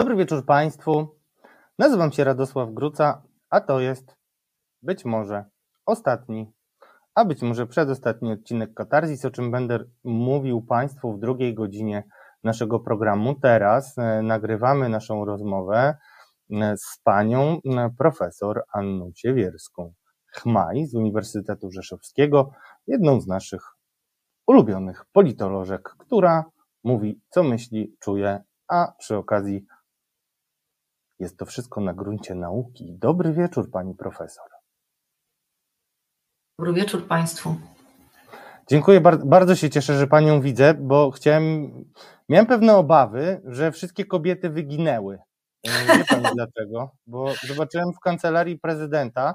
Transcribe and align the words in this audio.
Dobry 0.00 0.16
wieczór 0.16 0.46
Państwu. 0.46 1.08
Nazywam 1.78 2.12
się 2.12 2.24
Radosław 2.24 2.70
Gruca, 2.72 3.22
a 3.50 3.60
to 3.60 3.80
jest 3.80 4.16
być 4.82 5.04
może 5.04 5.44
ostatni, 5.86 6.52
a 7.14 7.24
być 7.24 7.42
może 7.42 7.66
przedostatni 7.66 8.32
odcinek 8.32 8.74
Katarzis, 8.74 9.24
o 9.24 9.30
czym 9.30 9.50
będę 9.50 9.78
mówił 10.04 10.62
Państwu 10.62 11.12
w 11.12 11.20
drugiej 11.20 11.54
godzinie 11.54 12.04
naszego 12.44 12.80
programu. 12.80 13.34
Teraz 13.34 13.98
e, 13.98 14.22
nagrywamy 14.22 14.88
naszą 14.88 15.24
rozmowę 15.24 15.96
e, 16.50 16.76
z 16.76 17.00
panią 17.04 17.58
e, 17.64 17.90
profesor 17.98 18.62
Anną 18.72 19.10
Siewierską 19.16 19.92
Chmaj 20.26 20.86
z 20.86 20.94
Uniwersytetu 20.94 21.70
Rzeszowskiego, 21.70 22.50
jedną 22.86 23.20
z 23.20 23.26
naszych 23.26 23.62
ulubionych 24.46 25.04
politolożek, 25.12 25.94
która 25.98 26.44
mówi, 26.84 27.20
co 27.30 27.42
myśli, 27.42 27.96
czuje, 27.98 28.42
a 28.68 28.92
przy 28.98 29.16
okazji 29.16 29.66
jest 31.20 31.38
to 31.38 31.46
wszystko 31.46 31.80
na 31.80 31.94
gruncie 31.94 32.34
nauki. 32.34 32.94
Dobry 32.98 33.32
wieczór, 33.32 33.70
pani 33.70 33.94
profesor. 33.94 34.46
Dobry 36.58 36.72
wieczór 36.72 37.06
państwu. 37.06 37.56
Dziękuję, 38.70 39.00
bardzo 39.24 39.56
się 39.56 39.70
cieszę, 39.70 39.98
że 39.98 40.06
panią 40.06 40.40
widzę, 40.40 40.74
bo 40.74 41.10
chciałem, 41.10 41.72
miałem 42.28 42.46
pewne 42.46 42.76
obawy, 42.76 43.42
że 43.44 43.72
wszystkie 43.72 44.04
kobiety 44.04 44.50
wyginęły. 44.50 45.18
Nie 45.64 45.70
wiem 45.86 46.22
dlaczego, 46.34 46.90
bo 47.06 47.32
zobaczyłem 47.48 47.92
w 47.92 48.00
kancelarii 48.00 48.58
prezydenta 48.58 49.34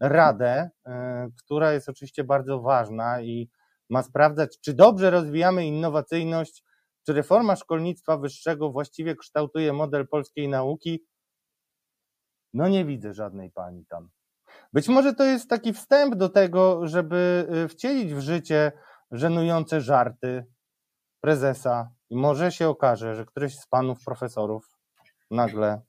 radę, 0.00 0.70
e, 0.86 1.28
która 1.38 1.72
jest 1.72 1.88
oczywiście 1.88 2.24
bardzo 2.24 2.60
ważna 2.60 3.20
i 3.20 3.50
ma 3.90 4.02
sprawdzać, 4.02 4.60
czy 4.60 4.74
dobrze 4.74 5.10
rozwijamy 5.10 5.66
innowacyjność, 5.66 6.64
czy 7.06 7.12
reforma 7.12 7.56
szkolnictwa 7.56 8.18
wyższego 8.18 8.70
właściwie 8.70 9.16
kształtuje 9.16 9.72
model 9.72 10.08
polskiej 10.08 10.48
nauki. 10.48 11.04
No 12.54 12.68
nie 12.68 12.84
widzę 12.84 13.14
żadnej 13.14 13.50
pani 13.50 13.86
tam. 13.86 14.08
Być 14.72 14.88
może 14.88 15.14
to 15.14 15.24
jest 15.24 15.50
taki 15.50 15.72
wstęp 15.72 16.14
do 16.14 16.28
tego, 16.28 16.86
żeby 16.86 17.48
y, 17.64 17.68
wcielić 17.68 18.14
w 18.14 18.20
życie 18.20 18.72
żenujące 19.10 19.80
żarty 19.80 20.46
prezesa 21.20 21.90
i 22.10 22.16
może 22.16 22.52
się 22.52 22.68
okaże, 22.68 23.14
że 23.14 23.26
któryś 23.26 23.58
z 23.58 23.66
panów 23.66 24.04
profesorów 24.04 24.78
nagle 25.30 25.80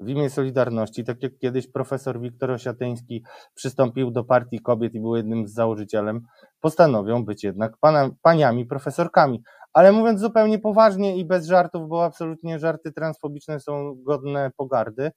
w 0.00 0.08
imię 0.08 0.30
Solidarności, 0.30 1.04
tak 1.04 1.22
jak 1.22 1.38
kiedyś 1.38 1.72
profesor 1.72 2.20
Wiktor 2.20 2.50
Osiatyński 2.50 3.24
przystąpił 3.54 4.10
do 4.10 4.24
Partii 4.24 4.60
Kobiet 4.60 4.94
i 4.94 5.00
był 5.00 5.16
jednym 5.16 5.48
z 5.48 5.54
założycielem, 5.54 6.20
postanowią 6.60 7.24
być 7.24 7.44
jednak 7.44 7.78
pana, 7.78 8.10
paniami 8.22 8.66
profesorkami. 8.66 9.42
Ale 9.72 9.92
mówiąc 9.92 10.20
zupełnie 10.20 10.58
poważnie 10.58 11.16
i 11.16 11.24
bez 11.24 11.46
żartów, 11.46 11.88
bo 11.88 12.04
absolutnie 12.04 12.58
żarty 12.58 12.92
transfobiczne 12.92 13.60
są 13.60 13.94
godne 14.02 14.50
pogardy, 14.56 15.10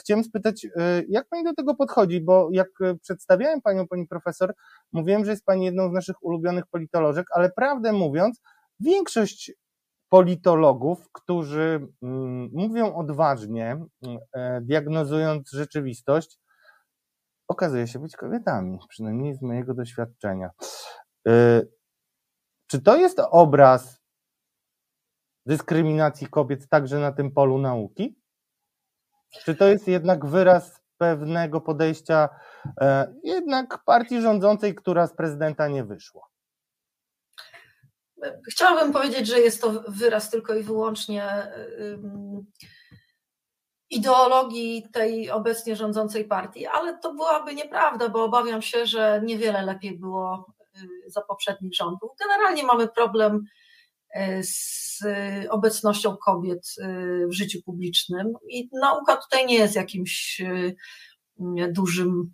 chciałem 0.00 0.24
spytać, 0.24 0.64
y, 0.64 0.70
jak 1.08 1.28
pani 1.28 1.44
do 1.44 1.54
tego 1.54 1.74
podchodzi, 1.74 2.20
bo 2.20 2.48
jak 2.52 2.68
przedstawiałem 3.02 3.60
panią, 3.60 3.88
pani 3.88 4.06
profesor, 4.06 4.54
mówiłem, 4.92 5.24
że 5.24 5.30
jest 5.30 5.44
pani 5.44 5.64
jedną 5.64 5.88
z 5.90 5.92
naszych 5.92 6.22
ulubionych 6.22 6.64
politolożek, 6.66 7.26
ale 7.34 7.50
prawdę 7.50 7.92
mówiąc, 7.92 8.40
większość 8.80 9.52
politologów, 10.08 11.08
którzy 11.12 11.88
mm, 12.02 12.50
mówią 12.52 12.94
odważnie, 12.94 13.84
e, 14.32 14.60
diagnozując 14.60 15.50
rzeczywistość, 15.50 16.38
okazuje 17.48 17.86
się 17.86 17.98
być 17.98 18.16
kobietami, 18.16 18.78
przynajmniej 18.88 19.34
z 19.34 19.42
mojego 19.42 19.74
doświadczenia. 19.74 20.50
Czy 22.66 22.82
to 22.82 22.96
jest 22.96 23.20
obraz 23.30 24.02
dyskryminacji 25.46 26.26
kobiet 26.26 26.68
także 26.68 26.98
na 26.98 27.12
tym 27.12 27.30
polu 27.30 27.58
nauki? 27.58 28.21
Czy 29.44 29.54
to 29.54 29.68
jest 29.68 29.88
jednak 29.88 30.26
wyraz 30.26 30.80
pewnego 30.98 31.60
podejścia 31.60 32.28
e, 32.80 33.14
jednak 33.24 33.84
partii 33.84 34.20
rządzącej, 34.20 34.74
która 34.74 35.06
z 35.06 35.16
prezydenta 35.16 35.68
nie 35.68 35.84
wyszła? 35.84 36.22
Chciałabym 38.50 38.92
powiedzieć, 38.92 39.26
że 39.26 39.40
jest 39.40 39.62
to 39.62 39.84
wyraz 39.88 40.30
tylko 40.30 40.54
i 40.54 40.62
wyłącznie 40.62 41.52
ideologii 43.92 44.88
tej 44.92 45.30
obecnie 45.30 45.76
rządzącej 45.76 46.24
partii, 46.24 46.66
ale 46.66 46.98
to 46.98 47.14
byłaby 47.14 47.54
nieprawda, 47.54 48.08
bo 48.08 48.24
obawiam 48.24 48.62
się, 48.62 48.86
że 48.86 49.20
niewiele 49.24 49.62
lepiej 49.62 49.98
było 49.98 50.54
y, 51.06 51.10
za 51.10 51.20
poprzednich 51.20 51.74
rządów. 51.74 52.10
Generalnie 52.20 52.64
mamy 52.64 52.88
problem 52.88 53.44
z 54.42 54.98
obecnością 55.50 56.16
kobiet 56.16 56.68
y, 56.78 57.26
w 57.28 57.32
życiu 57.32 57.58
publicznym 57.64 58.32
i 58.48 58.68
nauka 58.72 59.16
tutaj 59.16 59.46
nie 59.46 59.54
jest 59.54 59.76
jakimś 59.76 60.42
dużym 61.68 62.32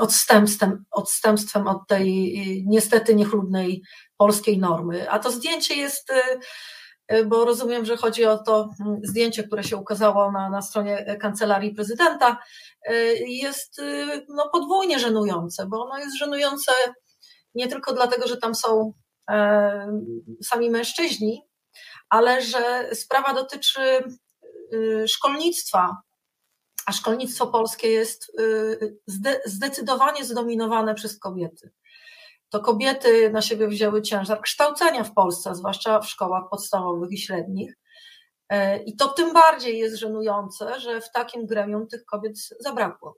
odstępstwem, 0.00 0.84
odstępstwem 0.90 1.68
od 1.68 1.86
tej 1.88 2.34
niestety 2.66 3.14
niechlubnej 3.14 3.82
polskiej 4.16 4.58
normy. 4.58 5.10
A 5.10 5.18
to 5.18 5.30
zdjęcie 5.30 5.74
jest, 5.74 6.10
y, 6.10 7.16
y, 7.16 7.24
bo 7.24 7.44
rozumiem, 7.44 7.84
że 7.84 7.96
chodzi 7.96 8.24
o 8.24 8.38
to 8.38 8.70
mm, 8.80 9.00
zdjęcie, 9.04 9.44
które 9.44 9.64
się 9.64 9.76
ukazało 9.76 10.32
na, 10.32 10.50
na 10.50 10.62
stronie 10.62 11.16
kancelarii 11.20 11.74
prezydenta, 11.74 12.38
y, 12.90 13.16
jest 13.26 13.80
no, 14.28 14.48
podwójnie 14.52 14.98
żenujące, 14.98 15.66
bo 15.66 15.84
ono 15.84 15.98
jest 15.98 16.16
żenujące 16.16 16.72
nie 17.54 17.68
tylko 17.68 17.92
dlatego, 17.92 18.28
że 18.28 18.36
tam 18.36 18.54
są 18.54 18.92
sami 20.42 20.70
mężczyźni, 20.70 21.42
ale 22.08 22.42
że 22.42 22.88
sprawa 22.94 23.34
dotyczy 23.34 24.04
szkolnictwa, 25.06 25.96
a 26.86 26.92
szkolnictwo 26.92 27.46
polskie 27.46 27.88
jest 27.88 28.36
zdecydowanie 29.46 30.24
zdominowane 30.24 30.94
przez 30.94 31.18
kobiety 31.18 31.72
to 32.52 32.60
kobiety 32.60 33.30
na 33.30 33.42
siebie 33.42 33.68
wzięły 33.68 34.02
ciężar 34.02 34.40
kształcenia 34.40 35.04
w 35.04 35.14
Polsce, 35.14 35.54
zwłaszcza 35.54 36.00
w 36.00 36.08
szkołach 36.08 36.44
podstawowych 36.50 37.12
i 37.12 37.18
średnich. 37.18 37.74
E, 38.48 38.82
I 38.82 38.96
to 38.96 39.08
tym 39.08 39.32
bardziej 39.32 39.78
jest 39.78 39.96
żenujące, 39.96 40.80
że 40.80 41.00
w 41.00 41.12
takim 41.12 41.46
gremium 41.46 41.86
tych 41.86 42.04
kobiet 42.04 42.38
zabrakło. 42.60 43.16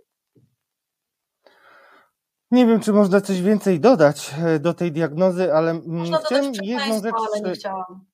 Nie 2.54 2.66
wiem, 2.66 2.80
czy 2.80 2.92
można 2.92 3.20
coś 3.20 3.42
więcej 3.42 3.80
dodać 3.80 4.34
e, 4.44 4.58
do 4.58 4.74
tej 4.74 4.92
diagnozy, 4.92 5.54
ale 5.54 5.70
mm, 5.70 5.82
można 5.86 6.18
chciałem 6.18 6.52
jedną 6.62 7.02
rzecz. 7.02 7.14
Ale 7.28 7.40
nie 7.40 7.52
chciałam. 7.52 8.04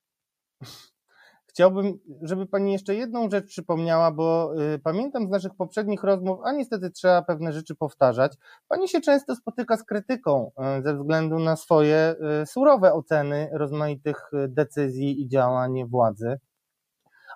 Chciałbym, 1.47 1.99
żeby 2.23 2.47
Pani 2.47 2.73
jeszcze 2.73 2.95
jedną 2.95 3.31
rzecz 3.31 3.47
przypomniała, 3.47 4.11
bo 4.11 4.53
y, 4.75 4.78
pamiętam 4.78 5.27
z 5.27 5.31
naszych 5.31 5.55
poprzednich 5.55 6.03
rozmów, 6.03 6.39
a 6.45 6.53
niestety 6.53 6.91
trzeba 6.91 7.23
pewne 7.23 7.53
rzeczy 7.53 7.75
powtarzać. 7.75 8.33
Pani 8.69 8.89
się 8.89 9.01
często 9.01 9.37
spotyka 9.37 9.77
z 9.77 9.84
krytyką 9.84 10.51
ze 10.84 10.97
względu 10.97 11.39
na 11.39 11.57
swoje 11.57 12.15
surowe 12.47 12.93
oceny 12.93 13.51
rozmaitych 13.53 14.31
decyzji 14.49 15.22
i 15.22 15.28
działań 15.28 15.89
władzy. 15.89 16.39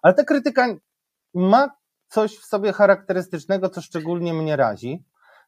Ale 0.02 0.14
ta 0.14 0.24
krytyka 0.24 0.66
ma 1.34 1.70
coś 2.08 2.36
w 2.36 2.44
sobie 2.44 2.72
charakterystycznego, 2.72 3.68
co 3.68 3.80
szczególnie 3.80 4.34
mnie 4.34 4.56
razi. 4.56 5.04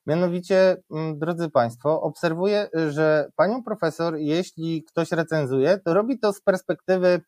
Mianowicie, 0.06 0.76
mm, 0.90 1.18
drodzy 1.18 1.50
Państwo, 1.50 2.00
obserwuję, 2.00 2.68
że 2.88 3.28
panią 3.36 3.62
profesor, 3.62 4.16
jeśli 4.16 4.84
ktoś 4.84 5.12
recenzuje, 5.12 5.78
to 5.84 5.94
robi 5.94 6.18
to 6.18 6.32
z 6.32 6.40
perspektywy 6.40 7.20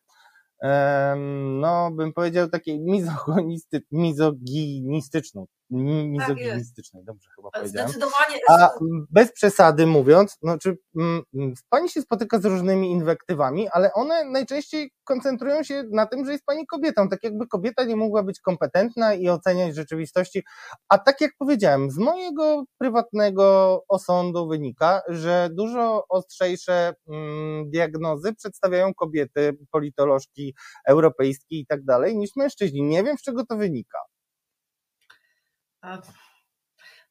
no 1.59 1.91
bym 1.91 2.13
powiedział 2.13 2.49
takiej 2.49 2.79
mizogonisty, 2.79 3.81
mizoginistyczną, 3.91 5.45
mizoginistycznej, 5.71 7.01
tak 7.01 7.05
dobrze 7.05 7.29
chyba 7.35 7.51
powiedziałem. 7.51 7.89
Zdecydowanie. 7.89 8.39
A 8.49 8.69
bez 9.09 9.31
przesady 9.31 9.87
mówiąc, 9.87 10.37
no, 10.41 10.57
czy 10.57 10.77
m, 10.97 11.23
pani 11.69 11.89
się 11.89 12.01
spotyka 12.01 12.39
z 12.39 12.45
różnymi 12.45 12.91
inwektywami, 12.91 13.67
ale 13.71 13.93
one 13.93 14.25
najczęściej 14.25 14.91
koncentrują 15.03 15.63
się 15.63 15.83
na 15.91 16.05
tym, 16.05 16.25
że 16.25 16.31
jest 16.31 16.45
pani 16.45 16.67
kobietą, 16.67 17.09
tak 17.09 17.23
jakby 17.23 17.47
kobieta 17.47 17.83
nie 17.83 17.95
mogła 17.95 18.23
być 18.23 18.39
kompetentna 18.39 19.13
i 19.13 19.29
oceniać 19.29 19.75
rzeczywistości. 19.75 20.43
A 20.89 20.97
tak 20.97 21.21
jak 21.21 21.31
powiedziałem, 21.37 21.91
z 21.91 21.97
mojego 21.97 22.63
prywatnego 22.77 23.83
osądu 23.87 24.47
wynika, 24.47 25.01
że 25.07 25.49
dużo 25.51 26.03
ostrzejsze 26.09 26.93
diagnozy 27.65 28.33
przedstawiają 28.33 28.93
kobiety, 28.93 29.57
politolożki 29.71 30.55
europejskie 30.87 31.59
i 31.59 31.65
tak 31.65 31.83
dalej, 31.83 32.17
niż 32.17 32.29
mężczyźni. 32.35 32.81
Nie 32.83 33.03
wiem, 33.03 33.17
z 33.17 33.21
czego 33.21 33.45
to 33.45 33.57
wynika. 33.57 33.97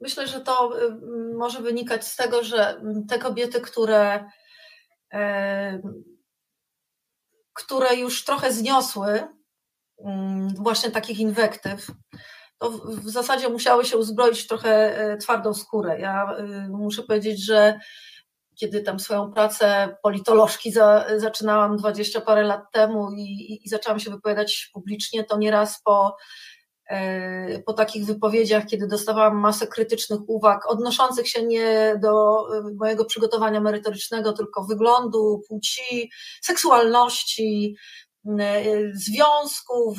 Myślę, 0.00 0.26
że 0.26 0.41
to 0.41 0.82
y, 0.82 0.99
może 1.35 1.62
wynikać 1.62 2.06
z 2.06 2.17
tego, 2.17 2.44
że 2.44 2.81
te 3.09 3.19
kobiety, 3.19 3.61
które, 3.61 4.31
e, 5.12 5.81
które 7.53 7.97
już 7.97 8.25
trochę 8.25 8.53
zniosły 8.53 9.29
mm, 10.05 10.49
właśnie 10.49 10.91
takich 10.91 11.19
inwektyw, 11.19 11.87
to 12.59 12.70
w 12.70 13.11
zasadzie 13.11 13.49
musiały 13.49 13.85
się 13.85 13.97
uzbroić 13.97 14.47
trochę 14.47 14.99
e, 14.99 15.17
twardą 15.17 15.55
skórę. 15.55 16.00
Ja 16.00 16.37
y, 16.38 16.69
muszę 16.69 17.03
powiedzieć, 17.03 17.44
że 17.44 17.81
kiedy 18.55 18.82
tam 18.82 19.00
swoją 19.00 19.32
pracę 19.32 19.97
politolożki 20.03 20.73
za, 20.73 21.06
zaczynałam 21.17 21.76
dwadzieścia 21.76 22.20
parę 22.20 22.43
lat 22.43 22.62
temu 22.73 23.12
i, 23.12 23.23
i, 23.23 23.67
i 23.67 23.69
zaczęłam 23.69 24.00
się 24.00 24.11
wypowiadać 24.11 24.70
publicznie, 24.75 25.25
to 25.25 25.38
nieraz 25.38 25.82
po 25.82 26.17
po 27.67 27.73
takich 27.73 28.06
wypowiedziach, 28.06 28.67
kiedy 28.67 28.87
dostawałam 28.87 29.37
masę 29.37 29.67
krytycznych 29.67 30.20
uwag, 30.26 30.70
odnoszących 30.70 31.29
się 31.29 31.46
nie 31.46 31.99
do 32.02 32.44
e, 32.56 32.62
mojego 32.75 33.05
przygotowania 33.05 33.61
merytorycznego, 33.61 34.32
tylko 34.32 34.64
wyglądu, 34.64 35.43
płci, 35.49 36.11
seksualności, 36.43 37.76
e, 38.40 38.62
związków, 38.94 39.99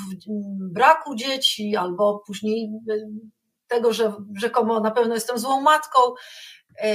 braku 0.71 1.15
dzieci, 1.15 1.75
albo 1.75 2.23
później 2.27 2.69
tego, 3.67 3.93
że 3.93 4.13
rzekomo 4.37 4.79
na 4.79 4.91
pewno 4.91 5.13
jestem 5.13 5.39
złą 5.39 5.61
matką, 5.61 5.99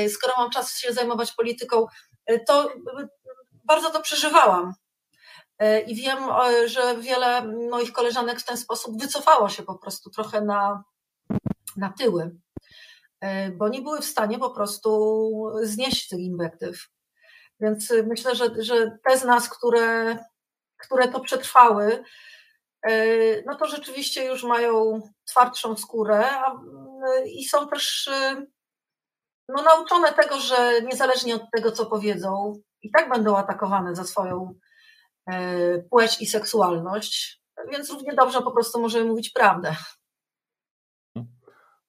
skoro 0.09 0.35
mam 0.39 0.51
czas 0.51 0.79
się 0.79 0.93
zajmować 0.93 1.33
polityką, 1.33 1.87
to 2.47 2.73
bardzo 3.65 3.91
to 3.91 4.01
przeżywałam. 4.01 4.73
E, 5.59 5.81
I 5.81 5.95
wiem, 5.95 6.19
że 6.67 6.97
wiele 6.97 7.43
moich 7.71 7.93
koleżanek 7.93 8.41
w 8.41 8.45
ten 8.45 8.57
sposób 8.57 9.01
wycofało 9.01 9.49
się 9.49 9.63
po 9.63 9.79
prostu 9.79 10.11
trochę 10.11 10.41
na, 10.41 10.85
na 11.77 11.93
tyły, 11.93 12.37
e, 13.21 13.51
bo 13.51 13.69
nie 13.69 13.83
były 13.83 14.01
w 14.01 14.05
stanie 14.05 14.39
po 14.39 14.51
prostu 14.51 15.53
znieść 15.63 16.09
tych 16.09 16.21
inwektyw. 16.21 16.89
Więc 17.61 17.93
myślę, 18.07 18.35
że, 18.35 18.51
że 18.59 18.99
te 19.09 19.19
z 19.19 19.25
nas, 19.25 19.49
które, 19.49 20.19
które 20.79 21.09
to 21.09 21.21
przetrwały, 21.21 22.05
e, 22.83 23.43
no 23.43 23.55
to 23.55 23.67
rzeczywiście 23.67 24.25
już 24.25 24.45
mają 24.45 25.01
twardszą 25.25 25.77
skórę 25.77 26.31
a, 26.31 26.61
i 27.27 27.45
są 27.45 27.69
też 27.69 28.11
no, 29.49 29.63
nauczone 29.63 30.13
tego, 30.13 30.41
że 30.41 30.83
niezależnie 30.83 31.35
od 31.35 31.43
tego, 31.53 31.73
co 31.73 31.87
powiedzą, 31.87 32.61
i 32.83 32.91
tak 32.91 33.09
będą 33.09 33.37
atakowane 33.37 33.95
za 33.95 34.05
swoją 34.05 34.55
E, 34.55 34.64
płeć 35.91 36.23
i 36.23 36.27
seksualność, 36.27 37.43
więc 37.73 37.91
równie 37.91 38.15
dobrze 38.15 38.43
po 38.43 38.53
prostu 38.53 38.81
możemy 38.81 39.05
mówić 39.05 39.31
prawdę. 39.31 39.77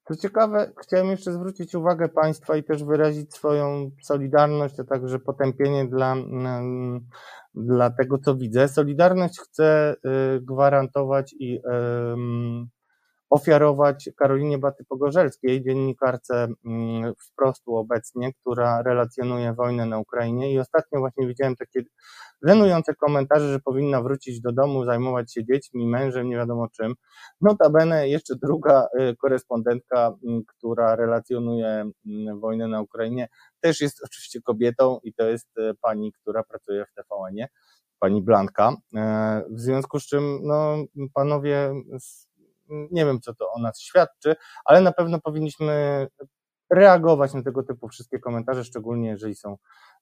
Co 0.07 0.15
ciekawe, 0.15 0.71
chciałem 0.81 1.07
jeszcze 1.07 1.33
zwrócić 1.33 1.75
uwagę 1.75 2.09
Państwa 2.09 2.57
i 2.57 2.63
też 2.63 2.83
wyrazić 2.83 3.33
swoją 3.33 3.91
solidarność, 4.03 4.79
a 4.79 4.83
także 4.83 5.19
potępienie 5.19 5.87
dla, 5.87 6.13
mm, 6.13 7.07
dla 7.53 7.89
tego, 7.89 8.17
co 8.17 8.35
widzę. 8.35 8.67
Solidarność 8.67 9.39
chcę 9.39 9.95
y, 9.95 10.41
gwarantować 10.41 11.35
i 11.39 11.59
ofiarować 13.29 14.09
Karolinie 14.17 14.59
Baty-Pogorzelskiej, 14.59 15.63
dziennikarce 15.63 16.47
mm, 16.65 17.13
wprost 17.15 17.63
obecnie, 17.67 18.33
która 18.33 18.81
relacjonuje 18.81 19.53
wojnę 19.53 19.85
na 19.85 19.99
Ukrainie 19.99 20.53
i 20.53 20.59
ostatnio 20.59 20.99
właśnie 20.99 21.27
widziałem 21.27 21.55
takie 21.55 21.83
żenujące 22.41 22.95
komentarze, 22.95 23.51
że 23.51 23.59
powinna 23.59 24.01
wrócić 24.01 24.41
do 24.41 24.51
domu, 24.51 24.85
zajmować 24.85 25.33
się 25.33 25.45
dziećmi, 25.45 25.87
mężem, 25.87 26.29
nie 26.29 26.35
wiadomo 26.35 26.67
czym. 26.69 26.93
Notabene 27.41 28.09
jeszcze 28.09 28.35
druga 28.35 28.87
y, 28.99 29.15
korespondentka, 29.15 30.15
mm, 30.27 30.41
która 30.47 30.95
relacjonuje 30.95 31.67
mm, 32.05 32.39
wojnę 32.39 32.67
na 32.67 32.81
Ukrainie, 32.81 33.27
też 33.61 33.81
jest 33.81 34.03
oczywiście 34.03 34.41
kobietą 34.41 34.99
i 35.03 35.13
to 35.13 35.23
jest 35.23 35.57
y, 35.57 35.73
pani, 35.81 36.13
która 36.13 36.43
pracuje 36.43 36.85
w 36.85 36.93
TVN-ie, 36.93 37.47
pani 37.99 38.21
Blanka. 38.21 38.75
E, 38.95 39.43
w 39.49 39.59
związku 39.59 39.99
z 39.99 40.07
czym, 40.07 40.39
no, 40.43 40.75
panowie 41.13 41.73
nie 42.69 43.05
wiem, 43.05 43.21
co 43.21 43.33
to 43.33 43.51
o 43.51 43.61
nas 43.61 43.79
świadczy, 43.79 44.35
ale 44.65 44.81
na 44.81 44.91
pewno 44.91 45.21
powinniśmy 45.21 46.07
reagować 46.73 47.33
na 47.33 47.43
tego 47.43 47.63
typu 47.63 47.87
wszystkie 47.87 48.19
komentarze, 48.19 48.63
szczególnie 48.63 49.09
jeżeli 49.09 49.35
są 49.35 49.57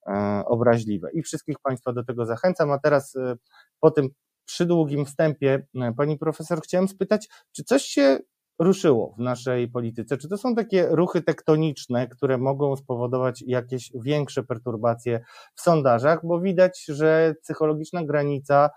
e, 0.07 0.44
obraźliwe. 0.45 1.12
I 1.13 1.21
wszystkich 1.21 1.60
Państwa 1.60 1.94
do 1.94 2.04
tego 2.04 2.25
zachęcam. 2.25 2.71
A 2.71 2.80
teraz 2.80 3.15
e, 3.15 3.36
po 3.80 3.92
tym 3.92 4.10
przydługim 4.45 5.06
wstępie, 5.06 5.68
e, 5.75 5.94
Pani 5.98 6.18
Profesor, 6.18 6.62
chciałem 6.62 6.88
spytać, 6.88 7.30
czy 7.51 7.63
coś 7.63 7.83
się 7.83 8.19
ruszyło 8.59 9.15
w 9.17 9.21
naszej 9.21 9.67
polityce? 9.67 10.17
Czy 10.17 10.29
to 10.29 10.38
są 10.38 10.55
takie 10.55 10.88
ruchy 10.91 11.21
tektoniczne, 11.21 12.07
które 12.07 12.38
mogą 12.38 12.75
spowodować 12.75 13.44
jakieś 13.47 13.91
większe 13.95 14.44
perturbacje 14.44 15.23
w 15.55 15.61
sondażach? 15.61 16.19
Bo 16.23 16.39
widać, 16.39 16.85
że 16.88 17.35
psychologiczna 17.41 18.05
granica, 18.05 18.69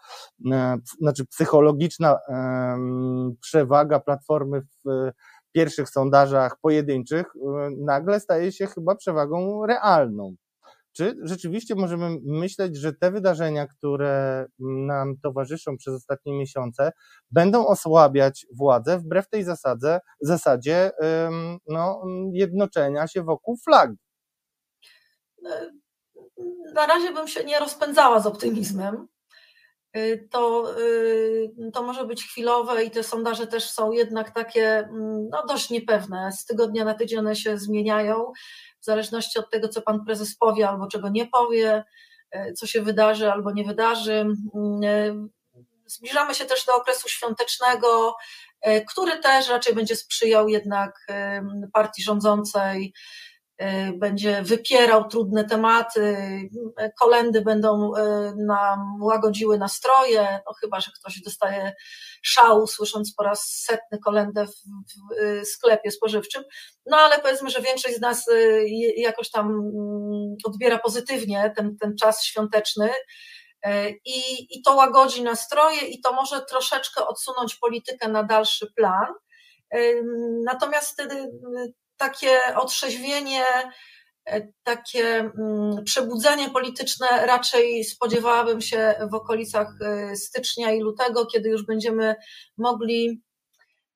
e, 0.53 0.77
znaczy 0.99 1.27
psychologiczna 1.27 2.19
przewaga 3.41 4.01
platformy 4.01 4.63
w 4.85 5.13
pierwszych 5.57 5.89
sondażach 5.89 6.57
pojedynczych 6.61 7.27
e, 7.27 7.71
nagle 7.79 8.21
staje 8.21 8.53
się 8.53 8.67
chyba 8.67 8.95
przewagą 8.95 9.67
realną. 9.67 10.35
Czy 10.97 11.17
rzeczywiście 11.23 11.75
możemy 11.75 12.19
myśleć, 12.25 12.77
że 12.77 12.93
te 12.93 13.11
wydarzenia, 13.11 13.67
które 13.67 14.47
nam 14.59 15.15
towarzyszą 15.23 15.77
przez 15.77 15.95
ostatnie 15.95 16.39
miesiące, 16.39 16.93
będą 17.31 17.67
osłabiać 17.67 18.47
władzę 18.57 18.99
wbrew 18.99 19.29
tej 19.29 19.45
zasadzie, 19.45 19.99
zasadzie 20.21 20.91
no, 21.69 22.03
jednoczenia 22.33 23.07
się 23.07 23.23
wokół 23.23 23.57
flagi? 23.65 23.97
Na 26.75 26.87
razie 26.87 27.13
bym 27.13 27.29
się 27.29 27.45
nie 27.45 27.59
rozpędzała 27.59 28.21
z 28.21 28.27
optymizmem. 28.27 29.07
Y, 29.97 30.29
to, 30.31 30.75
y, 30.81 31.51
to 31.73 31.83
może 31.83 32.05
być 32.05 32.25
chwilowe 32.25 32.85
i 32.85 32.91
te 32.91 33.03
sondaże 33.03 33.47
też 33.47 33.71
są 33.71 33.93
jednak 33.93 34.31
takie 34.31 34.79
mm, 34.79 35.29
no, 35.29 35.47
dość 35.47 35.71
niepewne. 35.71 36.33
Z 36.33 36.45
tygodnia 36.45 36.85
na 36.85 36.95
tydzień 36.95 37.19
one 37.19 37.37
się 37.37 37.59
zmieniają 37.59 38.33
w 38.81 38.85
zależności 38.85 39.39
od 39.39 39.51
tego, 39.51 39.69
co 39.69 39.83
pan 39.83 40.05
prezes 40.05 40.37
powie 40.37 40.69
albo 40.69 40.87
czego 40.87 41.09
nie 41.09 41.27
powie, 41.27 41.85
y, 42.35 42.53
co 42.53 42.67
się 42.67 42.83
wydarzy 42.83 43.33
albo 43.33 43.53
nie 43.53 43.65
wydarzy. 43.65 44.27
Zbliżamy 45.87 46.35
się 46.35 46.45
też 46.45 46.65
do 46.65 46.77
okresu 46.77 47.09
świątecznego, 47.09 48.17
który 48.89 49.19
też 49.19 49.49
raczej 49.49 49.75
będzie 49.75 49.97
sprzyjał 49.97 50.49
jednak 50.49 51.07
partii 51.73 52.03
rządzącej 52.03 52.93
będzie 53.95 54.43
wypierał 54.43 55.09
trudne 55.09 55.45
tematy, 55.45 56.17
kolendy 57.01 57.41
będą 57.41 57.95
y, 57.95 58.01
nam 58.47 59.03
łagodziły 59.03 59.59
nastroje, 59.59 60.41
no 60.47 60.53
chyba, 60.61 60.81
że 60.81 60.91
ktoś 61.01 61.21
dostaje 61.21 61.73
szału, 62.23 62.67
słysząc 62.67 63.15
po 63.15 63.23
raz 63.23 63.65
setny 63.65 63.99
kolendę 63.99 64.47
w, 64.47 64.51
w 64.51 65.23
y, 65.23 65.45
sklepie 65.45 65.91
spożywczym, 65.91 66.45
no 66.87 66.97
ale 66.97 67.19
powiedzmy, 67.19 67.51
że 67.51 67.63
większość 67.63 67.97
z 67.97 68.01
nas 68.01 68.27
jakoś 68.97 69.31
tam 69.31 69.47
mm, 69.47 70.35
odbiera 70.45 70.79
pozytywnie 70.79 71.53
ten, 71.57 71.77
ten 71.77 71.97
czas 71.97 72.25
świąteczny, 72.25 72.91
i, 74.05 74.47
I 74.51 74.63
to 74.63 74.75
łagodzi 74.75 75.23
nastroje, 75.23 75.81
i 75.81 76.01
to 76.01 76.13
może 76.13 76.41
troszeczkę 76.41 77.07
odsunąć 77.07 77.55
politykę 77.55 78.09
na 78.09 78.23
dalszy 78.23 78.67
plan. 78.77 79.07
Natomiast 80.45 81.03
takie 81.97 82.39
otrzeźwienie, 82.57 83.45
e, 84.27 84.49
takie 84.63 85.19
mm, 85.19 85.85
przebudzenie 85.85 86.51
polityczne 86.51 87.07
raczej 87.27 87.85
spodziewałabym 87.85 88.61
się 88.61 88.95
w 89.11 89.15
okolicach 89.15 89.69
e, 89.81 90.17
stycznia 90.17 90.73
i 90.73 90.81
lutego, 90.81 91.27
kiedy 91.27 91.49
już 91.49 91.67
będziemy 91.67 92.15
mogli 92.59 93.23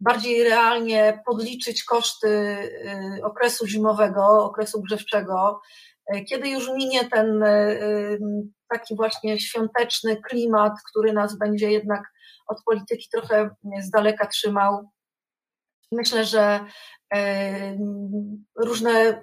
bardziej 0.00 0.44
realnie 0.44 1.22
podliczyć 1.26 1.84
koszty 1.84 2.28
e, 2.28 3.24
okresu 3.24 3.66
zimowego, 3.66 4.44
okresu 4.44 4.82
grzewczego, 4.82 5.60
kiedy 6.28 6.48
już 6.48 6.68
minie 6.68 7.08
ten 7.08 7.44
taki 8.68 8.96
właśnie 8.96 9.40
świąteczny 9.40 10.22
klimat, 10.22 10.72
który 10.90 11.12
nas 11.12 11.38
będzie 11.38 11.70
jednak 11.70 12.02
od 12.46 12.58
polityki 12.64 13.08
trochę 13.12 13.50
z 13.80 13.90
daleka 13.90 14.26
trzymał. 14.26 14.90
Myślę, 15.92 16.24
że 16.24 16.60
różne 18.56 19.22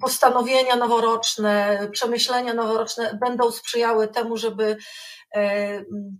postanowienia 0.00 0.76
noworoczne, 0.76 1.88
przemyślenia 1.92 2.54
noworoczne 2.54 3.18
będą 3.20 3.50
sprzyjały 3.50 4.08
temu, 4.08 4.36
żeby 4.36 4.76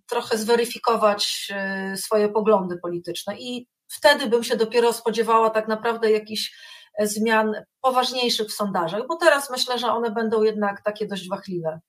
trochę 0.08 0.38
zweryfikować 0.38 1.52
swoje 1.96 2.28
poglądy 2.28 2.78
polityczne. 2.82 3.34
I 3.38 3.68
wtedy 3.88 4.26
bym 4.26 4.44
się 4.44 4.56
dopiero 4.56 4.92
spodziewała 4.92 5.50
tak 5.50 5.68
naprawdę 5.68 6.10
jakichś 6.10 6.56
zmian 7.02 7.52
poważniejszych 7.80 8.48
w 8.48 8.52
sondażach, 8.52 9.02
bo 9.08 9.16
teraz 9.16 9.50
myślę, 9.50 9.78
że 9.78 9.86
one 9.86 10.10
będą 10.10 10.42
jednak 10.42 10.82
takie 10.82 11.06
dość 11.06 11.28
wachliwe. 11.28 11.80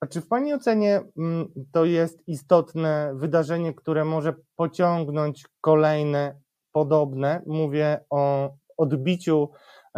A 0.00 0.06
czy 0.06 0.20
w 0.20 0.28
Pani 0.28 0.54
ocenie 0.54 1.00
mm, 1.18 1.48
to 1.72 1.84
jest 1.84 2.18
istotne 2.26 3.12
wydarzenie, 3.14 3.74
które 3.74 4.04
może 4.04 4.34
pociągnąć 4.56 5.46
kolejne 5.60 6.40
podobne. 6.72 7.42
Mówię 7.46 8.04
o 8.10 8.50
odbiciu 8.76 9.48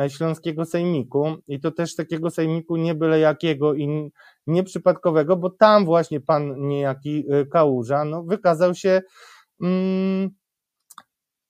e, 0.00 0.10
Śląskiego 0.10 0.64
Sejmiku 0.64 1.36
i 1.46 1.60
to 1.60 1.70
też 1.70 1.96
takiego 1.96 2.30
sejmiku 2.30 2.76
nie 2.76 2.94
byle 2.94 3.18
jakiego 3.20 3.74
i 3.74 4.12
nieprzypadkowego, 4.46 5.36
bo 5.36 5.50
tam 5.50 5.84
właśnie 5.84 6.20
pan 6.20 6.68
niejaki 6.68 7.24
e, 7.30 7.46
Kałuża 7.46 8.04
no, 8.04 8.22
wykazał 8.22 8.74
się 8.74 9.02
mm, 9.62 10.30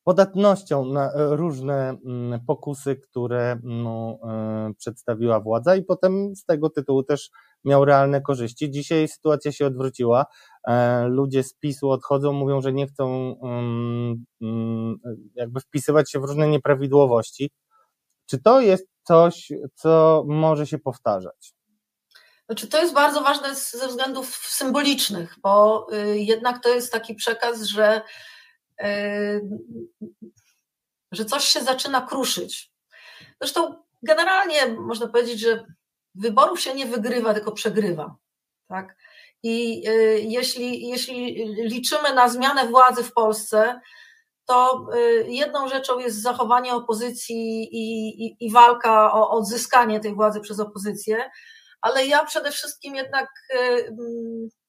podatnością 0.05 0.85
na 0.85 1.11
różne 1.15 1.97
mm, 2.07 2.41
pokusy, 2.47 2.97
które 2.97 3.59
no, 3.63 4.19
przedstawiła 4.79 5.41
władza, 5.41 5.77
i 5.77 5.83
potem 5.83 6.37
z 6.37 6.45
tego 6.45 6.71
tytułu 6.71 7.03
też 7.03 7.31
miał 7.65 7.85
realne 7.85 8.21
korzyści. 8.21 8.71
Dzisiaj 8.71 9.09
sytuacja 9.09 9.53
się 9.53 9.67
odwróciła. 9.67 10.27
Ludzie 11.07 11.43
z 11.43 11.55
PiSu 11.55 11.91
odchodzą, 11.91 12.33
mówią, 12.33 12.61
że 12.61 12.73
nie 12.73 12.87
chcą 12.87 13.35
jakby 15.35 15.61
wpisywać 15.61 16.11
się 16.11 16.21
w 16.21 16.25
różne 16.25 16.49
nieprawidłowości. 16.49 17.51
Czy 18.27 18.43
to 18.43 18.61
jest 18.61 18.89
coś, 19.03 19.53
co 19.75 20.25
może 20.27 20.67
się 20.67 20.79
powtarzać? 20.79 21.55
Znaczy, 22.47 22.69
to 22.69 22.79
jest 22.79 22.95
bardzo 22.95 23.21
ważne 23.21 23.55
ze 23.55 23.89
względów 23.89 24.37
symbolicznych, 24.37 25.35
bo 25.43 25.87
y, 25.93 26.19
jednak 26.19 26.63
to 26.63 26.69
jest 26.69 26.93
taki 26.93 27.15
przekaz, 27.15 27.63
że, 27.63 28.03
y, 28.83 29.49
że 31.13 31.25
coś 31.25 31.45
się 31.45 31.61
zaczyna 31.61 32.01
kruszyć. 32.01 32.73
Zresztą 33.41 33.83
generalnie 34.03 34.67
można 34.69 35.07
powiedzieć, 35.07 35.41
że 35.41 35.65
wyborów 36.15 36.61
się 36.61 36.75
nie 36.75 36.87
wygrywa, 36.87 37.35
tylko 37.35 37.53
przegrywa. 37.53 38.17
Tak? 38.69 38.97
I 39.43 39.89
y, 39.89 40.21
jeśli, 40.21 40.89
jeśli 40.89 41.47
liczymy 41.65 42.15
na 42.15 42.29
zmianę 42.29 42.69
władzy 42.69 43.05
w 43.05 43.13
Polsce, 43.13 43.81
to 44.47 44.87
jedną 45.27 45.69
rzeczą 45.69 45.99
jest 45.99 46.23
zachowanie 46.23 46.75
opozycji 46.75 47.69
i, 47.73 48.09
i, 48.27 48.37
i 48.41 48.53
walka 48.53 49.13
o 49.13 49.31
odzyskanie 49.31 50.01
tej 50.01 50.15
władzy 50.15 50.41
przez 50.41 50.61
opozycję, 50.61 51.31
ale 51.81 52.07
ja 52.07 52.25
przede 52.25 52.51
wszystkim 52.51 52.95
jednak 52.95 53.29
y, 53.55 53.95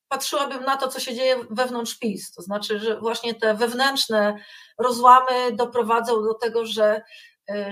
patrzyłabym 0.07 0.63
na 0.63 0.77
to, 0.77 0.87
co 0.87 0.99
się 0.99 1.15
dzieje 1.15 1.35
wewnątrz 1.49 1.99
PiS. 1.99 2.31
To 2.31 2.41
znaczy, 2.41 2.79
że 2.79 2.99
właśnie 2.99 3.35
te 3.35 3.53
wewnętrzne 3.53 4.37
rozłamy 4.79 5.51
doprowadzą 5.51 6.23
do 6.23 6.33
tego, 6.33 6.65
że 6.65 6.97
y, 6.97 7.01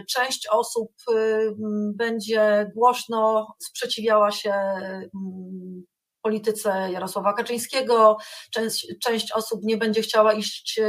część 0.09 0.47
osób 0.47 0.91
y, 1.11 1.53
będzie 1.95 2.71
głośno 2.75 3.47
sprzeciwiała 3.59 4.31
się 4.31 4.53
polityce 6.21 6.91
Jarosława 6.91 7.33
Kaczyńskiego, 7.33 8.17
część, 8.51 8.87
część 9.03 9.31
osób 9.31 9.59
nie 9.63 9.77
będzie 9.77 10.01
chciała 10.01 10.33
iść 10.33 10.79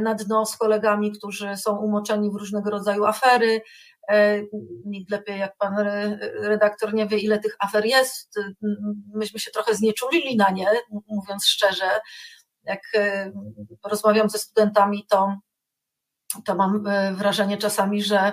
na 0.00 0.14
dno 0.14 0.46
z 0.46 0.56
kolegami, 0.56 1.12
którzy 1.12 1.56
są 1.56 1.76
umoczeni 1.76 2.30
w 2.30 2.34
różnego 2.36 2.70
rodzaju 2.70 3.04
afery. 3.04 3.60
E, 4.08 4.42
nikt 4.84 5.10
lepiej 5.10 5.38
jak 5.38 5.56
pan 5.56 5.74
redaktor 6.40 6.94
nie 6.94 7.06
wie, 7.06 7.18
ile 7.18 7.38
tych 7.38 7.56
afer 7.58 7.86
jest. 7.86 8.38
Myśmy 9.14 9.40
się 9.40 9.50
trochę 9.50 9.74
znieczulili 9.74 10.36
na 10.36 10.50
nie, 10.50 10.66
mówiąc 11.08 11.46
szczerze. 11.46 12.00
Jak 12.64 12.80
e, 12.94 13.32
rozmawiam 13.84 14.28
ze 14.28 14.38
studentami, 14.38 15.06
to, 15.10 15.36
to 16.44 16.54
mam 16.54 16.86
e, 16.86 17.14
wrażenie 17.14 17.58
czasami, 17.58 18.02
że 18.02 18.32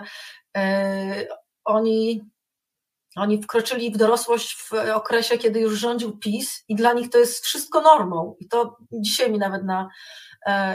oni, 1.66 2.22
oni 3.16 3.44
wkroczyli 3.44 3.92
w 3.92 3.98
dorosłość 3.98 4.56
w 4.56 4.74
okresie, 4.94 5.38
kiedy 5.38 5.60
już 5.60 5.80
rządził 5.80 6.18
PiS 6.18 6.64
i 6.68 6.76
dla 6.76 6.94
nich 6.94 7.10
to 7.10 7.18
jest 7.18 7.46
wszystko 7.46 7.82
normą. 7.82 8.36
I 8.40 8.48
to 8.48 8.78
dzisiaj 8.92 9.32
mi 9.32 9.38
nawet 9.38 9.64
na 9.66 9.90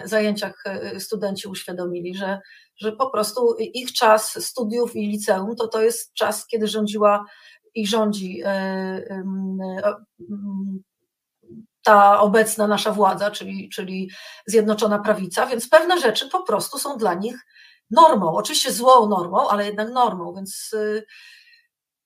zajęciach 0.05 0.65
studenci 0.99 1.49
uświadomili, 1.49 2.17
że 2.17 2.41
że 2.77 2.93
po 2.93 3.11
prostu 3.11 3.57
ich 3.59 3.93
czas 3.93 4.45
studiów 4.47 4.97
i 4.97 5.09
liceum 5.09 5.57
to 5.57 5.69
to 5.69 5.83
jest 5.83 6.15
czas, 6.15 6.47
kiedy 6.47 6.69
rządziła 6.69 7.25
i 7.75 7.87
rządzi 7.87 8.43
e, 8.45 8.49
e, 8.51 9.25
ta 11.85 12.21
obecna 12.21 12.67
nasza 12.67 12.93
władza, 12.93 13.31
czyli, 13.31 13.69
czyli 13.69 14.11
Zjednoczona 14.47 14.99
Prawica, 14.99 15.47
więc 15.47 15.69
pewne 15.69 16.01
rzeczy 16.01 16.29
po 16.29 16.43
prostu 16.43 16.79
są 16.79 16.97
dla 16.97 17.15
nich 17.15 17.37
normą. 17.91 18.35
Oczywiście 18.37 18.73
złą 18.73 19.09
normą, 19.09 19.49
ale 19.49 19.67
jednak 19.67 19.91
normą, 19.91 20.33
więc 20.35 20.71
e, 20.75 21.03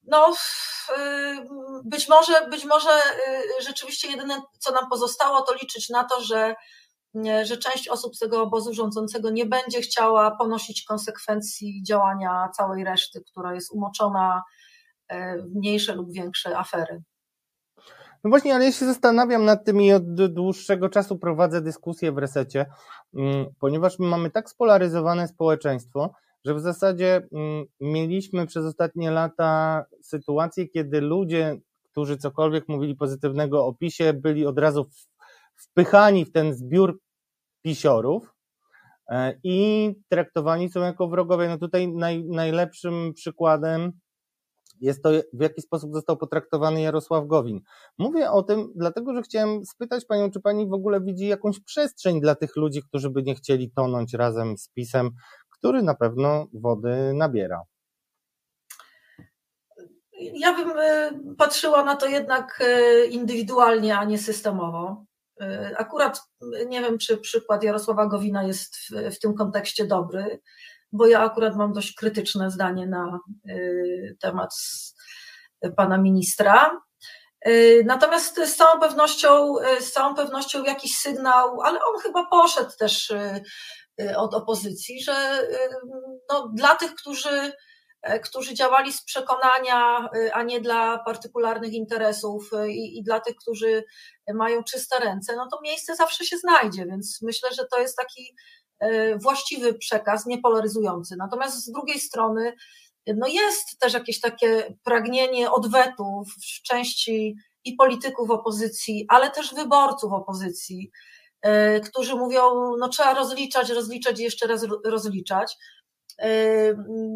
no, 0.03 0.35
być 1.85 2.09
może, 2.09 2.47
być 2.51 2.65
może 2.65 2.91
rzeczywiście 3.61 4.09
jedyne, 4.09 4.43
co 4.59 4.73
nam 4.73 4.91
pozostało, 4.91 5.43
to 5.43 5.55
liczyć 5.55 5.89
na 5.89 6.05
to, 6.05 6.21
że 6.21 6.55
że 7.45 7.57
część 7.57 7.89
osób 7.89 8.17
z 8.17 8.19
tego 8.19 8.43
obozu 8.43 8.75
rządzącego 8.75 9.31
nie 9.31 9.47
będzie 9.47 9.81
chciała 9.81 10.37
ponosić 10.37 10.85
konsekwencji 10.85 11.83
działania 11.83 12.49
całej 12.57 12.85
reszty, 12.85 13.23
która 13.31 13.55
jest 13.55 13.73
umoczona 13.73 14.43
w 15.39 15.55
mniejsze 15.55 15.95
lub 15.95 16.13
większe 16.13 16.59
afery. 16.59 17.03
No 18.29 18.31
właśnie, 18.31 18.55
ale 18.55 18.65
ja 18.65 18.73
się 18.73 18.87
zastanawiam 18.87 19.45
nad 19.45 19.65
tym 19.65 19.81
i 19.81 19.93
od 19.93 20.15
dłuższego 20.15 20.89
czasu 20.89 21.19
prowadzę 21.19 21.63
dyskusję 21.63 22.13
w 22.13 22.19
resecie, 22.19 22.67
mm, 23.15 23.47
ponieważ 23.61 23.99
my 23.99 24.07
mamy 24.07 24.31
tak 24.31 24.51
spolaryzowane 24.51 25.29
społeczeństwo, 25.29 26.13
że 26.45 26.55
w 26.55 26.61
zasadzie 26.61 27.29
mm, 27.33 27.65
mieliśmy 27.81 28.47
przez 28.47 28.65
ostatnie 28.65 29.11
lata 29.11 29.85
sytuację, 30.03 30.69
kiedy 30.69 31.01
ludzie, 31.01 31.61
którzy 31.91 32.17
cokolwiek 32.17 32.69
mówili 32.69 32.97
pozytywnego 32.97 33.67
o 33.67 33.75
PiSie, 33.75 34.13
byli 34.13 34.47
od 34.47 34.59
razu 34.59 34.89
wpychani 35.57 36.25
w 36.25 36.33
ten 36.33 36.55
zbiór 36.55 37.01
pisiorów 37.63 38.35
e, 39.11 39.35
i 39.43 39.95
traktowani 40.09 40.71
są 40.71 40.81
jako 40.81 41.09
wrogowie. 41.09 41.49
No 41.49 41.59
tutaj 41.59 41.89
naj, 41.89 42.25
najlepszym 42.25 43.13
przykładem 43.15 43.93
jest 44.81 45.03
to, 45.03 45.11
w 45.33 45.43
jaki 45.43 45.63
sposób 45.63 45.93
został 45.93 46.17
potraktowany 46.17 46.81
Jarosław 46.81 47.27
Gowin. 47.27 47.61
Mówię 47.99 48.31
o 48.31 48.43
tym, 48.43 48.73
dlatego 48.77 49.15
że 49.15 49.23
chciałem 49.23 49.65
spytać 49.67 50.05
Panią, 50.05 50.31
czy 50.31 50.41
Pani 50.41 50.69
w 50.69 50.73
ogóle 50.73 51.01
widzi 51.01 51.27
jakąś 51.27 51.61
przestrzeń 51.61 52.21
dla 52.21 52.35
tych 52.35 52.57
ludzi, 52.57 52.83
którzy 52.83 53.11
by 53.11 53.23
nie 53.23 53.35
chcieli 53.35 53.71
tonąć 53.71 54.15
razem 54.15 54.59
z 54.59 54.69
PiSem, 54.69 55.11
który 55.51 55.83
na 55.83 55.95
pewno 55.95 56.47
wody 56.53 57.13
nabiera. 57.15 57.63
Ja 60.21 60.55
bym 60.55 60.79
e, 60.79 61.11
patrzyła 61.39 61.85
na 61.85 61.97
to 61.97 62.07
jednak 62.07 62.59
e, 62.61 63.07
indywidualnie, 63.07 63.99
a 63.99 64.05
nie 64.05 64.19
systemowo. 64.19 65.05
E, 65.41 65.75
akurat 65.79 66.21
nie 66.67 66.81
wiem, 66.81 66.99
czy 66.99 67.19
przykład 67.19 67.63
Jarosława 67.63 68.07
Gowina 68.07 68.45
jest 68.45 68.77
w, 68.77 69.15
w, 69.15 69.19
tym 69.19 69.35
kontekście 69.35 69.87
dobry, 69.87 70.41
bo 70.93 71.07
ja 71.07 71.21
akurat 71.21 71.57
mam 71.57 71.73
dość 71.73 71.95
krytyczne 71.95 72.51
zdanie 72.51 72.87
na 72.87 73.21
e, 73.49 73.55
temat 74.21 74.51
pana 75.77 75.99
ministra. 75.99 76.81
E, 77.41 77.53
natomiast 77.85 78.37
z 78.37 78.57
całą 78.57 78.81
pewnością, 78.81 79.55
z 79.81 79.93
całą 79.93 80.15
pewnością 80.15 80.65
jakiś 80.65 80.97
sygnał, 80.97 81.61
ale 81.61 81.79
on 81.85 82.01
chyba 82.03 82.27
poszedł 82.27 82.71
też 82.79 83.13
od 84.17 84.35
opozycji, 84.35 85.03
że 85.03 85.49
no, 86.31 86.51
dla 86.55 86.75
tych, 86.75 86.95
którzy 86.95 87.53
E, 88.03 88.21
którzy 88.21 88.55
działali 88.55 88.93
z 88.93 89.05
przekonania, 89.05 90.09
a 90.33 90.43
nie 90.43 90.61
dla 90.61 90.99
partykularnych 90.99 91.73
interesów 91.73 92.51
i, 92.69 92.99
i, 92.99 93.03
dla 93.03 93.21
tych, 93.21 93.37
którzy 93.37 93.85
mają 94.35 94.65
czyste 94.65 94.99
ręce, 94.99 95.37
no 95.37 95.49
to 95.51 95.61
miejsce 95.63 95.97
zawsze 95.97 96.25
się 96.25 96.37
znajdzie, 96.37 96.87
więc 96.87 97.19
myślę, 97.23 97.49
że 97.53 97.67
to 97.71 97.81
jest 97.81 97.97
taki 97.97 98.35
właściwy 99.23 99.75
przekaz, 99.75 100.27
niepolaryzujący. 100.27 101.17
Natomiast 101.17 101.65
z 101.65 101.73
drugiej 101.73 102.01
strony, 102.01 102.53
no 103.17 103.27
jest 103.27 103.79
też 103.79 103.95
jakieś 103.95 104.21
takie 104.21 104.75
pragnienie 104.85 105.51
odwetu 105.51 106.23
w 106.27 106.63
części 106.63 107.37
i 107.65 107.75
polityków 107.75 108.31
opozycji, 108.31 109.07
ale 109.09 109.31
też 109.31 109.55
wyborców 109.55 110.13
opozycji, 110.13 110.91
którzy 111.85 112.15
mówią, 112.15 112.41
no 112.79 112.89
trzeba 112.89 113.15
rozliczać, 113.15 113.71
rozliczać 113.71 114.21
i 114.21 114.23
jeszcze 114.23 114.47
raz 114.47 114.67
rozliczać. 114.85 115.57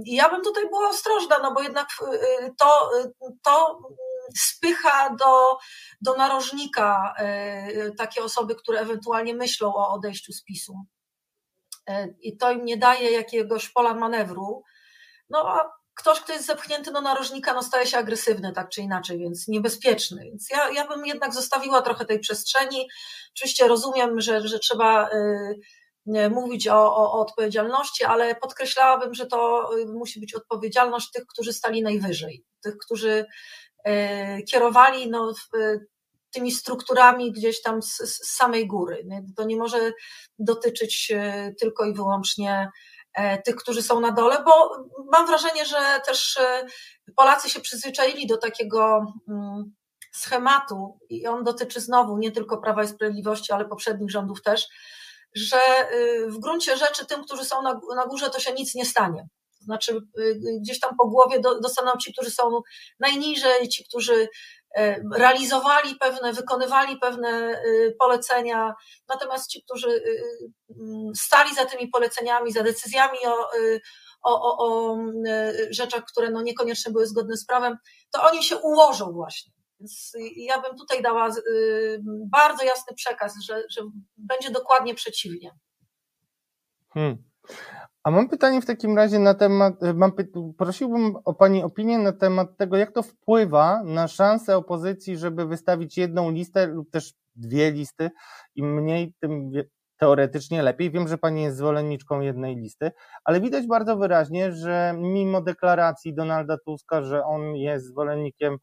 Ja 0.05 0.31
bym 0.31 0.43
tutaj 0.43 0.69
była 0.69 0.89
ostrożna, 0.89 1.37
no 1.43 1.55
bo 1.55 1.63
jednak 1.63 1.89
to, 2.59 2.91
to 3.45 3.79
spycha 4.39 5.17
do, 5.17 5.59
do 6.01 6.17
narożnika 6.17 7.15
takie 7.99 8.25
osoby, 8.25 8.55
które 8.55 8.81
ewentualnie 8.81 9.35
myślą 9.35 9.75
o 9.75 9.93
odejściu 9.93 10.33
z 10.33 10.43
PiSu. 10.43 10.75
Y, 11.91 12.15
I 12.21 12.37
to 12.37 12.53
im 12.53 12.65
nie 12.65 12.77
daje 12.77 13.11
jakiegoś 13.11 13.69
pola 13.69 13.95
manewru. 13.95 14.63
No 15.31 15.49
a 15.49 15.73
ktoś, 15.95 16.21
kto 16.21 16.33
jest 16.33 16.47
zepchnięty 16.47 16.93
do 16.93 17.01
narożnika, 17.01 17.55
no 17.55 17.63
staje 17.63 17.87
się 17.87 17.99
agresywny, 17.99 18.53
tak 18.53 18.69
czy 18.69 18.81
inaczej, 18.81 19.19
więc 19.19 19.49
niebezpieczny. 19.49 20.25
Więc 20.25 20.51
ja, 20.51 20.71
ja 20.71 20.89
bym 20.89 21.07
jednak 21.07 21.35
zostawiła 21.35 21.83
trochę 21.83 22.05
tej 22.05 22.21
przestrzeni. 22.21 22.89
Oczywiście 23.35 23.69
rozumiem, 23.69 24.21
że, 24.21 24.49
że 24.49 24.59
trzeba 24.59 25.09
mówić 26.31 26.69
o, 26.69 26.97
o, 26.97 27.13
o, 27.13 27.21
odpowiedzialności, 27.21 28.05
ale 28.05 28.35
podkreślałabym, 28.35 29.15
że 29.15 29.27
to 29.27 29.71
y, 29.79 29.87
musi 29.87 30.21
być 30.21 30.35
odpowiedzialność 30.35 31.11
tych, 31.11 31.27
którzy 31.27 31.53
stali 31.53 31.83
najwyżej, 31.83 32.45
tych, 32.63 32.77
którzy 32.79 33.27
y, 33.89 34.43
kierowali 34.43 35.11
no, 35.11 35.33
y, 35.57 35.87
tymi 36.33 36.53
strukturami 36.53 37.33
gdzieś 37.33 37.63
tam 37.63 37.83
z, 37.83 37.97
z 37.97 38.37
samej 38.37 38.67
góry. 38.67 39.07
To 39.37 39.45
nie 39.45 39.57
może 39.57 39.93
dotyczyć 40.39 41.13
tylko 41.61 41.85
i 41.85 41.95
wyłącznie 41.95 42.71
e, 43.15 43.43
tych, 43.43 43.57
którzy 43.57 43.83
są 43.83 44.01
na 44.01 44.13
dole, 44.13 44.45
bo 44.45 44.71
mam 45.13 45.27
wrażenie, 45.27 45.67
że 45.67 46.01
też 46.07 46.39
Polacy 47.17 47.51
się 47.51 47.61
przyzwyczaili 47.61 48.27
do 48.27 48.37
takiego 48.37 49.05
mm, 49.29 49.73
schematu 50.13 50.99
i 51.09 51.27
on 51.27 51.45
dotyczy 51.45 51.81
znowu 51.81 52.19
nie 52.19 52.33
tylko 52.33 52.59
Prawa 52.59 52.85
i 52.85 52.89
Sprawiedliwości, 52.89 53.53
ale 53.53 53.65
poprzednich 53.65 54.11
rządów 54.11 54.43
też, 54.43 54.69
że 55.35 55.61
w 56.29 56.39
gruncie 56.39 56.77
rzeczy 56.77 57.07
tym, 57.07 57.25
którzy 57.25 57.45
są 57.45 57.63
na, 57.63 57.81
na 57.97 58.07
górze, 58.07 58.31
to 58.31 58.41
się 58.41 58.53
nic 58.53 58.75
nie 58.75 58.87
stanie. 58.87 59.29
Znaczy, 59.61 60.01
gdzieś 60.61 60.81
tam 60.81 60.97
po 60.97 61.09
głowie 61.09 61.41
dostaną 61.41 61.93
ci, 62.05 62.13
którzy 62.13 62.31
są 62.31 62.61
najniżej, 63.01 63.69
ci, 63.69 63.85
którzy 63.85 64.29
realizowali 65.17 65.95
pewne, 65.95 66.33
wykonywali 66.33 66.99
pewne 66.99 67.63
polecenia, 67.99 68.75
natomiast 69.09 69.51
ci, 69.51 69.63
którzy 69.65 70.03
stali 71.17 71.55
za 71.55 71.65
tymi 71.65 71.89
poleceniami, 71.89 72.53
za 72.53 72.63
decyzjami 72.63 73.19
o, 73.27 73.49
o, 74.23 74.43
o, 74.43 74.59
o 74.59 74.97
rzeczach, 75.71 76.05
które 76.05 76.31
no 76.31 76.43
niekoniecznie 76.43 76.93
były 76.93 77.07
zgodne 77.07 77.37
z 77.37 77.47
prawem, 77.47 77.77
to 78.11 78.23
oni 78.23 78.45
się 78.45 78.57
ułożą 78.57 79.13
właśnie. 79.13 79.53
Więc 79.81 80.13
ja 80.37 80.61
bym 80.61 80.77
tutaj 80.77 81.03
dała 81.03 81.29
bardzo 82.31 82.65
jasny 82.65 82.95
przekaz, 82.95 83.35
że, 83.47 83.63
że 83.71 83.83
będzie 84.17 84.51
dokładnie 84.51 84.95
przeciwnie. 84.95 85.51
Hmm. 86.95 87.25
A 88.05 88.11
mam 88.11 88.29
pytanie 88.29 88.63
w 88.63 88.67
takim 88.67 88.97
razie 88.97 89.19
na 89.19 89.35
temat, 89.35 89.83
y, 89.83 89.95
mam, 89.95 90.13
prosiłbym 90.59 91.17
o 91.25 91.35
Pani 91.35 91.63
opinię 91.63 91.99
na 91.99 92.13
temat 92.13 92.57
tego, 92.57 92.77
jak 92.77 92.93
to 92.93 93.03
wpływa 93.03 93.83
na 93.85 94.09
szansę 94.09 94.57
opozycji, 94.57 95.17
żeby 95.17 95.47
wystawić 95.47 95.99
jedną 95.99 96.31
listę 96.31 96.67
lub 96.67 96.91
też 96.91 97.15
dwie 97.37 97.71
listy. 97.71 98.11
Im 98.55 98.75
mniej, 98.75 99.15
tym 99.21 99.53
teoretycznie 99.97 100.63
lepiej. 100.63 100.91
Wiem, 100.91 101.09
że 101.09 101.19
Pani 101.19 101.43
jest 101.43 101.57
zwolenniczką 101.57 102.21
jednej 102.21 102.57
listy, 102.57 102.91
ale 103.25 103.41
widać 103.41 103.67
bardzo 103.67 103.97
wyraźnie, 103.97 104.53
że 104.53 104.95
mimo 104.99 105.41
deklaracji 105.43 106.15
Donalda 106.15 106.57
Tuska, 106.65 107.03
że 107.03 107.25
on 107.25 107.57
jest 107.57 107.87
zwolennikiem 107.87 108.59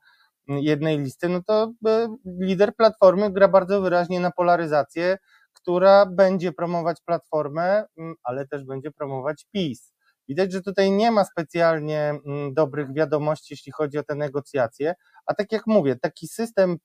jednej 0.48 1.00
listy, 1.00 1.30
no 1.30 1.42
to 1.48 1.74
e, 1.88 2.16
lider 2.26 2.76
Platformy 2.76 3.32
gra 3.32 3.48
bardzo 3.48 3.82
wyraźnie 3.82 4.20
na 4.20 4.32
polaryzację, 4.32 5.18
która 5.62 6.06
będzie 6.06 6.52
promować 6.52 7.02
Platformę, 7.06 7.86
mm, 7.98 8.16
ale 8.24 8.48
też 8.48 8.66
będzie 8.66 8.92
promować 8.92 9.46
PiS. 9.54 9.94
Widać, 10.28 10.52
że 10.52 10.62
tutaj 10.62 10.92
nie 10.92 11.12
ma 11.12 11.26
specjalnie 11.26 12.00
mm, 12.26 12.54
dobrych 12.54 12.94
wiadomości, 12.94 13.54
jeśli 13.54 13.72
chodzi 13.72 13.98
o 13.98 14.04
te 14.04 14.16
negocjacje, 14.16 14.96
a 15.26 15.34
tak 15.34 15.52
jak 15.52 15.68
mówię, 15.68 15.96
taki 15.96 16.28
system 16.28 16.72
y, 16.72 16.78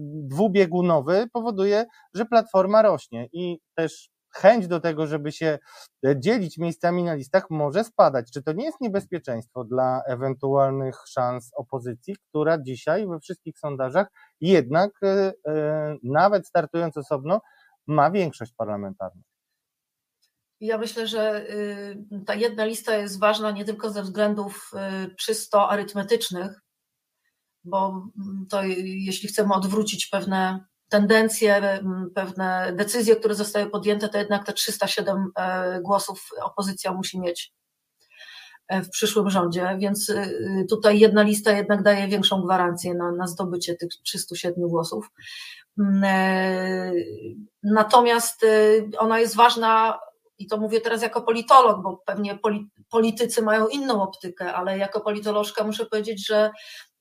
dwubiegunowy 0.00 1.26
powoduje, 1.32 1.84
że 2.14 2.26
platforma 2.26 2.82
rośnie 2.82 3.28
i 3.32 3.58
też 3.74 4.10
chęć 4.34 4.68
do 4.68 4.80
tego, 4.80 5.06
żeby 5.06 5.32
się 5.32 5.58
e, 6.06 6.20
dzielić 6.20 6.58
miejscami 6.58 7.04
na 7.04 7.14
listach, 7.14 7.50
może 7.50 7.84
spadać. 7.84 8.30
Czy 8.32 8.42
to 8.42 8.52
nie 8.52 8.64
jest 8.64 8.80
niebezpieczeństwo 8.80 9.64
dla 9.64 10.02
ewentualnych 10.06 10.96
szans 11.08 11.50
opozycji, 11.56 12.16
która 12.28 12.58
dzisiaj 12.62 13.06
we 13.06 13.20
wszystkich 13.20 13.58
sondażach 13.58 14.06
jednak, 14.40 14.90
e, 15.02 15.32
e, 15.48 15.96
nawet 16.02 16.46
startując 16.46 16.96
osobno, 16.96 17.40
ma 17.86 18.10
większość 18.10 18.52
parlamentarną? 18.52 19.22
Ja 20.60 20.78
myślę, 20.78 21.06
że 21.06 21.50
y, 21.50 22.24
ta 22.26 22.34
jedna 22.34 22.64
lista 22.64 22.96
jest 22.96 23.20
ważna 23.20 23.50
nie 23.50 23.64
tylko 23.64 23.90
ze 23.90 24.02
względów 24.02 24.70
y, 25.04 25.14
czysto 25.14 25.70
arytmetycznych, 25.70 26.60
bo 27.64 28.06
to 28.50 28.62
jeśli 28.84 29.28
chcemy 29.28 29.54
odwrócić 29.54 30.06
pewne 30.06 30.64
tendencje, 30.90 31.80
pewne 32.14 32.72
decyzje, 32.76 33.16
które 33.16 33.34
zostały 33.34 33.70
podjęte, 33.70 34.08
to 34.08 34.18
jednak 34.18 34.46
te 34.46 34.52
307 34.52 35.30
e, 35.38 35.80
głosów 35.82 36.28
opozycja 36.42 36.92
musi 36.92 37.20
mieć 37.20 37.52
e, 38.68 38.82
w 38.82 38.90
przyszłym 38.90 39.30
rządzie, 39.30 39.76
więc 39.78 40.08
y, 40.08 40.66
tutaj 40.70 40.98
jedna 40.98 41.22
lista 41.22 41.52
jednak 41.52 41.82
daje 41.82 42.08
większą 42.08 42.42
gwarancję 42.42 42.94
na, 42.94 43.12
na 43.12 43.26
zdobycie 43.26 43.74
tych 43.74 43.88
307 44.04 44.68
głosów. 44.68 45.06
E, 45.78 46.92
natomiast 47.62 48.46
ona 48.98 49.18
jest 49.18 49.36
ważna 49.36 49.98
i 50.38 50.46
to 50.46 50.56
mówię 50.56 50.80
teraz 50.80 51.02
jako 51.02 51.22
politolog, 51.22 51.82
bo 51.82 51.96
pewnie 52.06 52.38
politycy 52.90 53.42
mają 53.42 53.68
inną 53.68 54.02
optykę, 54.02 54.54
ale 54.54 54.78
jako 54.78 55.00
politolożka 55.00 55.64
muszę 55.64 55.86
powiedzieć, 55.86 56.26
że 56.26 56.50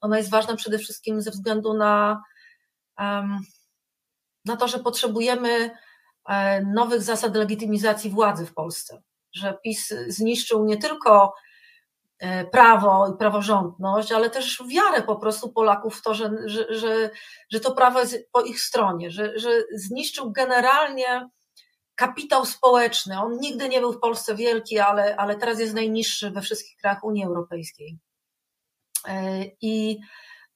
ona 0.02 0.18
jest 0.18 0.30
ważna 0.30 0.56
przede 0.56 0.78
wszystkim 0.78 1.22
ze 1.22 1.32
względu 1.32 1.74
na, 1.74 2.24
na 4.46 4.58
to, 4.60 4.68
że 4.68 4.80
potrzebujemy 4.80 5.72
e, 6.30 6.62
nowych 6.62 7.02
zasad 7.02 7.36
legitymizacji 7.36 8.10
władzy 8.10 8.46
w 8.46 8.54
Polsce. 8.54 9.02
Że 9.34 9.58
PiS 9.64 9.94
zniszczył 10.08 10.66
nie 10.66 10.78
tylko 10.78 11.26
e, 11.26 11.49
prawo 12.52 13.14
i 13.14 13.18
praworządność, 13.18 14.12
ale 14.12 14.30
też 14.30 14.64
wiarę 14.68 15.02
po 15.02 15.16
prostu 15.16 15.50
Polaków 15.50 15.98
w 15.98 16.02
to, 16.02 16.14
że, 16.14 16.32
że, 16.46 16.74
że, 16.74 17.10
że 17.50 17.60
to 17.60 17.72
prawo 17.72 18.00
jest 18.00 18.32
po 18.32 18.42
ich 18.42 18.62
stronie, 18.62 19.12
że, 19.12 19.40
że 19.40 19.50
zniszczył 19.76 20.32
generalnie 20.32 21.30
kapitał 22.00 22.46
społeczny. 22.46 23.22
On 23.22 23.40
nigdy 23.40 23.70
nie 23.70 23.80
był 23.80 23.94
w 23.94 24.00
Polsce 24.00 24.36
wielki, 24.36 24.80
ale, 24.80 25.16
ale 25.16 25.36
teraz 25.36 25.60
jest 25.60 25.74
najniższy 25.74 26.32
we 26.32 26.42
wszystkich 26.42 26.78
krajach 26.78 27.04
Unii 27.04 27.26
Europejskiej. 27.26 27.98
E, 29.08 29.44
I 29.62 30.00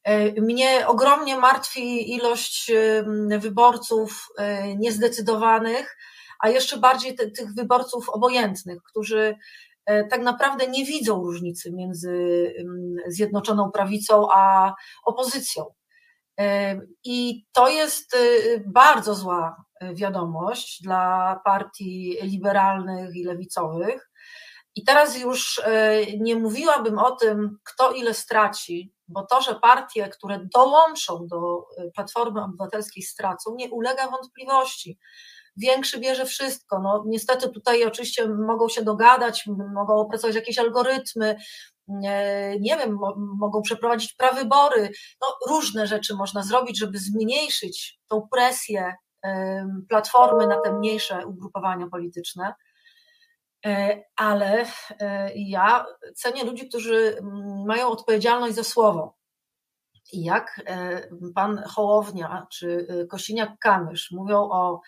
e, 0.03 0.41
mnie 0.41 0.87
ogromnie 0.87 1.37
martwi 1.37 2.13
ilość 2.13 2.71
wyborców 3.39 4.27
e, 4.37 4.75
niezdecydowanych, 4.75 5.97
a 6.39 6.49
jeszcze 6.49 6.77
bardziej 6.77 7.15
tych 7.15 7.53
wyborców 7.53 8.09
obojętnych, 8.09 8.83
którzy 8.83 9.35
tak 9.85 10.21
naprawdę 10.21 10.67
nie 10.67 10.85
widzą 10.85 11.23
różnicy 11.23 11.71
między 11.71 12.53
Zjednoczoną 13.07 13.71
Prawicą 13.71 14.27
a 14.31 14.73
opozycją. 15.05 15.65
I 17.03 17.45
to 17.53 17.69
jest 17.69 18.17
bardzo 18.65 19.15
zła 19.15 19.65
wiadomość 19.93 20.81
dla 20.83 21.41
partii 21.45 22.17
liberalnych 22.21 23.15
i 23.15 23.23
lewicowych. 23.23 24.09
I 24.75 24.83
teraz 24.83 25.19
już 25.19 25.61
e, 25.65 26.01
nie 26.19 26.35
mówiłabym 26.35 26.99
o 26.99 27.15
tym, 27.15 27.57
kto 27.63 27.91
ile 27.91 28.13
straci, 28.13 28.93
bo 29.07 29.25
to, 29.25 29.41
że 29.41 29.55
partie, 29.55 30.09
które 30.09 30.39
dołączą 30.53 31.27
do 31.27 31.65
e, 31.77 31.91
Platformy 31.91 32.43
Obywatelskiej 32.43 33.03
stracą, 33.03 33.55
nie 33.55 33.69
ulega 33.69 34.09
wątpliwości. 34.09 34.99
Większy 35.57 35.99
bierze 35.99 36.25
wszystko. 36.25 36.79
No, 36.79 37.03
niestety 37.07 37.49
tutaj 37.49 37.85
oczywiście 37.85 38.27
mogą 38.27 38.69
się 38.69 38.83
dogadać, 38.83 39.45
mogą 39.73 39.95
opracować 39.95 40.35
jakieś 40.35 40.59
algorytmy, 40.59 41.35
nie 42.59 42.77
wiem, 42.77 42.97
mogą 43.39 43.61
przeprowadzić 43.61 44.13
prawybory. 44.13 44.89
No, 45.21 45.27
różne 45.47 45.87
rzeczy 45.87 46.15
można 46.15 46.43
zrobić, 46.43 46.79
żeby 46.79 46.97
zmniejszyć 46.97 47.99
tą 48.07 48.27
presję 48.31 48.93
platformy 49.89 50.47
na 50.47 50.61
te 50.61 50.73
mniejsze 50.73 51.27
ugrupowania 51.27 51.87
polityczne. 51.87 52.53
E, 53.65 54.03
ale 54.15 54.65
e, 54.99 55.31
ja 55.35 55.85
cenię 56.15 56.43
ludzi, 56.43 56.69
którzy 56.69 57.17
mają 57.65 57.87
odpowiedzialność 57.87 58.55
za 58.55 58.63
słowo. 58.63 59.17
I 60.13 60.23
jak 60.23 60.61
e, 60.65 61.01
pan 61.35 61.63
Hołownia 61.67 62.47
czy 62.51 62.87
Kosiniak-Kamysz 63.11 64.07
mówią 64.11 64.37
o, 64.37 64.81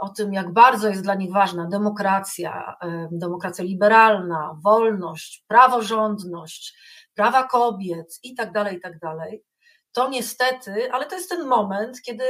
o 0.00 0.08
tym, 0.08 0.32
jak 0.32 0.52
bardzo 0.52 0.88
jest 0.88 1.02
dla 1.02 1.14
nich 1.14 1.32
ważna 1.32 1.68
demokracja, 1.68 2.76
demokracja 3.12 3.64
liberalna, 3.64 4.56
wolność, 4.64 5.44
praworządność, 5.48 6.78
prawa 7.14 7.44
kobiet 7.44 8.18
i 8.22 8.34
tak 8.34 8.52
dalej, 8.52 8.76
i 8.76 8.80
tak 8.80 8.98
dalej, 8.98 9.44
to 9.92 10.08
niestety, 10.08 10.92
ale 10.92 11.06
to 11.06 11.14
jest 11.14 11.30
ten 11.30 11.46
moment, 11.46 12.02
kiedy 12.02 12.24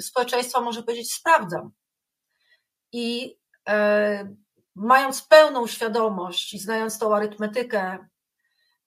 społeczeństwo 0.00 0.60
może 0.60 0.82
powiedzieć: 0.82 1.12
Sprawdzam. 1.14 1.70
I 2.92 3.36
mając 4.78 5.22
pełną 5.22 5.66
świadomość 5.66 6.54
i 6.54 6.58
znając 6.58 6.98
tą 6.98 7.16
arytmetykę 7.16 8.08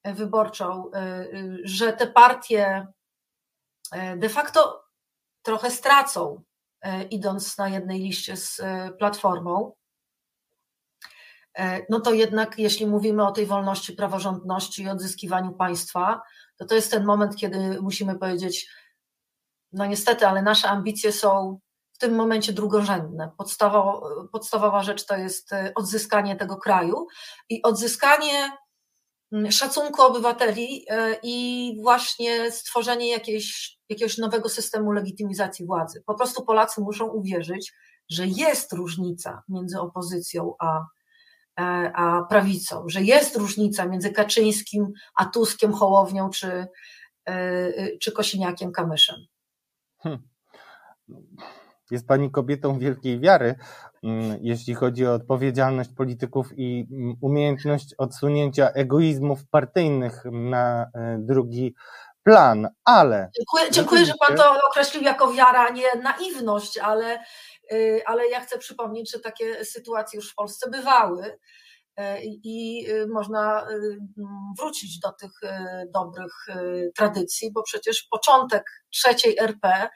e, 0.03 0.13
wyborczą, 0.13 0.91
e, 0.91 0.97
e, 0.97 1.27
że 1.63 1.93
te 1.93 2.07
partie 2.07 2.87
de 4.17 4.29
facto 4.29 4.85
trochę 5.41 5.71
stracą, 5.71 6.43
idąc 7.09 7.57
na 7.57 7.69
jednej 7.69 7.99
liście 7.99 8.37
z 8.37 8.61
platformą, 8.99 9.73
no 11.89 11.99
to 11.99 12.13
jednak, 12.13 12.59
jeśli 12.59 12.87
mówimy 12.87 13.27
o 13.27 13.31
tej 13.31 13.45
wolności, 13.45 13.93
praworządności 13.93 14.83
i 14.83 14.89
odzyskiwaniu 14.89 15.51
państwa, 15.51 16.21
to 16.57 16.65
to 16.65 16.75
jest 16.75 16.91
ten 16.91 17.05
moment, 17.05 17.35
kiedy 17.35 17.81
musimy 17.81 18.19
powiedzieć: 18.19 18.69
No 19.73 19.85
niestety, 19.85 20.27
ale 20.27 20.41
nasze 20.41 20.69
ambicje 20.69 21.11
są 21.11 21.59
tym 22.01 22.15
momencie 22.15 22.53
drugorzędne. 22.53 23.31
Podstawowa, 23.37 23.99
podstawowa 24.31 24.83
rzecz 24.83 25.05
to 25.05 25.15
jest 25.15 25.53
e, 25.53 25.71
odzyskanie 25.75 26.35
tego 26.35 26.57
kraju 26.57 27.07
i 27.49 27.61
odzyskanie 27.61 28.51
szacunku 29.49 30.01
obywateli 30.01 30.85
e, 30.89 31.15
i 31.23 31.75
właśnie 31.81 32.51
stworzenie 32.51 33.09
jakiejś, 33.09 33.77
jakiegoś 33.89 34.17
nowego 34.17 34.49
systemu 34.49 34.91
legitymizacji 34.91 35.65
władzy. 35.65 36.03
Po 36.05 36.15
prostu 36.15 36.45
Polacy 36.45 36.81
muszą 36.81 37.07
uwierzyć, 37.07 37.73
że 38.09 38.27
jest 38.27 38.73
różnica 38.73 39.43
między 39.49 39.79
opozycją 39.79 40.53
a, 40.59 40.85
e, 41.59 41.91
a 41.95 42.23
prawicą, 42.23 42.83
że 42.87 43.01
jest 43.01 43.35
różnica 43.35 43.85
między 43.85 44.11
Kaczyńskim 44.11 44.91
a 45.15 45.25
Tuskiem, 45.25 45.73
Hołownią 45.73 46.29
czy, 46.29 46.67
czy 48.01 48.11
Kosiniakiem 48.11 48.71
Kamyszem. 48.71 49.15
Hmm 50.03 50.31
jest 51.91 52.07
Pani 52.07 52.31
kobietą 52.31 52.79
wielkiej 52.79 53.19
wiary, 53.19 53.55
mm, 54.03 54.37
jeśli 54.41 54.73
chodzi 54.73 55.07
o 55.07 55.13
odpowiedzialność 55.13 55.89
polityków 55.97 56.47
i 56.57 56.87
mm, 56.91 57.15
umiejętność 57.21 57.95
odsunięcia 57.97 58.69
egoizmów 58.69 59.47
partyjnych 59.49 60.23
na 60.31 60.83
e, 60.93 61.17
drugi 61.19 61.75
plan, 62.23 62.67
ale. 62.85 63.29
Dziękuję, 63.37 63.71
dziękuję 63.71 64.05
że 64.05 64.13
Pan 64.27 64.37
to 64.37 64.55
określił 64.71 65.03
jako 65.03 65.33
wiara, 65.33 65.69
nie 65.69 65.95
naiwność, 66.03 66.77
ale, 66.77 67.19
y, 67.71 68.01
ale 68.05 68.27
ja 68.27 68.41
chcę 68.41 68.57
przypomnieć, 68.57 69.11
że 69.11 69.19
takie 69.19 69.65
sytuacje 69.65 70.17
już 70.17 70.31
w 70.31 70.35
Polsce 70.35 70.69
bywały 70.69 71.37
e, 71.97 72.23
i 72.23 72.85
y, 72.89 73.07
można 73.07 73.67
y, 73.69 73.97
wrócić 74.57 74.99
do 74.99 75.11
tych 75.11 75.31
dobrych 75.93 76.33
tradycji, 76.95 77.51
bo 77.51 77.63
przecież 77.63 78.07
początek 78.11 78.63
trzeciej 78.89 79.39
RP 79.39 79.89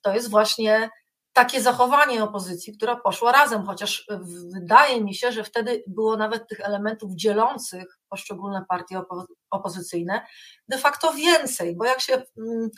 to 0.00 0.14
jest 0.14 0.30
właśnie 0.30 0.90
takie 1.32 1.62
zachowanie 1.62 2.24
opozycji, 2.24 2.76
która 2.76 2.96
poszła 2.96 3.32
razem, 3.32 3.66
chociaż 3.66 4.06
wydaje 4.54 5.04
mi 5.04 5.14
się, 5.14 5.32
że 5.32 5.44
wtedy 5.44 5.84
było 5.86 6.16
nawet 6.16 6.48
tych 6.48 6.60
elementów 6.60 7.14
dzielących 7.14 7.98
poszczególne 8.08 8.64
partie 8.68 9.02
opozycyjne 9.50 10.26
de 10.68 10.78
facto 10.78 11.12
więcej, 11.12 11.76
bo 11.76 11.84
jak 11.84 12.00
się 12.00 12.14
mm, 12.14 12.68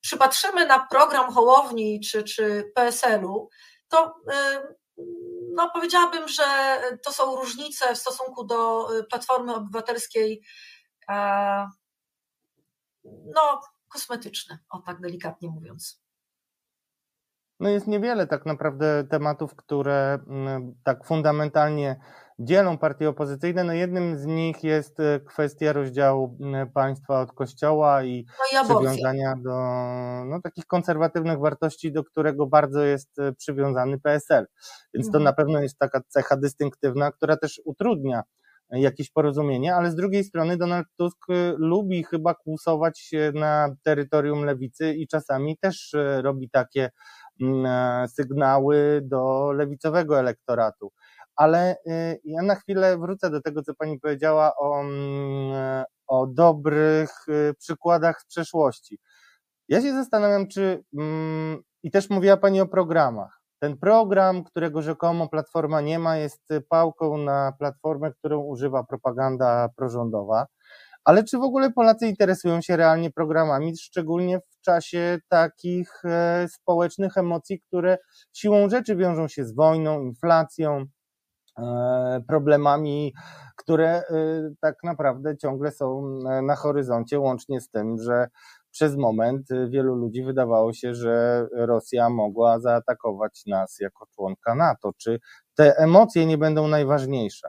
przypatrzymy 0.00 0.66
na 0.66 0.86
program 0.86 1.32
Hołowni 1.32 2.00
czy, 2.00 2.24
czy 2.24 2.72
PSL-u, 2.74 3.48
to 3.88 4.14
y, 4.32 5.04
no, 5.54 5.70
powiedziałabym, 5.70 6.28
że 6.28 6.44
to 7.04 7.12
są 7.12 7.36
różnice 7.36 7.94
w 7.94 7.98
stosunku 7.98 8.44
do 8.44 8.88
y, 8.98 9.04
Platformy 9.04 9.54
Obywatelskiej 9.54 10.42
no, 13.34 13.60
kosmetyczne, 13.88 14.58
o 14.70 14.78
tak 14.78 15.00
delikatnie 15.00 15.48
mówiąc. 15.48 16.05
No 17.60 17.68
jest 17.68 17.86
niewiele 17.86 18.26
tak 18.26 18.46
naprawdę 18.46 19.04
tematów, 19.10 19.56
które 19.56 20.18
mm, 20.28 20.74
tak 20.84 21.04
fundamentalnie 21.04 21.96
dzielą 22.38 22.78
partie 22.78 23.08
opozycyjne. 23.08 23.64
No 23.64 23.72
jednym 23.72 24.18
z 24.18 24.26
nich 24.26 24.64
jest 24.64 25.00
e, 25.00 25.20
kwestia 25.20 25.72
rozdziału 25.72 26.38
państwa 26.74 27.20
od 27.20 27.32
kościoła 27.32 28.04
i, 28.04 28.26
no 28.54 28.60
i 28.60 28.64
przywiązania 28.64 29.34
do 29.36 29.54
no, 30.26 30.40
takich 30.42 30.66
konserwatywnych 30.66 31.38
wartości, 31.38 31.92
do 31.92 32.04
którego 32.04 32.46
bardzo 32.46 32.80
jest 32.80 33.18
e, 33.18 33.32
przywiązany 33.32 34.00
PSL. 34.00 34.46
Więc 34.94 35.06
to 35.06 35.18
mhm. 35.18 35.24
na 35.24 35.32
pewno 35.32 35.62
jest 35.62 35.78
taka 35.78 36.00
cecha 36.08 36.36
dystynktywna, 36.36 37.12
która 37.12 37.36
też 37.36 37.60
utrudnia 37.64 38.22
jakieś 38.70 39.10
porozumienie, 39.10 39.74
ale 39.74 39.90
z 39.90 39.94
drugiej 39.94 40.24
strony 40.24 40.56
Donald 40.56 40.86
Tusk 40.96 41.30
e, 41.30 41.54
lubi 41.58 42.04
chyba 42.04 42.34
kłusować 42.34 43.10
na 43.34 43.76
terytorium 43.82 44.44
lewicy 44.44 44.94
i 44.94 45.08
czasami 45.08 45.58
też 45.58 45.96
robi 46.22 46.50
takie 46.50 46.90
sygnały 48.08 49.00
do 49.04 49.52
lewicowego 49.52 50.18
elektoratu 50.18 50.92
ale 51.36 51.76
y, 51.86 52.20
ja 52.24 52.42
na 52.42 52.54
chwilę 52.54 52.98
wrócę 52.98 53.30
do 53.30 53.42
tego, 53.42 53.62
co 53.62 53.74
Pani 53.74 54.00
powiedziała 54.00 54.56
o, 54.56 54.80
mm, 54.80 55.84
o 56.06 56.26
dobrych 56.26 57.10
y, 57.28 57.54
przykładach 57.58 58.20
z 58.20 58.26
przeszłości. 58.26 58.98
Ja 59.68 59.82
się 59.82 59.92
zastanawiam, 59.92 60.48
czy 60.48 60.84
mm, 60.98 61.62
i 61.82 61.90
też 61.90 62.10
mówiła 62.10 62.36
Pani 62.36 62.60
o 62.60 62.66
programach. 62.66 63.40
Ten 63.58 63.76
program, 63.78 64.44
którego 64.44 64.82
rzekomo 64.82 65.28
Platforma 65.28 65.80
nie 65.80 65.98
ma, 65.98 66.16
jest 66.16 66.42
pałką 66.68 67.18
na 67.18 67.52
platformę, 67.58 68.12
którą 68.12 68.40
używa 68.40 68.84
propaganda 68.84 69.68
prorządowa. 69.76 70.46
Ale 71.06 71.24
czy 71.24 71.38
w 71.38 71.42
ogóle 71.42 71.72
Polacy 71.72 72.06
interesują 72.06 72.60
się 72.60 72.76
realnie 72.76 73.10
programami, 73.10 73.76
szczególnie 73.76 74.38
w 74.40 74.60
czasie 74.60 75.18
takich 75.28 76.04
e, 76.04 76.46
społecznych 76.48 77.16
emocji, 77.16 77.60
które 77.60 77.98
siłą 78.32 78.68
rzeczy 78.68 78.96
wiążą 78.96 79.28
się 79.28 79.44
z 79.44 79.54
wojną, 79.54 80.00
inflacją, 80.00 80.86
E, 81.58 82.20
problemami, 82.28 83.14
które 83.56 83.88
e, 83.88 84.04
tak 84.60 84.74
naprawdę 84.84 85.36
ciągle 85.36 85.72
są 85.72 86.02
na 86.42 86.56
horyzoncie, 86.56 87.20
łącznie 87.20 87.60
z 87.60 87.70
tym, 87.70 87.98
że 87.98 88.28
przez 88.70 88.96
moment 88.96 89.46
wielu 89.68 89.94
ludzi 89.94 90.24
wydawało 90.24 90.72
się, 90.72 90.94
że 90.94 91.46
Rosja 91.52 92.10
mogła 92.10 92.60
zaatakować 92.60 93.42
nas 93.46 93.76
jako 93.80 94.06
członka 94.14 94.54
NATO. 94.54 94.90
Czy 94.98 95.20
te 95.54 95.78
emocje 95.78 96.26
nie 96.26 96.38
będą 96.38 96.68
najważniejsze? 96.68 97.48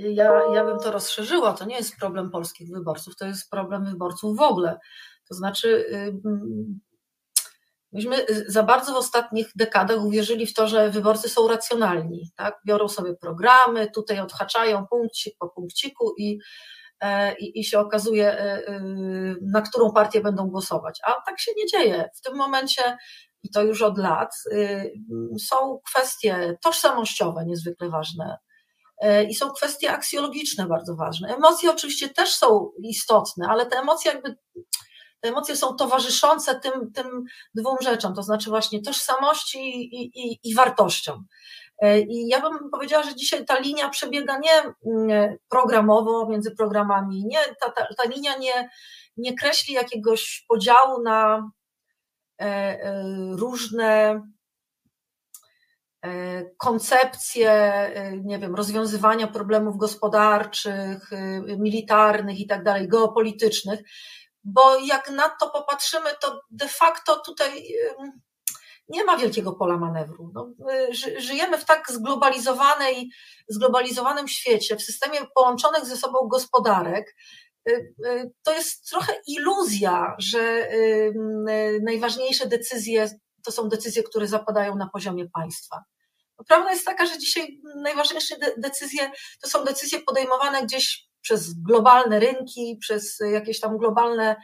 Ja, 0.00 0.42
ja 0.54 0.64
bym 0.64 0.78
to 0.78 0.92
rozszerzyła. 0.92 1.52
To 1.52 1.64
nie 1.64 1.76
jest 1.76 1.96
problem 1.96 2.30
polskich 2.30 2.70
wyborców, 2.70 3.16
to 3.16 3.26
jest 3.26 3.50
problem 3.50 3.84
wyborców 3.84 4.36
w 4.36 4.40
ogóle. 4.40 4.78
To 5.28 5.34
znaczy, 5.34 5.68
y, 5.68 6.20
Myśmy 7.92 8.26
za 8.46 8.62
bardzo 8.62 8.92
w 8.92 8.96
ostatnich 8.96 9.50
dekadach 9.56 10.04
uwierzyli 10.04 10.46
w 10.46 10.54
to, 10.54 10.68
że 10.68 10.90
wyborcy 10.90 11.28
są 11.28 11.48
racjonalni, 11.48 12.30
tak? 12.36 12.60
Biorą 12.66 12.88
sobie 12.88 13.14
programy, 13.16 13.90
tutaj 13.90 14.20
odhaczają 14.20 14.86
punkcik 14.86 15.34
po 15.38 15.48
punkciku 15.48 16.14
i, 16.18 16.38
e, 17.00 17.36
i, 17.38 17.60
i 17.60 17.64
się 17.64 17.78
okazuje, 17.78 18.32
e, 18.32 18.66
e, 18.66 18.80
na 19.42 19.62
którą 19.62 19.92
partię 19.92 20.20
będą 20.20 20.46
głosować. 20.46 21.00
A 21.04 21.12
tak 21.26 21.40
się 21.40 21.52
nie 21.56 21.66
dzieje. 21.66 22.10
W 22.14 22.20
tym 22.20 22.36
momencie, 22.36 22.96
i 23.42 23.50
to 23.50 23.62
już 23.62 23.82
od 23.82 23.98
lat, 23.98 24.34
są 25.40 25.80
kwestie 25.86 26.58
tożsamościowe 26.62 27.44
niezwykle 27.46 27.88
ważne. 27.88 28.38
I 29.28 29.34
są 29.34 29.50
kwestie 29.50 29.92
aksjologiczne 29.92 30.66
bardzo 30.66 30.96
ważne. 30.96 31.36
Emocje 31.36 31.70
oczywiście 31.70 32.08
też 32.08 32.34
są 32.34 32.70
istotne, 32.82 33.46
ale 33.48 33.66
te 33.66 33.78
emocje 33.78 34.12
jakby 34.12 34.36
te 35.20 35.28
emocje 35.28 35.56
są 35.56 35.76
towarzyszące 35.76 36.60
tym, 36.60 36.92
tym 36.92 37.24
dwóm 37.54 37.76
rzeczom, 37.82 38.14
to 38.14 38.22
znaczy 38.22 38.50
właśnie 38.50 38.82
tożsamości 38.82 39.58
i, 39.58 40.04
i, 40.04 40.38
i 40.44 40.54
wartościom. 40.54 41.26
E, 41.80 42.00
I 42.00 42.28
ja 42.28 42.40
bym 42.40 42.70
powiedziała, 42.70 43.02
że 43.02 43.14
dzisiaj 43.14 43.44
ta 43.44 43.58
linia 43.58 43.88
przebiega 43.88 44.38
nie 44.38 44.62
mm, 44.86 45.36
programowo 45.48 46.28
między 46.28 46.50
programami, 46.56 47.24
nie, 47.26 47.38
ta, 47.60 47.70
ta, 47.70 47.86
ta 47.96 48.08
linia 48.08 48.36
nie, 48.38 48.70
nie 49.16 49.34
kreśli 49.34 49.74
jakiegoś 49.74 50.44
podziału 50.48 51.02
na 51.02 51.50
e, 52.40 52.44
e, 52.44 53.04
różne 53.32 54.22
koncepcje, 56.56 57.72
nie 58.24 58.38
wiem, 58.38 58.54
rozwiązywania 58.54 59.26
problemów 59.26 59.76
gospodarczych, 59.76 61.10
militarnych 61.58 62.40
i 62.40 62.46
tak 62.46 62.64
dalej, 62.64 62.88
geopolitycznych 62.88 63.80
bo 64.44 64.78
jak 64.78 65.10
na 65.10 65.28
to 65.28 65.50
popatrzymy, 65.50 66.10
to 66.20 66.40
de 66.50 66.68
facto 66.68 67.22
tutaj 67.26 67.66
nie 68.88 69.04
ma 69.04 69.16
wielkiego 69.16 69.52
pola 69.52 69.76
manewru. 69.76 70.32
No, 70.34 70.52
żyjemy 71.18 71.58
w 71.58 71.64
tak 71.64 71.90
zglobalizowanej, 71.90 73.10
zglobalizowanym 73.48 74.28
świecie, 74.28 74.76
w 74.76 74.82
systemie 74.82 75.18
połączonych 75.34 75.84
ze 75.84 75.96
sobą 75.96 76.18
gospodarek. 76.28 77.16
Y, 77.68 77.94
y, 78.06 78.32
to 78.42 78.54
jest 78.54 78.88
trochę 78.90 79.12
iluzja, 79.26 80.14
że 80.18 80.68
najważniejsze 81.82 82.46
decyzje 82.48 83.08
to 83.44 83.52
są 83.52 83.68
decyzje, 83.68 84.02
które 84.02 84.26
zapadają 84.26 84.76
na 84.76 84.88
poziomie 84.88 85.28
państwa. 85.28 85.84
Prawda 86.48 86.70
jest 86.70 86.86
taka, 86.86 87.06
że 87.06 87.18
dzisiaj 87.18 87.60
najważniejsze 87.76 88.36
decyzje 88.56 89.10
to 89.42 89.48
są 89.48 89.64
decyzje 89.64 90.00
podejmowane 90.00 90.62
gdzieś 90.62 91.10
przez 91.20 91.54
globalne 91.62 92.18
rynki, 92.18 92.76
przez 92.80 93.18
jakieś 93.32 93.60
tam 93.60 93.78
globalne 93.78 94.36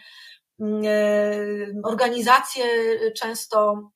mm, 0.60 0.82
e, 0.84 1.88
organizacje, 1.88 2.64
często 3.12 3.90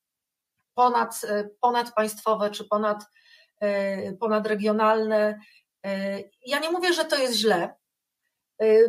ponad, 0.75 1.21
ponadpaństwowe 1.61 2.51
czy 2.51 2.65
ponad, 2.65 3.05
e, 3.61 4.13
ponadregionalne. 4.13 5.41
E, 5.85 6.19
ja 6.47 6.59
nie 6.59 6.71
mówię, 6.71 6.93
że 6.93 7.05
to 7.05 7.17
jest 7.17 7.35
źle, 7.35 7.75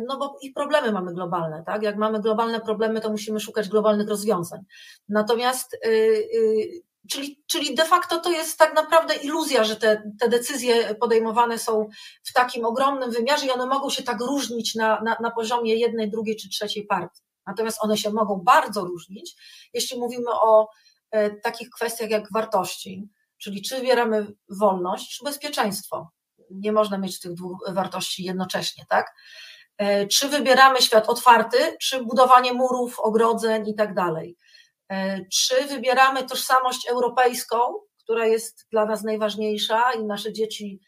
no 0.08 0.18
bo 0.18 0.38
i 0.42 0.50
problemy 0.50 0.92
mamy 0.92 1.14
globalne, 1.14 1.62
tak? 1.66 1.82
Jak 1.82 1.96
mamy 1.96 2.20
globalne 2.20 2.60
problemy, 2.60 3.00
to 3.00 3.10
musimy 3.10 3.40
szukać 3.40 3.68
globalnych 3.68 4.08
rozwiązań. 4.08 4.60
Natomiast 5.08 5.76
Czyli, 7.10 7.42
czyli 7.46 7.74
de 7.74 7.84
facto 7.84 8.18
to 8.18 8.30
jest 8.30 8.58
tak 8.58 8.74
naprawdę 8.74 9.14
iluzja, 9.14 9.64
że 9.64 9.76
te, 9.76 10.02
te 10.20 10.28
decyzje 10.28 10.94
podejmowane 10.94 11.58
są 11.58 11.88
w 12.24 12.32
takim 12.32 12.64
ogromnym 12.64 13.10
wymiarze 13.10 13.46
i 13.46 13.50
one 13.50 13.66
mogą 13.66 13.90
się 13.90 14.02
tak 14.02 14.20
różnić 14.20 14.74
na, 14.74 15.00
na, 15.00 15.16
na 15.20 15.30
poziomie 15.30 15.74
jednej, 15.76 16.10
drugiej 16.10 16.36
czy 16.36 16.48
trzeciej 16.48 16.86
partii. 16.86 17.22
Natomiast 17.46 17.78
one 17.80 17.96
się 17.96 18.10
mogą 18.10 18.40
bardzo 18.44 18.84
różnić, 18.84 19.34
jeśli 19.74 19.98
mówimy 20.00 20.30
o 20.30 20.68
e, 21.10 21.30
takich 21.30 21.70
kwestiach 21.70 22.10
jak 22.10 22.32
wartości, 22.32 23.08
czyli 23.38 23.62
czy 23.62 23.76
wybieramy 23.76 24.26
wolność, 24.48 25.18
czy 25.18 25.24
bezpieczeństwo. 25.24 26.10
Nie 26.50 26.72
można 26.72 26.98
mieć 26.98 27.20
tych 27.20 27.34
dwóch 27.34 27.58
wartości 27.72 28.24
jednocześnie, 28.24 28.84
tak? 28.88 29.14
E, 29.78 30.06
czy 30.06 30.28
wybieramy 30.28 30.82
świat 30.82 31.08
otwarty, 31.08 31.76
czy 31.80 32.04
budowanie 32.04 32.52
murów, 32.52 33.00
ogrodzeń 33.00 33.68
i 33.68 33.74
tak 33.74 33.94
dalej 33.94 34.36
E, 34.92 35.24
czy 35.32 35.66
wybieramy 35.66 36.24
tożsamość 36.26 36.88
europejską, 36.88 37.58
która 38.04 38.26
jest 38.26 38.66
dla 38.70 38.86
nas 38.86 39.04
najważniejsza 39.04 39.92
i 39.92 40.04
nasze 40.04 40.32
dzieci 40.32 40.80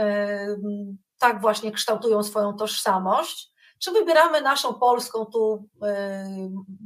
e, 0.00 0.46
tak 1.18 1.40
właśnie 1.40 1.72
kształtują 1.72 2.22
swoją 2.22 2.56
tożsamość, 2.56 3.50
czy 3.82 3.92
wybieramy 3.92 4.40
naszą 4.40 4.74
polską, 4.74 5.24
tu 5.24 5.68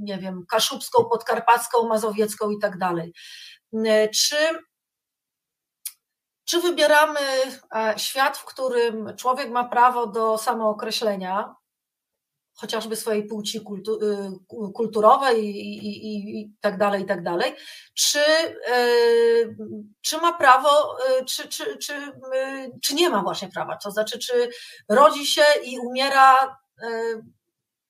nie 0.01 0.19
wiem, 0.19 0.45
kaszubską, 0.51 1.05
podkarpacką, 1.05 1.89
mazowiecką 1.89 2.51
i 2.51 2.59
tak 2.59 2.79
dalej. 2.79 3.13
Czy 4.15 4.37
czy 6.49 6.61
wybieramy 6.61 7.21
e, 7.75 7.95
świat, 7.97 8.39
w 8.39 8.45
którym 8.45 9.17
człowiek 9.17 9.51
ma 9.51 9.65
prawo 9.65 10.07
do 10.07 10.39
samookreślenia, 10.39 11.55
chociażby 12.55 12.97
swojej 12.97 13.27
płci 13.27 13.61
kultu, 13.61 13.99
y, 14.03 14.73
kulturowej 14.75 15.45
i, 15.45 15.79
i, 15.87 16.41
i, 16.41 16.53
tak 16.61 16.79
dalej, 16.79 17.03
i 17.03 17.07
tak 17.07 17.23
dalej, 17.23 17.55
czy, 17.95 18.21
y, 18.73 19.57
czy 20.01 20.19
ma 20.19 20.33
prawo, 20.33 20.97
y, 21.21 21.25
czy, 21.25 21.49
czy, 21.49 21.79
czy, 21.79 22.13
czy 22.83 22.95
nie 22.95 23.11
ma 23.11 23.23
właśnie 23.23 23.49
prawa, 23.49 23.77
to 23.77 23.91
znaczy, 23.91 24.19
czy 24.19 24.51
rodzi 24.89 25.27
się 25.27 25.43
i 25.65 25.79
umiera 25.79 26.57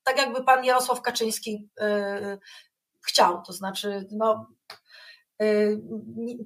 tak, 0.04 0.18
jakby 0.18 0.44
pan 0.44 0.64
Jarosław 0.64 1.02
Kaczyński 1.02 1.68
chciał, 3.06 3.42
to 3.46 3.52
znaczy, 3.52 4.06
no, 4.10 4.46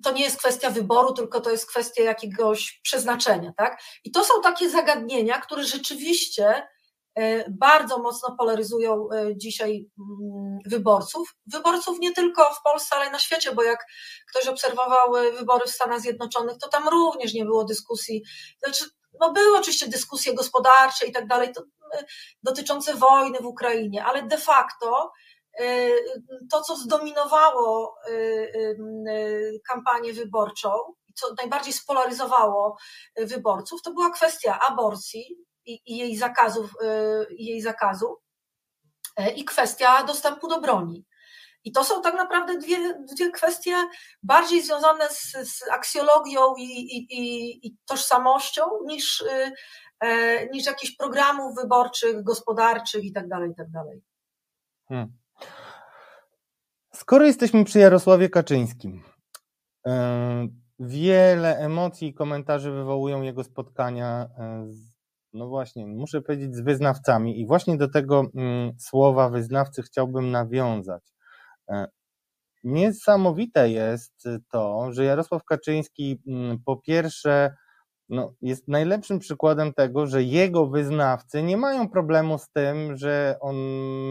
to 0.02 0.12
nie 0.12 0.24
jest 0.24 0.38
kwestia 0.38 0.70
wyboru, 0.70 1.12
tylko 1.12 1.40
to 1.40 1.50
jest 1.50 1.66
kwestia 1.66 2.02
jakiegoś 2.02 2.80
przeznaczenia, 2.82 3.52
tak? 3.56 3.82
I 4.04 4.10
to 4.10 4.24
są 4.24 4.42
takie 4.42 4.70
zagadnienia, 4.70 5.40
które 5.40 5.64
rzeczywiście 5.64 6.66
e, 7.14 7.50
bardzo 7.50 7.98
mocno 7.98 8.36
polaryzują 8.38 9.08
e, 9.12 9.36
dzisiaj 9.36 9.70
mm, 9.98 10.58
wyborców. 10.66 11.34
Wyborców 11.46 11.98
nie 11.98 12.12
tylko 12.12 12.44
w 12.44 12.62
Polsce, 12.62 12.96
ale 12.96 13.10
na 13.10 13.18
świecie, 13.18 13.52
bo 13.52 13.62
jak 13.62 13.86
ktoś 14.30 14.48
obserwował 14.48 15.12
wybory 15.38 15.66
w 15.66 15.70
Stanach 15.70 16.00
Zjednoczonych, 16.00 16.58
to 16.58 16.68
tam 16.68 16.88
również 16.88 17.34
nie 17.34 17.44
było 17.44 17.64
dyskusji. 17.64 18.22
Znaczy, 18.64 18.84
no 19.20 19.32
były 19.32 19.58
oczywiście 19.58 19.88
dyskusje 19.88 20.34
gospodarcze 20.34 21.06
i 21.06 21.12
tak 21.12 21.26
dalej, 21.26 21.52
dotyczące 22.42 22.94
wojny 22.94 23.38
w 23.38 23.46
Ukrainie, 23.46 24.04
ale 24.04 24.22
de 24.22 24.38
facto 24.38 25.12
Y, 25.12 25.31
to, 26.50 26.62
co 26.62 26.76
zdominowało 26.76 27.96
y, 28.08 28.12
y, 29.08 29.60
kampanię 29.68 30.12
wyborczą, 30.12 30.70
co 31.14 31.34
najbardziej 31.38 31.72
spolaryzowało 31.72 32.76
wyborców, 33.16 33.82
to 33.82 33.92
była 33.92 34.10
kwestia 34.10 34.58
aborcji 34.68 35.36
i, 35.66 35.96
jej, 35.96 36.16
zakazów, 36.16 36.70
i 37.30 37.44
jej 37.44 37.62
zakazu 37.62 38.16
i 39.36 39.44
kwestia 39.44 40.04
dostępu 40.04 40.48
do 40.48 40.60
broni. 40.60 41.04
I 41.64 41.72
to 41.72 41.84
są 41.84 42.02
tak 42.02 42.14
naprawdę 42.14 42.58
dwie, 42.58 43.04
dwie 43.16 43.30
kwestie 43.30 43.76
bardziej 44.22 44.62
związane 44.62 45.08
z, 45.08 45.32
z 45.32 45.68
aksjologią 45.70 46.54
i, 46.58 46.62
i, 46.62 47.66
i, 47.66 47.76
tożsamością 47.86 48.62
niż, 48.86 49.24
e, 50.00 50.46
niż 50.46 50.66
jakichś 50.66 50.96
programów 50.96 51.56
wyborczych, 51.56 52.22
gospodarczych 52.22 53.04
itd. 53.04 53.28
Tak 53.30 53.48
itd. 53.48 53.70
Tak 53.74 53.98
hmm. 54.88 55.21
Skoro 57.02 57.26
jesteśmy 57.26 57.64
przy 57.64 57.78
Jarosławie 57.78 58.28
Kaczyńskim, 58.28 59.02
e, 59.86 60.48
wiele 60.78 61.58
emocji 61.58 62.08
i 62.08 62.14
komentarzy 62.14 62.70
wywołują 62.70 63.22
jego 63.22 63.44
spotkania 63.44 64.28
e, 64.38 64.66
z, 64.68 64.94
no 65.32 65.48
właśnie, 65.48 65.86
muszę 65.86 66.22
powiedzieć, 66.22 66.54
z 66.54 66.60
wyznawcami 66.60 67.40
i 67.40 67.46
właśnie 67.46 67.76
do 67.76 67.88
tego 67.88 68.24
mm, 68.34 68.72
słowa 68.78 69.28
wyznawcy 69.28 69.82
chciałbym 69.82 70.30
nawiązać. 70.30 71.02
E, 71.70 71.86
niesamowite 72.64 73.70
jest 73.70 74.28
to, 74.50 74.92
że 74.92 75.04
Jarosław 75.04 75.44
Kaczyński 75.44 76.22
mm, 76.26 76.58
po 76.64 76.76
pierwsze 76.76 77.54
no, 78.12 78.34
jest 78.42 78.68
najlepszym 78.68 79.18
przykładem 79.18 79.72
tego, 79.72 80.06
że 80.06 80.22
jego 80.22 80.66
wyznawcy 80.66 81.42
nie 81.42 81.56
mają 81.56 81.88
problemu 81.88 82.38
z 82.38 82.48
tym, 82.50 82.96
że 82.96 83.36
on 83.40 83.56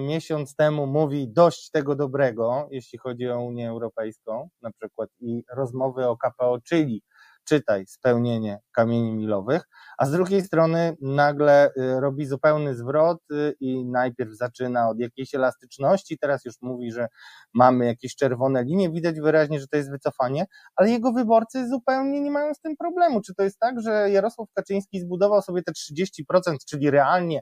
miesiąc 0.08 0.56
temu 0.56 0.88
mówi 0.88 1.30
dość 1.30 1.70
tego 1.72 1.96
dobrego, 1.96 2.68
jeśli 2.72 3.00
chodzi 3.00 3.30
o 3.30 3.42
Unię 3.42 3.70
Europejską, 3.70 4.50
na 4.62 4.72
przykład 4.72 5.10
i 5.20 5.44
rozmowy 5.56 6.08
o 6.08 6.18
KPO, 6.18 6.58
czyli 6.64 7.02
czytaj 7.44 7.86
spełnienie 7.88 8.60
kamieni 8.72 9.14
milowych, 9.14 9.64
a 9.98 10.06
z 10.06 10.12
drugiej 10.12 10.42
strony 10.42 10.98
nagle 11.02 11.70
y, 11.70 12.00
robi 12.00 12.26
zupełny 12.26 12.76
zwrot 12.76 13.18
y, 13.32 13.56
i 13.60 13.86
najpierw 13.86 14.32
zaczyna 14.34 14.90
od 14.90 15.00
jakiejś 15.00 15.36
elastyczności, 15.36 16.18
teraz 16.18 16.46
już 16.46 16.56
mówi, 16.62 16.92
że 16.92 17.08
mamy 17.54 17.86
jakieś 17.86 18.16
czerwone 18.16 18.64
linie, 18.64 18.92
widać 18.92 19.20
wyraźnie, 19.20 19.60
że 19.60 19.68
to 19.68 19.78
jest 19.78 19.92
wycofanie, 19.92 20.46
ale 20.76 20.90
jego 20.90 21.12
wyborcy 21.12 21.70
zupełnie 21.70 22.22
nie 22.22 22.32
mają 22.32 22.54
z 22.54 22.60
tym 22.60 22.78
problemu. 22.78 23.22
Czy 23.22 23.36
to 23.36 23.44
jest 23.44 23.60
tak, 23.60 23.82
że 23.82 24.10
Jarosław 24.10 24.48
Kaczyński 24.54 25.00
zbudował 25.00 25.42
sobie 25.42 25.64
te 25.64 25.72
30%, 25.72 26.56
czyli 26.70 26.92
realnie 26.92 27.42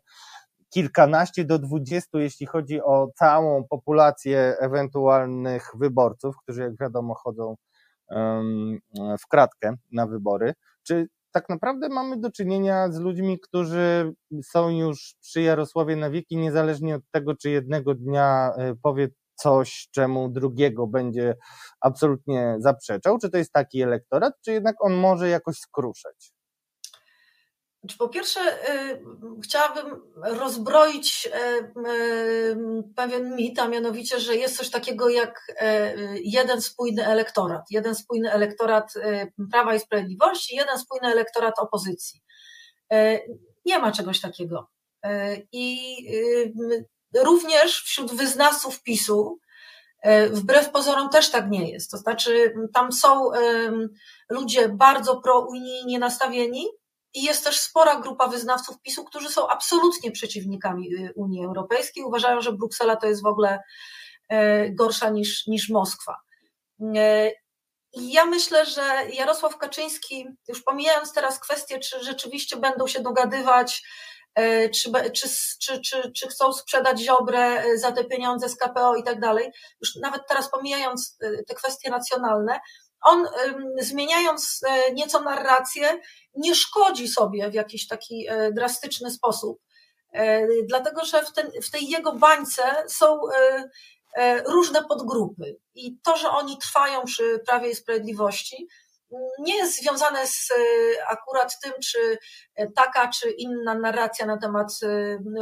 kilkanaście 0.70 1.46
do 1.46 1.60
dwudziestu, 1.60 2.20
jeśli 2.20 2.46
chodzi 2.46 2.82
o 2.82 3.08
całą 3.16 3.64
populację 3.70 4.56
ewentualnych 4.60 5.72
wyborców, 5.80 6.36
którzy 6.44 6.62
jak 6.62 6.78
wiadomo 6.80 7.16
chodzą 7.16 7.56
w 9.22 9.28
kratkę 9.30 9.76
na 9.92 10.08
wybory. 10.08 10.54
Czy 10.84 11.08
tak 11.32 11.50
naprawdę 11.50 11.90
mamy 11.90 12.18
do 12.18 12.32
czynienia 12.32 12.92
z 12.92 13.00
ludźmi, 13.00 13.40
którzy 13.40 14.14
są 14.44 14.70
już 14.70 15.16
przy 15.22 15.42
Jarosławie 15.42 15.96
na 15.96 16.10
wieki, 16.10 16.38
niezależnie 16.38 16.96
od 16.96 17.02
tego, 17.12 17.36
czy 17.36 17.50
jednego 17.50 17.96
dnia 17.96 18.54
e, 18.58 18.76
powie 18.84 19.08
coś, 19.36 19.88
czemu 19.92 20.30
drugiego 20.30 20.88
będzie 20.88 21.36
absolutnie 21.82 22.56
zaprzeczał? 22.60 23.18
Czy 23.18 23.30
to 23.30 23.38
jest 23.38 23.54
taki 23.54 23.82
elektorat, 23.82 24.34
czy 24.46 24.52
jednak 24.52 24.76
on 24.86 24.94
może 24.94 25.30
jakoś 25.30 25.58
skruszać? 25.58 26.39
Po 27.98 28.10
pierwsze, 28.10 28.40
y, 28.40 29.02
chciałabym 29.44 30.02
rozbroić 30.16 31.28
y, 31.28 31.90
y, 31.90 32.58
pewien 32.96 33.36
mit, 33.36 33.60
a 33.60 33.68
mianowicie, 33.68 34.20
że 34.20 34.36
jest 34.36 34.58
coś 34.58 34.70
takiego 34.70 35.10
jak 35.10 35.42
jeden 36.24 36.62
spójny 36.62 37.08
elektorat. 37.08 37.62
Jeden 37.70 37.96
spójny 37.96 38.32
elektorat 38.32 38.94
Prawa 39.52 39.76
i 39.76 39.80
Sprawiedliwości, 39.80 40.56
jeden 40.56 40.80
spójny 40.80 41.08
elektorat 41.08 41.60
opozycji. 41.60 42.22
Nie 43.66 43.80
ma 43.80 43.92
czegoś 43.92 44.22
takiego. 44.22 44.68
I 45.52 45.78
również 47.16 47.84
wśród 47.84 48.14
wyznawców 48.14 48.84
PiSu, 48.84 49.40
wbrew 50.32 50.72
pozorom 50.72 51.10
też 51.10 51.30
tak 51.30 51.50
nie 51.50 51.72
jest. 51.72 51.92
To 51.92 51.98
znaczy, 51.98 52.54
tam 52.74 52.92
są 52.92 53.30
ludzie 54.30 54.70
bardzo 54.70 55.22
prounijnie 55.22 56.00
nastawieni, 56.00 56.68
i 57.14 57.24
jest 57.24 57.44
też 57.44 57.60
spora 57.60 58.00
grupa 58.00 58.28
wyznawców 58.28 58.82
PiSu, 58.82 59.04
którzy 59.04 59.30
są 59.30 59.48
absolutnie 59.48 60.12
przeciwnikami 60.12 60.96
y, 60.96 61.14
Unii 61.16 61.46
Europejskiej. 61.46 62.04
Uważają, 62.04 62.42
że 62.42 62.54
Bruksela 62.54 62.96
to 62.96 63.08
jest 63.08 63.24
w 63.24 63.26
ogóle 63.26 63.60
e, 64.30 64.70
gorsza 64.70 65.10
niż, 65.10 65.48
niż 65.48 65.70
Moskwa. 65.70 66.18
E, 66.96 67.32
I 67.94 68.12
ja 68.12 68.26
myślę, 68.26 68.66
że 68.66 68.82
Jarosław 69.14 69.58
Kaczyński, 69.58 70.28
już 70.48 70.64
pomijając 70.64 71.14
teraz 71.14 71.40
kwestię, 71.40 71.80
czy 71.80 72.04
rzeczywiście 72.04 72.58
będą 72.58 72.88
się 72.88 73.02
dogadywać, 73.02 73.84
e, 74.36 74.70
czy, 74.70 74.92
czy, 75.14 75.30
czy, 75.60 75.82
czy, 75.82 76.12
czy 76.12 76.28
chcą 76.28 76.54
sprzedać 76.54 77.00
Ziobrę 77.00 77.64
za 77.78 77.92
te 77.92 78.04
pieniądze 78.04 78.50
z 78.50 78.56
KPO 78.56 78.96
i 78.96 79.04
tak 79.04 79.20
dalej, 79.20 79.52
już 79.82 79.96
nawet 79.96 80.22
teraz 80.28 80.52
pomijając 80.52 81.18
te 81.48 81.56
kwestie 81.56 81.90
nacjonalne, 81.90 82.60
on 83.02 83.28
zmieniając 83.80 84.62
e, 84.68 84.94
nieco 84.94 85.20
narrację, 85.20 86.00
nie 86.36 86.56
szkodzi 86.56 87.08
sobie 87.08 87.50
w 87.50 87.54
jakiś 87.54 87.88
taki 87.88 88.28
e, 88.30 88.52
drastyczny 88.52 89.12
sposób, 89.12 89.60
e, 90.14 90.48
dlatego 90.68 91.06
że 91.06 91.24
w, 91.26 91.34
ten, 91.34 91.52
w 91.64 91.72
tej 91.72 91.90
jego 91.90 92.14
bańce 92.14 92.64
są 92.88 93.20
różne 94.46 94.84
podgrupy. 94.84 95.58
I 95.76 95.98
to, 96.04 96.18
że 96.18 96.30
oni 96.30 96.58
trwają 96.58 97.04
przy 97.06 97.40
Prawie 97.48 97.70
i 97.70 97.76
Sprawiedliwości, 97.76 98.68
nie 99.40 99.58
jest 99.58 99.82
związane 99.82 100.28
z 100.28 100.50
akurat 101.08 101.60
tym, 101.64 101.74
czy 101.84 102.18
taka 102.76 103.08
czy 103.08 103.32
inna 103.32 103.76
narracja 103.76 104.26
na 104.26 104.38
temat 104.38 104.68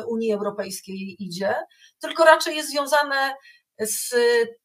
Unii 0.07 0.33
Europejskiej 0.33 1.15
idzie, 1.19 1.55
tylko 1.99 2.25
raczej 2.25 2.55
jest 2.55 2.69
związane 2.69 3.35
z 3.79 4.15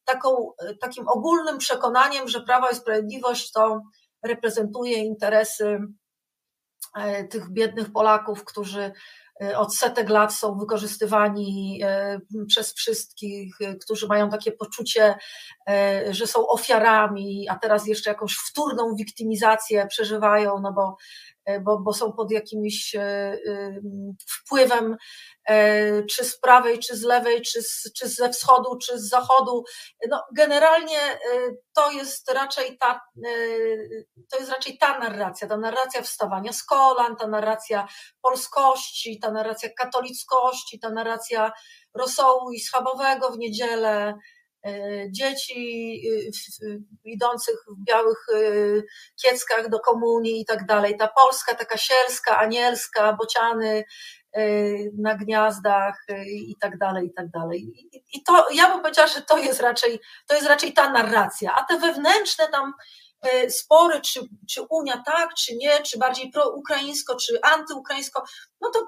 taką, 0.05 0.51
takim 0.81 1.07
ogólnym 1.07 1.57
przekonaniem, 1.57 2.27
że 2.27 2.41
Prawo 2.41 2.69
i 2.69 2.75
Sprawiedliwość 2.75 3.51
to 3.51 3.81
reprezentuje 4.23 4.97
interesy 4.97 5.79
e, 6.97 7.23
tych 7.23 7.49
biednych 7.51 7.91
Polaków, 7.91 8.45
którzy 8.45 8.91
e, 9.43 9.57
od 9.57 9.75
setek 9.75 10.09
lat 10.09 10.33
są 10.33 10.57
wykorzystywani 10.57 11.79
e, 11.83 12.19
przez 12.47 12.73
wszystkich, 12.73 13.55
którzy 13.81 14.07
mają 14.07 14.29
takie 14.29 14.51
poczucie, 14.51 15.15
że 16.09 16.27
są 16.27 16.47
ofiarami, 16.47 17.49
a 17.49 17.55
teraz 17.55 17.87
jeszcze 17.87 18.09
jakąś 18.09 18.35
wtórną 18.35 18.95
wiktymizację 18.95 19.87
przeżywają, 19.87 20.59
no 20.59 20.73
bo 20.73 20.95
bo, 21.61 21.79
bo 21.79 21.93
są 21.93 22.13
pod 22.13 22.31
jakimś 22.31 22.95
wpływem 24.29 24.97
czy 26.09 26.25
z 26.25 26.39
prawej, 26.39 26.79
czy 26.79 26.97
z 26.97 27.03
lewej, 27.03 27.41
czy, 27.41 27.61
z, 27.61 27.91
czy 27.97 28.09
ze 28.09 28.29
wschodu, 28.29 28.77
czy 28.77 28.99
z 28.99 29.09
zachodu. 29.09 29.63
No, 30.09 30.23
generalnie 30.35 31.19
to 31.75 31.91
jest 31.91 32.31
raczej 32.31 32.77
ta, 32.77 33.01
to 34.31 34.37
jest 34.39 34.51
raczej 34.51 34.77
ta 34.77 34.99
narracja, 34.99 35.47
ta 35.47 35.57
narracja 35.57 36.01
wstawania 36.01 36.53
z 36.53 36.63
kolan, 36.63 37.15
ta 37.15 37.27
narracja 37.27 37.87
polskości, 38.21 39.19
ta 39.19 39.31
narracja 39.31 39.69
katolickości, 39.69 40.79
ta 40.79 40.89
narracja 40.89 41.51
rosołu 41.93 42.51
i 42.51 42.59
schabowego 42.59 43.29
w 43.29 43.37
niedzielę, 43.37 44.13
E, 44.13 44.17
dzieci 45.11 46.01
e, 46.63 46.77
idących 47.03 47.55
w 47.67 47.85
białych 47.85 48.25
e, 48.33 48.37
kieckach 49.21 49.69
do 49.69 49.79
komunii 49.79 50.41
i 50.41 50.45
tak 50.45 50.65
dalej. 50.65 50.97
Ta 50.97 51.07
Polska 51.07 51.55
taka 51.55 51.77
sielska, 51.77 52.37
anielska, 52.37 53.13
bociany 53.13 53.83
na 54.97 55.15
gniazdach 55.15 56.05
i 56.27 56.55
tak 56.61 56.77
dalej, 56.77 57.07
i 57.07 57.13
tak 57.13 57.29
dalej. 57.29 57.89
I 58.13 58.23
to, 58.23 58.47
ja 58.53 58.69
bym 58.69 58.81
powiedziała, 58.81 59.07
że 59.07 59.21
to 59.21 59.37
jest 59.37 59.61
raczej, 59.61 59.99
to 60.27 60.35
jest 60.35 60.47
raczej 60.47 60.73
ta 60.73 60.89
narracja, 60.89 61.55
a 61.55 61.63
te 61.63 61.79
wewnętrzne 61.79 62.47
tam 62.47 62.73
spory, 63.49 64.01
czy, 64.01 64.19
czy 64.49 64.61
Unia 64.69 65.03
tak, 65.05 65.33
czy 65.33 65.55
nie, 65.55 65.81
czy 65.81 65.99
bardziej 65.99 66.31
proukraińsko, 66.31 67.15
czy 67.15 67.39
antyukraińsko, 67.41 68.23
no 68.61 68.69
to 68.69 68.87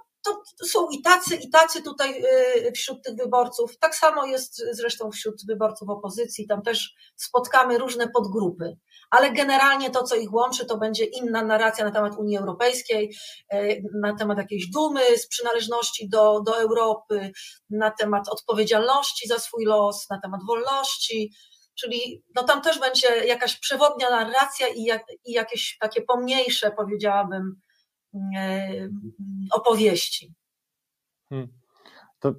to 0.59 0.65
są 0.65 0.87
i 0.91 1.01
tacy, 1.01 1.35
i 1.35 1.49
tacy 1.49 1.81
tutaj 1.81 2.23
y, 2.67 2.71
wśród 2.71 3.03
tych 3.03 3.15
wyborców. 3.15 3.77
Tak 3.77 3.95
samo 3.95 4.25
jest 4.25 4.61
zresztą 4.71 5.11
wśród 5.11 5.35
wyborców 5.47 5.89
opozycji. 5.89 6.47
Tam 6.47 6.61
też 6.61 6.93
spotkamy 7.15 7.77
różne 7.77 8.09
podgrupy. 8.09 8.77
Ale 9.11 9.31
generalnie 9.31 9.89
to, 9.89 10.03
co 10.03 10.15
ich 10.15 10.33
łączy, 10.33 10.65
to 10.65 10.77
będzie 10.77 11.05
inna 11.05 11.43
narracja 11.43 11.85
na 11.85 11.91
temat 11.91 12.15
Unii 12.17 12.37
Europejskiej, 12.37 13.15
y, 13.53 13.83
na 14.01 14.15
temat 14.15 14.37
jakiejś 14.37 14.69
dumy 14.69 15.17
z 15.17 15.27
przynależności 15.27 16.09
do, 16.09 16.41
do 16.45 16.59
Europy, 16.59 17.31
na 17.69 17.91
temat 17.91 18.29
odpowiedzialności 18.29 19.27
za 19.27 19.39
swój 19.39 19.65
los, 19.65 20.09
na 20.09 20.19
temat 20.21 20.41
wolności. 20.47 21.31
Czyli 21.79 22.23
no 22.35 22.43
tam 22.43 22.61
też 22.61 22.79
będzie 22.79 23.07
jakaś 23.07 23.59
przewodnia 23.59 24.09
narracja 24.09 24.67
i, 24.67 24.83
jak, 24.83 25.03
i 25.25 25.31
jakieś 25.31 25.77
takie 25.81 26.01
pomniejsze, 26.01 26.71
powiedziałabym, 26.71 27.61
opowieści. 29.51 30.33
Hmm. 31.29 31.47
To 32.19 32.33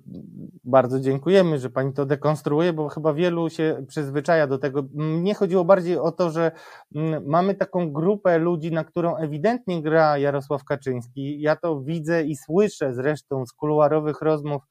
bardzo 0.65 1.01
dziękujemy, 1.01 1.59
że 1.59 1.71
Pani 1.71 1.93
to 1.93 2.07
dekonstruuje, 2.07 2.73
bo 2.73 2.89
chyba 2.89 3.15
wielu 3.15 3.51
się 3.51 3.85
przyzwyczaja 3.89 4.47
do 4.47 4.59
tego. 4.59 4.85
Mnie 4.95 5.35
chodziło 5.35 5.65
bardziej 5.65 5.99
o 5.99 6.13
to, 6.13 6.31
że 6.31 6.53
mm, 6.95 7.27
mamy 7.27 7.55
taką 7.55 7.93
grupę 7.93 8.39
ludzi, 8.39 8.73
na 8.73 8.85
którą 8.85 9.17
ewidentnie 9.17 9.83
gra 9.83 10.19
Jarosław 10.19 10.65
Kaczyński. 10.65 11.41
Ja 11.41 11.57
to 11.57 11.81
widzę 11.81 12.23
i 12.23 12.37
słyszę 12.37 12.95
zresztą 12.95 13.47
z 13.47 13.53
kuluarowych 13.53 14.23
rozmów 14.23 14.63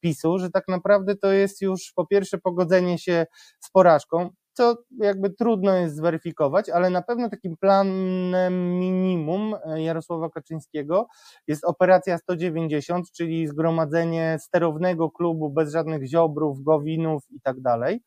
PiSu, 0.00 0.38
że 0.38 0.50
tak 0.50 0.68
naprawdę 0.68 1.16
to 1.16 1.32
jest 1.32 1.62
już 1.62 1.92
po 1.96 2.06
pierwsze 2.06 2.38
pogodzenie 2.38 2.98
się 2.98 3.26
z 3.60 3.70
porażką, 3.70 4.30
co 4.54 4.76
jakby 5.00 5.30
trudno 5.30 5.74
jest 5.74 5.96
zweryfikować, 5.96 6.68
ale 6.70 6.90
na 6.90 7.02
pewno 7.02 7.30
takim 7.30 7.56
planem 7.56 8.78
minimum 8.78 9.54
e, 9.64 9.82
Jarosława 9.82 10.30
Kaczyńskiego 10.30 11.06
jest 11.46 11.64
operacja 11.64 12.18
190, 12.18 13.10
czyli 13.10 13.46
zgromadzenie 13.46 14.36
sterownego 14.40 15.10
klubu 15.10 15.50
bez 15.50 15.72
żadnych 15.72 16.06
ziobrów, 16.06 16.62
gowinów 16.62 17.22
i 17.30 17.40
tak 17.40 17.60
dalej. 17.60 18.00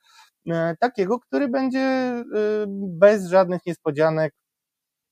E, 0.50 0.76
takiego, 0.80 1.20
który 1.20 1.48
będzie 1.48 1.80
e, 1.80 2.24
bez 3.00 3.28
żadnych 3.28 3.66
niespodzianek 3.66 4.34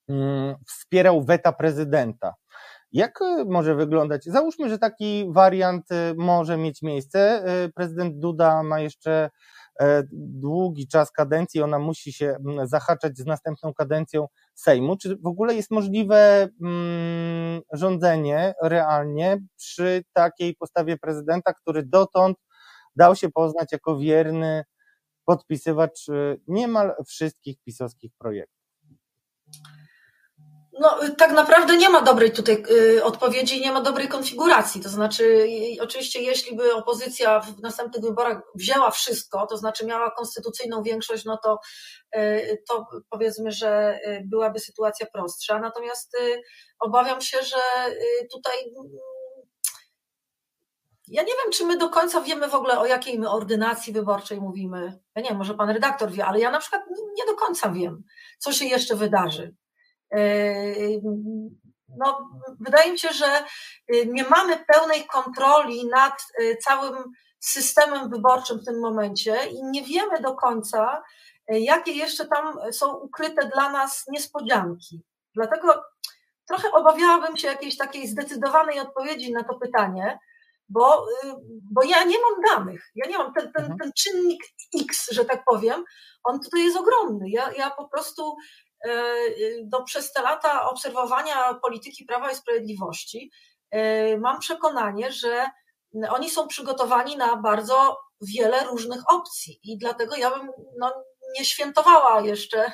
mm, 0.09 0.55
wspierał 0.67 1.23
weta 1.23 1.51
prezydenta. 1.51 2.33
Jak 2.91 3.19
może 3.45 3.75
wyglądać? 3.75 4.23
Załóżmy, 4.25 4.69
że 4.69 4.77
taki 4.77 5.25
wariant 5.31 5.85
może 6.17 6.57
mieć 6.57 6.81
miejsce. 6.81 7.43
Prezydent 7.75 8.19
Duda 8.19 8.63
ma 8.63 8.79
jeszcze 8.79 9.29
długi 10.11 10.87
czas 10.87 11.11
kadencji, 11.11 11.61
ona 11.61 11.79
musi 11.79 12.13
się 12.13 12.37
zahaczać 12.63 13.17
z 13.17 13.25
następną 13.25 13.73
kadencją 13.73 14.27
Sejmu. 14.55 14.97
Czy 14.97 15.17
w 15.17 15.27
ogóle 15.27 15.55
jest 15.55 15.71
możliwe 15.71 16.49
mm, 16.61 17.61
rządzenie 17.73 18.53
realnie 18.61 19.41
przy 19.57 20.03
takiej 20.13 20.55
postawie 20.55 20.97
prezydenta, 20.97 21.53
który 21.53 21.83
dotąd 21.83 22.37
dał 22.95 23.15
się 23.15 23.29
poznać 23.31 23.71
jako 23.71 23.97
wierny 23.97 24.63
podpisywacz 25.25 26.09
y, 26.09 26.39
niemal 26.47 26.95
wszystkich 27.07 27.57
pisowskich 27.63 28.11
projektów? 28.17 28.65
No, 30.79 30.99
tak 31.17 31.31
naprawdę 31.31 31.77
nie 31.77 31.89
ma 31.89 32.01
dobrej 32.01 32.31
tutaj 32.31 32.63
y, 32.71 33.03
odpowiedzi, 33.03 33.61
nie 33.61 33.71
ma 33.71 33.81
dobrej 33.81 34.07
konfiguracji. 34.07 34.81
To 34.81 34.89
znaczy, 34.89 35.23
y, 35.23 35.81
oczywiście, 35.81 36.21
jeśli 36.21 36.55
by 36.55 36.73
opozycja 36.73 37.39
w 37.39 37.61
następnych 37.61 38.03
wyborach 38.03 38.41
wzięła 38.55 38.91
wszystko, 38.91 39.47
to 39.47 39.57
znaczy 39.57 39.85
miała 39.85 40.11
konstytucyjną 40.11 40.83
większość, 40.83 41.25
no 41.25 41.39
to, 41.43 41.59
y, 42.15 42.63
to 42.69 42.85
powiedzmy, 43.09 43.51
że 43.51 43.99
byłaby 44.25 44.59
sytuacja 44.59 45.07
prostsza. 45.13 45.59
Natomiast 45.59 46.17
obawiam 46.79 47.21
się, 47.21 47.37
że 47.43 47.57
tutaj 48.31 48.55
ja 51.07 51.21
nie 51.21 51.33
wiem, 51.43 51.51
czy 51.53 51.65
my 51.65 51.77
do 51.77 51.89
końca 51.89 52.21
wiemy 52.21 52.47
w 52.47 52.55
ogóle, 52.55 52.79
o 52.79 52.85
jakiej 52.85 53.19
my 53.19 53.29
ordynacji 53.29 53.93
wyborczej 53.93 54.41
mówimy. 54.41 54.99
Ja 55.15 55.21
nie 55.21 55.29
wiem, 55.29 55.37
może 55.37 55.53
pan 55.53 55.69
redaktor 55.69 56.11
wie, 56.11 56.25
ale 56.25 56.39
ja 56.39 56.51
na 56.51 56.59
przykład 56.59 56.81
nie 57.17 57.25
do 57.25 57.35
końca 57.35 57.71
wiem, 57.71 58.03
co 58.39 58.51
się 58.51 58.65
jeszcze 58.65 58.95
wydarzy. 58.95 59.55
Yy, 60.15 61.01
no, 61.97 62.29
wydaje 62.59 62.91
mi 62.91 62.99
się, 62.99 63.09
że 63.09 63.43
yy, 63.89 64.05
nie 64.05 64.23
mamy 64.23 64.65
pełnej 64.65 65.05
kontroli 65.05 65.87
nad 65.87 66.13
yy, 66.39 66.57
całym 66.57 66.95
systemem 67.39 68.09
wyborczym 68.09 68.59
w 68.59 68.65
tym 68.65 68.79
momencie 68.79 69.45
i 69.45 69.63
nie 69.63 69.83
wiemy 69.83 70.21
do 70.21 70.35
końca, 70.35 71.03
jakie 71.47 71.91
jeszcze 71.91 72.27
tam 72.27 72.57
są 72.71 72.95
ukryte 72.95 73.49
dla 73.53 73.71
nas 73.71 74.05
niespodzianki. 74.07 75.01
Dlatego 75.35 75.83
trochę 76.47 76.71
obawiałabym 76.71 77.37
się 77.37 77.47
jakiejś 77.47 77.77
takiej 77.77 78.07
zdecydowanej 78.07 78.79
odpowiedzi 78.79 79.33
na 79.33 79.43
to 79.43 79.59
pytanie, 79.59 80.19
bo, 80.69 81.05
bo 81.71 81.83
ja 81.83 82.03
nie 82.03 82.17
mam 82.19 82.41
danych. 82.55 82.91
Ja 82.95 83.09
nie 83.09 83.17
mam 83.17 83.33
ten, 83.33 83.51
ten, 83.51 83.63
mhm. 83.63 83.79
ten 83.79 83.91
czynnik 83.97 84.43
X, 84.81 85.11
że 85.11 85.25
tak 85.25 85.43
powiem, 85.45 85.83
on 86.23 86.39
tutaj 86.39 86.63
jest 86.63 86.77
ogromny. 86.77 87.29
Ja, 87.29 87.51
ja 87.51 87.71
po 87.71 87.87
prostu 87.87 88.35
no, 89.71 89.83
przez 89.83 90.13
te 90.13 90.21
lata 90.21 90.69
obserwowania 90.69 91.53
polityki 91.53 92.05
Prawa 92.05 92.31
i 92.31 92.35
Sprawiedliwości 92.35 93.31
e, 93.71 94.17
mam 94.17 94.39
przekonanie, 94.39 95.11
że 95.11 95.45
oni 96.09 96.29
są 96.29 96.47
przygotowani 96.47 97.17
na 97.17 97.35
bardzo 97.35 97.97
wiele 98.21 98.63
różnych 98.63 99.01
opcji 99.11 99.59
i 99.63 99.77
dlatego 99.77 100.15
ja 100.15 100.37
bym 100.37 100.51
no, 100.79 101.03
nie 101.39 101.45
świętowała 101.45 102.21
jeszcze 102.21 102.71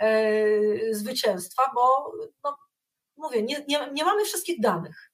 e, 0.00 0.14
zwycięstwa, 0.90 1.62
bo 1.74 2.12
no, 2.44 2.56
mówię, 3.16 3.42
nie, 3.42 3.64
nie, 3.68 3.90
nie 3.92 4.04
mamy 4.04 4.24
wszystkich 4.24 4.60
danych. 4.60 5.05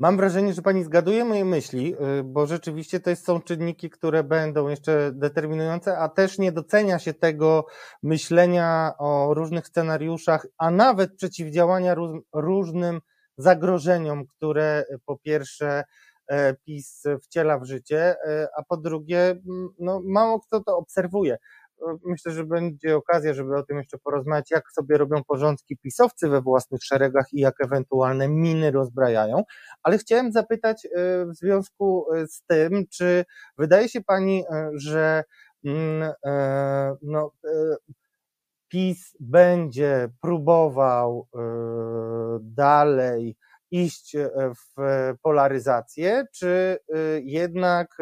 Mam 0.00 0.16
wrażenie, 0.16 0.52
że 0.52 0.62
Pani 0.62 0.84
zgaduje 0.84 1.24
moje 1.24 1.44
myśli, 1.44 1.94
y, 2.20 2.24
bo 2.24 2.46
rzeczywiście 2.46 3.00
to 3.00 3.16
są 3.16 3.40
czynniki, 3.40 3.90
które 3.90 4.24
będą 4.24 4.68
jeszcze 4.68 5.12
determinujące, 5.12 5.98
a 5.98 6.08
też 6.08 6.38
nie 6.38 6.52
docenia 6.52 6.98
się 6.98 7.14
tego 7.14 7.66
myślenia 8.02 8.92
o 8.98 9.34
różnych 9.34 9.66
scenariuszach, 9.66 10.46
a 10.58 10.70
nawet 10.70 11.16
przeciwdziałania 11.16 11.94
różnym 12.34 13.00
zagrożeniom, 13.36 14.26
które 14.26 14.84
po 15.06 15.18
pierwsze 15.18 15.84
e, 16.26 16.54
PiS 16.54 17.04
wciela 17.22 17.58
w 17.58 17.64
życie, 17.64 18.16
e, 18.26 18.48
a 18.56 18.62
po 18.62 18.76
drugie, 18.76 19.40
no, 19.78 20.02
mało 20.04 20.40
kto 20.40 20.60
to 20.60 20.76
obserwuje 20.76 21.38
myślę, 22.04 22.32
że 22.32 22.44
będzie 22.44 22.96
okazja, 22.96 23.34
żeby 23.34 23.56
o 23.56 23.62
tym 23.62 23.78
jeszcze 23.78 23.98
porozmawiać, 23.98 24.50
jak 24.50 24.72
sobie 24.72 24.98
robią 24.98 25.24
porządki 25.24 25.76
pisowcy 25.76 26.28
we 26.28 26.40
własnych 26.40 26.84
szeregach 26.84 27.26
i 27.32 27.40
jak 27.40 27.54
ewentualne 27.64 28.28
miny 28.28 28.70
rozbrajają. 28.70 29.42
Ale 29.82 29.98
chciałem 29.98 30.32
zapytać 30.32 30.86
e, 30.86 30.90
w 31.26 31.36
związku 31.36 32.06
e, 32.14 32.26
z 32.26 32.42
tym, 32.42 32.86
czy 32.92 33.24
wydaje 33.58 33.88
się 33.88 34.00
Pani, 34.00 34.44
e, 34.50 34.70
że 34.74 35.24
mm, 35.64 36.12
no, 37.02 37.32
PiS 38.68 39.16
będzie 39.20 40.08
próbował 40.20 41.28
dalej 42.40 43.36
iść 43.70 44.16
w 44.56 44.82
polaryzację, 45.22 46.24
czy 46.34 46.78
jednak 47.22 47.96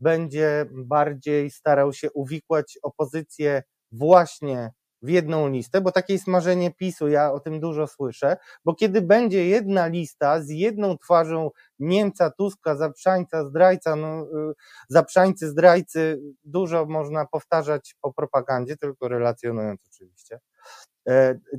będzie 0.00 0.66
bardziej 0.72 1.50
starał 1.50 1.92
się 1.92 2.12
uwikłać 2.12 2.78
opozycję 2.82 3.62
właśnie 3.92 4.70
w 5.04 5.08
jedną 5.08 5.48
listę, 5.48 5.80
bo 5.80 5.92
takie 5.92 6.12
jest 6.12 6.26
marzenie 6.26 6.70
PiSu, 6.70 7.08
ja 7.08 7.32
o 7.32 7.40
tym 7.40 7.60
dużo 7.60 7.86
słyszę, 7.86 8.36
bo 8.64 8.74
kiedy 8.74 9.02
będzie 9.02 9.48
jedna 9.48 9.86
lista 9.86 10.42
z 10.42 10.48
jedną 10.50 10.98
twarzą 10.98 11.50
Niemca, 11.78 12.30
Tuska, 12.30 12.76
Zaprzańca, 12.76 13.44
zdrajca, 13.44 13.96
no, 13.96 14.22
y, 14.22 14.54
Zaprzańcy, 14.88 15.48
zdrajcy, 15.48 16.20
dużo 16.44 16.86
można 16.86 17.26
powtarzać 17.26 17.96
po 18.00 18.12
propagandzie, 18.12 18.76
tylko 18.76 19.08
relacjonując 19.08 19.80
oczywiście, 19.92 20.38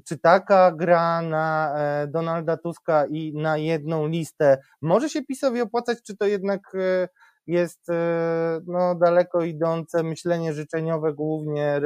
Czy 0.05 0.17
taka 0.17 0.71
gra 0.71 1.21
na 1.21 1.75
Donalda 2.07 2.57
Tuska 2.57 3.05
i 3.05 3.33
na 3.33 3.57
jedną 3.57 4.07
listę 4.07 4.57
może 4.81 5.09
się 5.09 5.23
PiSowi 5.23 5.61
opłacać, 5.61 5.97
czy 6.03 6.17
to 6.17 6.25
jednak 6.25 6.61
jest 7.47 7.87
no, 8.67 8.95
daleko 8.95 9.41
idące 9.41 10.03
myślenie 10.03 10.53
życzeniowe, 10.53 11.13
głównie 11.13 11.81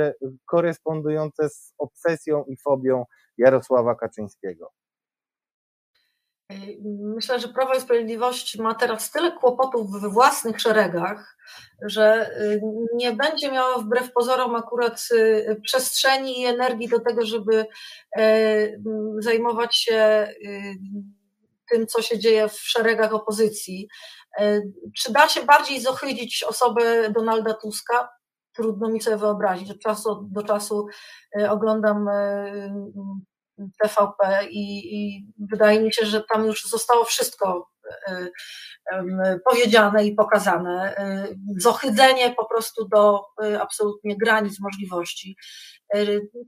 korespondujące 0.45 1.49
z 1.49 1.73
obsesją 1.77 2.43
i 2.43 2.57
fobią 2.57 3.05
Jarosława 3.37 3.95
Kaczyńskiego? 3.95 4.71
Myślę, 7.15 7.39
że 7.39 7.47
Prawo 7.47 7.73
i 7.73 7.81
Sprawiedliwość 7.81 8.57
ma 8.57 8.75
teraz 8.75 9.11
tyle 9.11 9.31
kłopotów 9.31 9.91
we 9.91 10.09
własnych 10.09 10.61
szeregach, 10.61 11.37
że 11.81 12.29
y, 12.41 12.61
nie 12.93 13.13
będzie 13.13 13.51
miało 13.51 13.81
wbrew 13.81 14.13
pozorom 14.13 14.55
akurat 14.55 15.09
przestrzeni 15.63 16.41
i 16.41 16.45
energii 16.45 16.87
do 16.87 16.99
tego, 16.99 17.25
żeby 17.25 17.65
e, 18.17 18.67
zajmować 19.19 19.75
się 19.75 20.27
tym, 21.71 21.87
co 21.87 22.01
się 22.01 22.19
dzieje 22.19 22.49
w 22.49 22.59
szeregach 22.59 23.13
opozycji. 23.13 23.87
E, 24.39 24.61
czy 24.97 25.11
da 25.11 25.29
się 25.29 25.43
bardziej 25.43 25.81
zohydzić 25.81 26.43
osobę 26.43 27.09
Donalda 27.09 27.53
Tuska? 27.53 28.09
Trudno 28.55 28.89
mi 28.89 29.01
sobie 29.01 29.17
wyobrazić. 29.17 29.71
Od 29.71 29.79
czasu 29.79 30.27
do 30.31 30.43
czasu 30.43 30.87
e, 31.39 31.51
oglądam 31.51 32.09
TVP 33.81 34.47
i, 34.49 34.95
i 34.95 35.27
wydaje 35.51 35.81
mi 35.81 35.93
się, 35.93 36.05
że 36.05 36.23
tam 36.23 36.45
już 36.45 36.63
zostało 36.65 37.05
wszystko 37.05 37.69
powiedziane 39.49 40.05
i 40.05 40.15
pokazane. 40.15 40.95
Y, 40.99 41.35
zohydzenie 41.57 42.33
po 42.37 42.45
prostu 42.45 42.87
do 42.87 43.21
y, 43.43 43.61
absolutnie 43.61 44.17
granic 44.17 44.59
możliwości. 44.59 45.35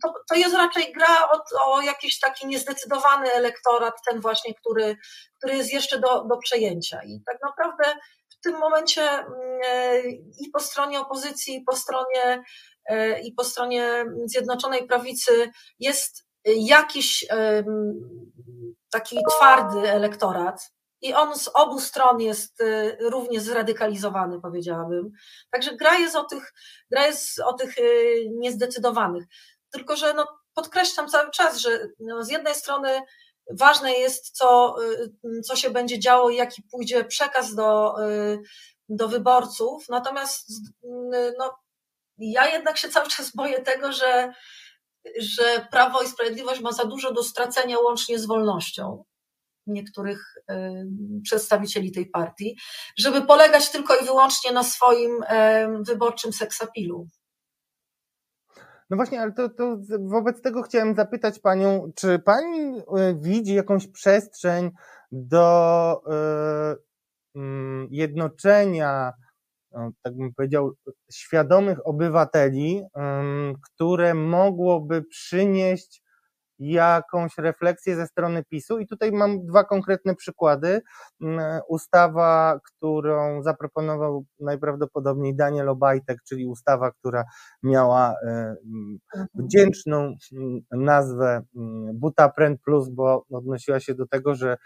To, 0.03 0.13
to 0.29 0.35
jest 0.35 0.55
raczej 0.55 0.93
gra 0.93 1.29
o, 1.31 1.41
o 1.65 1.81
jakiś 1.81 2.19
taki 2.19 2.47
niezdecydowany 2.47 3.31
elektorat, 3.31 3.93
ten 4.09 4.21
właśnie, 4.21 4.53
który, 4.53 4.97
który 5.37 5.57
jest 5.57 5.73
jeszcze 5.73 5.99
do, 5.99 6.25
do 6.25 6.37
przejęcia. 6.37 6.99
I 7.05 7.21
tak 7.25 7.37
naprawdę 7.41 7.99
w 8.29 8.43
tym 8.43 8.59
momencie 8.59 9.25
i 10.39 10.49
po 10.53 10.59
stronie 10.59 10.99
opozycji, 10.99 11.55
i 11.55 11.63
po 11.63 11.75
stronie, 11.75 12.43
i 13.23 13.33
po 13.33 13.43
stronie 13.43 14.05
Zjednoczonej 14.25 14.87
Prawicy 14.87 15.51
jest 15.79 16.25
jakiś 16.45 17.25
taki 18.91 19.17
twardy 19.37 19.91
elektorat, 19.91 20.71
i 21.01 21.13
on 21.13 21.39
z 21.39 21.49
obu 21.53 21.79
stron 21.79 22.21
jest 22.21 22.61
y, 22.61 22.97
równie 22.99 23.41
zradykalizowany, 23.41 24.41
powiedziałabym. 24.41 25.11
Także 25.51 25.75
gra 25.75 25.97
jest 25.97 26.15
o 26.15 26.23
tych, 26.23 26.53
gra 26.91 27.07
jest 27.07 27.39
o 27.39 27.53
tych 27.53 27.77
y, 27.77 28.29
niezdecydowanych. 28.31 29.23
Tylko, 29.71 29.95
że 29.95 30.13
no, 30.13 30.27
podkreślam 30.53 31.07
cały 31.07 31.31
czas, 31.31 31.57
że 31.57 31.87
no, 31.99 32.23
z 32.23 32.29
jednej 32.29 32.55
strony 32.55 33.01
ważne 33.51 33.93
jest, 33.93 34.37
co, 34.37 34.75
y, 34.83 35.41
co 35.41 35.55
się 35.55 35.69
będzie 35.69 35.99
działo 35.99 36.29
i 36.29 36.35
jaki 36.35 36.63
pójdzie 36.71 37.05
przekaz 37.05 37.55
do, 37.55 37.95
do 38.89 39.07
wyborców, 39.07 39.85
natomiast 39.89 40.49
no, 41.39 41.59
ja 42.17 42.47
jednak 42.47 42.77
się 42.77 42.89
cały 42.89 43.07
czas 43.07 43.31
boję 43.35 43.61
tego, 43.61 43.91
że 43.91 44.33
że 45.19 45.67
Prawo 45.71 46.01
i 46.01 46.07
Sprawiedliwość 46.07 46.61
ma 46.61 46.71
za 46.71 46.85
dużo 46.85 47.13
do 47.13 47.23
stracenia 47.23 47.79
łącznie 47.79 48.19
z 48.19 48.25
wolnością 48.25 49.03
niektórych 49.67 50.35
przedstawicieli 51.23 51.91
tej 51.91 52.05
partii, 52.05 52.57
żeby 52.97 53.21
polegać 53.21 53.71
tylko 53.71 53.95
i 53.95 54.05
wyłącznie 54.05 54.51
na 54.51 54.63
swoim 54.63 55.11
wyborczym 55.87 56.33
seksapilu. 56.33 57.07
No 58.89 58.97
właśnie, 58.97 59.21
ale 59.21 59.31
to, 59.31 59.49
to 59.49 59.77
wobec 59.99 60.41
tego 60.41 60.61
chciałem 60.61 60.95
zapytać 60.95 61.39
Panią, 61.39 61.91
czy 61.95 62.19
Pani 62.19 62.79
e, 62.79 63.15
widzi 63.21 63.53
jakąś 63.53 63.87
przestrzeń 63.87 64.71
do 65.11 66.01
mm, 67.35 67.87
jednoczenia 67.91 69.13
tak 70.03 70.17
bym 70.17 70.33
powiedział, 70.33 70.71
świadomych 71.11 71.87
obywateli, 71.87 72.83
które 73.63 74.13
mogłoby 74.13 75.03
przynieść 75.03 76.00
jakąś 76.61 77.37
refleksję 77.37 77.95
ze 77.95 78.07
strony 78.07 78.43
PiSu. 78.43 78.79
I 78.79 78.87
tutaj 78.87 79.11
mam 79.11 79.45
dwa 79.45 79.63
konkretne 79.63 80.15
przykłady. 80.15 80.81
Ustawa, 81.69 82.59
którą 82.63 83.43
zaproponował 83.43 84.25
najprawdopodobniej 84.39 85.35
Daniel 85.35 85.69
Obajtek, 85.69 86.17
czyli 86.29 86.47
ustawa, 86.47 86.91
która 86.91 87.23
miała 87.63 88.15
e, 88.27 88.55
wdzięczną 89.33 90.15
nazwę 90.71 91.41
Butapręt 91.93 92.61
Plus, 92.61 92.89
bo 92.89 93.25
odnosiła 93.31 93.79
się 93.79 93.95
do 93.95 94.07
tego, 94.07 94.35
że 94.35 94.57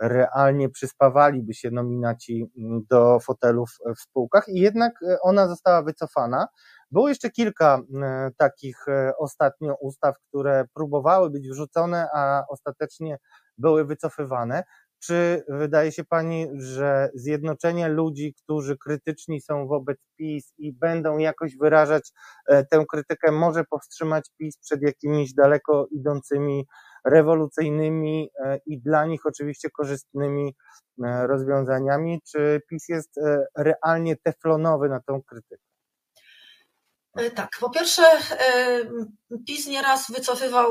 realnie 0.00 0.68
przyspawaliby 0.70 1.54
się 1.54 1.70
nominaci 1.70 2.50
mm, 2.58 2.80
do 2.90 3.20
fotelów 3.20 3.70
w 3.96 4.00
spółkach 4.00 4.48
i 4.48 4.60
jednak 4.60 4.92
e, 5.02 5.16
ona 5.22 5.48
została 5.48 5.82
wycofana. 5.82 6.46
Było 6.90 7.08
jeszcze 7.08 7.30
kilka 7.30 7.80
e, 8.02 8.30
takich 8.36 8.88
e, 8.88 9.12
ostatnio 9.18 9.74
ustaw, 9.80 10.16
które 10.28 10.64
próbowały 10.74 11.30
być 11.30 11.48
wrzucone, 11.48 12.08
a 12.14 12.44
ostatecznie 12.48 13.18
były 13.58 13.84
wycofywane. 13.84 14.64
Czy 15.04 15.44
wydaje 15.48 15.92
się 15.92 16.04
Pani, 16.04 16.48
że 16.54 17.10
zjednoczenie 17.14 17.88
ludzi, 17.88 18.34
którzy 18.42 18.76
krytyczni 18.78 19.40
są 19.40 19.66
wobec 19.66 19.98
PiS 20.16 20.52
i 20.58 20.72
będą 20.72 21.18
jakoś 21.18 21.56
wyrażać 21.56 22.12
tę 22.48 22.84
krytykę, 22.90 23.32
może 23.32 23.64
powstrzymać 23.64 24.30
PiS 24.38 24.58
przed 24.58 24.82
jakimiś 24.82 25.34
daleko 25.34 25.86
idącymi 25.90 26.66
rewolucyjnymi 27.04 28.30
e, 28.44 28.58
i 28.66 28.80
dla 28.80 29.06
nich 29.06 29.26
oczywiście 29.26 29.70
korzystnymi 29.70 30.54
e, 31.04 31.26
rozwiązaniami. 31.26 32.20
Czy 32.32 32.60
PiS 32.70 32.88
jest 32.88 33.18
e, 33.18 33.44
realnie 33.56 34.16
teflonowy 34.16 34.88
na 34.88 35.00
tą 35.00 35.22
krytykę? 35.22 35.64
Tak, 37.34 37.50
po 37.60 37.70
pierwsze, 37.70 38.02
PiS 39.46 39.66
nieraz 39.66 40.10
wycofywał 40.10 40.68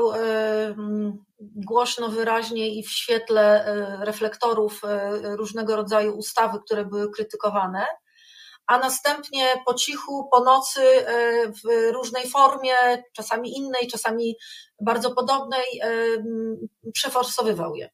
głośno, 1.38 2.08
wyraźnie 2.08 2.74
i 2.74 2.82
w 2.82 2.90
świetle 2.90 3.64
reflektorów 4.04 4.80
różnego 5.22 5.76
rodzaju 5.76 6.16
ustawy, 6.16 6.58
które 6.64 6.84
były 6.84 7.10
krytykowane 7.10 7.86
a 8.72 8.78
następnie 8.78 9.62
po 9.66 9.74
cichu, 9.74 10.28
po 10.32 10.44
nocy, 10.44 10.80
e, 10.80 11.48
w 11.48 11.92
różnej 11.92 12.30
formie, 12.30 12.74
czasami 13.12 13.56
innej, 13.56 13.88
czasami 13.88 14.36
bardzo 14.80 15.14
podobnej, 15.14 15.64
e, 15.82 15.88
przeforsowywał 16.92 17.74
je. 17.74 17.90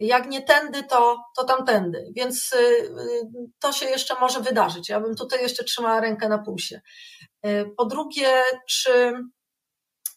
Jak 0.00 0.28
nie 0.28 0.42
tędy, 0.42 0.82
to, 0.82 1.16
to 1.36 1.44
tamtędy. 1.44 2.12
Więc 2.16 2.52
e, 2.52 2.58
to 3.58 3.72
się 3.72 3.86
jeszcze 3.86 4.14
może 4.20 4.40
wydarzyć. 4.40 4.88
Ja 4.88 5.00
bym 5.00 5.16
tutaj 5.16 5.42
jeszcze 5.42 5.64
trzymała 5.64 6.00
rękę 6.00 6.28
na 6.28 6.38
pulsie. 6.38 6.80
Po 7.76 7.84
drugie, 7.84 8.42
czy, 8.68 9.12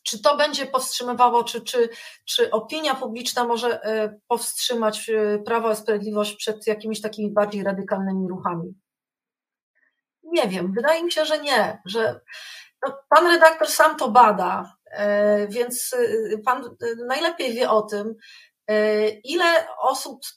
czy 0.03 0.21
to 0.21 0.38
będzie 0.38 0.65
powstrzymywało, 0.65 1.43
czy, 1.43 1.61
czy, 1.61 1.89
czy 2.25 2.51
opinia 2.51 2.95
publiczna 2.95 3.43
może 3.43 3.79
powstrzymać 4.27 5.11
Prawo 5.45 5.71
i 5.71 5.75
Sprawiedliwość 5.75 6.36
przed 6.36 6.67
jakimiś 6.67 7.01
takimi 7.01 7.34
bardziej 7.34 7.63
radykalnymi 7.63 8.27
ruchami? 8.29 8.73
Nie 10.32 10.47
wiem, 10.47 10.73
wydaje 10.73 11.03
mi 11.03 11.11
się, 11.11 11.25
że 11.25 11.39
nie, 11.39 11.82
że 11.86 12.19
no, 12.88 12.97
pan 13.09 13.27
redaktor 13.27 13.67
sam 13.67 13.97
to 13.97 14.11
bada, 14.11 14.75
e, 14.91 15.47
więc 15.47 15.95
e, 16.34 16.38
pan 16.38 16.65
e, 16.65 17.05
najlepiej 17.07 17.53
wie 17.53 17.69
o 17.69 17.82
tym, 17.82 18.15
ile 19.23 19.67
osób 19.77 20.25
z 20.25 20.36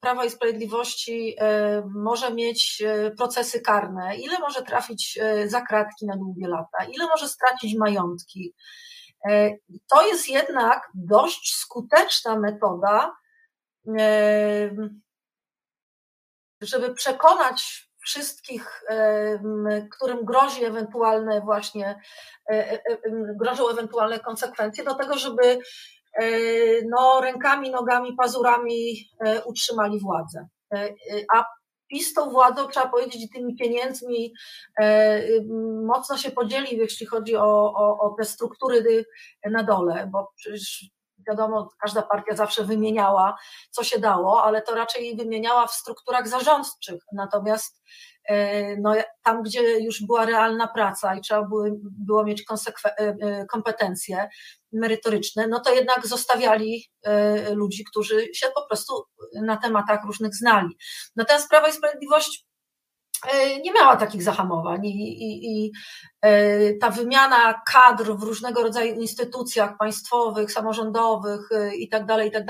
Prawa 0.00 0.24
i 0.24 0.30
Sprawiedliwości 0.30 1.36
może 1.94 2.34
mieć 2.34 2.82
procesy 3.16 3.60
karne, 3.60 4.16
ile 4.16 4.38
może 4.38 4.62
trafić 4.62 5.18
za 5.46 5.60
kratki 5.60 6.06
na 6.06 6.16
długie 6.16 6.48
lata, 6.48 6.84
ile 6.94 7.06
może 7.06 7.28
stracić 7.28 7.76
majątki. 7.78 8.54
To 9.90 10.06
jest 10.06 10.28
jednak 10.28 10.90
dość 10.94 11.54
skuteczna 11.54 12.38
metoda, 12.38 13.16
żeby 16.60 16.94
przekonać 16.94 17.89
wszystkich, 18.04 18.82
którym 19.90 20.24
grozi 20.24 20.64
ewentualne 20.64 21.40
właśnie, 21.40 22.00
e, 22.50 22.52
e, 22.52 22.82
e, 22.84 22.98
grożą 23.40 23.68
ewentualne 23.68 24.20
konsekwencje, 24.20 24.84
do 24.84 24.94
tego, 24.94 25.18
żeby 25.18 25.58
no, 26.88 27.20
rękami, 27.20 27.70
nogami, 27.70 28.16
pazurami 28.16 29.10
utrzymali 29.44 30.00
władzę. 30.00 30.48
A 31.34 31.44
PiS 31.88 32.14
tą 32.14 32.30
władzą, 32.30 32.68
trzeba 32.68 32.88
powiedzieć, 32.88 33.32
tymi 33.32 33.56
pieniędzmi 33.56 34.32
mocno 35.86 36.16
się 36.16 36.30
podzielił, 36.30 36.80
jeśli 36.80 37.06
chodzi 37.06 37.36
o, 37.36 37.72
o, 37.74 37.98
o 37.98 38.14
te 38.18 38.24
struktury 38.24 39.04
na 39.50 39.62
dole, 39.62 40.08
bo 40.12 40.32
przecież 40.36 40.90
wiadomo, 41.30 41.68
każda 41.80 42.02
partia 42.02 42.36
zawsze 42.36 42.64
wymieniała, 42.64 43.38
co 43.70 43.84
się 43.84 43.98
dało, 43.98 44.42
ale 44.42 44.62
to 44.62 44.74
raczej 44.74 45.16
wymieniała 45.16 45.66
w 45.66 45.72
strukturach 45.72 46.28
zarządczych. 46.28 47.02
Natomiast 47.12 47.82
no, 48.78 48.94
tam, 49.22 49.42
gdzie 49.42 49.78
już 49.80 50.06
była 50.06 50.26
realna 50.26 50.68
praca 50.68 51.14
i 51.14 51.20
trzeba 51.20 51.48
było, 51.82 52.24
mieć 52.24 52.44
kompetencje 53.50 54.28
merytoryczne, 54.72 55.46
no 55.48 55.60
to 55.60 55.74
jednak 55.74 56.06
zostawiali 56.06 56.90
ludzi, 57.54 57.84
którzy 57.84 58.26
się 58.34 58.46
po 58.54 58.66
prostu 58.66 59.04
na 59.42 59.56
tematach 59.56 60.04
różnych 60.06 60.34
znali. 60.34 60.76
Natomiast 61.16 61.48
Prawo 61.48 61.66
i 61.66 61.72
Sprawiedliwość 61.72 62.44
E, 62.44 62.49
nie 63.64 63.72
miała 63.72 63.96
takich 63.96 64.22
zahamowań 64.22 64.86
i, 64.86 65.22
i, 65.22 65.64
i, 65.64 65.72
e, 66.22 66.74
ta 66.74 66.90
wymiana 66.90 67.62
kadr 67.72 68.16
w 68.16 68.22
różnego 68.22 68.62
rodzaju 68.62 68.94
instytucjach 68.94 69.76
państwowych, 69.78 70.52
samorządowych 70.52 71.52
e, 71.52 71.74
i 71.76 71.88
tak 71.88 72.02
i 72.26 72.30
tak 72.30 72.46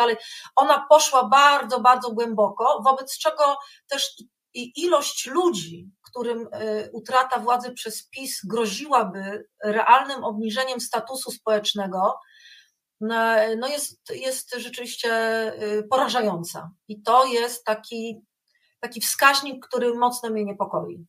ona 0.56 0.86
poszła 0.88 1.28
bardzo, 1.28 1.80
bardzo 1.80 2.10
głęboko, 2.10 2.82
wobec 2.84 3.18
czego 3.18 3.56
też 3.88 4.14
ilość 4.54 5.26
ludzi, 5.26 5.90
którym 6.02 6.48
utrata 6.92 7.38
władzy 7.38 7.72
przez 7.72 8.08
PiS 8.08 8.40
groziłaby 8.44 9.48
realnym 9.64 10.24
obniżeniem 10.24 10.80
statusu 10.80 11.30
społecznego, 11.30 12.14
no, 13.00 13.34
no 13.58 13.68
jest, 13.68 14.10
jest 14.10 14.54
rzeczywiście 14.56 15.10
porażająca. 15.90 16.70
I 16.88 17.02
to 17.02 17.24
jest 17.24 17.64
taki 17.64 18.22
taki 18.80 19.00
wskaźnik, 19.00 19.66
który 19.66 19.94
mocno 19.94 20.30
mnie 20.30 20.44
niepokoi. 20.44 21.06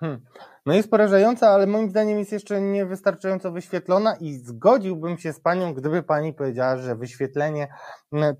Hmm. 0.00 0.20
No 0.66 0.74
jest 0.74 0.90
porażająca, 0.90 1.48
ale 1.48 1.66
moim 1.66 1.90
zdaniem 1.90 2.18
jest 2.18 2.32
jeszcze 2.32 2.60
niewystarczająco 2.60 3.52
wyświetlona 3.52 4.16
i 4.20 4.32
zgodziłbym 4.32 5.18
się 5.18 5.32
z 5.32 5.40
Panią, 5.40 5.74
gdyby 5.74 6.02
Pani 6.02 6.34
powiedziała, 6.34 6.76
że 6.76 6.96
wyświetlenie 6.96 7.68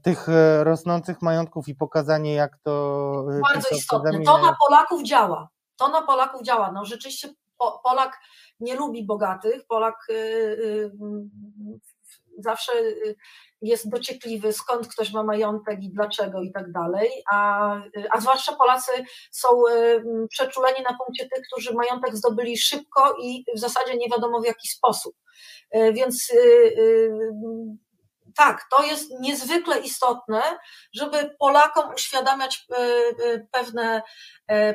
tych 0.02 0.28
e, 0.28 0.64
rosnących 0.64 1.22
majątków 1.22 1.68
i 1.68 1.74
pokazanie, 1.74 2.34
jak 2.34 2.58
to. 2.62 3.24
E, 3.30 3.40
Bardzo 3.54 3.68
istotne. 3.76 4.12
To 4.24 4.38
na 4.38 4.56
Polaków 4.68 5.02
działa. 5.02 5.48
To 5.76 5.88
na 5.88 6.02
Polaków 6.02 6.42
działa. 6.42 6.72
No 6.72 6.84
rzeczywiście 6.84 7.28
Polak 7.84 8.20
nie 8.60 8.76
lubi 8.76 9.06
bogatych. 9.06 9.66
Polak 9.66 9.96
e, 10.10 10.14
zawsze 12.38 12.72
jest 13.62 13.90
dociekliwy, 13.90 14.52
skąd 14.52 14.88
ktoś 14.88 15.12
ma 15.12 15.22
majątek 15.22 15.82
i 15.82 15.90
dlaczego 15.90 16.42
i 16.42 16.52
tak 16.52 16.72
dalej, 16.72 17.10
a, 17.32 17.72
a 18.10 18.20
zwłaszcza 18.20 18.56
Polacy 18.56 18.92
są 19.30 19.48
y, 19.68 20.02
przeczuleni 20.30 20.82
na 20.82 20.96
punkcie 20.98 21.28
tych, 21.28 21.44
którzy 21.52 21.74
majątek 21.74 22.16
zdobyli 22.16 22.58
szybko 22.58 23.14
i 23.22 23.44
w 23.56 23.58
zasadzie 23.58 23.96
nie 23.96 24.08
wiadomo 24.08 24.40
w 24.40 24.46
jaki 24.46 24.68
sposób. 24.68 25.14
Y, 25.76 25.92
więc 25.92 26.30
y, 26.30 26.74
tak, 28.36 28.66
to 28.70 28.84
jest 28.84 29.10
niezwykle 29.20 29.78
istotne, 29.78 30.42
żeby 30.94 31.36
Polakom 31.38 31.94
uświadamiać 31.94 32.66
pewne, 33.52 34.02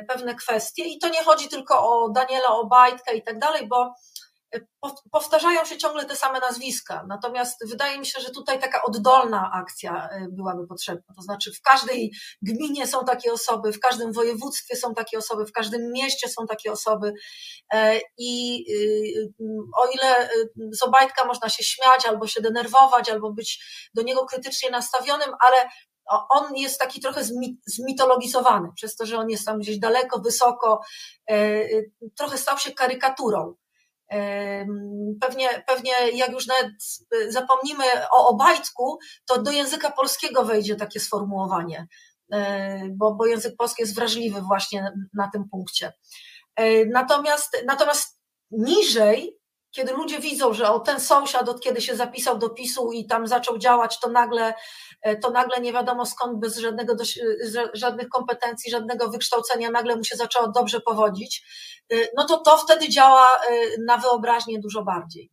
pewne 0.08 0.34
kwestie. 0.34 0.84
I 0.84 0.98
to 0.98 1.08
nie 1.08 1.24
chodzi 1.24 1.48
tylko 1.48 1.74
o 1.78 2.10
Daniela 2.10 2.48
Obajtka 2.48 3.12
i 3.12 3.22
tak 3.22 3.38
dalej, 3.38 3.66
bo 3.68 3.94
powtarzają 5.10 5.64
się 5.64 5.78
ciągle 5.78 6.04
te 6.04 6.16
same 6.16 6.40
nazwiska. 6.40 7.04
Natomiast 7.08 7.68
wydaje 7.68 7.98
mi 7.98 8.06
się, 8.06 8.20
że 8.20 8.30
tutaj 8.30 8.60
taka 8.60 8.82
oddolna 8.82 9.50
akcja 9.54 10.08
y, 10.12 10.28
byłaby 10.30 10.66
potrzebna. 10.66 11.14
To 11.16 11.22
znaczy, 11.22 11.52
w 11.52 11.60
każdej 11.62 12.12
gminie 12.42 12.86
są 12.86 13.04
takie 13.04 13.32
osoby, 13.32 13.72
w 13.72 13.80
każdym 13.80 14.12
województwie 14.12 14.76
są 14.76 14.94
takie 14.94 15.18
osoby, 15.18 15.46
w 15.46 15.52
każdym 15.52 15.92
mieście 15.92 16.28
są 16.28 16.46
takie 16.46 16.72
osoby. 16.72 17.12
E, 17.72 18.00
I 18.18 18.64
y, 18.70 19.32
o 19.76 19.86
ile 19.86 20.30
y, 20.30 20.50
z 20.72 20.82
Obajtka 20.82 21.24
można 21.24 21.48
się 21.48 21.64
śmiać, 21.64 22.06
albo 22.06 22.26
się 22.26 22.40
denerwować, 22.40 23.10
albo 23.10 23.32
być 23.32 23.64
do 23.94 24.02
niego 24.02 24.26
krytycznie 24.26 24.70
nastawionym, 24.70 25.34
ale 25.46 25.68
on 26.30 26.56
jest 26.56 26.80
taki 26.80 27.00
trochę 27.00 27.20
zmitologizowany, 27.66 28.68
przez 28.74 28.96
to, 28.96 29.06
że 29.06 29.18
on 29.18 29.30
jest 29.30 29.46
tam 29.46 29.58
gdzieś 29.58 29.78
daleko, 29.78 30.18
wysoko, 30.18 30.80
e, 31.30 31.64
trochę 32.16 32.38
stał 32.38 32.58
się 32.58 32.72
karykaturą. 32.72 33.54
Pewnie, 35.20 35.64
pewnie 35.66 35.92
jak 36.14 36.32
już 36.32 36.46
nawet 36.46 36.72
zapomnimy 37.28 37.84
o 38.10 38.28
Obajtku, 38.28 38.98
to 39.26 39.42
do 39.42 39.50
języka 39.50 39.90
polskiego 39.90 40.44
wejdzie 40.44 40.76
takie 40.76 41.00
sformułowanie, 41.00 41.86
e, 42.32 42.80
bo, 42.90 43.14
bo 43.14 43.26
język 43.26 43.56
polski 43.56 43.82
jest 43.82 43.94
wrażliwy 43.94 44.40
właśnie 44.40 44.92
na 45.14 45.30
tym 45.30 45.48
punkcie. 45.48 45.92
E, 46.56 46.86
natomiast, 46.86 47.62
natomiast 47.66 48.20
niżej 48.50 49.35
kiedy 49.76 49.92
ludzie 49.92 50.20
widzą, 50.20 50.52
że 50.52 50.70
o 50.70 50.80
ten 50.80 51.00
sąsiad 51.00 51.48
od 51.48 51.60
kiedy 51.60 51.80
się 51.80 51.96
zapisał 51.96 52.38
do 52.38 52.50
PiSu 52.50 52.92
i 52.92 53.06
tam 53.06 53.26
zaczął 53.26 53.58
działać, 53.58 54.00
to 54.00 54.10
nagle, 54.10 54.54
e, 55.02 55.16
to 55.16 55.30
nagle 55.30 55.60
nie 55.60 55.72
wiadomo 55.72 56.06
skąd, 56.06 56.38
bez 56.40 56.56
żadnego, 56.58 56.96
żadnych 57.74 58.08
kompetencji, 58.08 58.70
żadnego 58.70 59.10
wykształcenia, 59.10 59.70
nagle 59.70 59.96
mu 59.96 60.04
się 60.04 60.16
zaczęło 60.16 60.48
dobrze 60.48 60.80
powodzić, 60.80 61.44
e, 61.92 61.96
no 62.16 62.26
to 62.26 62.38
to 62.38 62.56
wtedy 62.56 62.88
działa 62.88 63.26
e, 63.26 63.82
na 63.86 63.98
wyobraźnię 63.98 64.60
dużo 64.60 64.84
bardziej. 64.84 65.30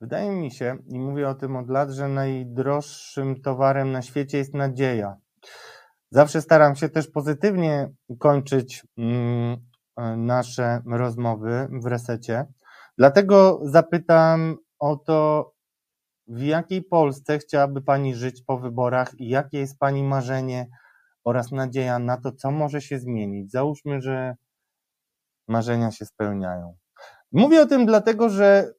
Wydaje 0.00 0.30
mi 0.30 0.50
się, 0.50 0.78
i 0.88 0.98
mówię 0.98 1.28
o 1.28 1.34
tym 1.34 1.56
od 1.56 1.70
lat, 1.70 1.90
że 1.90 2.08
najdroższym 2.08 3.42
towarem 3.42 3.92
na 3.92 4.02
świecie 4.02 4.38
jest 4.38 4.54
nadzieja. 4.54 5.16
Zawsze 6.10 6.42
staram 6.42 6.76
się 6.76 6.88
też 6.88 7.08
pozytywnie 7.08 7.90
kończyć 8.18 8.82
mm, 8.98 9.65
nasze 10.16 10.82
rozmowy 10.86 11.68
w 11.82 11.86
resecie. 11.86 12.44
Dlatego 12.98 13.60
zapytam 13.62 14.56
o 14.78 14.96
to, 14.96 15.52
w 16.28 16.42
jakiej 16.42 16.82
Polsce 16.82 17.38
chciałaby 17.38 17.82
Pani 17.82 18.14
żyć 18.14 18.42
po 18.46 18.58
wyborach 18.58 19.20
i 19.20 19.28
jakie 19.28 19.58
jest 19.58 19.78
Pani 19.78 20.04
marzenie 20.04 20.66
oraz 21.24 21.52
nadzieja 21.52 21.98
na 21.98 22.16
to, 22.16 22.32
co 22.32 22.50
może 22.50 22.80
się 22.80 22.98
zmienić. 22.98 23.50
Załóżmy, 23.50 24.00
że 24.00 24.36
marzenia 25.48 25.90
się 25.90 26.04
spełniają. 26.04 26.76
Mówię 27.32 27.62
o 27.62 27.66
tym 27.66 27.86
dlatego, 27.86 28.28
że 28.28 28.72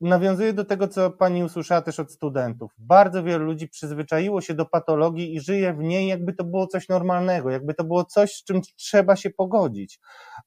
nawiązuję 0.00 0.52
do 0.52 0.64
tego, 0.64 0.88
co 0.88 1.10
pani 1.10 1.44
usłyszała 1.44 1.82
też 1.82 2.00
od 2.00 2.12
studentów. 2.12 2.72
Bardzo 2.78 3.22
wielu 3.22 3.44
ludzi 3.44 3.68
przyzwyczaiło 3.68 4.40
się 4.40 4.54
do 4.54 4.66
patologii 4.66 5.34
i 5.34 5.40
żyje 5.40 5.74
w 5.74 5.78
niej, 5.78 6.08
jakby 6.08 6.32
to 6.32 6.44
było 6.44 6.66
coś 6.66 6.88
normalnego, 6.88 7.50
jakby 7.50 7.74
to 7.74 7.84
było 7.84 8.04
coś, 8.04 8.32
z 8.32 8.44
czym 8.44 8.60
trzeba 8.76 9.16
się 9.16 9.30
pogodzić, 9.30 10.00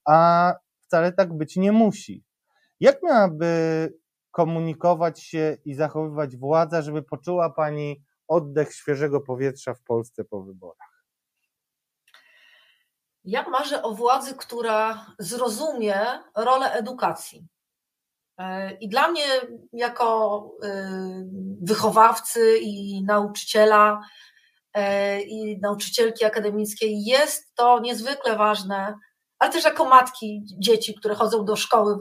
a 0.06 0.54
wcale 0.80 1.14
tak 1.14 1.38
być 1.38 1.56
nie 1.56 1.72
musi. 1.72 2.24
Jak 2.80 3.04
miałaby 3.04 3.94
komunikować 4.32 5.24
się 5.24 5.58
i 5.66 5.74
zachowywać 5.74 6.38
władza, 6.38 6.82
żeby 6.82 7.04
poczuła 7.04 7.50
pani 7.50 8.04
oddech 8.28 8.74
świeżego 8.74 9.22
powietrza 9.22 9.74
w 9.74 9.82
Polsce 9.84 10.24
po 10.24 10.44
wyborach? 10.44 11.06
Ja 13.24 13.50
marzę 13.50 13.84
o 13.84 13.94
władzy, 13.94 14.36
która 14.36 15.06
zrozumie 15.20 15.96
rolę 16.36 16.72
edukacji 16.72 17.48
I 18.82 18.90
dla 18.90 19.08
mnie, 19.08 19.26
jako 19.74 20.46
e, 20.64 20.92
wychowawcy 21.62 22.58
i 22.62 23.04
nauczyciela, 23.04 24.02
e, 24.74 25.22
i 25.22 25.60
nauczycielki 25.62 26.26
akademickiej, 26.26 27.04
jest 27.04 27.56
to 27.56 27.80
niezwykle 27.80 28.36
ważne, 28.36 28.96
ale 29.40 29.52
też 29.52 29.64
jako 29.64 29.86
matki 29.86 30.44
dzieci, 30.60 30.96
które 30.96 31.16
chodzą 31.16 31.46
do 31.46 31.56
szkoły 31.56 31.98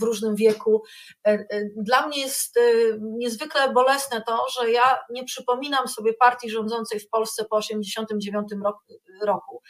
w 0.00 0.02
różnym 0.02 0.36
wieku. 0.36 0.82
Dla 1.76 2.06
mnie 2.06 2.20
jest 2.20 2.58
niezwykle 3.00 3.72
bolesne 3.72 4.22
to, 4.26 4.46
że 4.48 4.70
ja 4.70 4.98
nie 5.10 5.24
przypominam 5.24 5.88
sobie 5.88 6.14
partii 6.14 6.50
rządzącej 6.50 7.00
w 7.00 7.08
Polsce 7.08 7.44
po 7.44 7.60
1989 7.60 8.48
roku 9.22 9.62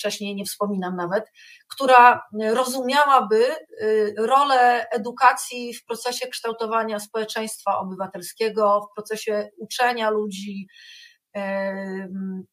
wcześniej 0.00 0.34
nie 0.34 0.44
wspominam 0.44 0.96
nawet, 0.96 1.24
która 1.68 2.22
rozumiałaby 2.52 3.46
y, 3.82 4.14
rolę 4.18 4.88
edukacji 4.90 5.74
w 5.74 5.84
procesie 5.84 6.28
kształtowania 6.28 7.00
społeczeństwa 7.00 7.78
obywatelskiego, 7.78 8.88
w 8.90 8.94
procesie 8.94 9.50
uczenia 9.58 10.10
ludzi, 10.10 10.66
y, 11.36 11.40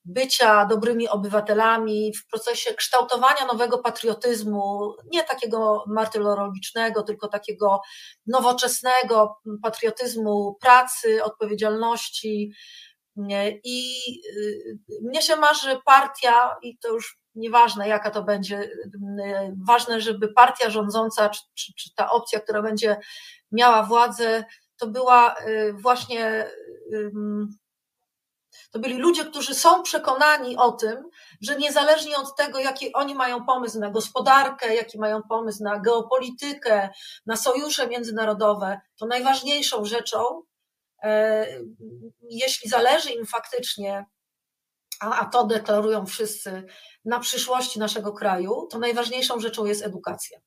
bycia 0.06 0.66
dobrymi 0.66 1.08
obywatelami, 1.08 2.14
w 2.14 2.28
procesie 2.28 2.74
kształtowania 2.74 3.46
nowego 3.46 3.78
patriotyzmu, 3.78 4.94
nie 5.14 5.24
takiego 5.24 5.84
martyrologicznego, 5.88 7.04
tylko 7.04 7.28
takiego 7.28 7.82
nowoczesnego 8.28 9.38
patriotyzmu 9.64 10.58
pracy, 10.62 11.24
odpowiedzialności. 11.24 12.52
I 13.64 13.94
y, 14.38 14.78
mnie 15.02 15.22
się 15.22 15.36
marzy 15.36 15.80
partia, 15.86 16.56
i 16.62 16.78
to 16.78 16.94
już 16.94 17.20
nieważne 17.38 17.88
jaka 17.88 18.12
to 18.12 18.24
będzie, 18.24 18.70
ważne, 19.68 20.02
żeby 20.02 20.34
partia 20.34 20.70
rządząca, 20.70 21.30
czy, 21.30 21.42
czy, 21.56 21.74
czy 21.74 21.96
ta 21.96 22.12
opcja, 22.12 22.40
która 22.40 22.62
będzie 22.62 22.98
miała 23.52 23.84
władzę, 23.84 24.44
to 24.78 24.88
była 24.88 25.36
y, 25.48 25.74
właśnie 25.74 26.50
to 28.72 28.80
byli 28.80 28.98
ludzie, 28.98 29.26
którzy 29.26 29.56
są 29.56 29.84
przekonani 29.84 30.58
o 30.58 30.72
tym, 30.72 31.10
że 31.42 31.56
niezależnie 31.56 32.18
od 32.18 32.36
tego, 32.36 32.60
jaki 32.60 32.94
oni 32.94 33.16
mają 33.16 33.46
pomysł 33.46 33.80
na 33.80 33.90
gospodarkę, 33.90 34.76
jaki 34.76 35.00
mają 35.00 35.22
pomysł 35.30 35.64
na 35.64 35.80
geopolitykę, 35.80 36.90
na 37.26 37.36
sojusze 37.36 37.88
międzynarodowe, 37.88 38.80
to 39.00 39.06
najważniejszą 39.06 39.86
rzeczą, 39.86 40.42
e, 41.04 41.48
jeśli 42.30 42.70
zależy 42.70 43.12
im 43.12 43.26
faktycznie 43.26 44.06
a, 45.00 45.20
a 45.20 45.26
to 45.26 45.44
deklarują 45.44 46.06
wszyscy 46.06 46.64
na 47.06 47.20
przyszłości 47.20 47.80
naszego 47.80 48.14
kraju, 48.14 48.68
to 48.72 48.80
najważniejszą 48.80 49.40
rzeczą 49.40 49.66
jest 49.66 49.84
edukacja. 49.86 50.40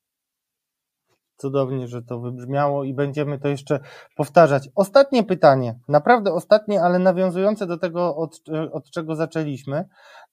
Cudownie, 1.41 1.89
że 1.89 2.03
to 2.03 2.21
wybrzmiało 2.21 2.85
i 2.85 2.95
będziemy 2.95 3.39
to 3.39 3.49
jeszcze 3.49 3.81
powtarzać. 4.17 4.69
Ostatnie 4.75 5.25
pytanie, 5.25 5.79
naprawdę 5.89 6.33
ostatnie, 6.33 6.83
ale 6.83 6.99
nawiązujące 6.99 7.67
do 7.67 7.79
tego, 7.79 8.17
od, 8.17 8.41
od 8.73 8.91
czego 8.91 9.17
zaczęliśmy, 9.17 9.85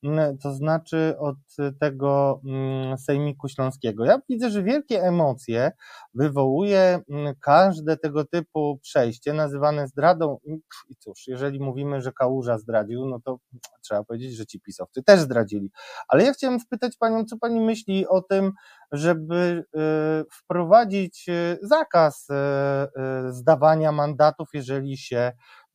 mm, 0.04 0.38
to 0.38 0.54
znaczy 0.54 1.16
od 1.20 1.36
tego 1.80 2.42
mm, 2.46 2.98
Sejmiku 2.98 3.48
Śląskiego. 3.50 4.06
Ja 4.06 4.20
widzę, 4.30 4.50
że 4.50 4.64
wielkie 4.64 5.04
emocje 5.04 5.72
wywołuje 6.14 7.00
mm, 7.10 7.36
każde 7.42 7.98
tego 7.98 8.26
typu 8.26 8.80
przejście, 8.82 9.34
nazywane 9.34 9.88
zdradą. 9.88 10.38
I 10.90 10.96
cóż, 10.96 11.28
jeżeli 11.28 11.60
mówimy, 11.60 12.02
że 12.02 12.12
Kałuża 12.12 12.58
zdradził, 12.58 13.06
no 13.06 13.20
to 13.20 13.40
trzeba 13.82 14.04
powiedzieć, 14.04 14.36
że 14.36 14.46
ci 14.46 14.60
pisowcy 14.60 15.04
też 15.04 15.20
zdradzili. 15.20 15.72
Ale 16.08 16.24
ja 16.24 16.34
chciałem 16.34 16.60
spytać 16.60 16.98
Panią, 16.98 17.26
co 17.26 17.38
Pani 17.38 17.60
myśli 17.60 18.08
o 18.08 18.22
tym, 18.22 18.52
żeby 18.92 19.64
y, 19.76 20.26
wprowadzić 20.32 21.30
y, 21.30 21.60
zakaz 21.62 22.28
y, 22.30 22.34
zdawania 23.34 23.92
mandatów, 23.92 24.50
jeżeli 24.54 24.98
się 24.98 25.32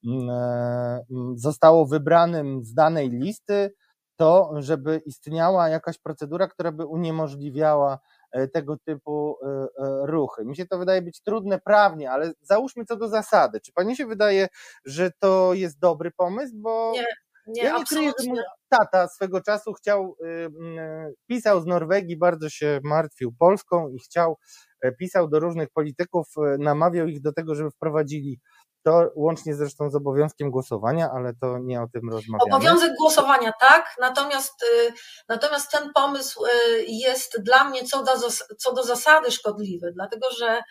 mm, 0.06 0.30
e, 0.30 1.04
mm, 1.10 1.38
zostało 1.38 1.86
wybranym 1.86 2.64
z 2.64 2.74
danej 2.74 3.10
listy, 3.10 3.74
to 4.16 4.50
żeby 4.58 5.02
istniała 5.06 5.68
jakaś 5.68 5.98
procedura, 5.98 6.48
która 6.48 6.72
by 6.72 6.86
uniemożliwiała 6.86 7.98
e, 8.32 8.48
tego 8.48 8.76
typu 8.76 9.36
e, 9.42 9.66
ruchy. 10.06 10.44
Mi 10.44 10.56
się 10.56 10.66
to 10.66 10.78
wydaje 10.78 11.02
być 11.02 11.22
trudne 11.22 11.60
prawnie, 11.60 12.10
ale 12.10 12.32
załóżmy 12.40 12.84
co 12.84 12.96
do 12.96 13.08
zasady. 13.08 13.60
Czy 13.60 13.72
pani 13.72 13.96
się 13.96 14.06
wydaje, 14.06 14.48
że 14.84 15.10
to 15.18 15.54
jest 15.54 15.78
dobry 15.78 16.10
pomysł? 16.10 16.52
Bo 16.56 16.92
nie, 16.94 17.06
nie, 17.46 17.62
ja 17.62 17.78
nie 17.78 17.84
kryję, 17.84 18.12
że 18.20 18.28
mój 18.28 18.38
tata 18.68 19.08
swego 19.08 19.40
czasu 19.40 19.72
chciał, 19.72 20.16
y, 20.20 20.26
y, 20.28 21.14
pisał 21.26 21.60
z 21.60 21.66
Norwegii, 21.66 22.16
bardzo 22.16 22.48
się 22.48 22.80
martwił 22.84 23.34
Polską 23.38 23.88
i 23.88 23.98
chciał, 23.98 24.38
e, 24.82 24.92
pisał 24.92 25.28
do 25.28 25.40
różnych 25.40 25.70
polityków, 25.70 26.26
e, 26.36 26.56
namawiał 26.58 27.06
ich 27.06 27.22
do 27.22 27.32
tego, 27.32 27.54
żeby 27.54 27.70
wprowadzili 27.70 28.40
to 28.84 29.10
łącznie 29.14 29.54
zresztą 29.54 29.90
z 29.90 29.94
obowiązkiem 29.94 30.50
głosowania, 30.50 31.10
ale 31.14 31.34
to 31.40 31.58
nie 31.58 31.82
o 31.82 31.88
tym 31.88 32.10
rozmawiamy. 32.10 32.54
Obowiązek 32.54 32.92
głosowania 32.98 33.52
tak, 33.60 33.96
natomiast, 34.00 34.62
y, 34.62 34.92
natomiast 35.28 35.70
ten 35.70 35.92
pomysł 35.94 36.44
jest 36.86 37.42
dla 37.42 37.64
mnie 37.64 37.84
co 37.84 38.02
do, 38.02 38.12
co 38.58 38.72
do 38.74 38.84
zasady 38.84 39.30
szkodliwy, 39.30 39.92
dlatego 39.94 40.30
że 40.30 40.62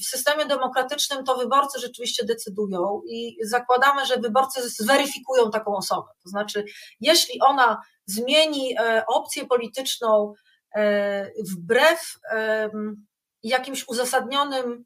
w 0.00 0.04
systemie 0.04 0.46
demokratycznym 0.46 1.24
to 1.24 1.36
wyborcy 1.36 1.78
rzeczywiście 1.78 2.24
decydują 2.26 3.02
i 3.06 3.36
zakładamy, 3.42 4.06
że 4.06 4.16
wyborcy 4.16 4.68
zweryfikują 4.68 5.50
taką 5.50 5.76
osobę. 5.76 6.08
To 6.22 6.28
znaczy, 6.28 6.64
jeśli 7.00 7.40
ona 7.40 7.82
zmieni 8.06 8.74
e, 8.78 9.04
opcję 9.06 9.46
polityczną 9.46 10.34
e, 10.74 11.30
wbrew 11.50 12.18
jakimś 13.42 13.88
uzasadnionym 13.88 14.84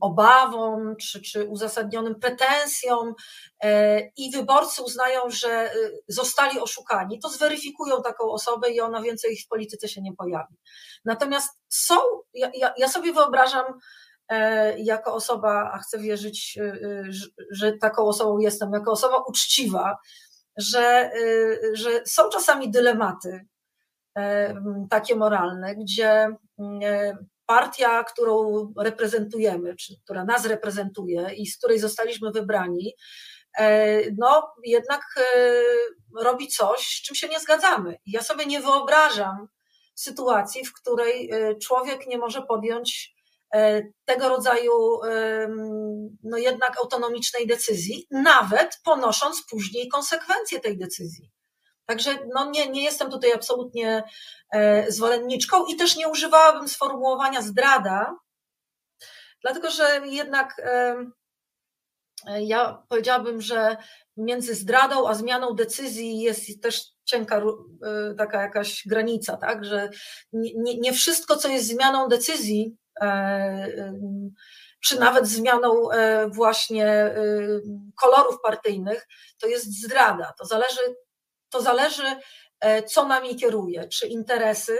obawom 0.00 0.96
czy, 0.96 1.22
czy 1.22 1.44
uzasadnionym 1.44 2.20
pretensjom 2.20 3.14
e, 3.62 4.00
i 4.16 4.30
wyborcy 4.30 4.82
uznają, 4.82 5.20
że 5.30 5.50
e, 5.50 5.74
zostali 6.08 6.60
oszukani, 6.60 7.20
to 7.20 7.28
zweryfikują 7.28 8.02
taką 8.02 8.24
osobę 8.24 8.70
i 8.70 8.80
ona 8.80 9.02
więcej 9.02 9.36
w 9.36 9.48
polityce 9.48 9.88
się 9.88 10.02
nie 10.02 10.12
pojawi. 10.12 10.56
Natomiast 11.04 11.60
są, 11.68 11.94
ja, 12.34 12.74
ja 12.78 12.88
sobie 12.88 13.12
wyobrażam, 13.12 13.64
e, 14.28 14.78
jako 14.78 15.14
osoba, 15.14 15.70
a 15.74 15.78
chcę 15.78 15.98
wierzyć, 15.98 16.58
że 17.50 17.72
taką 17.72 18.02
osobą 18.02 18.38
jestem, 18.38 18.72
jako 18.72 18.92
osoba 18.92 19.24
uczciwa, 19.28 19.96
że, 20.56 21.10
że 21.72 21.90
są 22.06 22.28
czasami 22.28 22.70
dylematy 22.70 23.46
takie 24.90 25.16
moralne, 25.16 25.76
gdzie 25.76 26.28
partia, 27.48 28.04
którą 28.04 28.66
reprezentujemy, 28.78 29.76
czy 29.76 29.94
która 30.04 30.24
nas 30.24 30.46
reprezentuje 30.46 31.30
i 31.36 31.46
z 31.46 31.58
której 31.58 31.78
zostaliśmy 31.78 32.30
wybrani, 32.30 32.94
e, 33.58 34.00
no 34.18 34.52
jednak 34.64 35.02
e, 35.16 35.62
robi 36.22 36.48
coś, 36.48 36.80
z 36.80 37.02
czym 37.02 37.16
się 37.16 37.28
nie 37.28 37.40
zgadzamy. 37.40 37.98
Ja 38.06 38.22
sobie 38.22 38.46
nie 38.46 38.60
wyobrażam 38.60 39.48
sytuacji, 39.94 40.64
w 40.64 40.72
której 40.72 41.30
e, 41.30 41.54
człowiek 41.56 42.06
nie 42.06 42.18
może 42.18 42.42
podjąć 42.42 43.18
tego 44.04 44.28
rodzaju 44.28 44.72
no 46.22 46.38
jednak 46.38 46.78
autonomicznej 46.78 47.46
decyzji, 47.46 48.06
nawet 48.10 48.80
ponosząc 48.84 49.42
później 49.50 49.88
konsekwencje 49.88 50.60
tej 50.60 50.78
decyzji. 50.78 51.30
Także 51.88 52.18
no 52.34 52.50
nie, 52.50 52.68
nie 52.68 52.84
jestem 52.84 53.10
tutaj 53.10 53.32
absolutnie 53.32 54.02
e, 54.52 54.92
zwolenniczką 54.92 55.66
i 55.66 55.76
też 55.76 55.96
nie 55.96 56.08
używałabym 56.08 56.68
sformułowania 56.68 57.42
zdrada, 57.42 58.16
dlatego 59.42 59.70
że 59.70 60.00
jednak 60.04 60.62
e, 60.64 61.04
ja 62.40 62.82
powiedziałabym, 62.88 63.40
że 63.40 63.76
między 64.16 64.54
zdradą 64.54 65.08
a 65.08 65.14
zmianą 65.14 65.54
decyzji 65.54 66.20
jest 66.20 66.62
też 66.62 66.82
cienka 67.04 67.36
e, 67.38 68.14
taka 68.18 68.42
jakaś 68.42 68.82
granica, 68.86 69.36
tak? 69.36 69.64
że 69.64 69.90
nie, 70.32 70.78
nie 70.78 70.92
wszystko, 70.92 71.36
co 71.36 71.48
jest 71.48 71.66
zmianą 71.66 72.08
decyzji, 72.08 72.76
czy 74.84 75.00
nawet 75.00 75.26
zmianą 75.26 75.88
właśnie 76.28 77.14
kolorów 78.00 78.40
partyjnych, 78.42 79.06
to 79.40 79.46
jest 79.46 79.82
zdrada. 79.82 80.32
To 80.38 80.44
zależy, 80.44 80.80
to 81.50 81.62
zależy, 81.62 82.16
e, 82.60 82.82
co 82.82 83.06
nami 83.06 83.36
kieruje, 83.36 83.88
czy 83.88 84.08
interesy, 84.08 84.78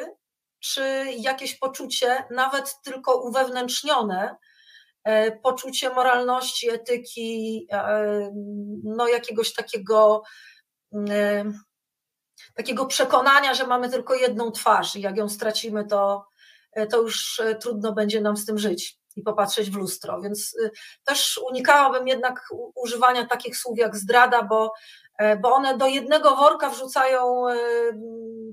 czy 0.61 1.05
jakieś 1.16 1.59
poczucie, 1.59 2.25
nawet 2.31 2.75
tylko 2.85 3.23
uwewnętrznione, 3.23 4.37
e, 5.05 5.33
poczucie 5.33 5.91
moralności, 5.91 6.71
etyki, 6.71 7.66
e, 7.73 8.31
no 8.85 9.09
jakiegoś 9.09 9.53
takiego, 9.53 10.23
takiego 12.55 12.87
przekonania, 12.87 13.55
że 13.55 13.66
mamy 13.66 13.91
tylko 13.91 14.14
jedną 14.14 14.51
twarz 14.51 14.97
i 14.97 15.01
jak 15.01 15.16
ją 15.16 15.29
stracimy, 15.29 15.87
to, 15.87 16.27
to 16.91 17.03
już 17.03 17.43
trudno 17.61 17.93
będzie 17.93 18.21
nam 18.21 18.37
z 18.37 18.47
tym 18.47 18.59
żyć 18.59 18.99
i 19.19 19.23
popatrzeć 19.23 19.71
w 19.71 19.77
lustro. 19.77 20.21
Więc 20.21 20.57
też 21.05 21.41
unikałabym 21.51 22.09
jednak 22.09 22.49
używania 22.75 23.27
takich 23.27 23.57
słów 23.57 23.79
jak 23.79 23.97
zdrada, 23.97 24.43
bo 24.43 24.73
E, 25.19 25.37
bo 25.37 25.55
one 25.55 25.79
do 25.79 25.87
jednego 25.87 26.37
worka 26.37 26.71
wrzucają 26.71 27.49
e, 27.49 27.57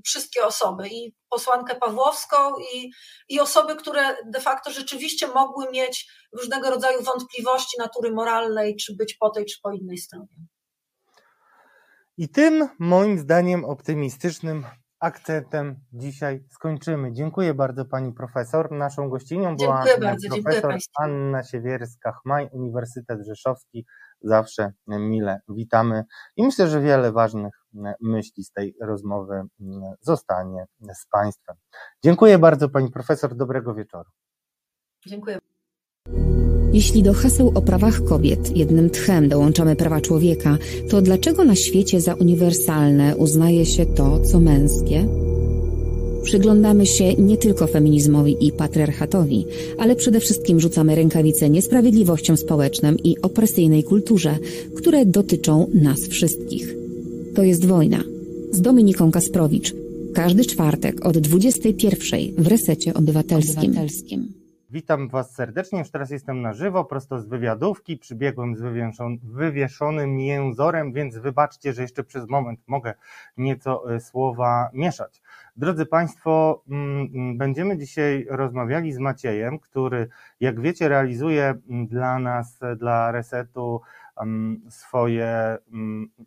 wszystkie 0.04 0.44
osoby, 0.44 0.88
i 0.88 1.14
posłankę 1.30 1.74
Pawłowską, 1.74 2.36
i, 2.74 2.90
i 3.28 3.40
osoby, 3.40 3.76
które 3.76 4.16
de 4.24 4.40
facto 4.40 4.70
rzeczywiście 4.70 5.26
mogły 5.26 5.70
mieć 5.70 6.10
różnego 6.32 6.70
rodzaju 6.70 7.02
wątpliwości 7.02 7.78
natury 7.78 8.12
moralnej, 8.12 8.76
czy 8.76 8.96
być 8.96 9.14
po 9.14 9.30
tej, 9.30 9.44
czy 9.44 9.60
po 9.62 9.72
innej 9.72 9.98
stronie. 9.98 10.46
I 12.16 12.28
tym 12.28 12.68
moim 12.78 13.18
zdaniem 13.18 13.64
optymistycznym 13.64 14.66
akcentem 15.00 15.80
dzisiaj 15.92 16.44
skończymy. 16.50 17.12
Dziękuję 17.12 17.54
bardzo 17.54 17.84
pani 17.84 18.12
profesor. 18.12 18.72
Naszą 18.72 19.08
gościnią 19.08 19.56
była 19.56 19.84
bardzo, 20.00 20.28
profesor 20.42 20.74
Anna 21.00 21.42
Siewierska-Chmaj, 21.42 22.48
Uniwersytet 22.52 23.26
Rzeszowski 23.26 23.86
zawsze 24.20 24.72
mile 24.86 25.40
witamy 25.48 26.04
i 26.36 26.44
myślę, 26.44 26.68
że 26.68 26.80
wiele 26.80 27.12
ważnych 27.12 27.54
myśli 28.00 28.44
z 28.44 28.52
tej 28.52 28.74
rozmowy 28.82 29.42
zostanie 30.00 30.64
z 30.94 31.06
Państwem. 31.10 31.56
Dziękuję 32.04 32.38
bardzo 32.38 32.68
Pani 32.68 32.90
Profesor, 32.90 33.36
dobrego 33.36 33.74
wieczoru. 33.74 34.10
Dziękuję. 35.06 35.38
Jeśli 36.72 37.02
do 37.02 37.12
haseł 37.12 37.52
o 37.54 37.62
prawach 37.62 38.04
kobiet 38.04 38.56
jednym 38.56 38.90
tchem 38.90 39.28
dołączamy 39.28 39.76
prawa 39.76 40.00
człowieka, 40.00 40.58
to 40.88 41.02
dlaczego 41.02 41.44
na 41.44 41.54
świecie 41.54 42.00
za 42.00 42.14
uniwersalne 42.14 43.16
uznaje 43.16 43.66
się 43.66 43.86
to, 43.86 44.20
co 44.20 44.40
męskie? 44.40 45.08
Przyglądamy 46.22 46.86
się 46.86 47.14
nie 47.14 47.36
tylko 47.36 47.66
feminizmowi 47.66 48.36
i 48.40 48.52
patriarchatowi, 48.52 49.46
ale 49.78 49.96
przede 49.96 50.20
wszystkim 50.20 50.60
rzucamy 50.60 50.94
rękawice 50.94 51.50
niesprawiedliwościom 51.50 52.36
społecznym 52.36 52.96
i 53.04 53.16
opresyjnej 53.22 53.84
kulturze, 53.84 54.38
które 54.76 55.06
dotyczą 55.06 55.66
nas 55.74 56.00
wszystkich. 56.00 56.76
To 57.34 57.42
jest 57.42 57.64
wojna. 57.64 58.04
Z 58.52 58.60
Dominiką 58.60 59.10
Kasprowicz. 59.10 59.74
Każdy 60.14 60.44
czwartek 60.44 61.06
od 61.06 61.18
21 61.18 62.20
w 62.38 62.46
Resecie 62.46 62.94
Obywatelskim. 62.94 63.64
obywatelskim. 63.64 64.35
Witam 64.70 65.08
Was 65.08 65.34
serdecznie. 65.34 65.78
Już 65.78 65.90
teraz 65.90 66.10
jestem 66.10 66.42
na 66.42 66.52
żywo, 66.52 66.84
prosto 66.84 67.18
z 67.18 67.26
wywiadówki. 67.26 67.96
Przybiegłem 67.96 68.56
z 68.56 68.62
wywieszonym 69.22 70.20
jęzorem, 70.20 70.92
więc 70.92 71.18
wybaczcie, 71.18 71.72
że 71.72 71.82
jeszcze 71.82 72.04
przez 72.04 72.28
moment 72.28 72.60
mogę 72.66 72.94
nieco 73.36 73.94
e, 73.94 74.00
słowa 74.00 74.70
mieszać. 74.72 75.22
Drodzy 75.56 75.86
Państwo, 75.86 76.62
mm, 76.68 77.08
mm, 77.14 77.38
będziemy 77.38 77.78
dzisiaj 77.78 78.26
rozmawiali 78.30 78.92
z 78.92 78.98
Maciejem, 78.98 79.58
który, 79.58 80.08
jak 80.40 80.60
wiecie, 80.60 80.88
realizuje 80.88 81.54
mm, 81.70 81.86
dla 81.86 82.18
nas, 82.18 82.58
dla 82.76 83.12
Resetu 83.12 83.80
swoje 84.68 85.58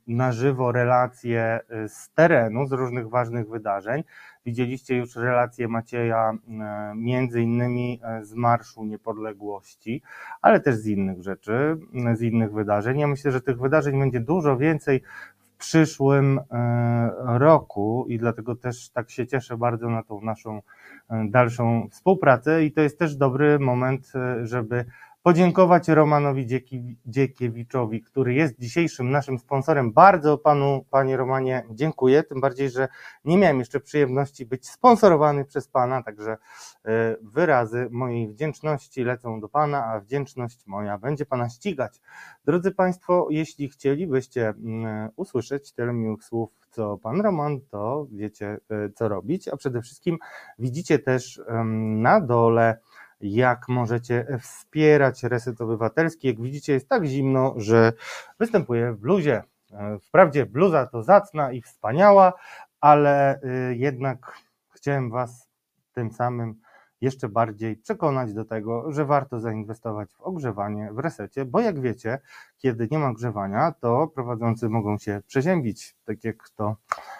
na 0.08 0.32
żywo 0.32 0.72
relacje 0.72 1.60
y, 1.86 1.90
z 1.90 2.10
terenu, 2.10 2.68
z 2.68 2.72
różnych 2.72 3.10
ważnych 3.10 3.50
wydarzeń. 3.50 4.04
Widzieliście 4.50 4.98
już 4.98 5.16
relacje 5.16 5.68
Macieja 5.68 6.32
e, 6.32 6.94
między 6.96 7.42
innymi 7.42 8.00
e, 8.04 8.26
z 8.26 8.34
Marszu 8.34 8.86
Niepodległości, 8.86 10.02
ale 10.42 10.60
też 10.60 10.76
z 10.76 10.88
innych 10.88 11.24
rzeczy, 11.24 11.78
z 12.14 12.22
innych 12.22 12.54
wydarzeń. 12.54 13.00
Ja 13.00 13.08
myślę, 13.08 13.32
że 13.32 13.42
tych 13.42 13.60
wydarzeń 13.60 14.00
będzie 14.00 14.20
dużo 14.20 14.58
więcej 14.58 15.02
w 15.54 15.58
przyszłym 15.58 16.40
e, 16.40 17.12
roku 17.26 18.06
i 18.08 18.18
dlatego 18.18 18.56
też 18.56 18.90
tak 18.90 19.10
się 19.10 19.28
cieszę 19.28 19.58
bardzo 19.58 19.90
na 19.90 20.04
tą 20.04 20.22
naszą 20.22 20.62
dalszą 21.26 21.88
współpracę 21.92 22.64
i 22.66 22.72
to 22.72 22.82
jest 22.82 23.00
też 23.00 23.16
dobry 23.16 23.60
moment, 23.60 24.14
żeby 24.44 24.86
podziękować 25.30 25.88
Romanowi 25.88 26.48
Dziekiewiczowi, 27.06 28.02
który 28.02 28.34
jest 28.34 28.60
dzisiejszym 28.60 29.12
naszym 29.12 29.40
sponsorem. 29.40 29.94
Bardzo 29.94 30.38
panu, 30.38 30.86
panie 30.90 31.18
Romanie, 31.18 31.64
dziękuję, 31.72 32.24
tym 32.24 32.42
bardziej, 32.42 32.70
że 32.70 32.88
nie 33.26 33.38
miałem 33.38 33.60
jeszcze 33.60 33.80
przyjemności 33.80 34.46
być 34.46 34.70
sponsorowany 34.70 35.46
przez 35.46 35.68
pana, 35.68 36.04
także 36.04 36.32
e, 36.32 36.38
wyrazy 37.22 37.88
mojej 37.92 38.28
wdzięczności 38.28 39.04
lecą 39.04 39.40
do 39.40 39.50
pana, 39.50 39.86
a 39.86 40.00
wdzięczność 40.00 40.68
moja 40.68 40.98
będzie 40.98 41.26
pana 41.26 41.50
ścigać. 41.50 42.02
Drodzy 42.46 42.72
państwo, 42.72 43.28
jeśli 43.30 43.70
chcielibyście 43.70 44.54
usłyszeć 45.16 45.74
tyle 45.74 45.94
miłych 45.94 46.24
słów, 46.24 46.50
co 46.72 46.98
pan 46.98 47.22
Roman, 47.22 47.60
to 47.70 48.08
wiecie, 48.12 48.58
e, 48.70 48.90
co 48.90 49.08
robić, 49.08 49.48
a 49.48 49.58
przede 49.58 49.82
wszystkim 49.82 50.18
widzicie 50.60 51.00
też 51.00 51.42
na 51.96 52.22
dole 52.22 52.78
jak 53.22 53.68
możecie 53.68 54.26
wspierać 54.42 55.24
Reset 55.24 55.62
Obywatelski. 55.62 56.28
Jak 56.28 56.42
widzicie, 56.42 56.74
jest 56.74 56.90
tak 56.90 57.06
zimno, 57.06 57.54
że 57.58 57.94
występuję 58.40 58.92
w 58.92 59.00
bluzie. 59.00 59.44
Wprawdzie 60.02 60.46
bluza 60.46 60.88
to 60.88 61.04
zacna 61.04 61.52
i 61.52 61.62
wspaniała, 61.62 62.34
ale 62.82 63.42
y, 63.44 63.76
jednak 63.76 64.38
chciałem 64.70 65.10
Was 65.10 65.50
tym 65.94 66.12
samym 66.12 66.56
jeszcze 67.02 67.30
bardziej 67.30 67.76
przekonać 67.78 68.34
do 68.34 68.46
tego, 68.46 68.92
że 68.92 69.06
warto 69.06 69.40
zainwestować 69.40 70.14
w 70.14 70.22
ogrzewanie 70.22 70.90
w 70.94 71.00
resecie, 71.00 71.46
bo 71.46 71.60
jak 71.60 71.80
wiecie, 71.80 72.20
kiedy 72.58 72.88
nie 72.92 73.00
ma 73.00 73.14
grzewania, 73.14 73.74
to 73.80 74.08
prowadzący 74.08 74.70
mogą 74.70 74.98
się 74.98 75.22
przeziębić, 75.28 75.96
tak 76.06 76.24
jak 76.24 76.50
to 76.50 76.76
E, 76.92 77.19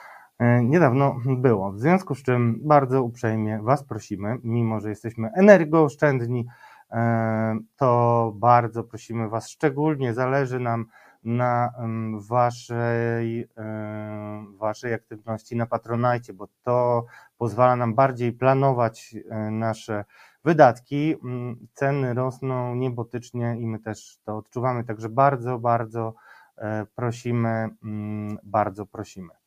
niedawno 0.64 1.16
było. 1.26 1.72
W 1.72 1.80
związku 1.80 2.16
z 2.16 2.24
czym 2.24 2.60
bardzo 2.64 3.04
uprzejmie 3.04 3.60
Was 3.62 3.84
prosimy, 3.84 4.38
mimo 4.44 4.80
że 4.80 4.90
jesteśmy 4.90 5.30
energooszczędni, 5.36 6.46
e, 6.92 7.60
to 7.76 8.32
bardzo 8.36 8.84
prosimy 8.84 9.30
Was, 9.30 9.50
szczególnie 9.50 10.14
zależy 10.14 10.60
nam 10.60 10.86
na 11.24 11.74
waszej, 12.30 13.48
e, 13.58 14.46
waszej 14.58 14.94
aktywności 14.94 15.56
na 15.56 15.66
Patronajcie, 15.66 16.34
bo 16.34 16.48
to 16.64 17.06
pozwala 17.38 17.76
nam 17.76 17.96
bardziej 17.96 18.34
planować 18.34 19.16
nasze 19.52 20.06
wydatki. 20.44 21.16
Mm, 21.24 21.68
ceny 21.74 22.14
rosną 22.14 22.76
niebotycznie 22.76 23.56
i 23.60 23.68
my 23.68 23.80
też 23.80 24.18
to 24.24 24.38
odczuwamy, 24.38 24.84
także 24.84 25.10
bardzo, 25.10 25.60
bardzo 25.60 26.14
prosimy, 26.96 27.70
mm, 27.84 28.38
bardzo 28.44 28.86
prosimy. 28.86 29.39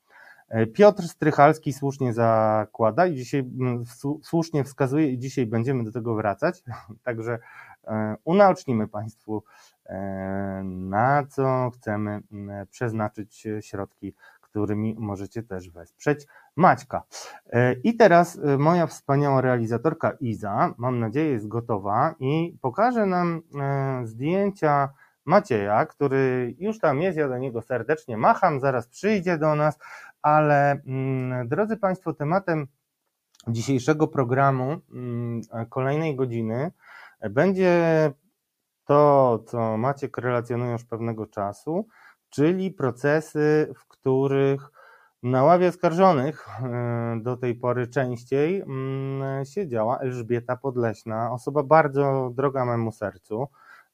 E, 0.52 0.66
Piotr 0.66 1.02
Strychalski 1.02 1.72
słusznie 1.72 2.12
zakłada 2.12 3.06
i 3.06 3.14
dzisiaj 3.14 3.44
słusznie 4.22 4.64
wskazuje 4.64 5.10
i 5.10 5.18
dzisiaj 5.18 5.46
będziemy 5.46 5.84
do 5.84 5.92
tego 5.92 6.14
wracać, 6.14 6.62
także 7.04 7.38
e, 7.84 8.16
unaocznimy 8.24 8.88
Państwu 8.88 9.44
e, 9.86 10.62
na 10.64 11.26
co 11.26 11.70
chcemy 11.74 12.20
przeznaczyć 12.70 13.46
środki, 13.60 14.14
którymi 14.40 14.96
możecie 14.98 15.42
też 15.42 15.70
wesprzeć 15.70 16.26
Maćka. 16.56 17.02
I 17.84 17.96
teraz 17.96 18.40
moja 18.58 18.86
wspaniała 18.86 19.40
realizatorka 19.40 20.12
Iza, 20.20 20.74
mam 20.78 20.98
nadzieję 20.98 21.30
jest 21.30 21.48
gotowa 21.48 22.14
i 22.20 22.56
pokaże 22.60 23.06
nam 23.06 23.42
zdjęcia 24.04 24.88
Macieja, 25.24 25.86
który 25.86 26.54
już 26.58 26.78
tam 26.78 27.02
jest, 27.02 27.18
ja 27.18 27.28
do 27.28 27.38
niego 27.38 27.62
serdecznie 27.62 28.16
macham, 28.16 28.60
zaraz 28.60 28.88
przyjdzie 28.88 29.38
do 29.38 29.54
nas, 29.54 29.78
ale 30.22 30.82
mm, 30.86 31.48
drodzy 31.48 31.76
Państwo, 31.76 32.12
tematem 32.12 32.66
dzisiejszego 33.48 34.08
programu, 34.08 34.76
mm, 34.94 35.40
kolejnej 35.70 36.16
godziny, 36.16 36.70
będzie 37.30 37.82
to, 38.84 39.38
co 39.46 39.76
Maciek 39.76 40.18
relacjonuje 40.18 40.72
już 40.72 40.84
pewnego 40.84 41.26
czasu, 41.26 41.86
czyli 42.30 42.70
procesy, 42.70 43.72
w 43.76 43.88
których 43.88 44.70
na 45.22 45.44
ławie 45.44 45.72
skarżonych 45.72 46.48
e, 46.48 47.20
do 47.22 47.36
tej 47.36 47.54
pory 47.54 47.86
częściej 47.88 48.60
mm, 48.60 49.44
siedziała 49.44 49.98
Elżbieta 49.98 50.56
Podleśna, 50.56 51.32
osoba 51.32 51.62
bardzo 51.62 52.30
droga 52.34 52.64
memu 52.64 52.92
sercu. 52.92 53.46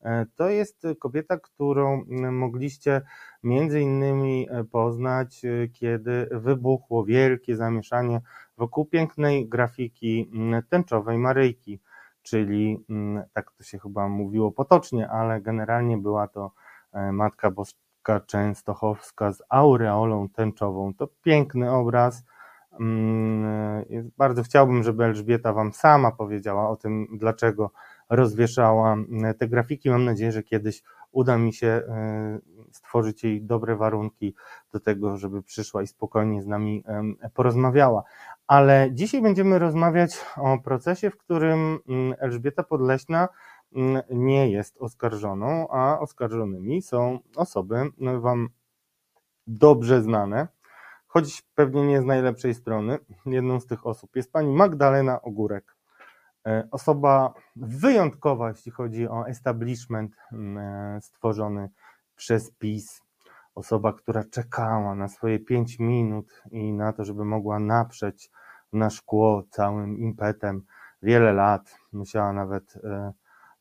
E, 0.03 0.27
to 0.37 0.49
jest 0.49 0.87
kobieta, 0.99 1.39
którą 1.39 2.05
mogliście 2.33 3.03
między 3.43 3.81
innymi 3.81 4.49
e, 4.51 4.65
poznać, 4.65 5.45
e, 5.45 5.69
kiedy 5.69 6.29
wybuchło 6.33 7.05
wielkie 7.05 7.57
zamieszanie 7.57 8.21
wokół 8.57 8.85
pięknej 8.85 9.49
grafiki 9.49 10.31
tęczowej 10.69 11.19
Maryjki, 11.19 11.81
czyli 12.23 12.85
tak 13.33 13.53
to 13.53 13.65
się 13.65 13.79
chyba 13.79 14.09
mówiło 14.09 14.53
potocznie, 14.53 15.09
ale 15.09 15.41
generalnie 15.41 15.99
była 15.99 16.29
to 16.29 16.53
Matka 17.13 17.51
Boska 17.51 18.21
Częstochowska 18.27 19.33
z 19.33 19.43
aureolą 19.49 20.29
tęczową. 20.29 20.95
To 20.95 21.09
piękny 21.23 21.71
obraz. 21.71 22.25
Bardzo 24.17 24.43
chciałbym, 24.43 24.83
żeby 24.83 25.05
Elżbieta 25.05 25.53
Wam 25.53 25.73
sama 25.73 26.13
powiedziała 26.13 26.69
o 26.69 26.77
tym, 26.77 27.07
dlaczego 27.13 27.71
rozwieszała 28.09 28.97
te 29.39 29.49
grafiki. 29.49 29.91
Mam 29.91 30.05
nadzieję, 30.05 30.33
że 30.33 30.43
kiedyś 30.43 30.83
uda 31.13 31.39
mi 31.39 31.53
się 31.53 31.67
e, 31.67 32.39
stworzyć 32.73 33.25
jej 33.25 33.43
dobre 33.43 33.77
warunki 33.77 34.35
do 34.73 34.81
tego, 34.81 35.17
żeby 35.17 35.43
przyszła 35.43 35.83
i 35.83 35.87
spokojnie 35.87 36.43
z 36.43 36.47
nami 36.47 36.85
porozmawiała. 37.35 38.03
Ale 38.47 38.89
dzisiaj 38.93 39.23
będziemy 39.23 39.59
rozmawiać 39.59 40.25
o 40.37 40.59
procesie, 40.59 41.11
w 41.11 41.17
którym 41.17 41.79
mm, 41.89 42.15
Elżbieta 42.19 42.63
Podleśna 42.63 43.29
mm, 43.77 44.03
nie 44.11 44.51
jest 44.51 44.77
oskarżoną, 44.77 45.69
a 45.71 46.01
oskarżonymi 46.01 46.83
są 46.83 47.19
osoby 47.37 47.91
no, 47.99 48.21
Wam 48.21 48.49
dobrze 49.47 50.03
znane, 50.03 50.49
choć 51.07 51.43
pewnie 51.55 51.87
nie 51.87 52.03
z 52.03 52.05
najlepszej 52.05 52.55
strony. 52.55 52.99
Jedną 53.27 53.61
z 53.61 53.67
tych 53.67 53.87
osób 53.87 54.17
jest 54.17 54.33
pani 54.33 54.53
Magdalena 54.53 55.23
Ogórek. 55.23 55.78
E, 56.49 56.69
osoba 56.71 57.35
wyjątkowa, 57.57 58.49
jeśli 58.49 58.73
chodzi 58.73 59.09
o 59.09 59.29
establishment 59.29 60.17
e, 60.33 60.99
stworzony 61.03 61.71
przez 62.17 62.51
PiS. 62.51 63.03
Osoba, 63.55 63.93
która 63.93 64.25
czekała 64.25 64.95
na 64.95 65.09
swoje 65.09 65.39
5 65.39 65.79
minut 65.79 66.43
i 66.51 66.73
na 66.73 66.93
to, 66.93 67.05
żeby 67.05 67.25
mogła 67.25 67.59
naprzeć 67.59 68.31
na 68.73 68.91
szkło 68.91 69.43
całym 69.51 69.99
impetem 69.99 70.63
wiele 71.03 71.33
lat. 71.33 71.79
Musiała 71.93 72.33
nawet 72.33 72.77
e, 72.85 73.13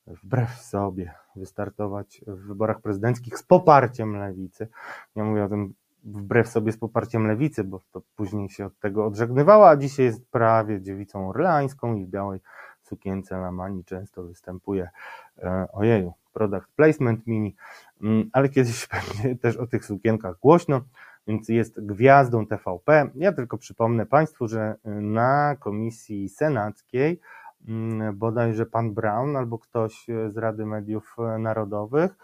wbrew 0.07 0.49
sobie 0.49 1.13
wystartować 1.35 2.21
w 2.27 2.47
wyborach 2.47 2.81
prezydenckich 2.81 3.37
z 3.37 3.43
poparciem 3.43 4.15
lewicy. 4.15 4.67
Nie 5.15 5.23
mówię 5.23 5.43
o 5.43 5.49
tym 5.49 5.73
wbrew 6.03 6.47
sobie 6.47 6.71
z 6.71 6.77
poparciem 6.77 7.27
lewicy, 7.27 7.63
bo 7.63 7.81
to 7.91 8.01
później 8.15 8.49
się 8.49 8.65
od 8.65 8.79
tego 8.79 9.05
odżegnywała, 9.05 9.69
a 9.69 9.77
dzisiaj 9.77 10.05
jest 10.05 10.29
prawie 10.31 10.81
dziewicą 10.81 11.29
orleańską 11.29 11.95
i 11.95 12.05
w 12.05 12.09
białej 12.09 12.39
sukience 12.87 13.37
na 13.37 13.51
mani 13.51 13.83
często 13.83 14.23
występuje 14.23 14.89
e, 15.37 15.67
ojeju, 15.71 16.13
product 16.33 16.67
placement 16.75 17.27
mini, 17.27 17.55
mm, 18.01 18.29
ale 18.33 18.49
kiedyś 18.49 18.87
pewnie 18.95 19.35
też 19.35 19.57
o 19.57 19.67
tych 19.67 19.85
sukienkach 19.85 20.39
głośno, 20.39 20.81
więc 21.27 21.49
jest 21.49 21.85
gwiazdą 21.85 22.47
TVP. 22.47 23.09
Ja 23.15 23.31
tylko 23.31 23.57
przypomnę 23.57 24.05
Państwu, 24.05 24.47
że 24.47 24.75
e, 24.85 24.89
na 25.01 25.55
komisji 25.59 26.29
senackiej 26.29 27.19
mm, 27.67 28.17
bodajże 28.17 28.65
pan 28.65 28.93
Brown 28.93 29.35
albo 29.35 29.59
ktoś 29.59 30.09
e, 30.09 30.31
z 30.31 30.37
Rady 30.37 30.65
Mediów 30.65 31.15
Narodowych 31.39 32.17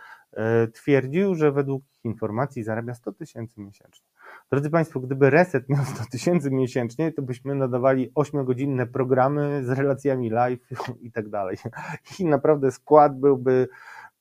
twierdził, 0.73 1.35
że 1.35 1.51
według 1.51 1.83
informacji 2.03 2.63
zarabia 2.63 2.93
100 2.93 3.11
tysięcy 3.11 3.61
miesięcznie. 3.61 4.12
Drodzy 4.53 4.69
Państwo, 4.69 4.99
gdyby 4.99 5.29
reset 5.29 5.69
miał 5.69 5.85
100 5.85 6.03
tysięcy 6.11 6.51
miesięcznie, 6.51 7.11
to 7.11 7.21
byśmy 7.21 7.55
nadawali 7.55 8.11
8-godzinne 8.11 8.87
programy 8.87 9.63
z 9.63 9.69
relacjami 9.69 10.29
live 10.29 10.59
i 11.01 11.11
tak 11.11 11.29
dalej. 11.29 11.57
I 12.19 12.25
naprawdę 12.25 12.71
skład 12.71 13.19
byłby 13.19 13.67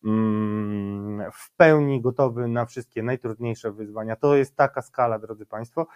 mm, 0.04 1.30
w 1.32 1.56
pełni 1.56 2.00
gotowy 2.00 2.48
na 2.48 2.66
wszystkie 2.66 3.02
najtrudniejsze 3.02 3.72
wyzwania. 3.72 4.16
To 4.16 4.36
jest 4.36 4.56
taka 4.56 4.82
skala, 4.82 5.18
drodzy 5.18 5.46
Państwo. 5.46 5.86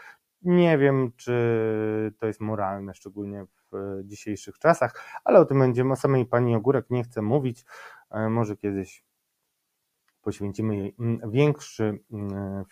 Nie 0.42 0.78
wiem, 0.78 1.12
czy 1.16 2.12
to 2.18 2.26
jest 2.26 2.40
moralne, 2.40 2.94
szczególnie 2.94 3.46
w 3.72 4.00
dzisiejszych 4.04 4.58
czasach, 4.58 5.20
ale 5.24 5.40
o 5.40 5.44
tym 5.44 5.58
będziemy, 5.58 5.92
o 5.92 5.96
samej 5.96 6.26
pani 6.26 6.54
Ogórek 6.54 6.90
nie 6.90 7.02
chcę 7.02 7.22
mówić. 7.22 7.64
E, 8.10 8.28
może 8.28 8.56
kiedyś 8.56 9.04
poświęcimy 10.22 10.76
jej 10.76 10.94
mm, 10.98 11.30
większy, 11.30 11.98
mm, 12.12 12.64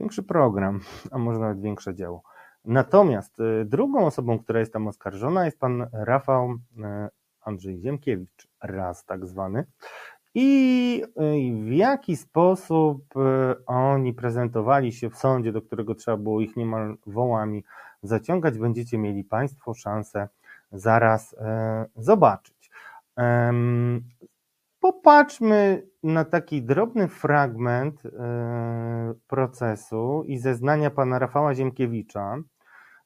większy 0.00 0.22
program, 0.22 0.80
a 1.10 1.18
może 1.18 1.38
nawet 1.38 1.60
większe 1.60 1.94
dzieło. 1.94 2.22
Natomiast 2.64 3.40
e, 3.40 3.64
drugą 3.64 4.06
osobą, 4.06 4.38
która 4.38 4.60
jest 4.60 4.72
tam 4.72 4.88
oskarżona, 4.88 5.44
jest 5.44 5.60
pan 5.60 5.86
Rafał 5.92 6.58
e, 6.82 7.08
Andrzej 7.40 7.80
Ziemkiewicz, 7.80 8.48
raz 8.62 9.04
tak 9.04 9.26
zwany. 9.26 9.64
I 10.34 11.02
w 11.64 11.72
jaki 11.72 12.16
sposób 12.16 13.04
oni 13.66 14.14
prezentowali 14.14 14.92
się 14.92 15.10
w 15.10 15.16
sądzie, 15.16 15.52
do 15.52 15.62
którego 15.62 15.94
trzeba 15.94 16.16
było 16.16 16.40
ich 16.40 16.56
niemal 16.56 16.96
wołami 17.06 17.64
zaciągać, 18.02 18.58
będziecie 18.58 18.98
mieli 18.98 19.24
Państwo 19.24 19.74
szansę 19.74 20.28
zaraz 20.72 21.36
zobaczyć. 21.96 22.70
Popatrzmy 24.88 25.86
na 26.02 26.24
taki 26.24 26.62
drobny 26.62 27.08
fragment 27.08 28.06
e, 28.06 29.14
procesu 29.26 30.24
i 30.26 30.38
zeznania 30.38 30.90
pana 30.90 31.18
Rafała 31.18 31.54
Ziemkiewicza. 31.54 32.36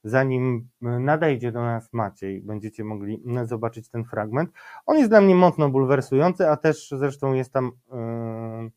Zanim 0.05 0.69
nadejdzie 0.81 1.53
do 1.53 1.63
nas 1.63 1.93
Maciej, 1.93 2.43
będziecie 2.43 2.85
mogli 2.85 3.23
zobaczyć 3.45 3.89
ten 3.89 4.05
fragment. 4.05 4.51
On 4.87 4.99
jest 4.99 5.11
dla 5.11 5.21
mnie 5.21 5.35
mocno 5.35 5.69
bulwersujący, 5.69 6.49
a 6.49 6.57
też 6.57 6.89
zresztą 6.91 7.33
jest 7.33 7.53
tam 7.53 7.73
e, 7.93 8.69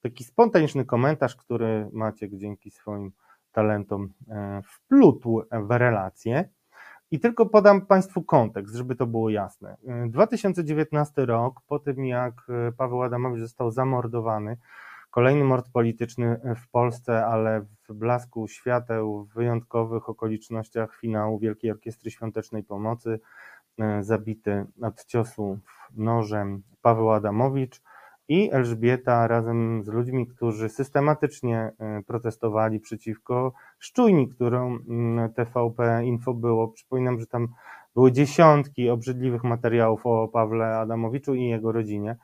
taki 0.00 0.24
spontaniczny 0.24 0.84
komentarz, 0.84 1.36
który 1.36 1.88
Maciek 1.92 2.30
dzięki 2.34 2.70
swoim 2.70 3.12
talentom 3.52 4.12
e, 4.28 4.62
wplótł 4.64 5.42
w 5.52 5.70
relację. 5.70 6.48
I 7.10 7.20
tylko 7.20 7.46
podam 7.46 7.86
Państwu 7.86 8.22
kontekst, 8.22 8.74
żeby 8.74 8.96
to 8.96 9.06
było 9.06 9.30
jasne. 9.30 9.76
2019 10.08 11.26
rok, 11.26 11.60
po 11.68 11.78
tym 11.78 12.06
jak 12.06 12.34
e, 12.48 12.72
Paweł 12.72 13.02
Adamowicz 13.02 13.40
został 13.40 13.70
zamordowany, 13.70 14.56
kolejny 15.10 15.44
mord 15.44 15.70
polityczny 15.72 16.40
w 16.56 16.68
Polsce, 16.68 17.26
ale 17.26 17.66
w 17.88 17.94
blasku 17.94 18.48
świateł, 18.48 19.24
w 19.24 19.34
wyjątkowych 19.34 20.08
okolicznościach 20.08 20.96
finału 21.00 21.38
Wielkiej 21.38 21.70
Orkiestry 21.70 22.10
Świątecznej 22.10 22.62
Pomocy, 22.62 23.20
e, 23.78 24.02
zabity 24.02 24.66
od 24.82 25.04
ciosu 25.04 25.58
nożem 25.96 26.62
Paweł 26.82 27.10
Adamowicz 27.10 27.82
i 28.30 28.50
Elżbieta 28.52 29.26
razem 29.26 29.82
z 29.84 29.88
ludźmi, 29.88 30.26
którzy 30.26 30.68
systematycznie 30.68 31.72
e, 31.78 32.02
protestowali 32.06 32.80
przeciwko 32.80 33.52
szczujni, 33.78 34.28
którą 34.28 34.78
mm, 34.88 35.32
TVP 35.32 36.04
Info 36.04 36.34
było. 36.34 36.68
Przypominam, 36.68 37.20
że 37.20 37.26
tam 37.26 37.48
były 37.94 38.12
dziesiątki 38.12 38.90
obrzydliwych 38.90 39.44
materiałów 39.44 40.06
o 40.06 40.28
Pawle 40.28 40.78
Adamowiczu 40.78 41.34
i 41.34 41.48
jego 41.48 41.72
rodzinie. 41.72 42.16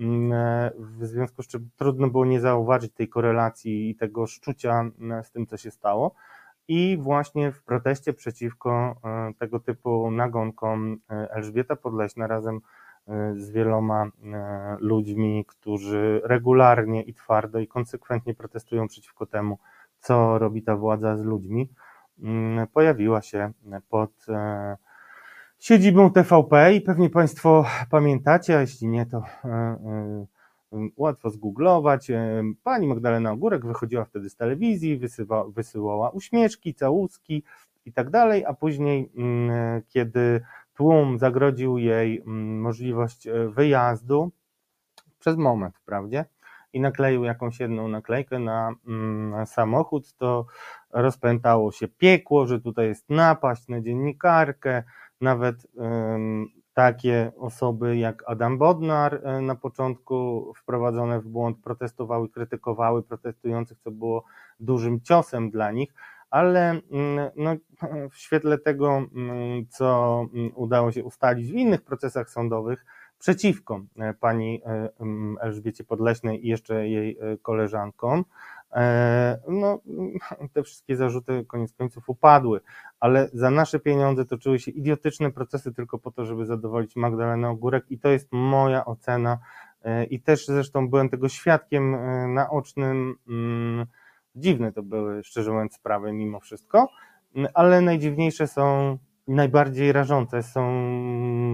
Mm, 0.00 0.32
e, 0.32 0.70
w 0.78 1.06
związku 1.06 1.42
z 1.42 1.46
czym 1.46 1.70
trudno 1.76 2.08
było 2.08 2.24
nie 2.24 2.40
zauważyć 2.40 2.92
tej 2.92 3.08
korelacji 3.08 3.90
i 3.90 3.96
tego 3.96 4.26
szczucia 4.26 4.90
mm, 5.00 5.24
z 5.24 5.30
tym, 5.30 5.46
co 5.46 5.56
się 5.56 5.70
stało. 5.70 6.14
I 6.68 6.98
właśnie 7.00 7.52
w 7.52 7.62
proteście 7.62 8.12
przeciwko 8.12 8.96
e, 9.04 9.32
tego 9.38 9.60
typu 9.60 10.10
nagonkom 10.10 10.98
Elżbieta 11.08 11.76
Podleśna 11.76 12.26
razem 12.26 12.60
z 13.36 13.50
wieloma 13.50 14.04
e, 14.04 14.76
ludźmi, 14.80 15.44
którzy 15.48 16.20
regularnie 16.24 17.02
i 17.02 17.14
twardo 17.14 17.58
i 17.58 17.66
konsekwentnie 17.66 18.34
protestują 18.34 18.88
przeciwko 18.88 19.26
temu, 19.26 19.58
co 20.00 20.38
robi 20.38 20.62
ta 20.62 20.76
władza 20.76 21.16
z 21.16 21.24
ludźmi, 21.24 21.68
mm, 22.22 22.66
pojawiła 22.66 23.22
się 23.22 23.52
pod 23.88 24.10
e, 24.28 24.76
siedzibą 25.58 26.10
TVP 26.10 26.74
i 26.74 26.80
pewnie 26.80 27.10
Państwo 27.10 27.64
pamiętacie, 27.90 28.58
a 28.58 28.60
jeśli 28.60 28.88
nie, 28.88 29.06
to 29.06 29.22
e, 29.44 30.26
łatwo 30.96 31.30
zgooglować. 31.30 32.10
Pani 32.64 32.86
Magdalena 32.86 33.32
Ogórek 33.32 33.66
wychodziła 33.66 34.04
wtedy 34.04 34.30
z 34.30 34.36
telewizji, 34.36 34.96
wysyła, 34.96 35.44
wysyłała 35.44 36.10
uśmieszki, 36.10 36.74
całuski 36.74 37.42
i 37.86 37.92
tak 37.92 38.10
dalej, 38.10 38.44
a 38.44 38.54
później, 38.54 39.10
mm, 39.16 39.82
kiedy 39.88 40.40
tłum 40.78 41.18
zagrodził 41.18 41.78
jej 41.78 42.20
mm, 42.20 42.60
możliwość 42.60 43.26
e, 43.26 43.48
wyjazdu 43.48 44.30
przez 45.18 45.36
moment, 45.36 45.76
wprawdzie, 45.76 46.24
i 46.72 46.80
nakleił 46.80 47.24
jakąś 47.24 47.60
jedną 47.60 47.88
naklejkę 47.88 48.38
na, 48.38 48.74
mm, 48.86 49.30
na 49.30 49.46
samochód, 49.46 50.14
to 50.16 50.46
rozpętało 50.90 51.72
się 51.72 51.88
piekło, 51.88 52.46
że 52.46 52.60
tutaj 52.60 52.86
jest 52.86 53.10
napaść 53.10 53.68
na 53.68 53.80
dziennikarkę, 53.80 54.82
nawet 55.20 55.66
takie 56.78 57.32
osoby 57.38 57.96
jak 57.96 58.22
Adam 58.26 58.58
Bodnar 58.58 59.20
e, 59.24 59.40
na 59.40 59.54
początku 59.54 60.52
wprowadzone 60.56 61.20
w 61.20 61.28
błąd 61.28 61.58
protestowały, 61.64 62.28
krytykowały 62.28 63.02
protestujących, 63.02 63.78
co 63.78 63.90
było 63.90 64.24
dużym 64.60 65.00
ciosem 65.00 65.50
dla 65.50 65.72
nich, 65.72 65.94
ale 66.30 66.70
mm, 66.70 67.30
no, 67.36 67.56
w 68.10 68.16
świetle 68.16 68.58
tego, 68.58 68.96
mm, 68.96 69.66
co 69.68 70.20
mm, 70.34 70.50
udało 70.54 70.92
się 70.92 71.04
ustalić 71.04 71.52
w 71.52 71.54
innych 71.54 71.82
procesach 71.82 72.30
sądowych 72.30 72.84
przeciwko 73.18 73.80
e, 73.98 74.14
pani 74.14 74.62
e, 74.66 74.88
Elżbiecie 75.40 75.84
Podleśnej 75.84 76.46
i 76.46 76.48
jeszcze 76.48 76.88
jej 76.88 77.18
e, 77.20 77.36
koleżankom, 77.38 78.24
no, 79.48 79.80
te 80.52 80.62
wszystkie 80.62 80.96
zarzuty 80.96 81.44
koniec 81.44 81.72
końców 81.72 82.08
upadły, 82.08 82.60
ale 83.00 83.28
za 83.32 83.50
nasze 83.50 83.78
pieniądze 83.78 84.24
toczyły 84.24 84.58
się 84.58 84.70
idiotyczne 84.70 85.30
procesy 85.30 85.72
tylko 85.72 85.98
po 85.98 86.10
to, 86.10 86.24
żeby 86.24 86.46
zadowolić 86.46 86.96
Magdalenę 86.96 87.48
Ogórek 87.48 87.84
i 87.90 87.98
to 87.98 88.08
jest 88.08 88.28
moja 88.32 88.84
ocena 88.84 89.38
i 90.10 90.20
też 90.20 90.46
zresztą 90.46 90.88
byłem 90.88 91.08
tego 91.08 91.28
świadkiem 91.28 91.96
naocznym 92.34 93.14
Dziwne 94.34 94.72
to 94.72 94.82
były, 94.82 95.24
szczerze 95.24 95.50
mówiąc, 95.50 95.74
sprawy 95.74 96.12
mimo 96.12 96.40
wszystko, 96.40 96.88
ale 97.54 97.80
najdziwniejsze 97.80 98.46
są, 98.46 98.98
najbardziej 99.28 99.92
rażące 99.92 100.42
są 100.42 100.62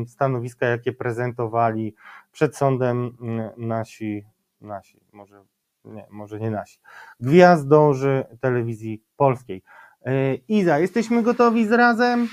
stanowiska, 0.08 0.66
jakie 0.66 0.92
prezentowali 0.92 1.94
przed 2.32 2.56
sądem 2.56 3.16
nasi, 3.56 4.24
nasi, 4.60 5.00
może 5.12 5.44
nie, 5.84 6.06
może 6.10 6.40
nie 6.40 6.50
nasi, 6.50 6.78
gwiazdorzy 7.20 8.24
telewizji 8.40 9.02
polskiej. 9.16 9.62
E, 10.06 10.34
Iza, 10.34 10.78
jesteśmy 10.78 11.22
gotowi 11.22 11.66
z 11.66 11.72
razem? 11.72 12.28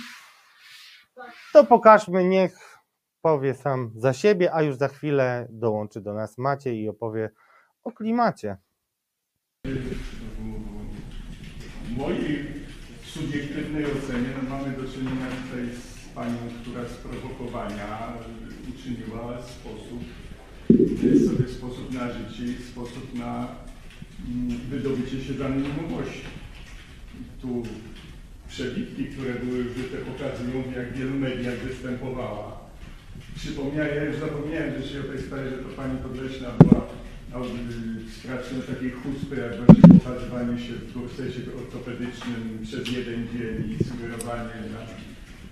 To 1.54 1.64
pokażmy, 1.64 2.24
niech 2.24 2.80
powie 3.22 3.54
sam 3.54 3.92
za 3.96 4.14
siebie, 4.14 4.54
a 4.54 4.62
już 4.62 4.76
za 4.76 4.88
chwilę 4.88 5.48
dołączy 5.50 6.02
do 6.02 6.14
nas 6.14 6.38
Maciej 6.38 6.80
i 6.80 6.90
opowie 6.90 7.30
o 7.84 7.92
klimacie 7.92 8.58
mojej 11.98 12.46
subiektywnej 13.06 13.86
ocenie 13.86 14.30
no 14.38 14.50
mamy 14.50 14.78
do 14.78 14.84
czynienia 14.94 15.28
tutaj 15.42 15.66
z 15.82 16.16
panią, 16.16 16.38
która 16.62 16.86
z 16.90 16.94
prowokowania 16.94 18.14
uczyniła 18.70 19.42
sposób, 19.42 20.02
sobie 21.28 21.50
sposób 21.50 21.94
na 21.94 22.12
życie 22.14 22.44
i 22.44 22.64
sposób 22.72 23.14
na 23.14 23.48
mm, 24.28 24.58
wydobycie 24.70 25.24
się 25.24 25.34
z 25.34 25.42
anonimowości. 25.42 26.22
Tu 27.42 27.64
przebitki, 28.48 29.06
które 29.06 29.34
były 29.34 29.60
użyte, 29.60 29.98
pokazują 29.98 30.64
w 30.64 30.76
jak 30.76 30.94
wielu 30.94 31.16
mediach 31.20 31.58
występowała. 31.58 32.62
Przypomniałem, 33.36 34.06
już 34.06 34.20
zapomniałem, 34.20 34.82
że 34.82 34.88
się 34.90 35.00
o 35.00 35.04
tej 35.04 35.22
sprawie, 35.22 35.50
że 35.50 35.58
to 35.58 35.70
pani 35.70 35.98
Podleśna 35.98 36.50
była 36.52 36.82
sprawcy 37.32 38.74
takiej 38.74 38.92
chuspy, 38.92 39.36
jak 39.46 39.54
właśnie 39.58 40.00
pokazywanie 40.00 40.58
się 40.66 40.74
w 40.74 40.94
gorsesie 40.94 41.42
ortopedycznym 41.62 42.60
przez 42.64 42.84
jeden 42.98 43.20
dzień 43.34 43.56
i 43.72 43.84
sugerowanie 43.84 44.60
na 44.74 44.82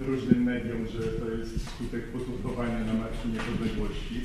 różnym 0.08 0.44
mediom, 0.44 0.82
że 0.94 1.04
to 1.20 1.26
jest 1.38 1.54
skutek 1.70 2.04
poturbowania 2.16 2.80
na 2.86 2.94
Marszu 2.94 3.28
Niepodległości. 3.34 4.18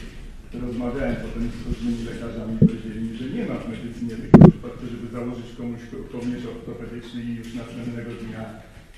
Rozmawiałem 0.62 1.16
potem 1.16 1.44
z 1.50 1.66
różnymi 1.66 2.02
lekarzami, 2.10 2.58
powiedzieli 2.58 3.16
że 3.18 3.26
nie 3.36 3.44
ma 3.48 3.54
w 3.54 3.68
medycynie 3.70 4.14
takiego 4.22 4.48
przypadku, 4.50 4.84
żeby 4.92 5.06
założyć 5.16 5.48
komuś 5.58 5.80
kołnierz 6.12 6.46
ortopedyczny 6.54 7.22
i 7.22 7.36
już 7.36 7.54
następnego 7.54 8.10
dnia 8.22 8.42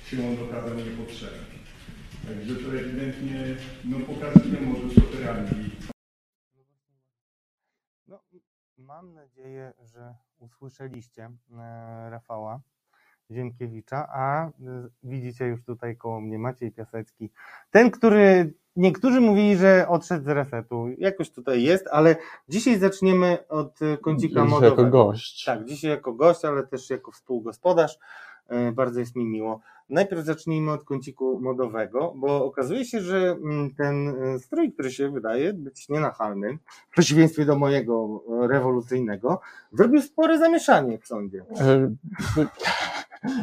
się 0.07 0.17
on 0.27 0.35
okazał 0.45 0.75
niepotrzebny. 0.85 1.55
Także 2.25 2.55
to 2.55 2.67
ewidentnie 2.79 3.39
no, 3.89 3.97
pokazuje 3.99 4.57
modus 4.61 4.97
operandi 4.97 5.63
Mam 8.87 9.13
nadzieję, 9.13 9.73
że 9.93 10.15
usłyszeliście 10.39 11.29
e, 11.59 12.09
Rafała. 12.09 12.59
Ziemkiewicza, 13.31 14.07
a 14.11 14.47
y, 14.47 14.51
widzicie 15.03 15.45
już 15.45 15.63
tutaj 15.63 15.97
koło 15.97 16.21
mnie 16.21 16.39
Maciej 16.39 16.71
Piasecki. 16.71 17.29
Ten, 17.71 17.91
który 17.91 18.53
niektórzy 18.75 19.21
mówili, 19.21 19.57
że 19.57 19.85
odszedł 19.89 20.25
z 20.25 20.27
resetu. 20.27 20.87
Jakoś 20.97 21.29
tutaj 21.31 21.63
jest, 21.63 21.87
ale 21.91 22.15
dzisiaj 22.49 22.79
zaczniemy 22.79 23.47
od 23.47 23.79
kącika 24.01 24.45
modowego. 24.45 24.81
jako 24.81 24.91
gość. 24.91 25.45
Tak, 25.45 25.65
dzisiaj 25.65 25.91
jako 25.91 26.13
gość, 26.13 26.45
ale 26.45 26.67
też 26.67 26.89
jako 26.89 27.11
współgospodarz. 27.11 27.99
Y, 28.51 28.71
Bardzo 28.71 28.99
jest 28.99 29.15
mi 29.15 29.25
miło. 29.25 29.59
Najpierw 29.89 30.25
zacznijmy 30.25 30.71
od 30.71 30.83
kąciku 30.83 31.39
modowego, 31.41 32.13
bo 32.15 32.45
okazuje 32.45 32.85
się, 32.85 33.01
że 33.01 33.17
mm, 33.17 33.75
ten 33.75 34.07
y, 34.35 34.39
strój, 34.39 34.73
który 34.73 34.91
się 34.91 35.11
wydaje 35.11 35.53
być 35.53 35.89
nienachalny, 35.89 36.57
w 36.89 36.91
przeciwieństwie 36.91 37.45
do 37.45 37.55
mojego 37.55 38.23
y, 38.43 38.47
rewolucyjnego, 38.47 39.41
zrobił 39.71 40.01
spore 40.01 40.39
zamieszanie 40.39 40.99
w 40.99 41.07
sądzie. 41.07 41.45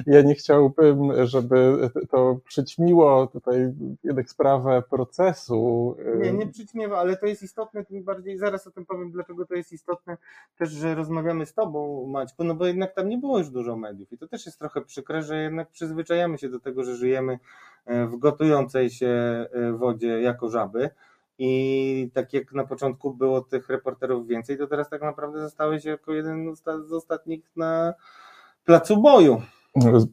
Ja 0.06 0.22
nie 0.22 0.34
chciałbym, 0.34 1.26
żeby 1.26 1.90
to 2.10 2.38
przyćmiło 2.44 3.26
tutaj 3.26 3.72
jednak 4.04 4.30
sprawę 4.30 4.82
procesu. 4.90 5.96
Nie, 6.16 6.32
nie 6.32 6.46
przyćmiewa, 6.46 6.98
ale 6.98 7.16
to 7.16 7.26
jest 7.26 7.42
istotne, 7.42 7.84
tym 7.84 8.04
bardziej 8.04 8.38
zaraz 8.38 8.66
o 8.66 8.70
tym 8.70 8.86
powiem, 8.86 9.10
dlaczego 9.10 9.46
to 9.46 9.54
jest 9.54 9.72
istotne 9.72 10.16
też, 10.58 10.70
że 10.70 10.94
rozmawiamy 10.94 11.46
z 11.46 11.54
Tobą, 11.54 12.06
Maćku, 12.06 12.44
no 12.44 12.54
bo 12.54 12.66
jednak 12.66 12.94
tam 12.94 13.08
nie 13.08 13.18
było 13.18 13.38
już 13.38 13.50
dużo 13.50 13.76
mediów 13.76 14.12
i 14.12 14.18
to 14.18 14.28
też 14.28 14.46
jest 14.46 14.58
trochę 14.58 14.80
przykre, 14.80 15.22
że 15.22 15.42
jednak 15.42 15.70
przyzwyczajamy 15.70 16.38
się 16.38 16.48
do 16.48 16.60
tego, 16.60 16.84
że 16.84 16.96
żyjemy 16.96 17.38
e, 17.86 18.06
w 18.06 18.16
gotującej 18.16 18.90
się 18.90 19.06
e, 19.06 19.72
wodzie 19.72 20.20
jako 20.20 20.48
żaby 20.48 20.90
i 21.38 22.10
tak 22.14 22.32
jak 22.32 22.52
na 22.52 22.64
początku 22.64 23.14
było 23.14 23.40
tych 23.40 23.68
reporterów 23.68 24.26
więcej, 24.26 24.58
to 24.58 24.66
teraz 24.66 24.90
tak 24.90 25.02
naprawdę 25.02 25.40
zostałeś 25.40 25.84
jako 25.84 26.12
jeden 26.12 26.56
z 26.88 26.92
ostatnich 26.92 27.50
na 27.56 27.94
placu 28.64 28.96
boju. 28.96 29.42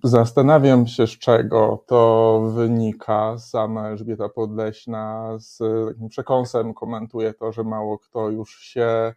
Zastanawiam 0.04 0.88
się, 0.88 1.08
z 1.08 1.10
czego 1.10 1.84
to 1.88 2.42
wynika. 2.56 3.38
Sama 3.38 3.88
Elżbieta 3.88 4.30
Podleśna 4.30 5.38
z 5.40 5.58
takim 5.88 6.10
przekąsem 6.10 6.74
komentuje 6.74 7.34
to, 7.34 7.52
że 7.52 7.64
mało 7.64 7.98
kto 8.00 8.30
już 8.30 8.60
się 8.60 9.14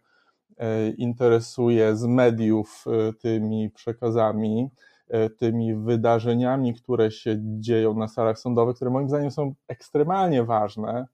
e, 0.57 0.89
interesuje 0.89 1.95
z 1.95 2.05
mediów 2.05 2.85
e, 2.87 3.13
tymi 3.13 3.69
przekazami, 3.69 4.69
e, 5.09 5.29
tymi 5.29 5.75
wydarzeniami, 5.75 6.73
które 6.73 7.11
się 7.11 7.37
dzieją 7.39 7.93
na 7.93 8.07
salach 8.07 8.39
sądowych, 8.39 8.75
które 8.75 8.91
moim 8.91 9.09
zdaniem 9.09 9.31
są 9.31 9.53
ekstremalnie 9.67 10.43
ważne, 10.43 11.05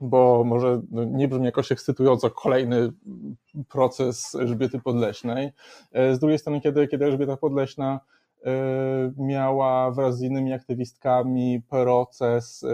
bo 0.00 0.44
może 0.44 0.80
no, 0.90 1.04
nie 1.04 1.28
brzmi 1.28 1.44
jakoś 1.44 1.72
ekscytująco 1.72 2.30
kolejny 2.30 2.92
proces 3.68 4.34
Elżbiety 4.34 4.80
Podleśnej. 4.80 5.52
Z 5.92 6.18
drugiej 6.18 6.38
strony, 6.38 6.60
kiedy, 6.60 6.88
kiedy 6.88 7.04
Elżbieta 7.04 7.36
Podleśna 7.36 8.00
miała 9.16 9.90
wraz 9.90 10.18
z 10.18 10.22
innymi 10.22 10.52
aktywistkami 10.52 11.62
proces 11.70 12.64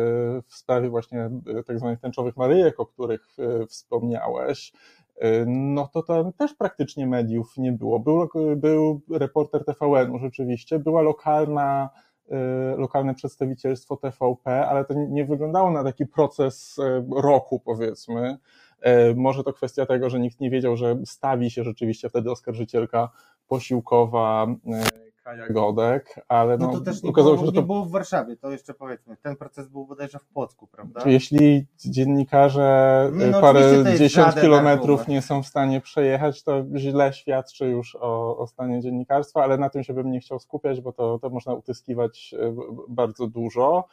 w 0.48 0.54
sprawie 0.54 0.88
właśnie 0.88 1.30
tak 1.66 1.78
zwanych 1.78 2.00
tęczowych 2.00 2.36
maryjek, 2.36 2.80
o 2.80 2.86
których 2.86 3.36
wspomniałeś, 3.68 4.72
no 5.46 5.88
to 5.92 6.02
tam 6.02 6.32
też 6.32 6.54
praktycznie 6.54 7.06
mediów 7.06 7.56
nie 7.56 7.72
było. 7.72 7.98
Był, 7.98 8.28
był 8.56 9.00
reporter 9.10 9.64
TVN-u 9.64 10.18
rzeczywiście, 10.18 10.78
była 10.78 11.02
lokalna, 11.02 11.90
lokalne 12.76 13.14
przedstawicielstwo 13.14 13.96
TVP, 13.96 14.66
ale 14.66 14.84
to 14.84 14.94
nie 14.94 15.24
wyglądało 15.24 15.70
na 15.70 15.84
taki 15.84 16.06
proces 16.06 16.76
roku 17.16 17.60
powiedzmy. 17.60 18.38
Może 19.16 19.44
to 19.44 19.52
kwestia 19.52 19.86
tego, 19.86 20.10
że 20.10 20.20
nikt 20.20 20.40
nie 20.40 20.50
wiedział, 20.50 20.76
że 20.76 20.96
stawi 21.04 21.50
się 21.50 21.64
rzeczywiście 21.64 22.08
wtedy 22.08 22.30
oskarżycielka 22.30 23.10
posiłkowa 23.48 24.46
Kaja 25.24 25.48
Godek, 25.48 26.20
ale 26.28 26.58
no, 26.58 26.66
no 26.66 26.72
to 26.72 26.80
też 26.80 27.02
nie, 27.02 27.10
okazało 27.10 27.34
było, 27.34 27.46
się, 27.46 27.46
że 27.46 27.52
to 27.52 27.60
nie 27.60 27.66
było 27.66 27.84
w 27.84 27.90
Warszawie, 27.90 28.36
to 28.36 28.50
jeszcze 28.50 28.74
powiedzmy. 28.74 29.16
Ten 29.16 29.36
proces 29.36 29.68
był 29.68 29.86
bodajże 29.86 30.18
w 30.18 30.24
Płocku, 30.24 30.66
prawda? 30.66 31.02
Jeśli 31.06 31.66
dziennikarze 31.84 33.10
Nie, 33.12 33.26
no 33.26 33.40
parę 33.40 33.60
to 33.60 33.66
jest 33.66 33.98
dziesiąt 33.98 34.40
kilometrów 34.40 35.08
nie 35.08 35.22
są 35.22 35.42
w 35.42 35.46
stanie 35.46 35.80
przejechać, 35.80 36.42
to 36.42 36.64
źle 36.76 37.12
świadczy 37.12 37.66
już 37.66 37.96
o, 38.00 38.38
o 38.38 38.46
stanie 38.46 38.80
dziennikarstwa, 38.80 39.44
ale 39.44 39.58
na 39.58 39.70
tym 39.70 39.84
się 39.84 39.94
bym 39.94 40.10
nie 40.10 40.20
chciał 40.20 40.38
skupiać, 40.38 40.80
bo 40.80 40.92
to, 40.92 41.18
to 41.18 41.30
można 41.30 41.54
utyskiwać 41.54 42.34
e, 42.38 42.54
bardzo 42.88 43.26
dużo. 43.26 43.88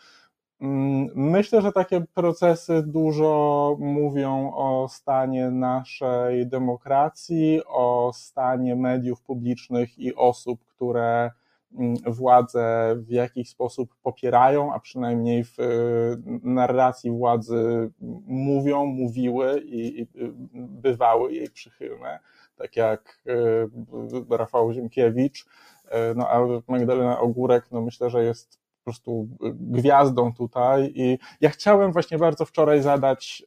Mm, 0.61 1.09
Myślę, 1.15 1.61
że 1.61 1.71
takie 1.71 2.01
procesy 2.13 2.83
dużo 2.87 3.75
mówią 3.79 4.51
o 4.55 4.87
stanie 4.89 5.51
naszej 5.51 6.47
demokracji, 6.47 7.61
o 7.67 8.11
stanie 8.15 8.75
mediów 8.75 9.21
publicznych 9.21 9.99
i 9.99 10.15
osób, 10.15 10.65
które 10.65 11.31
mm, 11.73 11.95
władzę 12.05 12.95
w 12.97 13.09
jakiś 13.11 13.49
sposób 13.49 13.95
popierają, 14.03 14.73
a 14.73 14.79
przynajmniej 14.79 15.43
w 15.43 15.59
y, 15.59 16.17
narracji 16.43 17.11
władzy 17.11 17.91
mówią, 18.27 18.85
mówiły 18.85 19.61
i, 19.65 20.01
i 20.01 20.07
bywały 20.53 21.33
jej 21.33 21.49
przychylne, 21.49 22.19
tak 22.55 22.75
jak 22.75 23.21
y, 23.27 24.37
Rafał 24.37 24.73
Ziemkiewicz, 24.73 25.45
y, 25.45 25.89
no 26.15 26.29
a 26.29 26.39
Magdalena 26.67 27.19
Ogórek, 27.19 27.71
no 27.71 27.81
myślę, 27.81 28.09
że 28.09 28.23
jest 28.23 28.60
po 28.83 28.91
prostu 28.91 29.27
gwiazdą 29.53 30.33
tutaj 30.33 30.91
i 30.95 31.17
ja 31.41 31.49
chciałem 31.49 31.91
właśnie 31.91 32.17
bardzo 32.17 32.45
wczoraj 32.45 32.81
zadać 32.81 33.43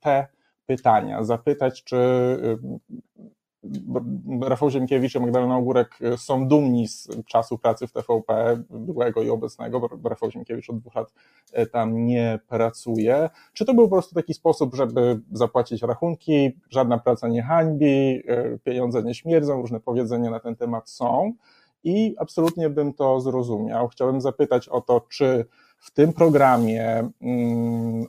te 0.00 0.26
pytania, 0.66 1.24
zapytać, 1.24 1.84
czy 1.84 1.96
Rafał 4.42 4.70
Ziemkiewicz 4.70 5.14
i 5.14 5.20
Magdalena 5.20 5.56
Ogórek 5.56 5.98
są 6.16 6.48
dumni 6.48 6.88
z 6.88 7.08
czasu 7.26 7.58
pracy 7.58 7.86
w 7.86 7.92
TVP, 7.92 8.62
byłego 8.70 9.22
i 9.22 9.30
obecnego, 9.30 9.80
bo 9.80 10.08
Rafał 10.08 10.30
Ziemkiewicz 10.30 10.70
od 10.70 10.78
dwóch 10.78 10.94
lat 10.94 11.12
tam 11.72 12.06
nie 12.06 12.38
pracuje. 12.48 13.30
Czy 13.52 13.64
to 13.64 13.74
był 13.74 13.88
po 13.88 13.94
prostu 13.94 14.14
taki 14.14 14.34
sposób, 14.34 14.74
żeby 14.74 15.20
zapłacić 15.32 15.82
rachunki, 15.82 16.58
żadna 16.70 16.98
praca 16.98 17.28
nie 17.28 17.42
hańbi, 17.42 18.22
pieniądze 18.64 19.02
nie 19.02 19.14
śmierdzą, 19.14 19.60
różne 19.60 19.80
powiedzenia 19.80 20.30
na 20.30 20.40
ten 20.40 20.56
temat 20.56 20.90
są 20.90 21.32
i 21.84 22.14
absolutnie 22.18 22.70
bym 22.70 22.94
to 22.94 23.20
zrozumiał. 23.20 23.88
Chciałem 23.88 24.20
zapytać 24.20 24.68
o 24.68 24.80
to, 24.80 25.00
czy 25.00 25.44
w 25.78 25.90
tym 25.90 26.12
programie, 26.12 27.08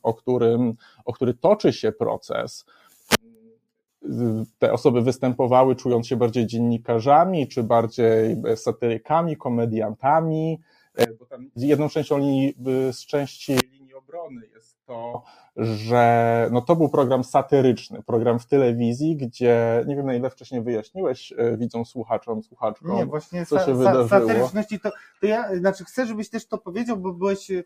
o 0.03 0.13
którym, 0.13 0.73
o 1.05 1.13
który 1.13 1.33
toczy 1.33 1.73
się 1.73 1.91
proces, 1.91 2.65
te 4.59 4.73
osoby 4.73 5.01
występowały 5.01 5.75
czując 5.75 6.07
się 6.07 6.15
bardziej 6.15 6.47
dziennikarzami, 6.47 7.47
czy 7.47 7.63
bardziej 7.63 8.35
satyrykami, 8.55 9.37
komediantami, 9.37 10.59
bo 11.19 11.25
tam 11.25 11.49
jedną 11.55 11.89
częścią 11.89 12.17
linii, 12.17 12.55
z 12.91 13.05
części 13.05 13.55
obrony 14.05 14.47
jest 14.55 14.85
to, 14.85 15.23
że 15.57 16.49
no 16.51 16.61
to 16.61 16.75
był 16.75 16.89
program 16.89 17.23
satyryczny, 17.23 18.03
program 18.03 18.39
w 18.39 18.45
telewizji, 18.45 19.17
gdzie 19.17 19.83
nie 19.87 19.95
wiem 19.95 20.05
na 20.05 20.13
ile 20.13 20.29
wcześniej 20.29 20.61
wyjaśniłeś 20.61 21.33
widzą 21.57 21.85
słuchaczom, 21.85 22.43
słuchaczkom, 22.43 22.95
Nie, 22.95 23.05
właśnie 23.05 23.45
co 23.45 23.59
się 23.59 23.65
sa, 23.65 23.77
wydarzyło. 23.77 24.07
satyryczności 24.07 24.79
to, 24.79 24.91
to 25.21 25.27
ja, 25.27 25.55
znaczy 25.57 25.85
chcę, 25.85 26.05
żebyś 26.05 26.29
też 26.29 26.47
to 26.47 26.57
powiedział, 26.57 26.97
bo 26.97 27.13
byłeś, 27.13 27.51
y, 27.51 27.63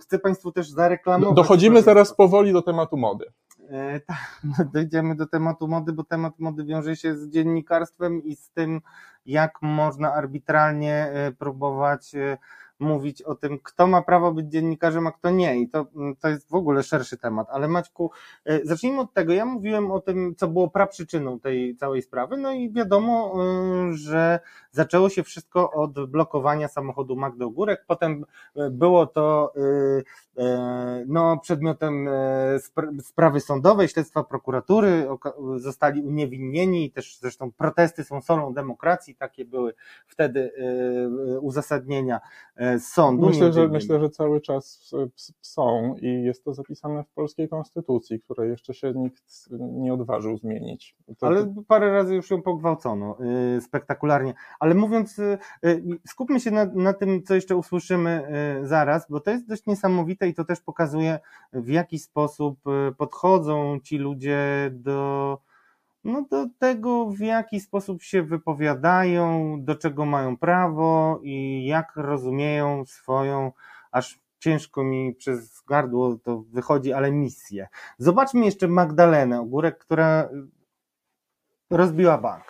chcę 0.00 0.18
Państwu 0.18 0.52
też 0.52 0.70
zareklamować. 0.70 1.36
Dochodzimy 1.36 1.74
proszę. 1.74 1.84
zaraz 1.84 2.14
powoli 2.14 2.52
do 2.52 2.62
tematu 2.62 2.96
mody. 2.96 3.24
E, 3.70 4.00
tak, 4.00 4.40
no, 4.44 4.64
dojdziemy 4.72 5.14
do 5.14 5.26
tematu 5.26 5.68
mody, 5.68 5.92
bo 5.92 6.04
temat 6.04 6.38
mody 6.38 6.64
wiąże 6.64 6.96
się 6.96 7.16
z 7.16 7.28
dziennikarstwem 7.28 8.22
i 8.24 8.36
z 8.36 8.50
tym, 8.50 8.80
jak 9.26 9.62
można 9.62 10.14
arbitralnie 10.14 10.94
e, 10.94 11.32
próbować 11.32 12.14
e, 12.14 12.38
mówić 12.82 13.22
o 13.22 13.34
tym, 13.34 13.58
kto 13.62 13.86
ma 13.86 14.02
prawo 14.02 14.32
być 14.32 14.46
dziennikarzem, 14.46 15.06
a 15.06 15.12
kto 15.12 15.30
nie. 15.30 15.60
I 15.60 15.68
to, 15.68 15.86
to 16.20 16.28
jest 16.28 16.48
w 16.48 16.54
ogóle 16.54 16.82
szerszy 16.82 17.16
temat. 17.18 17.46
Ale 17.50 17.68
Maćku, 17.68 18.10
e, 18.44 18.60
zacznijmy 18.64 19.00
od 19.00 19.12
tego. 19.12 19.32
Ja 19.32 19.44
mówiłem 19.44 19.90
o 19.90 20.00
tym, 20.00 20.34
co 20.36 20.48
było 20.48 20.70
praprzyczyną 20.70 21.40
tej 21.40 21.76
całej 21.76 22.02
sprawy, 22.02 22.36
no 22.36 22.52
i 22.52 22.72
wiadomo, 22.72 23.34
e, 23.34 23.92
że 23.92 24.40
zaczęło 24.70 25.08
się 25.08 25.22
wszystko 25.22 25.70
od 25.70 26.10
blokowania 26.10 26.68
samochodu 26.68 27.16
Magdy 27.16 27.44
Ogórek, 27.44 27.84
potem 27.86 28.24
e, 28.56 28.70
było 28.70 29.06
to 29.06 29.52
e, 30.36 30.42
e, 30.44 31.04
no, 31.06 31.38
przedmiotem 31.42 32.08
spra- 32.58 33.00
sprawy 33.00 33.40
sądowej, 33.40 33.88
śledztwa 33.88 34.24
prokuratury, 34.24 35.08
zostali 35.56 36.02
uniewinnieni 36.02 36.84
i 36.84 36.90
też 36.90 37.18
zresztą 37.18 37.52
protesty 37.52 38.04
są 38.04 38.22
solą 38.22 38.54
demokracji, 38.54 39.14
takie 39.14 39.44
były 39.44 39.74
wtedy 40.06 40.52
uzasadnienia 41.40 42.20
sądu. 42.78 43.26
Myślę, 43.26 43.52
że, 43.52 43.68
myślę, 43.68 44.00
że 44.00 44.10
cały 44.10 44.40
czas 44.40 44.92
s- 45.16 45.32
są 45.40 45.94
i 46.00 46.22
jest 46.22 46.44
to 46.44 46.54
zapisane 46.54 47.04
w 47.04 47.10
polskiej 47.14 47.48
konstytucji, 47.48 48.20
której 48.20 48.50
jeszcze 48.50 48.74
się 48.74 48.92
nikt 48.96 49.22
nie 49.60 49.94
odważył 49.94 50.36
zmienić. 50.36 50.96
To, 51.18 51.26
Ale 51.26 51.54
parę 51.68 51.92
razy 51.92 52.14
już 52.14 52.30
ją 52.30 52.42
pogwałcono 52.42 53.16
y, 53.56 53.60
spektakularnie. 53.60 54.34
Ale 54.60 54.74
mówiąc, 54.74 55.18
y, 55.18 55.38
skupmy 56.06 56.40
się 56.40 56.50
na, 56.50 56.64
na 56.64 56.92
tym, 56.92 57.22
co 57.22 57.34
jeszcze 57.34 57.56
usłyszymy 57.56 58.22
zaraz, 58.62 59.06
bo 59.10 59.20
to 59.20 59.30
jest 59.30 59.48
dość 59.48 59.66
niesamowite 59.66 60.28
i 60.28 60.34
to 60.34 60.44
też 60.44 60.60
pokazuje, 60.60 61.18
w 61.52 61.68
jaki 61.68 61.98
sposób 61.98 62.58
podchodzą 62.98 63.80
ci 63.82 63.98
ludzie 63.98 64.70
do 64.72 65.38
no 66.04 66.22
do 66.30 66.46
tego, 66.58 67.06
w 67.10 67.18
jaki 67.18 67.60
sposób 67.60 68.02
się 68.02 68.22
wypowiadają, 68.22 69.56
do 69.64 69.74
czego 69.74 70.04
mają 70.04 70.36
prawo 70.36 71.20
i 71.22 71.66
jak 71.66 71.96
rozumieją 71.96 72.84
swoją, 72.84 73.52
aż 73.92 74.20
ciężko 74.38 74.84
mi 74.84 75.14
przez 75.14 75.62
gardło 75.68 76.18
to 76.24 76.38
wychodzi, 76.40 76.92
ale 76.92 77.12
misję. 77.12 77.68
Zobaczmy 77.98 78.44
jeszcze 78.44 78.68
Magdalenę 78.68 79.40
Ogórek, 79.40 79.78
która 79.78 80.28
rozbiła 81.70 82.18
bank. 82.18 82.44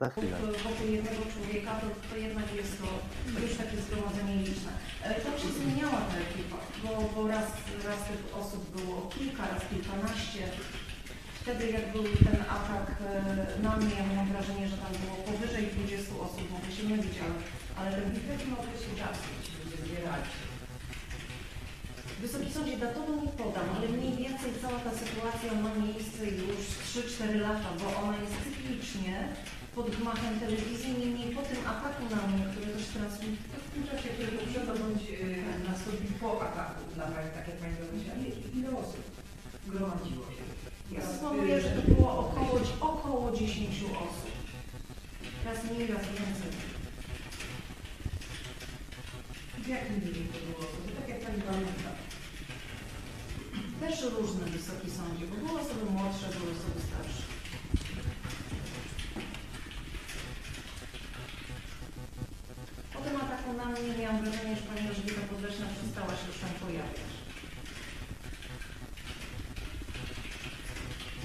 Za 0.00 0.10
chwilę. 0.10 0.36
wokół 0.40 0.86
jednego 0.86 1.22
człowieka, 1.32 1.80
to, 1.80 1.86
to 2.10 2.16
jednak 2.16 2.54
jest 2.54 2.82
to 3.34 3.40
już 3.40 3.56
takie 3.56 3.76
zgromadzenie 3.76 4.34
liczne. 4.36 4.72
E, 5.02 5.20
Tam 5.20 5.38
się 5.38 5.48
zmieniała 5.48 6.00
ta 6.00 6.16
ekipa, 6.18 6.56
bo, 7.14 7.28
raz, 7.28 7.46
raz 7.88 8.00
tych 8.08 8.22
osób 8.40 8.62
było 8.76 8.96
kilka, 9.14 9.42
raz 9.52 9.62
kilkanaście. 9.70 10.42
Wtedy 11.40 11.70
jak 11.76 11.92
był 11.92 12.04
ten 12.26 12.38
atak 12.56 12.86
e, 13.00 13.62
na 13.62 13.76
mnie, 13.76 13.94
ja 14.00 14.06
miałam 14.06 14.28
wrażenie, 14.32 14.68
że 14.68 14.76
tam 14.84 14.92
było 15.02 15.16
powyżej 15.28 15.66
20 15.66 16.14
osób, 16.26 16.44
mogę 16.50 16.70
się 16.76 16.82
mylić, 16.90 17.16
ale, 17.24 17.34
ale 17.78 17.96
W 18.26 18.28
jakim 18.32 18.52
okresie 18.54 18.90
czasu 19.00 19.26
ludzie 19.64 19.78
zbierali? 19.84 20.28
Wysoki 22.20 22.52
Sądzie 22.52 22.76
datowo 22.78 23.12
nie 23.22 23.32
podam, 23.42 23.66
ale 23.76 23.88
mniej 23.88 24.14
więcej 24.22 24.50
cała 24.62 24.78
ta 24.86 24.92
sytuacja 25.02 25.50
ma 25.64 25.72
miejsce 25.84 26.22
już 26.40 26.62
3-4 26.88 27.40
lata, 27.46 27.68
bo 27.80 27.86
ona 28.02 28.14
jest 28.22 28.36
cyklicznie 28.44 29.14
pod 29.74 29.86
gmachem 29.96 30.40
telewizji, 30.40 30.98
niemniej 31.00 31.34
po 31.36 31.42
tym 31.42 31.60
ataku 31.72 32.02
na 32.14 32.20
mnie, 32.28 32.44
który 32.50 32.66
też 32.66 32.86
transmituje. 32.86 33.49
W 33.70 33.72
tym 33.74 33.86
czasie, 33.86 34.08
kiedy 34.18 34.32
to 34.38 34.46
przechodząc 34.50 35.02
yy, 35.02 35.68
nastąpił 35.68 36.12
po 36.20 36.42
ataku 36.42 36.80
na 36.96 37.04
Pani, 37.12 37.30
tak 37.36 37.48
jak 37.48 37.56
Pani 37.56 37.76
powiedziała, 37.76 38.18
ile 38.54 38.70
osób 38.82 39.04
gromadziło 39.66 40.24
się? 40.34 40.44
Ja 40.96 41.00
szanuję, 41.20 41.60
że 41.60 41.70
to 41.70 41.82
było 41.90 42.10
około, 42.18 42.60
około 42.80 43.36
10 43.36 43.82
osób. 44.06 44.34
Raz 45.44 45.58
mniej, 45.64 45.86
raz 45.86 46.02
więcej. 46.06 46.52
W 49.64 49.68
jakim 49.68 50.00
wieku 50.00 50.20
to 50.32 50.38
było 50.46 50.58
osób? 50.58 50.82
Tak 51.00 51.08
jak 51.08 51.20
Pani 51.20 51.42
pamięta. 51.42 51.90
Też 53.80 54.02
różne 54.02 54.44
Wysoki 54.44 54.90
Sądzie, 54.90 55.26
bo 55.26 55.36
były 55.36 55.60
osoby 55.60 55.84
młodsze, 55.90 56.26
były 56.38 56.50
osoby 56.56 56.80
starsze. 56.88 57.19
Tym 63.10 63.20
ataku 63.20 63.52
na 63.52 63.66
mnie 63.66 63.92
miałam 63.98 64.18
wrażenie, 64.22 64.56
że 64.56 64.64
Pani 64.68 64.82
Elżbieta 64.88 65.22
Podleśna 65.30 65.66
przestała 65.74 66.12
się 66.18 66.26
już 66.30 66.38
tam 66.42 66.52
pojawiać. 66.62 67.10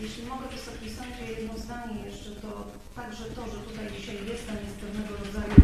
Jeśli 0.04 0.22
mogę 0.32 0.46
Wysoki 0.54 0.88
Sądzie 0.98 1.26
jedno 1.34 1.54
zdanie 1.64 2.00
jeszcze, 2.10 2.30
to 2.44 2.50
także 3.00 3.26
to, 3.36 3.42
że 3.52 3.58
tutaj 3.68 3.86
dzisiaj 3.96 4.18
jestem 4.32 4.58
jest 4.66 4.78
pewnego 4.84 5.12
rodzaju 5.24 5.56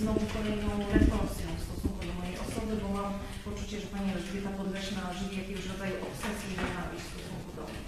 znowu 0.00 0.24
kolejną 0.36 0.70
retorsją 0.96 1.48
w 1.56 1.64
stosunku 1.66 2.00
do 2.08 2.12
mojej 2.20 2.36
osoby, 2.44 2.72
bo 2.82 2.88
mam 2.98 3.10
poczucie, 3.46 3.76
że 3.80 3.88
Pani 3.94 4.08
Elżbieta 4.12 4.50
Podleśna 4.60 5.02
żywi 5.18 5.40
jakiegoś 5.42 5.66
rodzaju 5.72 5.94
obsesji 6.08 6.48
i 6.52 6.58
nienawiść 6.60 7.04
w 7.06 7.12
stosunku 7.14 7.50
do 7.58 7.62
mnie. 7.68 7.80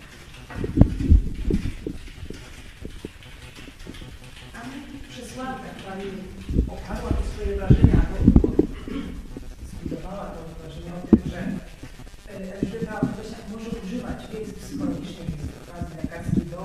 Przez 5.32 5.44
lata 5.44 5.70
Pani 5.86 6.08
oparła 6.68 7.10
to 7.10 7.22
swoje 7.32 7.56
wrażenia, 7.56 8.00
bo 8.10 8.18
zbudowała 9.68 10.24
to 10.34 10.40
wrażenie 10.58 10.92
o 10.98 11.00
tym, 11.06 11.20
że 11.30 11.38
e, 11.38 12.54
Elżbieta 12.54 13.00
Podleśna 13.00 13.38
może 13.52 13.70
używać 13.84 14.18
wiedzy 14.30 14.52
psychologicznej, 14.52 15.26
jest 15.32 15.52
okazji 15.62 15.96
lekarskiej 16.02 16.46
do 16.54 16.60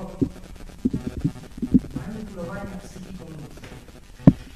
manipulowania 1.96 2.76
psychiką 2.84 3.24
ludzką. 3.40 3.68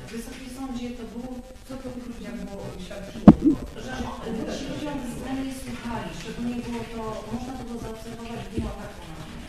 W 0.06 0.12
Wysokim 0.12 0.50
Sądzie 0.56 0.90
to 0.98 1.04
było, 1.12 1.30
Co 1.68 1.74
to 1.76 1.90
w 1.90 1.94
tych 1.94 2.06
ludziach 2.08 2.36
było 2.44 2.64
świadczyło? 2.84 3.56
że 3.84 3.92
ci 4.58 4.64
ludzie 4.70 4.92
ze 5.24 5.30
mnie 5.36 5.52
słuchali, 5.62 6.08
szczególnie 6.20 6.56
było 6.66 6.80
to, 6.94 7.02
można 7.32 7.52
to 7.58 7.64
było 7.64 7.78
zaobserwować 7.84 8.40
w 8.44 8.50
dniu 8.54 8.66
ataku 8.72 9.00
na 9.08 9.24
mnie. 9.26 9.42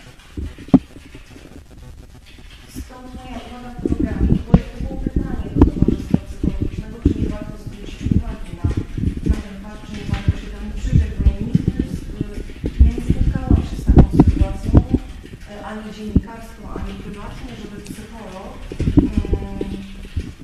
Stąd 2.82 3.16
moja 3.16 3.38
uwaga 3.47 3.70
w 3.76 3.88
programie, 3.88 4.28
bo 4.47 4.57
jak 4.57 4.68
to 4.72 4.78
było 4.84 4.99
pytanie 5.01 5.47
do 5.55 5.66
Towarzystwa 5.66 6.18
Psychologicznego, 6.28 6.97
czy 7.03 7.20
nie 7.20 7.30
warto 7.30 7.55
zwrócić 7.64 8.01
uwagi 8.16 8.51
na, 8.59 8.68
na 9.30 9.36
ten 9.43 9.55
fakt, 9.64 9.82
czy 9.88 9.91
nie 9.97 10.05
warto 10.11 10.32
się 10.41 10.47
temu 10.53 10.70
przyjrzeć, 10.78 11.11
bo 11.20 11.24
ja 11.32 11.39
nigdy 11.47 11.84
z, 11.93 11.99
ja 12.84 12.89
nie 12.95 13.01
spotkałam 13.09 13.61
się 13.68 13.76
z 13.82 13.86
taką 13.86 14.03
sytuacją, 14.18 14.72
e, 15.51 15.62
ani 15.74 15.93
dziennikarstwo, 15.95 16.63
ani 16.80 16.93
prywatnie, 17.03 17.51
żeby 17.61 17.78
psycholog 17.88 18.51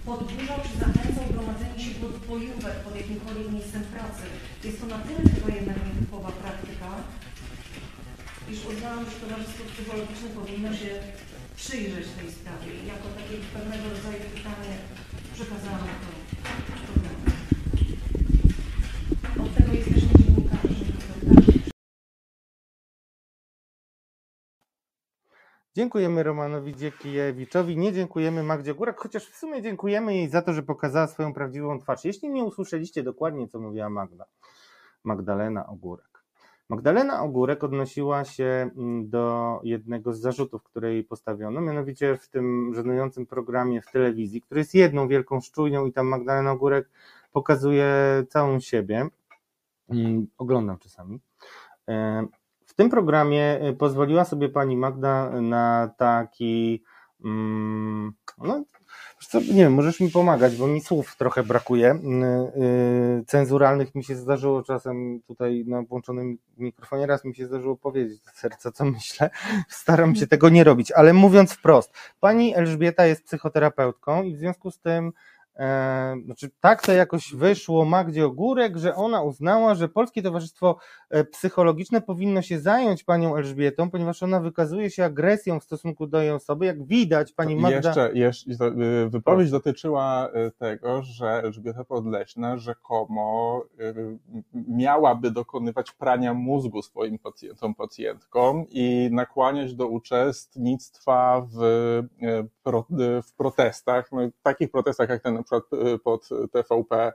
podburzał 0.06 0.60
czy 0.66 0.74
zachęcał 0.84 1.26
gromadzenie 1.34 1.80
się 1.84 1.92
pod 2.02 2.14
bojówek, 2.30 2.76
pod 2.86 2.96
jakimkolwiek 3.02 3.52
miejscem 3.56 3.84
pracy. 3.94 4.24
Jest 4.64 4.80
to 4.82 4.86
na 4.94 5.00
tyle 5.06 5.22
chyba 5.34 5.50
jednak 5.60 5.78
nietypowa 5.86 6.32
praktyka, 6.44 6.92
iż 8.52 8.60
uznałam, 8.72 9.06
że 9.06 9.16
Towarzystwo 9.22 9.64
Psychologiczne 9.72 10.30
powinno 10.40 10.72
się 10.82 10.92
przyjrzeć 11.62 12.08
tej 12.18 12.30
sprawie 12.38 12.72
i 12.80 12.88
jako 12.94 13.08
takie 13.20 13.36
pewnego 13.56 13.86
rodzaju 13.96 14.24
pytanie 14.36 14.74
przekazałam 15.36 15.90
to. 16.04 16.10
Od 19.44 19.52
tego 19.56 19.72
jesteśmy 19.74 20.09
dziennikarzy, 20.09 20.09
Dziękujemy 25.80 26.24
Romanowi 26.24 26.76
Dziekiewiczowi, 26.76 27.78
nie 27.78 27.94
dziękujemy 27.94 28.44
Magdzie 28.44 28.74
Górak, 28.74 29.00
chociaż 29.00 29.26
w 29.26 29.36
sumie 29.36 29.62
dziękujemy 29.62 30.16
jej 30.16 30.30
za 30.30 30.42
to, 30.42 30.54
że 30.54 30.64
pokazała 30.64 31.08
swoją 31.08 31.34
prawdziwą 31.34 31.80
twarz. 31.80 32.06
Jeśli 32.06 32.30
nie 32.30 32.44
usłyszeliście 32.44 33.04
dokładnie, 33.04 33.48
co 33.48 33.60
mówiła 33.60 33.90
Magda, 33.90 34.26
Magdalena 35.04 35.68
Ogórek. 35.68 36.24
Magdalena 36.70 37.24
Ogórek 37.24 37.64
odnosiła 37.64 38.26
się 38.26 38.70
mm, 38.78 39.10
do 39.10 39.60
jednego 39.64 40.14
z 40.14 40.20
zarzutów, 40.20 40.64
które 40.64 40.94
jej 40.94 41.04
postawiono, 41.04 41.62
mianowicie 41.62 42.18
w 42.18 42.30
tym 42.30 42.72
żenującym 42.76 43.26
programie 43.26 43.82
w 43.82 43.92
telewizji, 43.92 44.42
który 44.42 44.62
jest 44.62 44.76
jedną 44.76 45.08
wielką 45.08 45.42
szczujnią 45.42 45.86
i 45.86 45.94
tam 45.94 46.08
Magdalena 46.08 46.52
Ogórek 46.52 46.90
pokazuje 47.32 47.94
całą 48.30 48.60
siebie. 48.60 49.08
Mm, 49.90 50.28
Oglądam 50.38 50.78
czasami. 50.78 51.20
Tym 52.80 52.90
programie 52.90 53.60
e, 53.62 53.74
pozwoliła 53.74 54.26
sobie 54.26 54.50
pani 54.50 54.78
Magda 54.78 55.42
na 55.42 55.92
taki, 55.98 56.84
mm, 57.26 58.14
no, 58.38 58.64
nie 59.34 59.64
wiem, 59.64 59.74
możesz 59.74 60.00
mi 60.00 60.10
pomagać, 60.10 60.56
bo 60.56 60.68
mi 60.68 60.82
słów 60.82 61.16
trochę 61.18 61.44
brakuje. 61.44 61.94
Y, 61.96 63.26
Cenzuralnych 63.26 63.96
mi 63.96 64.04
się 64.04 64.16
zdarzyło 64.16 64.64
czasem 64.64 65.22
tutaj 65.28 65.64
na 65.68 65.82
włączonym 65.82 66.38
mikrofonie, 66.58 67.06
raz 67.06 67.26
mi 67.26 67.36
się 67.36 67.48
zdarzyło 67.48 67.78
powiedzieć 67.78 68.20
do 68.20 68.32
serca, 68.32 68.72
co 68.72 68.86
myślę. 68.86 69.30
Staram 69.68 70.16
się 70.16 70.28
tego 70.28 70.50
nie 70.50 70.64
robić, 70.64 70.92
ale 70.92 71.14
mówiąc 71.14 71.54
wprost, 71.54 71.94
pani 72.20 72.56
Elżbieta 72.56 73.06
jest 73.06 73.24
psychoterapeutką 73.24 74.24
i 74.24 74.36
w 74.36 74.38
związku 74.38 74.72
z 74.72 74.80
tym 74.80 75.12
E, 75.60 76.16
znaczy, 76.26 76.50
tak 76.60 76.86
to 76.86 76.92
jakoś 76.92 77.34
wyszło 77.34 77.86
Magdzie 77.86 78.26
Ogórek, 78.26 78.78
że 78.78 78.96
ona 78.96 79.22
uznała, 79.22 79.76
że 79.76 79.90
Polskie 79.90 80.22
Towarzystwo 80.22 80.78
e, 81.10 81.24
Psychologiczne 81.24 82.02
powinno 82.02 82.42
się 82.42 82.60
zająć 82.60 83.04
panią 83.04 83.36
Elżbietą, 83.36 83.92
ponieważ 83.92 84.24
ona 84.24 84.40
wykazuje 84.40 84.90
się 84.90 85.06
agresją 85.06 85.60
w 85.60 85.64
stosunku 85.64 86.08
do 86.08 86.22
jej 86.22 86.32
osoby. 86.32 86.66
Jak 86.66 86.86
widać, 86.86 87.34
pani 87.34 87.56
Magda. 87.56 87.90
Jeszcze, 87.90 88.12
jeszcze 88.14 88.72
wypowiedź 89.10 89.52
dotyczyła 89.52 90.30
y, 90.48 90.52
tego, 90.52 91.02
że 91.02 91.28
Elżbieta 91.28 91.84
Podleśna 91.84 92.58
rzekomo 92.58 93.62
miałaby 94.54 95.32
dokonywać 95.32 95.92
prania 95.92 96.34
mózgu 96.34 96.82
swoim 96.82 97.20
pacjentom, 97.20 97.76
pacjentkom 97.76 98.66
i 98.70 99.10
nakłaniać 99.12 99.76
do 99.76 99.88
uczestnictwa 99.88 101.48
w, 101.54 101.60
w 103.28 103.34
protestach, 103.38 104.12
no, 104.12 104.22
takich 104.44 104.72
protestach 104.72 105.10
jak 105.10 105.24
ten 105.24 105.38
przykład 105.50 105.84
y, 105.88 106.00
pod 106.00 106.30
TVP, 106.52 107.14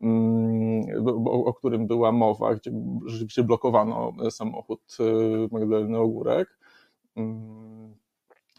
mm, 0.00 0.82
o, 1.26 1.54
którym 1.54 1.86
była 1.86 2.12
mowa, 2.12 2.54
gdzie 2.54 2.70
rzeczywiście 3.06 3.42
blokowano 3.42 4.12
samochód 4.30 4.96
y, 5.00 5.48
Magdaleny 5.52 5.98
Ogórek. 5.98 6.58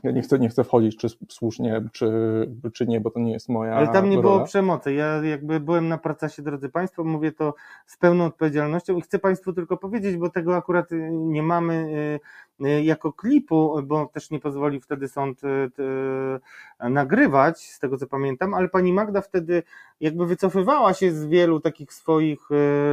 Ja 0.03 0.11
nie 0.11 0.21
chcę, 0.21 0.39
nie 0.39 0.49
chcę 0.49 0.63
wchodzić, 0.63 0.97
czy 0.97 1.07
słusznie, 1.29 1.81
czy, 1.91 2.11
czy 2.73 2.87
nie, 2.87 3.01
bo 3.01 3.11
to 3.11 3.19
nie 3.19 3.31
jest 3.31 3.49
moja 3.49 3.73
Ale 3.73 3.87
tam 3.87 4.09
nie 4.09 4.15
rola. 4.15 4.21
było 4.21 4.45
przemocy. 4.45 4.93
Ja 4.93 5.23
jakby 5.23 5.59
byłem 5.59 5.87
na 5.87 5.97
procesie, 5.97 6.41
drodzy 6.41 6.69
Państwo, 6.69 7.03
mówię 7.03 7.31
to 7.31 7.53
z 7.85 7.97
pełną 7.97 8.25
odpowiedzialnością 8.25 8.97
i 8.97 9.01
chcę 9.01 9.19
Państwu 9.19 9.53
tylko 9.53 9.77
powiedzieć, 9.77 10.17
bo 10.17 10.29
tego 10.29 10.55
akurat 10.55 10.91
y, 10.91 11.09
nie 11.11 11.43
mamy 11.43 11.87
jako 12.83 13.13
klipu, 13.13 13.75
bo 13.83 14.05
też 14.05 14.31
nie 14.31 14.39
pozwolił 14.39 14.81
wtedy 14.81 15.07
sąd 15.07 15.41
nagrywać, 16.79 17.59
z 17.59 17.79
tego 17.79 17.97
co 17.97 18.07
pamiętam, 18.07 18.53
ale 18.53 18.69
pani 18.69 18.93
Magda 18.93 19.21
wtedy 19.21 19.63
jakby 20.01 20.25
wycofywała 20.25 20.93
się 20.93 21.11
z 21.11 21.25
wielu 21.25 21.59
takich 21.59 21.93
swoich 21.93 22.39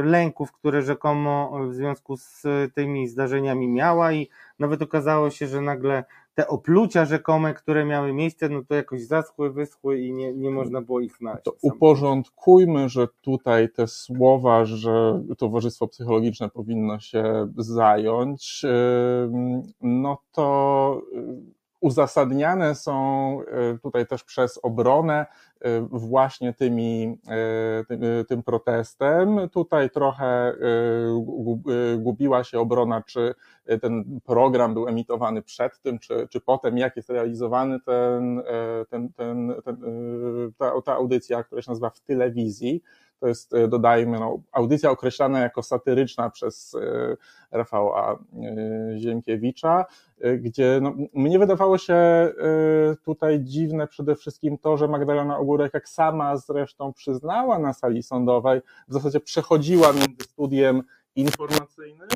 lęków, 0.03 0.51
które 0.51 0.81
rzekomo 0.81 1.59
w 1.69 1.73
związku 1.73 2.17
z 2.17 2.43
tymi 2.73 3.07
zdarzeniami 3.07 3.67
miała 3.67 4.11
i 4.11 4.29
nawet 4.59 4.81
okazało 4.81 5.29
się, 5.29 5.47
że 5.47 5.61
nagle 5.61 6.03
te 6.35 6.47
oplucia 6.47 7.05
rzekome, 7.05 7.53
które 7.53 7.85
miały 7.85 8.13
miejsce, 8.13 8.49
no 8.49 8.63
to 8.67 8.75
jakoś 8.75 9.03
zaschły, 9.03 9.53
wyschły 9.53 10.01
i 10.01 10.13
nie, 10.13 10.33
nie 10.33 10.49
można 10.49 10.81
było 10.81 10.99
ich 10.99 11.17
znaleźć. 11.17 11.43
To 11.43 11.55
uporządkujmy, 11.61 12.89
że 12.89 13.07
tutaj 13.21 13.69
te 13.69 13.87
słowa, 13.87 14.65
że 14.65 15.23
Towarzystwo 15.37 15.87
Psychologiczne 15.87 16.49
powinno 16.49 16.99
się 16.99 17.47
zająć, 17.57 18.65
no 19.81 20.17
to 20.31 21.01
uzasadniane 21.81 22.75
są 22.75 23.37
e, 23.41 23.77
tutaj 23.77 24.07
też 24.07 24.23
przez 24.23 24.59
obronę 24.63 25.25
e, 25.61 25.81
właśnie 25.81 26.53
tymi, 26.53 27.17
e, 27.27 27.83
tym, 27.87 28.01
tym 28.27 28.43
protestem. 28.43 29.49
Tutaj 29.49 29.89
trochę 29.89 30.55
gubiła 31.97 32.43
się 32.43 32.59
obrona, 32.59 33.01
czy 33.01 33.35
ten 33.81 34.19
program 34.25 34.73
był 34.73 34.87
emitowany 34.87 35.41
przed 35.41 35.81
tym, 35.81 35.99
czy, 35.99 36.27
czy 36.29 36.41
potem, 36.41 36.77
jak 36.77 36.95
jest 36.95 37.09
realizowany 37.09 37.79
ten, 37.79 38.43
ten, 38.89 39.13
ten, 39.13 39.53
ten 39.65 39.81
ta, 40.57 40.81
ta 40.81 40.93
audycja, 40.93 41.43
która 41.43 41.61
się 41.61 41.71
nazywa 41.71 41.89
w 41.89 41.99
telewizji. 41.99 42.81
To 43.25 43.29
jest, 43.29 43.51
dodajmy, 43.69 44.19
no, 44.19 44.39
audycja 44.51 44.91
określana 44.91 45.39
jako 45.39 45.63
satyryczna 45.63 46.29
przez 46.29 46.75
Rafała 47.51 48.19
Ziemkiewicza. 48.97 49.85
Y, 50.25 50.37
gdzie 50.37 50.79
no, 50.81 50.93
mnie 51.13 51.39
wydawało 51.39 51.77
się 51.77 51.95
tutaj 53.05 53.39
dziwne 53.43 53.87
przede 53.87 54.15
wszystkim 54.15 54.57
to, 54.57 54.77
że 54.77 54.87
Magdalena 54.87 55.37
Ogórek, 55.37 55.73
jak 55.73 55.89
sama 55.89 56.37
zresztą 56.37 56.93
przyznała 56.93 57.59
na 57.59 57.73
sali 57.73 58.03
sądowej, 58.03 58.61
w 58.87 58.93
zasadzie 58.93 59.19
przechodziła 59.19 59.93
między 59.93 60.23
studiem 60.23 60.83
informacyjnym 61.15 62.07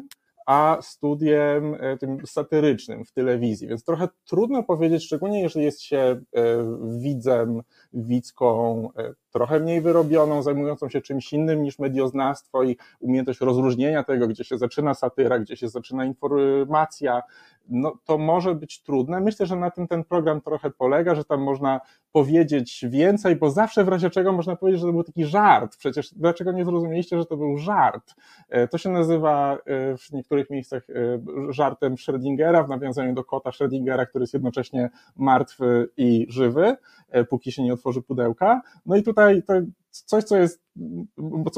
a 0.49 0.77
studiem 0.81 1.75
e, 1.79 1.97
tym 1.97 2.17
satyrycznym 2.25 3.05
w 3.05 3.11
telewizji, 3.11 3.67
więc 3.67 3.83
trochę 3.83 4.07
trudno 4.25 4.63
powiedzieć, 4.63 5.05
szczególnie 5.05 5.41
jeżeli 5.41 5.65
jest 5.65 5.81
się 5.81 5.97
e, 5.97 6.21
widzem, 6.99 7.61
widzką 7.93 8.89
e, 8.97 9.13
trochę 9.31 9.59
mniej 9.59 9.81
wyrobioną, 9.81 10.41
zajmującą 10.41 10.89
się 10.89 11.01
czymś 11.01 11.33
innym 11.33 11.63
niż 11.63 11.79
medioznawstwo 11.79 12.63
i 12.63 12.77
umiejętność 12.99 13.41
rozróżnienia 13.41 14.03
tego, 14.03 14.27
gdzie 14.27 14.43
się 14.43 14.57
zaczyna 14.57 14.93
satyra, 14.93 15.39
gdzie 15.39 15.57
się 15.57 15.69
zaczyna 15.69 16.05
informacja, 16.05 17.21
no 17.69 17.93
to 18.05 18.17
może 18.17 18.55
być 18.55 18.83
trudne. 18.83 19.21
Myślę, 19.21 19.45
że 19.45 19.55
na 19.55 19.71
tym 19.71 19.87
ten 19.87 20.03
program 20.03 20.41
trochę 20.41 20.69
polega, 20.69 21.15
że 21.15 21.23
tam 21.23 21.41
można 21.41 21.81
powiedzieć 22.11 22.85
więcej, 22.89 23.35
bo 23.35 23.51
zawsze 23.51 23.83
w 23.83 23.87
razie 23.87 24.09
czego 24.09 24.31
można 24.31 24.55
powiedzieć, 24.55 24.81
że 24.81 24.87
to 24.87 24.93
był 24.93 25.03
taki 25.03 25.25
żart. 25.25 25.77
Przecież 25.77 26.13
dlaczego 26.13 26.51
nie 26.51 26.65
zrozumieliście, 26.65 27.17
że 27.17 27.25
to 27.25 27.37
był 27.37 27.57
żart? 27.57 28.15
E, 28.49 28.67
to 28.67 28.77
się 28.77 28.89
nazywa 28.89 29.53
e, 29.53 29.57
w 29.97 30.11
niektórych 30.11 30.49
miejscach 30.49 30.87
żartem 31.49 31.95
Schrödingera, 31.95 32.65
w 32.65 32.69
nawiązaniu 32.69 33.13
do 33.13 33.23
kota 33.23 33.49
Schrödingera, 33.49 34.05
który 34.05 34.23
jest 34.23 34.33
jednocześnie 34.33 34.89
martwy 35.15 35.89
i 35.97 36.25
żywy, 36.29 36.75
póki 37.29 37.51
się 37.51 37.63
nie 37.63 37.73
otworzy 37.79 38.01
pudełka. 38.01 38.61
No 38.85 38.95
i 38.95 39.03
tutaj 39.03 39.43
to 39.43 39.53
coś, 39.91 40.23
co 40.23 40.37
jest, 40.37 40.61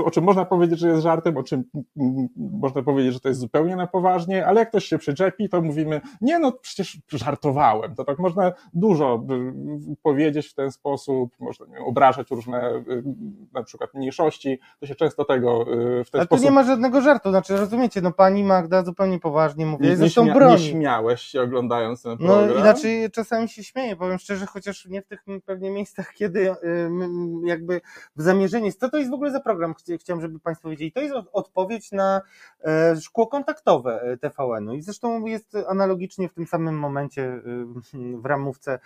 o 0.03 0.11
czym 0.11 0.23
można 0.23 0.45
powiedzieć, 0.45 0.79
że 0.79 0.87
jest 0.87 1.01
żartem, 1.01 1.37
o 1.37 1.43
czym 1.43 1.63
można 2.35 2.83
powiedzieć, 2.83 3.13
że 3.13 3.19
to 3.19 3.27
jest 3.27 3.39
zupełnie 3.39 3.75
na 3.75 3.87
poważnie, 3.87 4.45
ale 4.45 4.59
jak 4.59 4.69
ktoś 4.69 4.85
się 4.85 4.97
przyczepi, 4.97 5.49
to 5.49 5.61
mówimy, 5.61 6.01
nie 6.21 6.39
no, 6.39 6.51
przecież 6.51 6.99
żartowałem. 7.11 7.95
To 7.95 8.03
tak 8.03 8.19
można 8.19 8.53
dużo 8.73 9.25
powiedzieć 10.03 10.47
w 10.47 10.53
ten 10.53 10.71
sposób, 10.71 11.35
można 11.39 11.65
wiem, 11.65 11.83
obrażać 11.83 12.31
różne 12.31 12.83
y, 12.89 13.03
na 13.53 13.63
przykład 13.63 13.93
mniejszości, 13.93 14.59
to 14.79 14.85
się 14.85 14.95
często 14.95 15.25
tego 15.25 15.61
y, 15.61 16.03
w 16.03 16.11
ten 16.11 16.19
ale 16.19 16.25
sposób... 16.25 16.43
tu 16.43 16.49
nie 16.49 16.55
ma 16.55 16.63
żadnego 16.63 17.01
żartu, 17.01 17.29
znaczy 17.29 17.57
rozumiecie, 17.57 18.01
no 18.01 18.11
pani 18.11 18.43
Magda 18.43 18.83
zupełnie 18.83 19.19
poważnie 19.19 19.65
mówi, 19.65 19.87
nie, 19.87 19.95
zresztą 19.95 20.25
nie, 20.25 20.33
broni. 20.33 20.53
Nie 20.53 20.69
śmiałeś 20.69 21.21
się 21.21 21.41
oglądając 21.41 22.01
ten 22.01 22.17
program? 22.17 22.47
No 22.47 22.59
inaczej 22.59 23.11
czasami 23.11 23.49
się 23.49 23.63
śmieję, 23.63 23.95
powiem 23.95 24.17
szczerze, 24.17 24.45
chociaż 24.45 24.85
nie 24.85 25.01
w 25.01 25.07
tych 25.07 25.25
pewnie 25.45 25.71
miejscach, 25.71 26.13
kiedy 26.13 26.51
y, 26.51 26.55
jakby 27.45 27.81
zamierzenie. 28.21 28.73
Co 28.73 28.89
to 28.89 28.97
jest 28.97 29.11
w 29.11 29.13
ogóle 29.13 29.31
za 29.31 29.39
program? 29.39 29.75
Chciałem, 29.99 30.21
żeby 30.21 30.39
Państwo 30.39 30.69
wiedzieli. 30.69 30.91
To 30.91 31.01
jest 31.01 31.15
odpowiedź 31.33 31.91
na 31.91 32.21
e, 32.63 32.95
szkło 33.01 33.27
kontaktowe 33.27 34.01
e, 34.01 34.17
TVN-u 34.17 34.73
i 34.73 34.81
zresztą 34.81 35.25
jest 35.25 35.57
analogicznie 35.67 36.29
w 36.29 36.33
tym 36.33 36.47
samym 36.47 36.79
momencie 36.79 37.23
e, 37.23 37.41
w 38.21 38.25
ramówce 38.25 38.79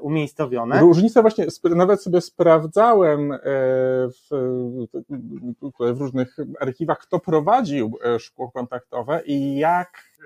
umiejscowione. 0.00 0.80
Różnica 0.80 1.22
właśnie, 1.22 1.46
nawet 1.64 2.02
sobie 2.02 2.20
sprawdzałem 2.20 3.38
w, 4.08 4.28
w 5.78 6.00
różnych 6.00 6.36
archiwach, 6.60 6.98
kto 6.98 7.18
prowadził 7.18 7.98
szkło 8.18 8.50
kontaktowe 8.50 9.22
i 9.26 9.58
jak 9.58 10.16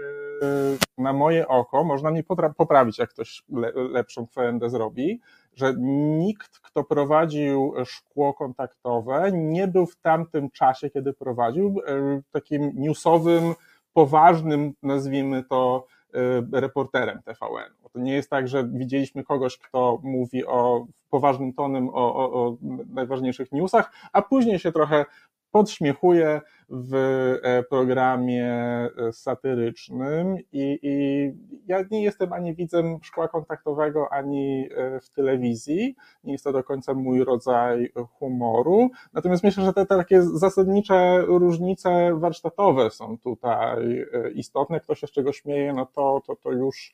na 0.98 1.12
moje 1.12 1.48
oko 1.48 1.84
można 1.84 2.10
mnie 2.10 2.24
poprawić, 2.56 2.98
jak 2.98 3.10
ktoś 3.10 3.44
lepszą 3.74 4.26
kwerendę 4.26 4.70
zrobi 4.70 5.20
że 5.56 5.74
nikt, 6.18 6.58
kto 6.58 6.84
prowadził 6.84 7.74
szkło 7.84 8.34
kontaktowe, 8.34 9.30
nie 9.32 9.68
był 9.68 9.86
w 9.86 9.96
tamtym 9.96 10.50
czasie, 10.50 10.90
kiedy 10.90 11.12
prowadził, 11.12 11.80
e, 11.86 12.20
takim 12.32 12.72
newsowym, 12.74 13.54
poważnym, 13.92 14.72
nazwijmy 14.82 15.44
to, 15.44 15.86
e, 16.14 16.60
reporterem 16.60 17.22
TVN. 17.22 17.80
To 17.92 17.98
nie 17.98 18.12
jest 18.12 18.30
tak, 18.30 18.48
że 18.48 18.68
widzieliśmy 18.68 19.24
kogoś, 19.24 19.58
kto 19.58 19.98
mówi 20.02 20.46
o 20.46 20.86
poważnym 21.10 21.52
tonem 21.52 21.88
o, 21.88 22.14
o, 22.14 22.32
o 22.32 22.56
najważniejszych 22.88 23.52
newsach, 23.52 23.92
a 24.12 24.22
później 24.22 24.58
się 24.58 24.72
trochę 24.72 25.04
podśmiechuje 25.50 26.40
w 26.68 26.94
e, 27.42 27.62
programie 27.62 28.46
e, 28.46 29.12
satyrycznym 29.12 30.36
i, 30.52 30.78
i, 30.82 31.32
ja 31.66 31.84
nie 31.90 32.02
jestem 32.02 32.32
ani 32.32 32.54
widzem 32.54 32.98
szkła 33.02 33.28
kontaktowego, 33.28 34.12
ani 34.12 34.68
e, 34.76 35.00
w 35.00 35.10
telewizji, 35.10 35.96
nie 36.24 36.32
jest 36.32 36.44
to 36.44 36.52
do 36.52 36.64
końca 36.64 36.94
mój 36.94 37.24
rodzaj 37.24 37.92
humoru, 38.18 38.90
natomiast 39.12 39.44
myślę, 39.44 39.64
że 39.64 39.72
te, 39.72 39.86
te 39.86 39.96
takie 39.96 40.22
zasadnicze 40.22 41.20
różnice 41.26 42.14
warsztatowe 42.14 42.90
są 42.90 43.18
tutaj 43.18 44.06
istotne, 44.34 44.80
kto 44.80 44.94
się 44.94 45.06
z 45.06 45.10
czego 45.10 45.32
śmieje, 45.32 45.72
no 45.72 45.86
to, 45.86 46.22
to, 46.26 46.36
to 46.36 46.52
już 46.52 46.92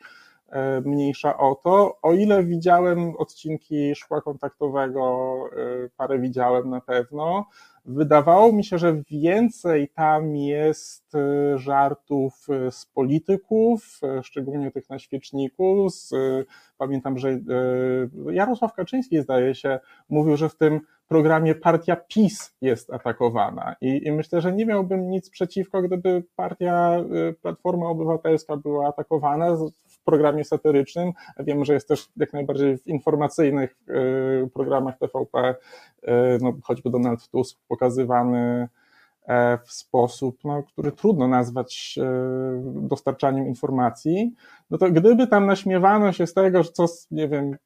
mniejsza 0.85 1.39
o 1.39 1.55
to. 1.55 1.99
O 2.03 2.13
ile 2.13 2.45
widziałem 2.45 3.17
odcinki 3.17 3.95
szkła 3.95 4.21
kontaktowego, 4.21 5.35
parę 5.97 6.19
widziałem 6.19 6.71
na 6.71 6.81
pewno, 6.81 7.47
Wydawało 7.89 8.53
mi 8.53 8.65
się, 8.65 8.79
że 8.79 9.03
więcej 9.11 9.89
tam 9.89 10.37
jest 10.37 11.15
e, 11.15 11.59
żartów 11.59 12.47
e, 12.49 12.71
z 12.71 12.87
polityków, 12.87 14.01
e, 14.03 14.23
szczególnie 14.23 14.71
tych 14.71 14.91
na 14.91 14.99
świeczniku. 14.99 15.91
Z, 15.91 16.15
pamiętam, 16.79 17.19
że 17.19 17.39
Jarosław 18.31 18.75
Kaczyński, 18.75 19.23
zdaje 19.23 19.55
się, 19.55 19.79
mówił, 20.09 20.37
że 20.37 20.49
w 20.49 20.57
tym 20.57 20.81
programie 21.09 21.55
partia 21.55 21.97
PiS 21.97 22.55
jest 22.61 22.93
atakowana. 22.93 23.77
I, 23.81 24.07
I, 24.07 24.13
myślę, 24.13 24.41
że 24.41 24.53
nie 24.53 24.67
miałbym 24.67 25.11
nic 25.11 25.31
przeciwko, 25.31 25.83
gdyby 25.83 26.25
partia 26.37 27.05
Platforma 27.43 27.87
Obywatelska 27.87 28.57
była 28.57 28.89
atakowana 28.89 29.57
programie 30.07 30.45
satyrycznym. 30.45 31.13
Wiem, 31.39 31.65
że 31.65 31.75
jest 31.75 31.89
też 31.89 32.09
jak 32.17 32.33
najbardziej 32.33 32.79
w 32.79 32.87
informacyjnych 32.87 33.77
programach 34.55 34.99
TVP, 34.99 35.55
no, 36.41 36.53
choćby 36.63 36.91
Donald 36.91 37.29
Tusk 37.29 37.59
pokazywany 37.69 38.69
e, 39.27 39.59
w 39.65 39.73
sposób, 39.73 40.39
no, 40.45 40.63
który 40.63 40.93
trudno 40.93 41.29
nazwać 41.29 41.99
e, 42.03 42.05
dostarczaniem 42.65 43.47
informacji, 43.47 44.35
no 44.71 44.79
to 44.79 44.91
gdyby 44.91 45.27
tam 45.27 45.47
naśmiewano 45.47 46.13
się 46.13 46.27
z 46.27 46.35
tego, 46.35 46.63
że 46.63 46.73
co, 46.73 46.87
nie 47.11 47.29
wiem, 47.29 47.57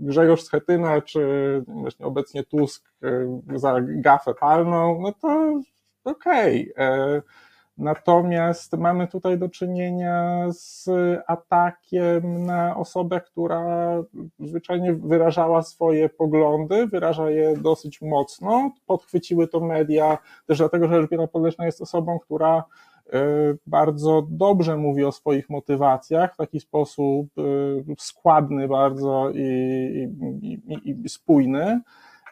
Grzegorz 0.00 0.42
Schetyna, 0.42 1.02
czy 1.02 1.22
właśnie 1.66 2.06
obecnie 2.06 2.44
Tusk 2.44 2.92
e, 3.02 3.58
za 3.58 3.76
gafę 3.80 4.34
palną, 4.34 5.00
no 5.00 5.12
to 5.12 5.60
okej. 6.04 6.72
Okay. 6.74 7.22
Natomiast 7.78 8.72
mamy 8.72 9.08
tutaj 9.08 9.38
do 9.38 9.48
czynienia 9.48 10.44
z 10.50 10.88
atakiem 11.26 12.46
na 12.46 12.76
osobę, 12.76 13.20
która 13.20 13.64
zwyczajnie 14.40 14.94
wyrażała 14.94 15.62
swoje 15.62 16.08
poglądy, 16.08 16.86
wyraża 16.86 17.30
je 17.30 17.56
dosyć 17.56 18.02
mocno. 18.02 18.70
Podchwyciły 18.86 19.48
to 19.48 19.60
media 19.60 20.18
też 20.46 20.58
dlatego, 20.58 20.88
że 20.88 20.94
Elżbieta 20.94 21.26
Podleśna 21.26 21.66
jest 21.66 21.82
osobą, 21.82 22.18
która 22.18 22.64
e, 23.12 23.20
bardzo 23.66 24.26
dobrze 24.30 24.76
mówi 24.76 25.04
o 25.04 25.12
swoich 25.12 25.50
motywacjach 25.50 26.34
w 26.34 26.36
taki 26.36 26.60
sposób 26.60 27.26
e, 27.38 27.42
składny 27.98 28.68
bardzo 28.68 29.30
i, 29.30 29.42
i, 30.42 30.52
i, 30.70 31.00
i 31.04 31.08
spójny. 31.08 31.80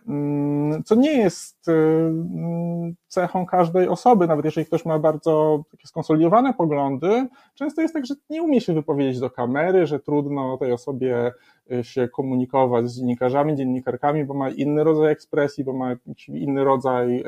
Mm, 0.08 0.82
co 0.84 0.94
nie 0.94 1.12
jest 1.12 1.68
y, 1.68 1.72
mm, 1.72 2.94
cechą 3.08 3.46
każdej 3.46 3.88
osoby, 3.88 4.26
nawet 4.26 4.44
jeżeli 4.44 4.66
ktoś 4.66 4.84
ma 4.84 4.98
bardzo 4.98 5.64
takie 5.70 5.86
skonsolidowane 5.86 6.54
poglądy, 6.54 7.26
często 7.54 7.82
jest 7.82 7.94
tak, 7.94 8.06
że 8.06 8.14
nie 8.30 8.42
umie 8.42 8.60
się 8.60 8.74
wypowiedzieć 8.74 9.20
do 9.20 9.30
kamery, 9.30 9.86
że 9.86 10.00
trudno 10.00 10.58
tej 10.58 10.72
osobie 10.72 11.32
y, 11.72 11.84
się 11.84 12.08
komunikować 12.08 12.88
z 12.88 12.98
dziennikarzami, 12.98 13.56
dziennikarkami, 13.56 14.24
bo 14.24 14.34
ma 14.34 14.50
inny 14.50 14.84
rodzaj 14.84 15.12
ekspresji, 15.12 15.64
bo 15.64 15.72
ma 15.72 15.96
inny 16.28 16.64
rodzaj 16.64 17.20
y, 17.20 17.24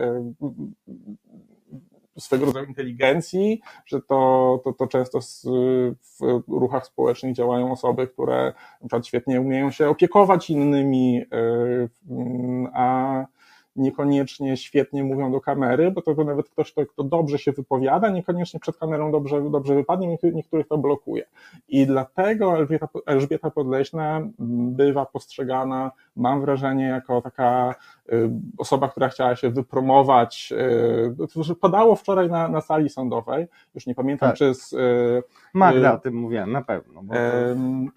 swego 2.18 2.46
rodzaju 2.46 2.66
inteligencji, 2.66 3.60
że 3.86 4.00
to, 4.00 4.60
to, 4.64 4.72
to 4.72 4.86
często 4.86 5.18
w 6.18 6.42
ruchach 6.48 6.86
społecznych 6.86 7.34
działają 7.34 7.72
osoby, 7.72 8.06
które 8.06 8.52
na 8.82 8.88
przykład 8.88 9.06
świetnie 9.06 9.40
umieją 9.40 9.70
się 9.70 9.88
opiekować 9.88 10.50
innymi, 10.50 11.24
a 12.74 13.24
niekoniecznie 13.78 14.56
świetnie 14.56 15.04
mówią 15.04 15.32
do 15.32 15.40
kamery, 15.40 15.90
bo 15.90 16.02
to 16.02 16.24
nawet 16.24 16.48
ktoś, 16.48 16.72
kto, 16.72 16.86
kto 16.86 17.04
dobrze 17.04 17.38
się 17.38 17.52
wypowiada, 17.52 18.10
niekoniecznie 18.10 18.60
przed 18.60 18.76
kamerą 18.76 19.12
dobrze, 19.12 19.50
dobrze 19.50 19.74
wypadnie, 19.74 20.18
niektórych 20.22 20.68
to 20.68 20.78
blokuje. 20.78 21.24
I 21.68 21.86
dlatego 21.86 22.56
Elżbieta, 22.56 22.88
Elżbieta 23.06 23.50
Podleśna 23.50 24.28
bywa 24.68 25.06
postrzegana, 25.06 25.92
mam 26.18 26.40
wrażenie, 26.40 26.84
jako 26.84 27.20
taka 27.20 27.74
y, 28.12 28.30
osoba, 28.58 28.88
która 28.88 29.08
chciała 29.08 29.36
się 29.36 29.50
wypromować. 29.50 30.52
Y, 31.50 31.54
padało 31.54 31.96
wczoraj 31.96 32.30
na, 32.30 32.48
na 32.48 32.60
sali 32.60 32.88
sądowej, 32.88 33.46
już 33.74 33.86
nie 33.86 33.94
pamiętam, 33.94 34.28
tak. 34.28 34.38
czy 34.38 34.54
z. 34.54 34.72
Y, 34.72 35.22
Magda 35.54 35.94
o 35.94 35.98
tym 35.98 36.14
mówiła, 36.14 36.46
na 36.46 36.62
pewno. 36.62 37.00
To... 37.08 37.14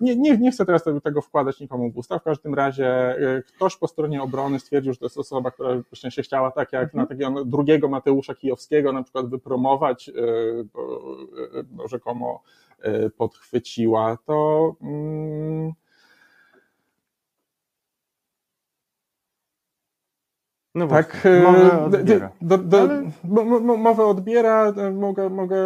Nie, 0.01 0.15
nie, 0.15 0.37
nie 0.37 0.51
chcę 0.51 0.65
teraz 0.65 0.83
tego 1.03 1.21
wkładać 1.21 1.59
nikomu 1.59 1.91
w 1.91 1.97
usta. 1.97 2.19
W 2.19 2.23
każdym 2.23 2.53
razie 2.53 3.15
ktoś 3.47 3.77
po 3.77 3.87
stronie 3.87 4.23
obrony 4.23 4.59
stwierdził, 4.59 4.93
że 4.93 4.99
to 4.99 5.05
jest 5.05 5.17
osoba, 5.17 5.51
która 5.51 5.69
właśnie 5.75 6.11
się 6.11 6.21
chciała 6.21 6.51
tak 6.51 6.73
jak 6.73 6.93
na 6.93 7.01
mhm. 7.01 7.07
takiego 7.07 7.45
drugiego 7.45 7.89
Mateusza 7.89 8.35
Kijowskiego 8.35 8.91
na 8.91 9.03
przykład 9.03 9.29
wypromować, 9.29 10.11
bo, 10.73 11.15
bo 11.65 11.87
rzekomo 11.87 12.43
podchwyciła, 13.17 14.17
to. 14.25 14.75
Mm, 14.81 15.73
No 20.75 20.87
tak, 20.87 21.27
mowę 21.43 21.83
odbiera. 21.83 22.31
Do, 22.41 22.57
do, 22.57 22.79
Ale... 22.81 23.11
Mowę 23.77 24.05
odbiera, 24.05 24.73
mogę, 24.93 25.29
mogę 25.29 25.57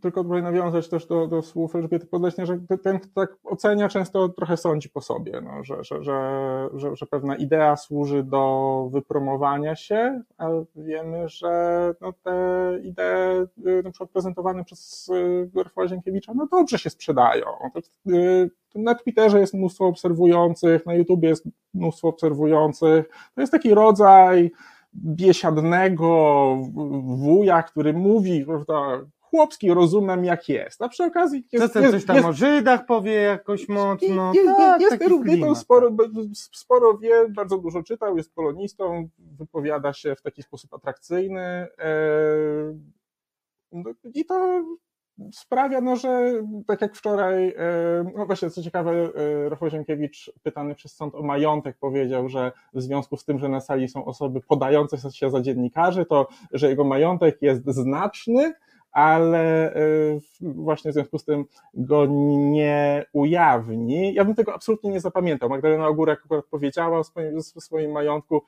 tylko 0.00 0.24
tutaj 0.24 0.42
nawiązać 0.42 0.88
też 0.88 1.06
do, 1.06 1.26
do 1.26 1.42
słów 1.42 1.76
Elżbiety 1.76 2.06
Podleśnej, 2.06 2.46
że 2.46 2.58
ten, 2.82 3.00
kto 3.00 3.10
tak 3.14 3.36
ocenia, 3.44 3.88
często 3.88 4.28
trochę 4.28 4.56
sądzi 4.56 4.88
po 4.88 5.00
sobie, 5.00 5.40
no, 5.40 5.64
że, 5.64 5.84
że, 5.84 6.02
że, 6.02 6.68
że, 6.74 6.96
że 6.96 7.06
pewna 7.06 7.36
idea 7.36 7.76
służy 7.76 8.22
do 8.22 8.88
wypromowania 8.92 9.76
się, 9.76 10.22
ale 10.38 10.64
wiemy, 10.76 11.28
że 11.28 11.94
no, 12.00 12.12
te 12.12 12.32
idee 12.82 13.46
y, 13.66 13.82
na 13.82 13.90
przykład 13.90 14.10
prezentowane 14.10 14.64
przez 14.64 15.10
Rafała 15.56 15.88
Zienkiewicza, 15.88 16.32
no 16.34 16.46
dobrze 16.46 16.78
się 16.78 16.90
sprzedają. 16.90 17.46
Na 18.76 18.94
Twitterze 18.94 19.40
jest 19.40 19.54
mnóstwo 19.54 19.86
obserwujących, 19.86 20.86
na 20.86 20.94
YouTubie 20.94 21.28
jest 21.28 21.44
mnóstwo 21.74 22.08
obserwujących. 22.08 23.08
To 23.34 23.40
jest 23.40 23.52
taki 23.52 23.74
rodzaj 23.74 24.50
biesiadnego 24.94 26.56
wuja, 27.02 27.62
który 27.62 27.92
mówi, 27.92 28.44
prawda, 28.44 29.00
chłopski 29.20 29.74
rozumem 29.74 30.24
jak 30.24 30.48
jest, 30.48 30.82
a 30.82 30.88
przy 30.88 31.04
okazji 31.04 31.46
jest... 31.52 31.72
Co 31.72 31.80
jest, 31.80 31.92
coś 31.92 32.04
tam 32.04 32.16
jest, 32.16 32.28
o 32.28 32.32
Żydach 32.32 32.86
powie 32.86 33.12
jakoś 33.12 33.68
mocno, 33.68 34.32
jest, 34.34 34.56
tak, 34.56 34.80
jest 34.80 35.60
sporo, 35.60 35.90
sporo 36.52 36.98
wie, 36.98 37.28
bardzo 37.28 37.58
dużo 37.58 37.82
czytał, 37.82 38.16
jest 38.16 38.34
polonistą, 38.34 39.08
wypowiada 39.18 39.92
się 39.92 40.14
w 40.14 40.22
taki 40.22 40.42
sposób 40.42 40.74
atrakcyjny 40.74 41.66
e, 41.78 42.06
no 43.72 43.90
i 44.14 44.24
to 44.24 44.64
sprawia, 45.32 45.80
no, 45.80 45.96
że 45.96 46.32
tak 46.66 46.80
jak 46.80 46.96
wczoraj, 46.96 47.48
e, 47.48 47.54
no 48.16 48.26
właśnie 48.26 48.50
co 48.50 48.62
ciekawe, 48.62 48.90
e, 48.92 49.48
Rafał 49.48 49.70
Ziemkiewicz 49.70 50.32
pytany 50.42 50.74
przez 50.74 50.96
sąd 50.96 51.14
o 51.14 51.22
majątek 51.22 51.76
powiedział, 51.76 52.28
że 52.28 52.52
w 52.74 52.82
związku 52.82 53.16
z 53.16 53.24
tym, 53.24 53.38
że 53.38 53.48
na 53.48 53.60
sali 53.60 53.88
są 53.88 54.04
osoby 54.04 54.40
podające 54.40 55.10
się 55.10 55.30
za 55.30 55.40
dziennikarzy, 55.40 56.06
to 56.06 56.28
że 56.52 56.68
jego 56.68 56.84
majątek 56.84 57.42
jest 57.42 57.64
znaczny, 57.66 58.54
ale 58.92 59.74
e, 59.74 59.80
właśnie 60.40 60.90
w 60.90 60.94
związku 60.94 61.18
z 61.18 61.24
tym 61.24 61.44
go 61.74 62.06
nie 62.50 63.04
ujawni. 63.12 64.14
Ja 64.14 64.24
bym 64.24 64.34
tego 64.34 64.54
absolutnie 64.54 64.90
nie 64.90 65.00
zapamiętał. 65.00 65.48
Magdalena 65.48 65.86
Ogórek 65.86 66.20
akurat 66.24 66.44
powiedziała 66.46 66.98
o 66.98 67.04
swoim, 67.04 67.38
o 67.56 67.60
swoim 67.60 67.92
majątku, 67.92 68.42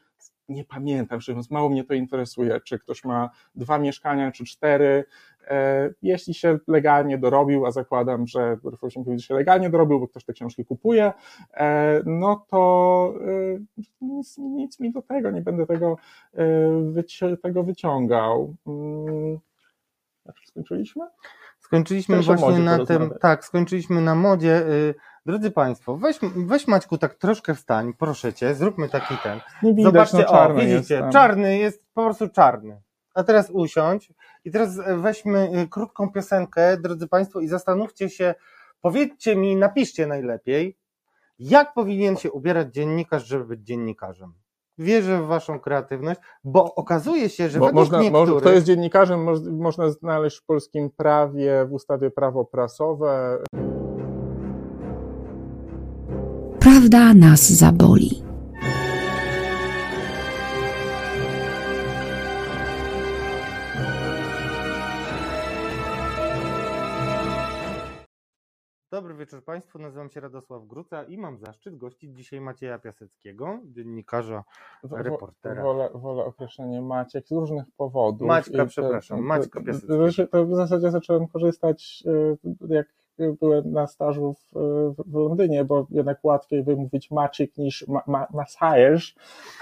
nie 0.48 0.64
pamiętam, 0.64 1.20
szczerze 1.20 1.34
mówiąc, 1.34 1.50
mało 1.50 1.68
mnie 1.68 1.84
to 1.84 1.94
interesuje, 1.94 2.60
czy 2.60 2.78
ktoś 2.78 3.04
ma 3.04 3.30
dwa 3.54 3.78
mieszkania, 3.78 4.32
czy 4.32 4.44
cztery. 4.44 5.04
E, 5.46 5.90
jeśli 6.02 6.34
się 6.34 6.58
legalnie 6.68 7.18
dorobił, 7.18 7.66
a 7.66 7.70
zakładam, 7.70 8.26
że 8.26 8.56
Rafał 8.64 8.90
Sienkiewicz 8.90 9.26
się 9.26 9.34
legalnie 9.34 9.70
dorobił, 9.70 10.00
bo 10.00 10.08
ktoś 10.08 10.24
te 10.24 10.32
książki 10.32 10.64
kupuje, 10.64 11.12
e, 11.54 12.00
no 12.06 12.46
to 12.50 13.14
e, 13.20 13.84
nic, 14.00 14.38
nic 14.38 14.80
mi 14.80 14.92
do 14.92 15.02
tego, 15.02 15.30
nie 15.30 15.42
będę 15.42 15.66
tego, 15.66 15.96
tego 17.42 17.62
wyciągał. 17.62 18.54
Mm, 18.66 19.38
skończyliśmy? 20.46 21.04
Skończyliśmy 21.58 22.20
właśnie 22.20 22.58
na 22.58 22.86
tym, 22.86 23.10
tak, 23.20 23.44
skończyliśmy 23.44 24.00
na 24.00 24.14
modzie. 24.14 24.62
Drodzy 25.26 25.50
Państwo, 25.50 25.96
weź, 25.96 26.18
weź 26.36 26.68
Maćku 26.68 26.98
tak 26.98 27.14
troszkę 27.14 27.54
wstań, 27.54 27.92
proszę 27.98 28.32
Cię, 28.32 28.54
zróbmy 28.54 28.88
taki 28.88 29.14
ten. 29.22 29.40
Nie 29.62 29.74
widać, 29.74 29.92
Zobaczcie, 29.92 30.18
no, 30.18 30.24
czarny 30.24 30.62
o, 30.62 30.66
widzicie, 30.66 30.94
jest 30.94 31.12
czarny 31.12 31.58
jest 31.58 31.84
po 31.94 32.04
prostu 32.04 32.28
czarny. 32.28 32.80
A 33.14 33.22
teraz 33.24 33.50
usiądź 33.50 34.12
i 34.44 34.50
teraz 34.50 34.80
weźmy 34.96 35.50
y, 35.64 35.68
krótką 35.68 36.12
piosenkę, 36.12 36.76
drodzy 36.76 37.08
Państwo, 37.08 37.40
i 37.40 37.48
zastanówcie 37.48 38.10
się, 38.10 38.34
powiedzcie 38.80 39.36
mi, 39.36 39.56
napiszcie 39.56 40.06
najlepiej, 40.06 40.78
jak 41.38 41.74
powinien 41.74 42.16
się 42.16 42.32
ubierać 42.32 42.74
dziennikarz, 42.74 43.26
żeby 43.26 43.44
być 43.44 43.60
dziennikarzem. 43.60 44.32
Wierzę 44.78 45.22
w 45.22 45.26
Waszą 45.26 45.60
kreatywność, 45.60 46.20
bo 46.44 46.74
okazuje 46.74 47.28
się, 47.28 47.48
że 47.48 47.58
Bo, 47.58 47.72
można, 47.72 48.00
niektórych... 48.00 48.40
Kto 48.40 48.50
jest 48.50 48.66
dziennikarzem, 48.66 49.26
można 49.58 49.90
znaleźć 49.90 50.38
w 50.38 50.44
polskim 50.44 50.90
prawie, 50.90 51.64
w 51.64 51.72
ustawie 51.72 52.10
prawo 52.10 52.44
prasowe. 52.44 53.38
Prawda 56.60 57.14
nas 57.14 57.50
zaboli. 57.50 58.28
Dobry 68.90 69.14
wieczór 69.14 69.44
Państwu, 69.44 69.78
nazywam 69.78 70.10
się 70.10 70.20
Radosław 70.20 70.66
Gruca 70.66 71.02
i 71.04 71.18
mam 71.18 71.38
zaszczyt 71.38 71.76
gościć 71.76 72.16
dzisiaj 72.16 72.40
Macieja 72.40 72.78
Piaseckiego, 72.78 73.58
dziennikarza, 73.64 74.44
reportera. 74.90 75.62
Wolę, 75.62 75.90
wolę 75.94 76.24
określenie 76.24 76.82
Maciek 76.82 77.26
z 77.26 77.30
różnych 77.32 77.64
powodów. 77.76 78.28
Maćka, 78.28 78.66
przepraszam, 78.66 79.20
Maćka 79.20 79.60
Piaseckiego. 79.60 80.28
To 80.30 80.46
w 80.46 80.54
zasadzie 80.54 80.90
zacząłem 80.90 81.28
korzystać, 81.28 82.04
y, 82.70 82.74
jak 82.74 82.97
byłem 83.40 83.72
na 83.72 83.86
stażu 83.86 84.34
w, 84.34 84.52
w 85.06 85.14
Londynie, 85.14 85.64
bo 85.64 85.86
jednak 85.90 86.24
łatwiej 86.24 86.62
wymówić 86.62 87.10
Maciek 87.10 87.56
niż 87.56 87.88
ma, 87.88 88.02
ma, 88.06 88.26
Masajesz, 88.34 89.14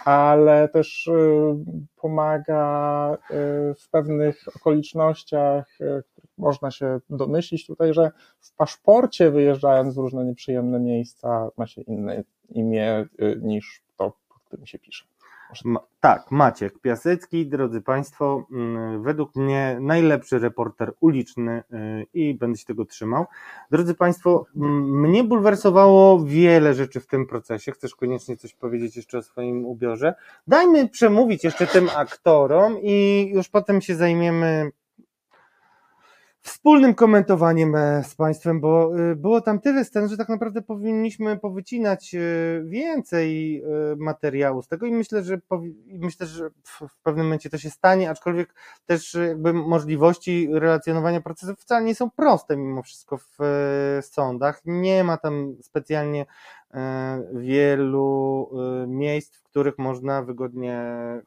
ale 0.05 0.69
też 0.69 1.07
y, 1.07 1.13
pomaga 1.97 3.15
y, 3.15 3.75
w 3.75 3.89
pewnych 3.91 4.45
okolicznościach, 4.57 5.79
można 6.39 6.71
się 6.71 7.01
domyślić 7.11 7.67
tutaj, 7.67 7.95
że 7.95 8.11
w 8.41 8.57
paszporcie 8.57 9.31
wyjeżdżając 9.31 9.95
w 9.95 9.99
różne 9.99 10.25
nieprzyjemne 10.25 10.81
miejsca 10.81 11.51
ma 11.57 11.67
się 11.67 11.83
inne 11.83 12.25
imię 12.49 13.07
y, 13.23 13.41
niż 13.43 13.83
to, 13.97 14.13
pod 14.29 14.43
którym 14.45 14.67
się 14.67 14.79
pisze. 14.79 15.05
Ma, 15.65 15.81
tak, 16.01 16.31
Maciek 16.31 16.79
Piasecki, 16.79 17.47
drodzy 17.47 17.81
Państwo, 17.81 18.47
mm, 18.53 19.03
według 19.03 19.37
mnie 19.37 19.79
najlepszy 19.81 20.39
reporter 20.39 20.93
uliczny 21.01 21.63
y, 21.73 22.07
i 22.15 22.35
będę 22.35 22.59
się 22.59 22.65
tego 22.65 22.85
trzymał. 22.85 23.27
Drodzy 23.71 23.95
Państwo, 23.95 24.47
mnie 24.55 25.25
bulwersowało 25.25 26.25
wiele 26.25 26.75
rzeczy 26.75 27.01
w 27.01 27.07
tym 27.07 27.27
procesie. 27.27 27.73
Chcesz 27.73 27.95
koniecznie 27.95 28.37
coś 28.37 28.55
powiedzieć 28.55 28.97
jeszcze 28.97 29.19
o 29.19 29.23
swoim 29.23 29.65
ubiorze? 29.65 30.15
Dajmy 30.47 30.89
przemówić 30.89 31.45
jeszcze 31.45 31.67
tym 31.67 31.89
aktorom 31.97 32.77
i 32.83 33.27
już 33.35 33.49
potem 33.49 33.81
się 33.81 33.95
zajmiemy 33.97 34.71
wspólnym 36.47 36.95
komentowaniem 36.95 37.75
e, 37.75 38.05
z 38.05 38.15
Państwem, 38.15 38.61
bo 38.61 38.99
e, 38.99 39.17
było 39.17 39.41
tam 39.41 39.61
tyle 39.61 39.85
scen, 39.85 40.09
że 40.09 40.17
tak 40.17 40.29
naprawdę 40.29 40.63
powinniśmy 40.63 41.39
powycinać 41.39 42.15
e, 42.15 42.19
więcej 42.65 43.63
materiału 43.97 44.63
z 44.63 44.69
tego 44.69 44.87
i 44.87 44.93
myślę, 44.93 45.23
że 45.23 45.39
myślę, 45.87 46.27
że 46.27 46.51
w 46.65 47.03
pewnym 47.03 47.27
momencie 47.27 47.51
to 47.51 47.59
się 47.59 47.71
stanie, 47.71 48.11
aczkolwiek 48.11 48.55
też 48.87 49.15
jakby 49.15 49.53
możliwości 49.53 50.49
relacjonowania 50.53 51.21
procesów 51.21 51.61
wcale 51.61 51.85
nie 51.85 51.95
są 51.95 52.11
proste 52.11 52.57
mimo 52.57 52.83
wszystko 52.83 53.19
w 53.19 53.39
sądach. 54.03 54.61
Nie 54.65 55.05
ma 55.05 55.17
tam 55.17 55.57
specjalnie 55.63 56.21
e, 56.21 56.27
wielu 57.33 58.49
e, 58.83 58.87
miejsc, 58.87 59.37
w 59.37 59.43
których 59.43 59.79
można 59.79 60.23
wygodnie 60.23 60.81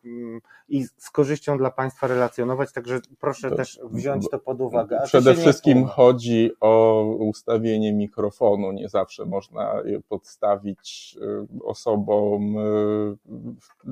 mm, 0.06 0.41
i 0.70 0.84
z 0.84 1.10
korzyścią 1.11 1.57
dla 1.57 1.72
Państwa 1.72 2.07
relacjonować, 2.07 2.72
także 2.72 2.99
proszę 3.20 3.49
To- 3.49 3.56
też 3.56 3.80
wziąć 3.91 4.30
to 4.30 4.40
pod 4.40 4.61
uwagę. 4.61 4.99
A 5.02 5.06
Przede 5.06 5.34
wszystkim 5.34 5.86
chodzi 5.86 6.52
o 6.61 7.03
ustawienie 7.20 7.94
mikrofonu. 7.94 8.72
Nie 8.72 8.90
zawsze 8.90 9.26
można 9.26 9.74
je 9.86 10.02
podstawić 10.10 11.18
y, 11.22 11.64
osobom 11.64 12.56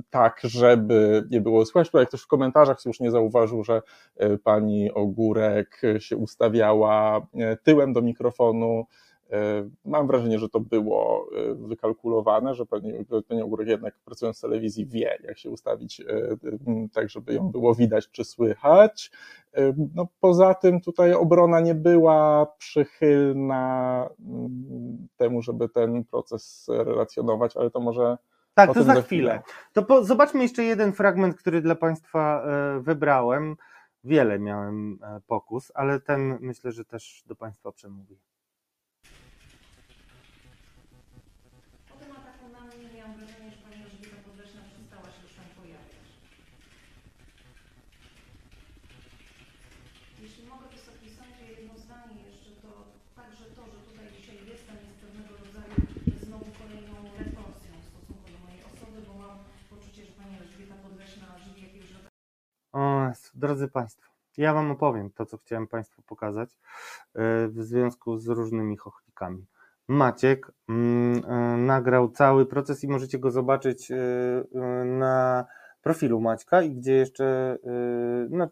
tak, 0.09 0.39
żeby 0.43 1.27
nie 1.31 1.41
było 1.41 1.65
słychać. 1.65 1.87
Tutaj 1.87 2.07
ktoś 2.07 2.21
w 2.21 2.27
komentarzach 2.27 2.81
słusznie 2.81 3.11
zauważył, 3.11 3.63
że 3.63 3.81
pani 4.43 4.91
Ogórek 4.91 5.81
się 5.99 6.17
ustawiała 6.17 7.27
tyłem 7.63 7.93
do 7.93 8.01
mikrofonu. 8.01 8.85
Y, 9.33 9.69
Mam 9.85 10.07
wrażenie, 10.07 10.39
że 10.39 10.49
to 10.49 10.59
było 10.59 11.27
y, 11.51 11.55
wykalkulowane, 11.55 12.55
że 12.55 12.65
pani, 12.65 12.93
pani 13.27 13.41
Ogórek 13.41 13.67
jednak 13.67 13.95
pracując 14.05 14.37
w 14.37 14.41
telewizji 14.41 14.85
wie, 14.85 15.17
jak 15.23 15.37
się 15.37 15.49
ustawić 15.49 15.99
y, 15.99 16.37
tak, 16.93 17.09
żeby 17.09 17.33
ją 17.33 17.51
było 17.51 17.75
widać 17.75 18.09
czy 18.11 18.23
słychać. 18.23 19.11
No, 19.95 20.07
poza 20.19 20.53
tym 20.53 20.81
tutaj 20.81 21.13
obrona 21.13 21.59
nie 21.59 21.75
była 21.75 22.45
przychylna 22.57 24.09
mm, 24.19 25.07
temu, 25.17 25.41
żeby 25.41 25.69
ten 25.69 26.03
proces 26.03 26.67
relacjonować, 26.69 27.57
ale 27.57 27.69
to 27.71 27.79
może 27.79 28.17
Tak, 28.53 28.73
to 28.73 28.83
za 28.83 28.91
chwilę. 28.93 29.03
chwilę. 29.03 29.41
To 29.73 29.83
po, 29.83 30.03
zobaczmy 30.03 30.41
jeszcze 30.43 30.63
jeden 30.63 30.93
fragment, 30.93 31.35
który 31.35 31.61
dla 31.61 31.75
Państwa 31.75 32.43
e, 32.45 32.79
wybrałem. 32.79 33.55
Wiele 34.03 34.39
miałem 34.39 34.99
e, 35.03 35.21
pokus, 35.27 35.71
ale 35.75 35.99
ten 35.99 36.37
myślę, 36.41 36.71
że 36.71 36.85
też 36.85 37.23
do 37.27 37.35
Państwa 37.35 37.71
przemówi. 37.71 38.17
Po 41.89 41.95
tym 41.95 42.11
ataku 42.11 42.45
na 42.53 42.61
mnie 42.75 42.89
miałam 42.97 43.13
wrażenie, 43.17 43.51
że 43.51 43.57
pani 43.63 43.83
Elżbieta 43.83 44.17
Podleśna 44.27 44.61
przestała 44.71 45.07
się 45.15 45.21
już 45.23 45.33
tam 45.37 45.45
pojawiać. 45.59 46.07
Jeśli 50.23 50.43
mogę 50.51 50.65
Wysoki 50.75 51.07
Sądzie 51.17 51.45
jedno 51.53 51.73
zdanie 51.85 52.17
jeszcze, 52.29 52.51
to 52.63 52.69
także 53.19 53.45
to, 53.55 53.61
że 53.73 53.77
tutaj 53.89 54.05
dzisiaj 54.17 54.37
jestem 54.51 54.75
jest 54.87 54.99
pewnego 55.03 55.31
rodzaju 55.43 55.75
znowu 56.25 56.47
kolejną 56.61 56.95
retorsją 57.19 57.71
w 57.81 57.85
stosunku 57.91 58.25
do 58.33 58.37
mojej 58.45 58.61
osoby, 58.69 58.97
bo 59.07 59.13
mam 59.23 59.35
poczucie, 59.71 60.01
że 60.07 60.13
pani 60.19 60.33
Elżbieta 60.41 60.75
Podleśna 60.85 61.25
żywi 61.43 61.61
jakiegoś 61.67 61.89
rodzaju 61.95 62.15
O, 62.73 63.07
Jezu, 63.07 63.25
drodzy 63.37 63.67
Państwo, 63.67 64.07
ja 64.37 64.53
Wam 64.53 64.71
opowiem 64.71 65.09
to, 65.09 65.25
co 65.25 65.37
chciałem 65.37 65.67
Państwu 65.67 66.01
pokazać 66.01 66.49
e, 66.49 66.57
w 67.47 67.63
związku 67.63 68.17
z 68.17 68.27
różnymi 68.27 68.77
chochlikami. 68.77 69.45
Maciek 69.87 70.51
mm, 70.69 71.23
e, 71.25 71.57
nagrał 71.57 72.09
cały 72.09 72.45
proces 72.45 72.83
i 72.83 72.87
możecie 72.87 73.19
go 73.19 73.31
zobaczyć 73.31 73.91
e, 73.91 73.95
na 74.85 75.45
profilu 75.81 76.21
Maćka 76.21 76.61
i 76.61 76.75
gdzie 76.75 76.93
jeszcze 76.93 77.57
no, 78.29 78.47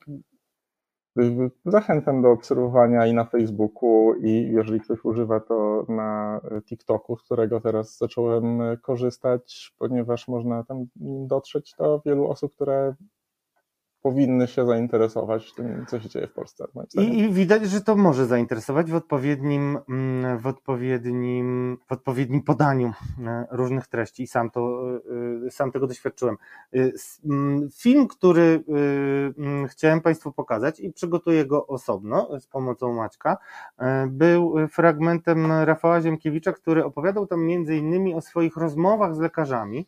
Zachęcam 1.65 2.21
do 2.21 2.31
obserwowania 2.31 3.07
i 3.07 3.13
na 3.13 3.25
Facebooku, 3.25 4.13
i 4.15 4.51
jeżeli 4.51 4.79
ktoś 4.79 5.05
używa 5.05 5.39
to 5.39 5.85
na 5.89 6.41
TikToku, 6.65 7.17
z 7.17 7.23
którego 7.23 7.61
teraz 7.61 7.97
zacząłem 7.97 8.59
korzystać, 8.81 9.73
ponieważ 9.77 10.27
można 10.27 10.63
tam 10.63 10.85
dotrzeć 11.27 11.75
do 11.77 12.01
wielu 12.05 12.29
osób, 12.29 12.55
które 12.55 12.95
powinny 14.05 14.47
się 14.47 14.65
zainteresować 14.65 15.53
tym, 15.53 15.85
co 15.87 15.99
się 15.99 16.09
dzieje 16.09 16.27
w 16.27 16.33
Polsce. 16.33 16.65
I, 16.95 17.19
I 17.19 17.29
widać, 17.29 17.69
że 17.69 17.81
to 17.81 17.95
może 17.95 18.25
zainteresować 18.25 18.91
w 18.91 18.95
odpowiednim, 18.95 19.79
mm, 19.89 20.39
w 20.39 20.47
odpowiednim, 20.47 21.77
w 21.87 21.91
odpowiednim 21.91 22.43
podaniu 22.43 22.93
e, 23.25 23.45
różnych 23.51 23.87
treści 23.87 24.23
i 24.23 24.27
sam, 24.27 24.49
to, 24.51 24.81
e, 25.47 25.51
sam 25.51 25.71
tego 25.71 25.87
doświadczyłem. 25.87 26.37
E, 26.73 26.91
mm, 27.25 27.69
Film, 27.77 28.07
który 28.07 28.63
e, 28.69 29.41
mm, 29.41 29.67
chciałem 29.67 30.01
Państwu 30.01 30.31
pokazać 30.31 30.79
i 30.79 30.93
przygotuję 30.93 31.45
go 31.45 31.67
osobno 31.67 32.39
z 32.39 32.47
pomocą 32.47 32.93
Maćka, 32.93 33.37
e, 33.77 34.07
był 34.07 34.55
fragmentem 34.67 35.51
Rafała 35.51 36.01
Ziemkiewicza, 36.01 36.53
który 36.53 36.85
opowiadał 36.85 37.27
tam 37.27 37.45
między 37.45 37.77
innymi 37.77 38.15
o 38.15 38.21
swoich 38.21 38.57
rozmowach 38.57 39.15
z 39.15 39.19
lekarzami, 39.19 39.87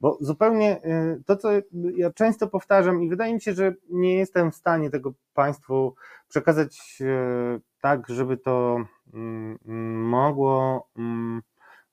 bo 0.00 0.18
zupełnie 0.20 0.84
y, 0.84 1.22
to, 1.26 1.36
co 1.36 1.48
ja 1.96 2.12
często 2.12 2.46
powtarzam, 2.46 3.02
i 3.02 3.08
wydaje 3.08 3.34
mi 3.34 3.40
się, 3.40 3.52
że 3.52 3.74
nie 3.90 4.14
jestem 4.14 4.52
w 4.52 4.56
stanie 4.56 4.90
tego 4.90 5.12
Państwu 5.34 5.94
przekazać 6.28 6.98
y, 7.00 7.60
tak, 7.80 8.08
żeby 8.08 8.36
to 8.36 8.76
mm, 9.14 9.58
mm, 9.66 10.02
mogło 10.08 10.88
mm, 10.96 11.42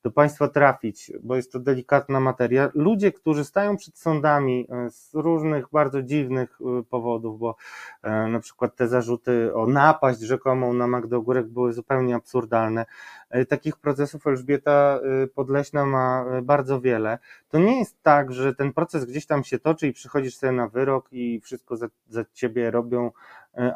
do 0.04 0.10
Państwa 0.10 0.48
trafić, 0.48 1.12
bo 1.22 1.36
jest 1.36 1.52
to 1.52 1.58
delikatna 1.58 2.20
materia. 2.20 2.70
Ludzie, 2.74 3.12
którzy 3.12 3.44
stają 3.44 3.76
przed 3.76 3.98
sądami 3.98 4.68
y, 4.86 4.90
z 4.90 5.14
różnych 5.14 5.66
bardzo 5.72 6.02
dziwnych 6.02 6.58
y, 6.80 6.84
powodów, 6.84 7.38
bo 7.38 7.56
e, 8.02 8.28
na 8.28 8.40
przykład 8.40 8.76
te 8.76 8.88
zarzuty 8.88 9.54
o 9.54 9.66
napaść 9.66 10.20
rzekomą 10.20 10.74
na 10.74 10.86
Magdę 10.86 11.16
Ogórek 11.16 11.46
były 11.46 11.72
zupełnie 11.72 12.14
absurdalne. 12.14 12.86
E, 13.30 13.46
Takich 13.46 13.76
procesów 13.76 14.26
Elżbieta 14.26 15.00
Podleśna 15.34 15.86
ma 15.86 16.24
bardzo 16.42 16.80
wiele. 16.80 17.18
To 17.48 17.58
nie 17.58 17.78
jest 17.78 18.02
tak, 18.02 18.32
że 18.32 18.54
ten 18.54 18.72
proces 18.72 19.04
gdzieś 19.04 19.26
tam 19.26 19.44
się 19.44 19.58
toczy 19.58 19.86
i 19.86 19.92
przychodzisz 19.92 20.36
sobie 20.36 20.52
na 20.52 20.68
wyrok 20.68 21.08
i 21.12 21.40
wszystko 21.40 21.76
za, 21.76 21.86
za 22.08 22.24
ciebie 22.32 22.70
robią 22.70 23.06
e, 23.06 23.10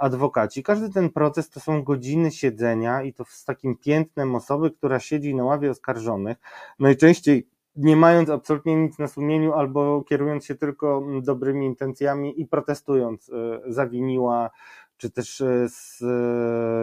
adwokaci. 0.00 0.62
Każdy 0.62 0.90
ten 0.90 1.10
proces 1.10 1.50
to 1.50 1.60
są 1.60 1.82
godziny 1.82 2.30
siedzenia 2.30 3.02
i 3.02 3.12
to 3.12 3.24
z 3.24 3.44
takim 3.44 3.76
piętnem 3.76 4.34
osoby, 4.34 4.70
która 4.70 5.00
siedzi 5.00 5.34
na 5.34 5.44
ławie 5.44 5.70
oskarżonych, 5.70 6.38
najczęściej 6.78 7.48
nie 7.76 7.96
mając 7.96 8.30
absolutnie 8.30 8.76
nic 8.76 8.98
na 8.98 9.08
sumieniu 9.08 9.52
albo 9.52 10.02
kierując 10.02 10.44
się 10.44 10.54
tylko 10.54 10.98
mm, 10.98 11.22
dobrymi 11.22 11.66
intencjami 11.66 12.40
i 12.40 12.46
protestując, 12.46 13.30
e, 13.30 13.72
zawiniła 13.72 14.50
czy 14.96 15.10
też 15.10 15.40
e, 15.40 15.62
s- 15.64 16.02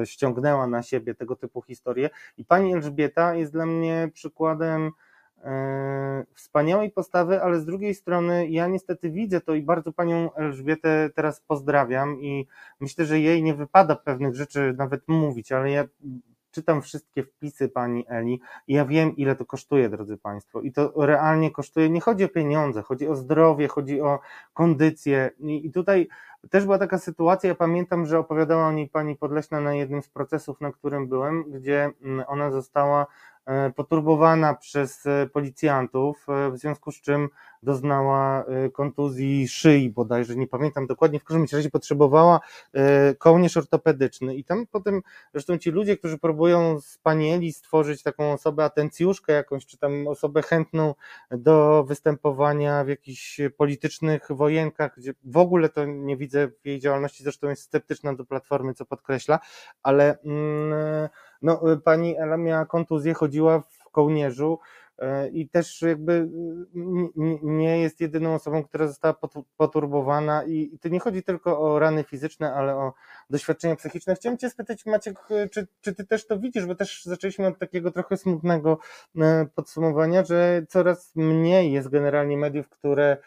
e, 0.01 0.05
ściągnęła 0.05 0.67
na 0.67 0.83
siebie 0.83 1.15
tego 1.15 1.35
typu 1.35 1.61
historie. 1.61 2.09
I 2.37 2.45
pani 2.45 2.73
Elżbieta 2.73 3.35
jest 3.35 3.51
dla 3.51 3.65
mnie 3.65 4.09
przykładem 4.13 4.87
e, 4.87 4.91
wspaniałej 6.33 6.91
postawy, 6.91 7.41
ale 7.41 7.59
z 7.59 7.65
drugiej 7.65 7.95
strony 7.95 8.47
ja 8.47 8.67
niestety 8.67 9.09
widzę 9.09 9.41
to 9.41 9.53
i 9.53 9.61
bardzo 9.61 9.93
panią 9.93 10.33
Elżbietę 10.33 11.09
teraz 11.15 11.41
pozdrawiam 11.41 12.21
i 12.21 12.47
myślę, 12.79 13.05
że 13.05 13.19
jej 13.19 13.43
nie 13.43 13.53
wypada 13.53 13.95
pewnych 13.95 14.35
rzeczy 14.35 14.75
nawet 14.77 15.07
mówić, 15.07 15.51
ale 15.51 15.71
ja 15.71 15.85
czytam 16.55 16.81
wszystkie 16.81 17.23
wpisy 17.23 17.69
pani 17.69 18.05
Eli 18.07 18.41
i 18.67 18.73
ja 18.73 18.85
wiem, 18.85 19.15
ile 19.15 19.35
to 19.35 19.45
kosztuje, 19.45 19.89
drodzy 19.89 20.17
Państwo. 20.17 20.61
I 20.61 20.71
to 20.71 20.93
realnie 21.05 21.51
kosztuje. 21.51 21.89
Nie 21.89 22.01
chodzi 22.01 22.23
o 22.23 22.29
pieniądze, 22.29 22.81
chodzi 22.81 23.07
o 23.07 23.15
zdrowie, 23.15 23.67
chodzi 23.67 24.01
o 24.01 24.19
kondycję. 24.53 25.31
I, 25.39 25.71
tutaj 25.71 26.07
też 26.49 26.63
była 26.63 26.77
taka 26.77 26.97
sytuacja, 26.97 27.47
ja 27.47 27.55
pamiętam, 27.55 28.05
że 28.05 28.19
opowiadała 28.19 28.67
o 28.67 28.71
niej 28.71 28.89
pani 28.89 29.15
Podleśna 29.15 29.61
na 29.61 29.73
jednym 29.73 30.01
z 30.01 30.09
procesów, 30.09 30.61
na 30.61 30.71
którym 30.71 31.07
byłem, 31.07 31.51
gdzie 31.51 31.91
mm, 32.01 32.25
ona 32.27 32.51
została 32.51 33.01
e, 33.01 33.07
poturbowana 33.75 34.53
przez 34.53 35.05
e, 35.05 35.29
policjantów, 35.33 36.25
e, 36.29 36.51
w 36.51 36.57
związku 36.57 36.91
z 36.91 37.01
czym 37.01 37.29
doznała 37.65 38.45
e, 38.45 38.69
kontuzji 38.69 39.47
szyi 39.47 39.89
bodajże, 39.89 40.35
nie 40.35 40.47
pamiętam 40.47 40.87
dokładnie, 40.87 41.19
w 41.19 41.23
każdym 41.23 41.45
razie 41.53 41.69
potrzebowała 41.69 42.39
e, 42.73 43.15
kołnierz 43.15 43.57
ortopedyczny. 43.57 44.35
I 44.35 44.43
tam 44.43 44.67
potem 44.67 45.01
zresztą 45.31 45.57
ci 45.57 45.71
ludzie, 45.71 45.97
którzy 45.97 46.17
próbują 46.17 46.81
z 46.81 46.97
pani 46.97 47.31
Eli 47.31 47.53
stworzyć 47.53 48.03
taką 48.03 48.33
osobę 48.33 48.63
atencjuszkę 48.63 49.33
jakąś, 49.33 49.65
czy 49.65 49.77
tam 49.77 50.07
osobę 50.07 50.41
chętną 50.41 50.93
do 51.31 51.83
występowania 51.83 52.83
w 52.83 52.87
jakichś 52.87 53.41
politycznych 53.57 54.27
wojenkach, 54.29 54.93
gdzie 54.97 55.13
w 55.23 55.37
ogóle 55.37 55.69
to 55.69 55.85
nie 55.85 56.17
widzę 56.17 56.47
w 56.47 56.65
jej 56.65 56.79
działalności, 56.79 57.23
zresztą 57.23 57.49
jest 57.49 57.61
sceptyczna 57.61 58.15
do 58.15 58.25
Platformy, 58.25 58.73
co 58.73 58.85
podkreśla, 58.85 59.39
ale 59.83 60.17
mm, 60.25 61.09
no, 61.41 61.61
pani 61.83 62.17
Ela 62.17 62.37
miała 62.37 62.65
kontuzję, 62.65 63.13
chodziła 63.13 63.59
w 63.59 63.89
kołnierzu 63.91 64.59
i 65.33 65.49
też 65.49 65.81
jakby 65.81 66.13
n- 66.75 67.09
nie 67.43 67.79
jest 67.79 68.01
jedyną 68.01 68.35
osobą, 68.35 68.63
która 68.63 68.87
została 68.87 69.13
potu- 69.13 69.43
poturbowana 69.57 70.43
i 70.43 70.79
to 70.81 70.89
nie 70.89 70.99
chodzi 70.99 71.23
tylko 71.23 71.59
o 71.59 71.79
rany 71.79 72.03
fizyczne, 72.03 72.53
ale 72.53 72.75
o 72.75 72.93
doświadczenia 73.29 73.75
psychiczne. 73.75 74.15
Chciałem 74.15 74.37
Cię 74.37 74.49
spytać, 74.49 74.85
Maciek, 74.85 75.19
czy, 75.51 75.67
czy 75.81 75.95
Ty 75.95 76.05
też 76.05 76.27
to 76.27 76.39
widzisz, 76.39 76.65
bo 76.65 76.75
też 76.75 77.03
zaczęliśmy 77.05 77.47
od 77.47 77.59
takiego 77.59 77.91
trochę 77.91 78.17
smutnego 78.17 78.79
e, 79.17 79.45
podsumowania, 79.55 80.25
że 80.25 80.65
coraz 80.69 81.15
mniej 81.15 81.71
jest 81.71 81.89
generalnie 81.89 82.37
mediów, 82.37 82.69
które 82.69 83.05
e, 83.13 83.17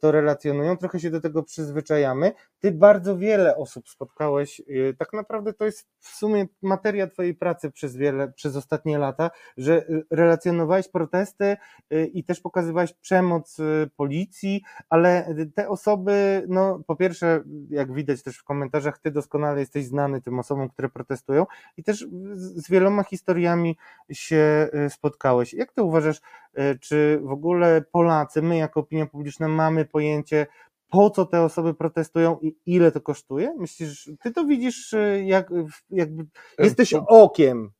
to 0.00 0.12
relacjonują, 0.12 0.76
trochę 0.76 1.00
się 1.00 1.10
do 1.10 1.20
tego 1.20 1.42
przyzwyczajamy. 1.42 2.32
Ty 2.58 2.72
bardzo 2.72 3.18
wiele 3.18 3.56
osób 3.56 3.88
spotkałeś, 3.88 4.60
e, 4.60 4.94
tak 4.94 5.12
naprawdę 5.12 5.52
to 5.52 5.64
jest 5.64 5.88
w 6.00 6.08
sumie 6.08 6.46
materia 6.62 7.06
twojej 7.06 7.34
pracy 7.34 7.70
przez 7.70 7.96
wiele, 7.96 8.32
przez 8.32 8.56
ostatnie 8.56 8.98
lata, 8.98 9.30
że 9.56 9.84
relacjonowałeś 10.10 10.88
protesty 10.88 11.56
i 11.90 12.24
też 12.24 12.40
pokazywałeś 12.40 12.92
przemoc 12.92 13.56
policji, 13.96 14.62
ale 14.88 15.34
te 15.54 15.68
osoby, 15.68 16.44
no 16.48 16.80
po 16.86 16.96
pierwsze, 16.96 17.42
jak 17.70 17.92
widać 17.92 18.22
też 18.22 18.38
w 18.38 18.44
komentarzach, 18.44 18.98
ty 18.98 19.10
doskonale 19.10 19.60
jesteś 19.60 19.86
znany 19.86 20.22
tym 20.22 20.38
osobom, 20.38 20.68
które 20.68 20.88
protestują 20.88 21.46
i 21.76 21.82
też 21.82 22.06
z 22.32 22.70
wieloma 22.70 23.02
historiami 23.02 23.76
się 24.12 24.68
spotkałeś. 24.88 25.54
Jak 25.54 25.72
ty 25.72 25.82
uważasz, 25.82 26.20
E, 26.47 26.47
czy 26.80 27.20
w 27.22 27.30
ogóle 27.30 27.82
Polacy, 27.92 28.42
my 28.42 28.56
jako 28.56 28.80
opinia 28.80 29.06
publiczna 29.06 29.48
mamy 29.48 29.84
pojęcie, 29.84 30.46
po 30.90 31.10
co 31.10 31.26
te 31.26 31.42
osoby 31.42 31.74
protestują 31.74 32.38
i 32.42 32.56
ile 32.66 32.92
to 32.92 33.00
kosztuje? 33.00 33.54
Myślisz, 33.58 34.10
ty 34.22 34.30
to 34.30 34.44
widzisz 34.44 34.94
e, 34.94 35.24
jak, 35.24 35.50
jakby 35.90 36.26
e, 36.58 36.64
jesteś 36.64 36.94
okiem 37.08 37.70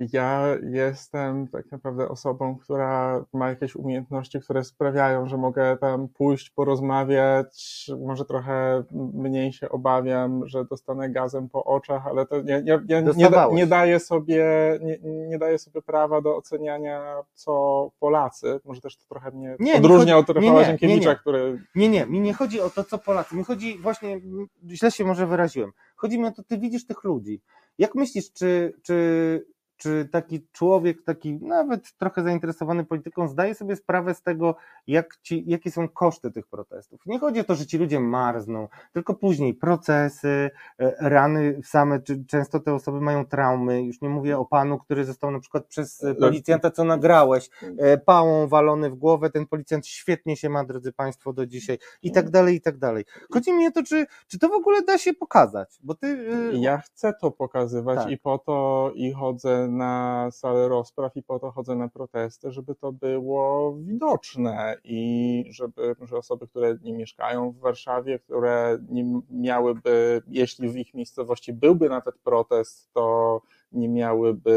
ja 0.00 0.46
jestem 0.70 1.48
tak 1.48 1.72
naprawdę 1.72 2.08
osobą, 2.08 2.58
która 2.58 3.24
ma 3.32 3.48
jakieś 3.48 3.76
umiejętności, 3.76 4.40
które 4.40 4.64
sprawiają, 4.64 5.28
że 5.28 5.36
mogę 5.36 5.76
tam 5.76 6.08
pójść, 6.08 6.50
porozmawiać, 6.50 7.86
może 8.00 8.24
trochę 8.24 8.84
mniej 9.14 9.52
się 9.52 9.68
obawiam, 9.68 10.48
że 10.48 10.64
dostanę 10.64 11.10
gazem 11.10 11.48
po 11.48 11.64
oczach, 11.64 12.06
ale 12.06 12.26
to 12.26 12.42
nie, 12.42 12.62
nie, 12.62 12.80
nie, 12.88 13.02
nie, 13.16 13.30
nie 13.52 13.66
daje 13.66 14.00
sobie, 14.00 14.44
nie, 14.82 14.98
nie 15.02 15.38
daje 15.38 15.58
sobie 15.58 15.82
prawa 15.82 16.20
do 16.20 16.36
oceniania, 16.36 17.16
co 17.34 17.90
Polacy. 17.98 18.60
Może 18.64 18.80
też 18.80 18.96
to 18.96 19.04
trochę 19.08 19.30
mnie 19.30 19.56
nie, 19.60 19.74
odróżnia 19.74 20.18
od 20.18 20.28
Rafała 20.28 20.64
Zienkiewicza, 20.64 21.14
który... 21.14 21.62
Nie, 21.74 21.88
nie, 21.88 22.06
mi 22.06 22.20
nie 22.20 22.34
chodzi 22.34 22.60
o 22.60 22.70
to, 22.70 22.84
co 22.84 22.98
Polacy. 22.98 23.36
Mi 23.36 23.44
chodzi 23.44 23.78
właśnie, 23.78 24.20
źle 24.68 24.90
się 24.90 25.04
może 25.04 25.26
wyraziłem. 25.26 25.72
Chodzi 25.96 26.18
mi 26.18 26.26
o 26.26 26.30
to, 26.32 26.42
ty 26.42 26.58
widzisz 26.58 26.86
tych 26.86 27.04
ludzi. 27.04 27.40
Jak 27.78 27.94
myślisz, 27.94 28.32
czy, 28.32 28.72
czy 28.82 29.53
czy 29.76 30.08
taki 30.12 30.46
człowiek, 30.52 31.02
taki 31.02 31.34
nawet 31.34 31.92
trochę 31.96 32.22
zainteresowany 32.22 32.84
polityką, 32.84 33.28
zdaje 33.28 33.54
sobie 33.54 33.76
sprawę 33.76 34.14
z 34.14 34.22
tego, 34.22 34.56
jak 34.86 35.16
ci, 35.22 35.44
jakie 35.46 35.70
są 35.70 35.88
koszty 35.88 36.30
tych 36.30 36.46
protestów. 36.46 37.00
Nie 37.06 37.18
chodzi 37.18 37.40
o 37.40 37.44
to, 37.44 37.54
że 37.54 37.66
ci 37.66 37.78
ludzie 37.78 38.00
marzną, 38.00 38.68
tylko 38.92 39.14
później 39.14 39.54
procesy, 39.54 40.50
e, 40.78 40.94
rany 41.08 41.60
same, 41.64 42.00
czy 42.00 42.24
często 42.24 42.60
te 42.60 42.74
osoby 42.74 43.00
mają 43.00 43.26
traumy. 43.26 43.82
Już 43.82 44.00
nie 44.00 44.08
mówię 44.08 44.38
o 44.38 44.44
panu, 44.44 44.78
który 44.78 45.04
został 45.04 45.30
na 45.30 45.40
przykład 45.40 45.66
przez 45.66 46.04
e, 46.04 46.14
policjanta, 46.14 46.70
co 46.70 46.84
nagrałeś, 46.84 47.50
e, 47.78 47.98
pałą 47.98 48.48
walony 48.48 48.90
w 48.90 48.94
głowę. 48.94 49.30
Ten 49.30 49.46
policjant 49.46 49.86
świetnie 49.86 50.36
się 50.36 50.48
ma, 50.48 50.64
drodzy 50.64 50.92
Państwo, 50.92 51.32
do 51.32 51.46
dzisiaj 51.46 51.78
i 52.02 52.12
tak 52.12 52.30
dalej, 52.30 52.56
i 52.56 52.60
tak 52.60 52.78
dalej. 52.78 53.04
Chodzi 53.32 53.52
mi 53.52 53.66
o 53.66 53.70
to, 53.70 53.82
czy, 53.82 54.06
czy 54.26 54.38
to 54.38 54.48
w 54.48 54.52
ogóle 54.52 54.82
da 54.82 54.98
się 54.98 55.14
pokazać, 55.14 55.78
bo 55.82 55.94
ty. 55.94 56.24
Ja 56.52 56.78
chcę 56.78 57.12
to 57.20 57.30
pokazywać 57.30 57.98
tak. 57.98 58.10
i 58.10 58.18
po 58.18 58.38
to 58.38 58.90
i 58.94 59.12
chodzę 59.12 59.63
na 59.68 60.28
salę 60.30 60.68
rozpraw 60.68 61.16
i 61.16 61.22
po 61.22 61.38
to 61.38 61.50
chodzę 61.50 61.76
na 61.76 61.88
protesty, 61.88 62.52
żeby 62.52 62.74
to 62.74 62.92
było 62.92 63.76
widoczne 63.76 64.76
i 64.84 65.44
żeby 65.50 65.96
że 66.02 66.16
osoby, 66.16 66.48
które 66.48 66.78
nie 66.82 66.92
mieszkają 66.92 67.50
w 67.52 67.58
Warszawie, 67.58 68.18
które 68.18 68.78
nie 68.88 69.20
miałyby, 69.30 70.22
jeśli 70.28 70.68
w 70.68 70.76
ich 70.76 70.94
miejscowości 70.94 71.52
byłby 71.52 71.88
nawet 71.88 72.18
protest, 72.18 72.92
to 72.92 73.40
nie 73.74 73.88
miałyby 73.88 74.50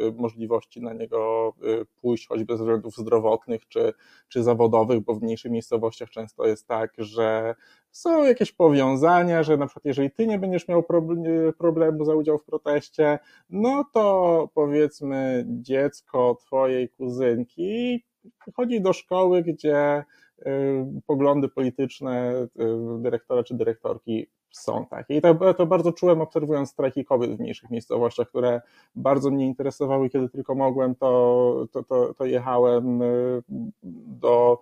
y, 0.00 0.12
możliwości 0.12 0.82
na 0.82 0.92
niego 0.92 1.52
y, 1.64 1.86
pójść, 2.00 2.28
choćby 2.28 2.56
ze 2.56 2.64
względów 2.64 2.96
zdrowotnych 2.96 3.68
czy, 3.68 3.92
czy 4.28 4.42
zawodowych, 4.42 5.00
bo 5.00 5.14
w 5.14 5.22
mniejszych 5.22 5.52
miejscowościach 5.52 6.10
często 6.10 6.46
jest 6.46 6.66
tak, 6.66 6.92
że 6.98 7.54
są 7.90 8.24
jakieś 8.24 8.52
powiązania, 8.52 9.42
że 9.42 9.56
na 9.56 9.66
przykład 9.66 9.84
jeżeli 9.84 10.10
ty 10.10 10.26
nie 10.26 10.38
będziesz 10.38 10.68
miał 10.68 10.84
problemu 11.58 12.04
za 12.04 12.14
udział 12.14 12.38
w 12.38 12.44
proteście, 12.44 13.18
no 13.50 13.84
to 13.92 14.48
powiedzmy 14.54 15.44
dziecko 15.48 16.36
twojej 16.46 16.88
kuzynki 16.88 18.04
chodzi 18.56 18.80
do 18.80 18.92
szkoły, 18.92 19.42
gdzie 19.42 20.04
y, 20.38 20.44
poglądy 21.06 21.48
polityczne 21.48 22.46
dyrektora 22.98 23.42
czy 23.42 23.54
dyrektorki 23.54 24.26
są 24.52 24.86
takie. 24.86 25.16
I 25.16 25.20
to, 25.20 25.54
to 25.54 25.66
bardzo 25.66 25.92
czułem 25.92 26.20
obserwując 26.20 26.70
strajki 26.70 27.04
kobiet 27.04 27.36
w 27.36 27.40
mniejszych 27.40 27.70
miejscowościach, 27.70 28.28
które 28.28 28.60
bardzo 28.94 29.30
mnie 29.30 29.46
interesowały. 29.46 30.10
Kiedy 30.10 30.28
tylko 30.28 30.54
mogłem, 30.54 30.94
to, 30.94 31.66
to, 31.72 31.82
to, 31.82 32.14
to 32.14 32.24
jechałem 32.24 33.02
y, 33.02 33.42
do 34.22 34.60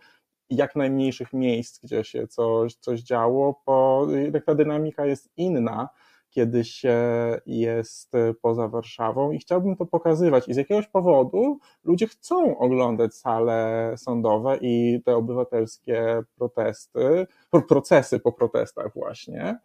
jak 0.50 0.76
najmniejszych 0.76 1.32
miejsc, 1.32 1.80
gdzie 1.84 2.04
się 2.04 2.26
coś, 2.26 2.74
coś 2.74 3.00
działo, 3.00 3.62
bo 3.66 4.06
jednak 4.10 4.44
ta 4.44 4.54
dynamika 4.54 5.06
jest 5.06 5.28
inna 5.36 5.88
kiedy 6.30 6.64
się 6.64 6.98
jest 7.46 8.12
poza 8.42 8.68
Warszawą 8.68 9.30
i 9.32 9.38
chciałbym 9.38 9.76
to 9.76 9.86
pokazywać. 9.86 10.48
I 10.48 10.54
z 10.54 10.56
jakiegoś 10.56 10.88
powodu 10.88 11.58
ludzie 11.84 12.06
chcą 12.06 12.58
oglądać 12.58 13.14
sale 13.14 13.92
sądowe 13.96 14.58
i 14.60 15.02
te 15.04 15.16
obywatelskie 15.16 16.22
protesty, 16.36 17.26
procesy 17.68 18.20
po 18.20 18.32
protestach 18.32 18.94
właśnie, 18.94 19.58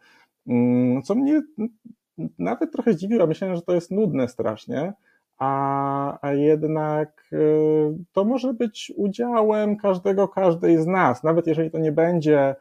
mm, 0.47 1.03
co 1.03 1.15
mnie 1.15 1.41
nawet 2.39 2.71
trochę 2.71 2.93
zdziwiło. 2.93 3.27
Myślałem, 3.27 3.55
że 3.55 3.61
to 3.61 3.73
jest 3.73 3.91
nudne 3.91 4.27
strasznie, 4.27 4.93
a, 5.37 6.27
a 6.27 6.33
jednak 6.33 7.27
y, 7.33 7.97
to 8.13 8.25
może 8.25 8.53
być 8.53 8.93
udziałem 8.95 9.77
każdego, 9.77 10.27
każdej 10.27 10.77
z 10.77 10.87
nas, 10.87 11.23
nawet 11.23 11.47
jeżeli 11.47 11.71
to 11.71 11.79
nie 11.79 11.91
będzie 11.91 12.55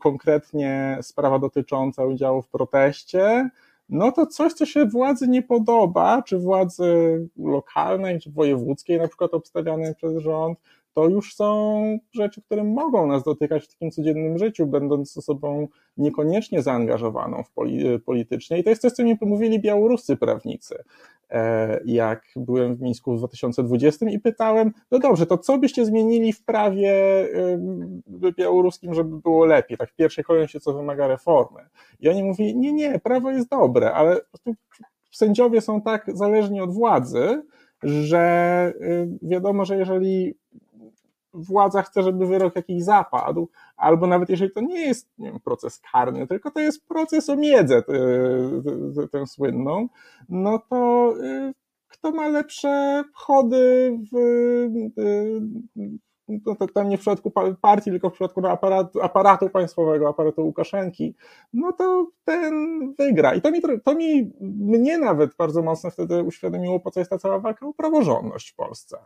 konkretnie 0.00 0.98
sprawa 1.02 1.38
dotycząca 1.38 2.04
udziału 2.04 2.42
w 2.42 2.48
proteście, 2.48 3.50
no 3.88 4.12
to 4.12 4.26
coś, 4.26 4.52
co 4.52 4.66
się 4.66 4.86
władzy 4.86 5.28
nie 5.28 5.42
podoba, 5.42 6.22
czy 6.22 6.38
władzy 6.38 6.84
lokalnej, 7.36 8.20
czy 8.20 8.30
wojewódzkiej, 8.30 8.98
na 8.98 9.08
przykład 9.08 9.34
obstawianej 9.34 9.94
przez 9.94 10.16
rząd, 10.16 10.58
to 10.94 11.08
już 11.08 11.34
są 11.34 11.82
rzeczy, 12.12 12.42
które 12.42 12.64
mogą 12.64 13.06
nas 13.06 13.22
dotykać 13.24 13.64
w 13.64 13.68
takim 13.68 13.90
codziennym 13.90 14.38
życiu, 14.38 14.66
będąc 14.66 15.16
osobą 15.16 15.68
niekoniecznie 15.96 16.62
zaangażowaną 16.62 17.42
w 17.42 17.50
poli 17.50 18.00
politycznie. 18.00 18.58
I 18.58 18.64
to 18.64 18.70
jest 18.70 18.82
coś, 18.82 18.92
co 18.92 19.04
mi 19.04 19.18
pomówili 19.18 19.60
białoruscy 19.60 20.16
prawnicy, 20.16 20.84
jak 21.84 22.22
byłem 22.36 22.76
w 22.76 22.80
Mińsku 22.80 23.14
w 23.14 23.18
2020 23.18 24.10
i 24.10 24.18
pytałem, 24.18 24.72
no 24.90 24.98
dobrze, 24.98 25.26
to 25.26 25.38
co 25.38 25.58
byście 25.58 25.86
zmienili 25.86 26.32
w 26.32 26.44
prawie 26.44 26.94
białoruskim, 28.36 28.94
żeby 28.94 29.18
było 29.18 29.46
lepiej, 29.46 29.78
tak 29.78 29.90
w 29.90 29.94
pierwszej 29.94 30.24
kolejności, 30.24 30.60
co 30.60 30.72
wymaga 30.72 31.06
reformy. 31.06 31.60
I 32.00 32.08
oni 32.08 32.24
mówili, 32.24 32.56
nie, 32.56 32.72
nie, 32.72 32.98
prawo 32.98 33.30
jest 33.30 33.48
dobre, 33.48 33.92
ale 33.92 34.20
sędziowie 35.10 35.60
są 35.60 35.82
tak 35.82 36.06
zależni 36.14 36.60
od 36.60 36.74
władzy, 36.74 37.42
że 37.82 38.72
wiadomo, 39.22 39.64
że 39.64 39.76
jeżeli 39.76 40.34
władza 41.34 41.82
chce, 41.82 42.02
żeby 42.02 42.26
wyrok 42.26 42.56
jakiś 42.56 42.82
zapadł, 42.84 43.48
albo 43.76 44.06
nawet 44.06 44.30
jeżeli 44.30 44.52
to 44.52 44.60
nie 44.60 44.80
jest 44.80 45.08
nie 45.18 45.30
wiem, 45.30 45.40
proces 45.40 45.80
karny, 45.92 46.26
tylko 46.26 46.50
to 46.50 46.60
jest 46.60 46.86
proces 46.88 47.30
o 47.30 47.36
miedzę, 47.36 47.82
tę, 49.12 49.26
słynną, 49.26 49.88
no 50.28 50.58
to 50.58 51.12
y, 51.20 51.54
kto 51.88 52.10
ma 52.10 52.28
lepsze 52.28 53.04
chody 53.14 53.98
w, 54.12 54.16
no 56.28 56.56
to 56.56 56.66
tam 56.66 56.88
nie 56.88 56.98
w 56.98 57.00
przypadku 57.00 57.32
partii, 57.60 57.90
tylko 57.90 58.10
w 58.10 58.12
przypadku 58.12 58.46
aparatu, 58.46 59.02
aparatu 59.02 59.50
państwowego, 59.50 60.08
aparatu 60.08 60.44
Łukaszenki, 60.44 61.14
no 61.52 61.72
to 61.72 62.06
ten 62.24 62.54
wygra. 62.98 63.34
I 63.34 63.40
to 63.40 63.50
mi, 63.50 63.60
to 63.84 63.94
mi 63.94 64.32
mnie 64.40 64.98
nawet 64.98 65.36
bardzo 65.36 65.62
mocno 65.62 65.90
wtedy 65.90 66.22
uświadomiło, 66.22 66.80
po 66.80 66.90
co 66.90 67.00
jest 67.00 67.10
ta 67.10 67.18
cała 67.18 67.38
walka 67.38 67.66
o 67.66 67.72
praworządność 67.72 68.50
w 68.50 68.56
Polsce 68.56 68.98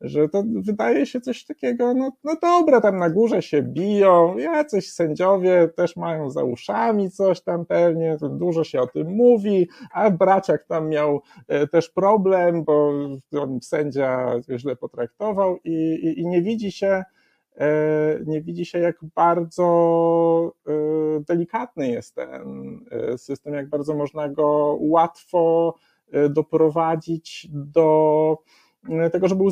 że 0.00 0.28
to 0.28 0.42
wydaje 0.46 1.06
się 1.06 1.20
coś 1.20 1.44
takiego, 1.44 1.94
no, 1.94 2.12
no 2.24 2.36
dobra, 2.42 2.80
tam 2.80 2.96
na 2.96 3.10
górze 3.10 3.42
się 3.42 3.62
biją, 3.62 4.38
jacyś 4.38 4.92
sędziowie 4.92 5.68
też 5.76 5.96
mają 5.96 6.30
za 6.30 6.44
uszami 6.44 7.10
coś 7.10 7.40
tam 7.40 7.66
pewnie, 7.66 8.16
dużo 8.30 8.64
się 8.64 8.80
o 8.80 8.86
tym 8.86 9.08
mówi, 9.08 9.68
a 9.92 10.10
braciak 10.10 10.64
tam 10.64 10.88
miał 10.88 11.20
e, 11.48 11.66
też 11.66 11.90
problem, 11.90 12.64
bo 12.64 12.92
on 13.40 13.58
sędzia 13.62 14.32
źle 14.56 14.76
potraktował 14.76 15.58
i, 15.64 15.74
i, 16.02 16.20
i 16.20 16.26
nie 16.26 16.42
widzi 16.42 16.72
się, 16.72 17.04
e, 17.56 17.68
nie 18.26 18.42
widzi 18.42 18.64
się, 18.66 18.78
jak 18.78 18.96
bardzo 19.14 20.52
e, 20.66 20.72
delikatny 21.20 21.88
jest 21.88 22.14
ten 22.14 22.78
system, 23.16 23.54
jak 23.54 23.68
bardzo 23.68 23.94
można 23.94 24.28
go 24.28 24.78
łatwo 24.80 25.74
doprowadzić 26.30 27.48
do 27.52 28.38
tego, 29.12 29.28
że 29.28 29.34
był 29.34 29.50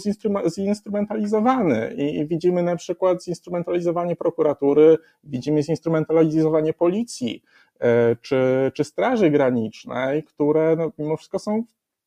zinstrumentalizowany. 0.49 1.95
I 1.97 2.27
widzimy 2.27 2.63
na 2.63 2.77
przykład 2.77 3.25
zinstrumentalizowanie 3.25 4.17
prokuratury, 4.17 4.99
widzimy 5.25 5.63
zinstrumentalizowanie 5.63 6.73
policji 6.73 7.43
e, 7.81 8.17
czy, 8.17 8.73
czy 8.75 8.85
Straży 8.85 9.31
Granicznej, 9.31 10.23
które 10.23 10.77
no, 10.77 10.93
mimo 10.99 11.17
wszystko 11.17 11.39
są 11.39 11.65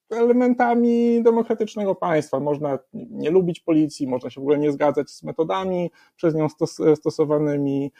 elementami 0.09 1.23
demokratycznego 1.23 1.95
państwa. 1.95 2.39
Można 2.39 2.79
nie 2.93 3.31
lubić 3.31 3.59
policji, 3.59 4.07
można 4.07 4.29
się 4.29 4.41
w 4.41 4.43
ogóle 4.43 4.57
nie 4.57 4.71
zgadzać 4.71 5.09
z 5.09 5.23
metodami 5.23 5.91
przez 6.15 6.35
nią 6.35 6.49
stos 6.49 6.77
stosowanymi, 6.95 7.91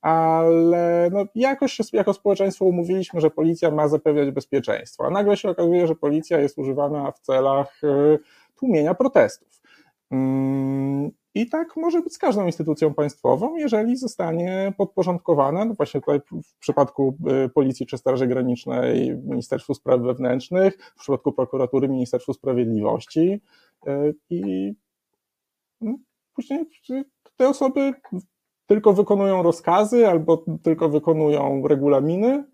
ale 0.00 1.10
no 1.12 1.24
jakoś 1.34 1.92
jako 1.92 2.14
społeczeństwo 2.14 2.64
umówiliśmy, 2.64 3.20
że 3.20 3.30
policja 3.30 3.70
ma 3.70 3.88
zapewniać 3.88 4.30
bezpieczeństwo, 4.30 5.06
a 5.06 5.10
nagle 5.10 5.36
się 5.36 5.50
okazuje, 5.50 5.86
że 5.86 5.94
policja 5.94 6.40
jest 6.40 6.58
używana 6.58 7.10
w 7.12 7.20
celach 7.20 7.80
e, 7.84 8.18
tłumienia 8.56 8.94
protestów. 8.94 9.60
Mm, 10.10 11.10
I 11.34 11.48
tak 11.48 11.76
może 11.76 12.02
być 12.02 12.14
z 12.14 12.18
każdą 12.18 12.46
instytucją 12.46 12.94
państwową, 12.94 13.56
jeżeli 13.56 13.96
zostanie 13.96 14.72
podporządkowana, 14.76 15.64
no 15.64 15.74
właśnie 15.74 16.00
tutaj 16.00 16.20
w 16.44 16.58
przypadku 16.58 17.16
y, 17.46 17.48
Policji 17.48 17.86
czy 17.86 17.98
Straży 17.98 18.26
Granicznej 18.26 19.16
Ministerstwu 19.16 19.74
Spraw 19.74 20.00
Wewnętrznych, 20.00 20.78
w 20.96 21.00
przypadku 21.00 21.32
prokuratury 21.32 21.88
Ministerstwu 21.88 22.32
Sprawiedliwości 22.32 23.40
y, 23.86 24.14
i 24.30 24.72
no, 25.80 25.96
później 26.34 26.64
te 27.36 27.48
osoby 27.48 27.92
tylko 28.66 28.92
wykonują 28.92 29.42
rozkazy 29.42 30.08
albo 30.08 30.44
tylko 30.62 30.88
wykonują 30.88 31.68
regulaminy, 31.68 32.44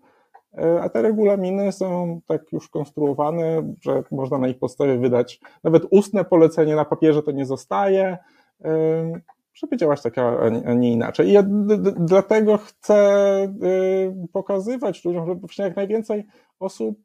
y, 0.53 0.81
a 0.81 0.89
te 0.89 1.01
regulaminy 1.01 1.71
są 1.71 2.21
tak 2.27 2.51
już 2.51 2.69
konstruowane, 2.69 3.73
że 3.81 4.03
można 4.11 4.37
na 4.37 4.47
ich 4.47 4.59
podstawie 4.59 4.97
wydać 4.97 5.39
nawet 5.63 5.83
ustne 5.91 6.25
polecenie 6.25 6.75
na 6.75 6.85
papierze 6.85 7.23
to 7.23 7.31
nie 7.31 7.45
zostaje, 7.45 8.17
żeby 9.53 9.77
działać 9.77 10.01
tak, 10.01 10.17
a 10.65 10.73
nie 10.73 10.91
inaczej. 10.91 11.27
I 11.27 11.31
ja 11.31 11.43
dlatego 11.95 12.57
chcę 12.57 13.53
pokazywać 14.33 15.05
ludziom, 15.05 15.27
żeby 15.27 15.47
jak 15.57 15.75
najwięcej 15.75 16.25
osób 16.59 16.97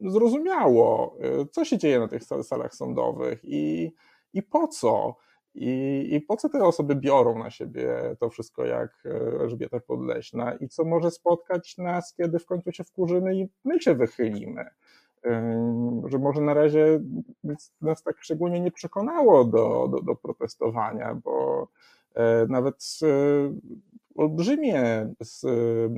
zrozumiało, 0.00 1.16
co 1.50 1.64
się 1.64 1.78
dzieje 1.78 1.98
na 1.98 2.08
tych 2.08 2.22
salach 2.24 2.74
sądowych 2.74 3.40
i, 3.44 3.92
i 4.32 4.42
po 4.42 4.68
co. 4.68 5.16
I, 5.60 6.06
I 6.14 6.20
po 6.20 6.36
co 6.36 6.48
te 6.48 6.64
osoby 6.64 6.94
biorą 6.94 7.38
na 7.38 7.50
siebie 7.50 8.16
to 8.20 8.30
wszystko 8.30 8.64
jak 8.64 9.06
y, 9.06 9.10
Elżbieta 9.40 9.80
Podleśna? 9.80 10.54
I 10.54 10.68
co 10.68 10.84
może 10.84 11.10
spotkać 11.10 11.78
nas, 11.78 12.14
kiedy 12.14 12.38
w 12.38 12.46
końcu 12.46 12.72
się 12.72 12.84
wkurzymy 12.84 13.36
i 13.36 13.48
my 13.64 13.80
się 13.80 13.94
wychylimy? 13.94 14.64
Że 16.04 16.18
może 16.18 16.40
na 16.40 16.54
razie 16.54 17.00
nas 17.80 18.02
tak 18.02 18.16
szczególnie 18.20 18.60
nie 18.60 18.70
przekonało 18.70 19.44
do, 19.44 19.88
do, 19.88 20.02
do 20.02 20.14
protestowania, 20.14 21.14
bo 21.24 21.68
e, 22.14 22.46
nawet 22.48 22.98
olbrzymie 24.14 25.14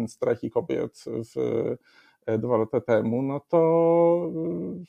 strajki 0.07 0.51
kobiet 0.51 1.05
w, 1.07 1.39
e, 2.27 2.39
dwa 2.39 2.57
lata 2.57 2.81
temu, 2.81 3.23
no 3.23 3.41
to 3.41 4.33
e, 4.35 4.85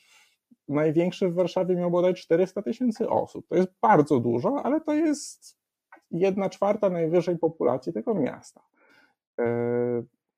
największy 0.68 1.28
w 1.28 1.34
Warszawie 1.34 1.76
miał 1.76 1.90
bodaj 1.90 2.14
400 2.14 2.62
tysięcy 2.62 3.08
osób. 3.08 3.48
To 3.48 3.56
jest 3.56 3.68
bardzo 3.82 4.20
dużo, 4.20 4.62
ale 4.64 4.80
to 4.80 4.94
jest 4.94 5.58
jedna 6.10 6.50
czwarta 6.50 6.90
najwyższej 6.90 7.38
populacji 7.38 7.92
tego 7.92 8.14
miasta 8.14 8.62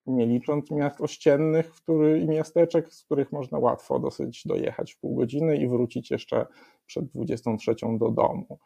nie 0.06 0.26
licząc 0.26 0.70
miast 0.70 1.00
ościennych 1.00 1.72
który, 1.72 2.20
i 2.20 2.28
miasteczek, 2.28 2.92
z 2.92 3.04
których 3.04 3.32
można 3.32 3.58
łatwo 3.58 3.98
dosyć 3.98 4.46
dojechać 4.46 4.92
w 4.92 5.00
pół 5.00 5.16
godziny 5.16 5.56
i 5.56 5.68
wrócić 5.68 6.10
jeszcze 6.10 6.46
przed 6.86 7.04
23 7.04 7.74
do 7.98 8.10
domu. 8.10 8.58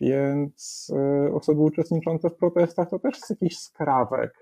Więc 0.00 0.92
e, 0.96 1.34
osoby 1.34 1.60
uczestniczące 1.60 2.30
w 2.30 2.34
protestach 2.34 2.90
to 2.90 2.98
też 2.98 3.16
jest 3.16 3.30
jakiś 3.30 3.58
skrawek 3.58 4.41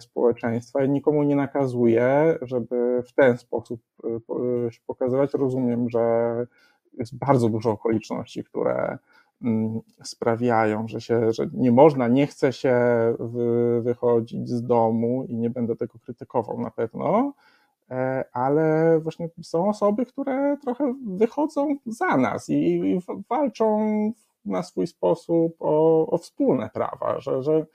społeczeństwa 0.00 0.84
i 0.84 0.90
nikomu 0.90 1.22
nie 1.22 1.36
nakazuje, 1.36 2.38
żeby 2.42 3.02
w 3.06 3.12
ten 3.12 3.38
sposób 3.38 3.80
e, 4.04 4.72
się 4.72 4.80
pokazywać. 4.86 5.34
Rozumiem, 5.34 5.90
że 5.90 6.46
jest 6.98 7.18
bardzo 7.18 7.48
dużo 7.48 7.70
okoliczności, 7.70 8.44
które 8.44 8.98
Mm, 9.42 9.80
sprawiają, 10.02 10.88
że, 10.88 11.00
się, 11.00 11.32
że 11.32 11.46
nie 11.52 11.72
można, 11.72 12.08
nie 12.08 12.26
chce 12.26 12.52
się 12.52 12.76
wychodzić 13.80 14.48
z 14.48 14.62
domu 14.62 15.24
i 15.28 15.36
nie 15.36 15.50
będę 15.50 15.76
tego 15.76 15.98
krytykował 15.98 16.60
na 16.60 16.70
pewno, 16.70 17.32
e, 17.90 18.24
ale 18.32 18.98
właśnie 19.00 19.28
są 19.42 19.68
osoby, 19.68 20.06
które 20.06 20.56
trochę 20.62 20.94
wychodzą 21.06 21.76
za 21.86 22.16
nas 22.16 22.50
i, 22.50 23.00
walczą 23.28 24.12
na 24.44 24.62
swój 24.62 24.86
sposób 24.86 25.56
o, 25.60 26.06
o 26.06 26.18
wspólne 26.18 26.70
prawa, 26.74 27.20
że, 27.20 27.42
że 27.42 27.52
E, 27.52 27.66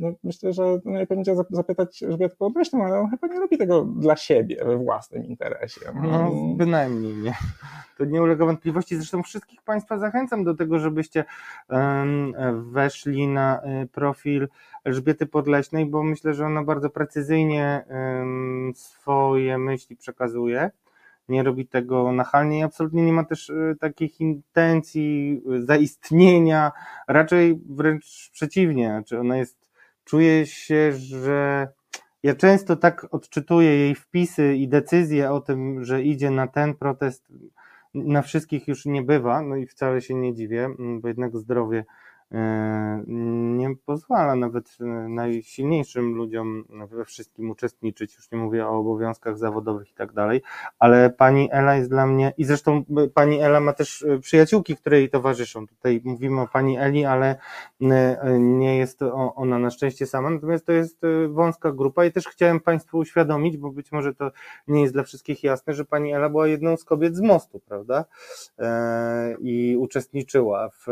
no, 0.00 0.12
myślę, 0.24 0.52
że 0.52 0.62
no, 0.84 1.06
będzie 1.08 1.34
zapytać 1.50 2.02
Elżbietę 2.02 2.36
Podleśną, 2.36 2.84
ale 2.84 3.00
on 3.00 3.10
chyba 3.10 3.26
nie 3.26 3.40
robi 3.40 3.58
tego 3.58 3.84
dla 3.84 4.16
siebie, 4.16 4.64
we 4.64 4.76
własnym 4.76 5.24
interesie. 5.24 5.80
No, 6.02 6.30
bynajmniej 6.56 7.16
nie. 7.16 7.34
To 7.98 8.04
nie 8.04 8.22
ulega 8.22 8.46
wątpliwości. 8.46 8.96
Zresztą 8.96 9.22
wszystkich 9.22 9.62
Państwa 9.62 9.98
zachęcam 9.98 10.44
do 10.44 10.54
tego, 10.54 10.78
żebyście 10.78 11.24
weszli 12.52 13.28
na 13.28 13.62
e, 13.62 13.86
profil 13.86 14.48
Elżbiety 14.84 15.26
Podleśnej, 15.26 15.86
bo 15.86 16.02
myślę, 16.02 16.34
że 16.34 16.46
ona 16.46 16.64
bardzo 16.64 16.90
precyzyjnie 16.90 17.84
swoje 18.74 19.58
myśli 19.58 19.96
przekazuje 19.96 20.70
nie 21.28 21.42
robi 21.42 21.66
tego 21.66 22.12
nachalnie 22.12 22.58
i 22.58 22.62
absolutnie 22.62 23.02
nie 23.02 23.12
ma 23.12 23.24
też 23.24 23.50
y, 23.50 23.76
takich 23.80 24.20
intencji 24.20 25.42
y, 25.52 25.66
zaistnienia, 25.66 26.72
raczej 27.08 27.60
wręcz 27.68 28.30
przeciwnie, 28.32 28.88
znaczy 28.88 29.20
ona 29.20 29.36
jest, 29.36 29.70
czuje 30.04 30.46
się, 30.46 30.92
że 30.92 31.68
ja 32.22 32.34
często 32.34 32.76
tak 32.76 33.06
odczytuję 33.10 33.76
jej 33.76 33.94
wpisy 33.94 34.54
i 34.54 34.68
decyzje 34.68 35.30
o 35.30 35.40
tym, 35.40 35.84
że 35.84 36.02
idzie 36.02 36.30
na 36.30 36.46
ten 36.46 36.74
protest, 36.74 37.32
na 37.94 38.22
wszystkich 38.22 38.68
już 38.68 38.86
nie 38.86 39.02
bywa, 39.02 39.42
no 39.42 39.56
i 39.56 39.66
wcale 39.66 40.00
się 40.00 40.14
nie 40.14 40.34
dziwię, 40.34 40.68
bo 41.00 41.08
jednak 41.08 41.36
zdrowie 41.36 41.84
E, 41.84 42.05
nie 43.46 43.76
pozwala 43.76 44.36
nawet 44.36 44.76
e, 44.80 44.84
najsilniejszym 45.08 46.14
ludziom 46.14 46.64
we 46.90 47.04
wszystkim 47.04 47.50
uczestniczyć, 47.50 48.16
już 48.16 48.30
nie 48.30 48.38
mówię 48.38 48.66
o 48.66 48.78
obowiązkach 48.78 49.38
zawodowych 49.38 49.90
i 49.90 49.94
tak 49.94 50.12
dalej, 50.12 50.42
ale 50.78 51.10
pani 51.10 51.48
Ela 51.52 51.76
jest 51.76 51.90
dla 51.90 52.06
mnie, 52.06 52.32
i 52.38 52.44
zresztą 52.44 52.84
e, 52.96 53.08
pani 53.08 53.40
Ela 53.40 53.60
ma 53.60 53.72
też 53.72 54.06
przyjaciółki, 54.20 54.76
które 54.76 54.98
jej 54.98 55.10
towarzyszą. 55.10 55.66
Tutaj 55.66 56.00
mówimy 56.04 56.40
o 56.40 56.48
pani 56.48 56.78
Eli, 56.78 57.04
ale 57.04 57.36
nie 58.38 58.78
jest 58.78 59.00
ona 59.34 59.58
na 59.58 59.70
szczęście 59.70 60.06
sama, 60.06 60.30
natomiast 60.30 60.66
to 60.66 60.72
jest 60.72 61.00
wąska 61.28 61.72
grupa 61.72 62.04
i 62.04 62.12
też 62.12 62.28
chciałem 62.28 62.60
Państwu 62.60 62.98
uświadomić, 62.98 63.56
bo 63.56 63.70
być 63.70 63.92
może 63.92 64.14
to 64.14 64.30
nie 64.68 64.82
jest 64.82 64.94
dla 64.94 65.02
wszystkich 65.02 65.44
jasne, 65.44 65.74
że 65.74 65.84
pani 65.84 66.12
Ela 66.12 66.28
była 66.28 66.46
jedną 66.46 66.76
z 66.76 66.84
kobiet 66.84 67.16
z 67.16 67.20
mostu, 67.20 67.60
prawda? 67.60 68.04
I 69.40 69.76
uczestniczyła 69.78 70.68
w 70.68 70.86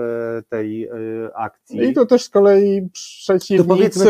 tej 0.48 0.88
akcji. 1.34 1.84
I 1.84 1.92
to 1.92 2.06
też 2.06 2.24
z 2.24 2.28
kolei 2.28 2.88
przeciwnicy, 2.92 4.04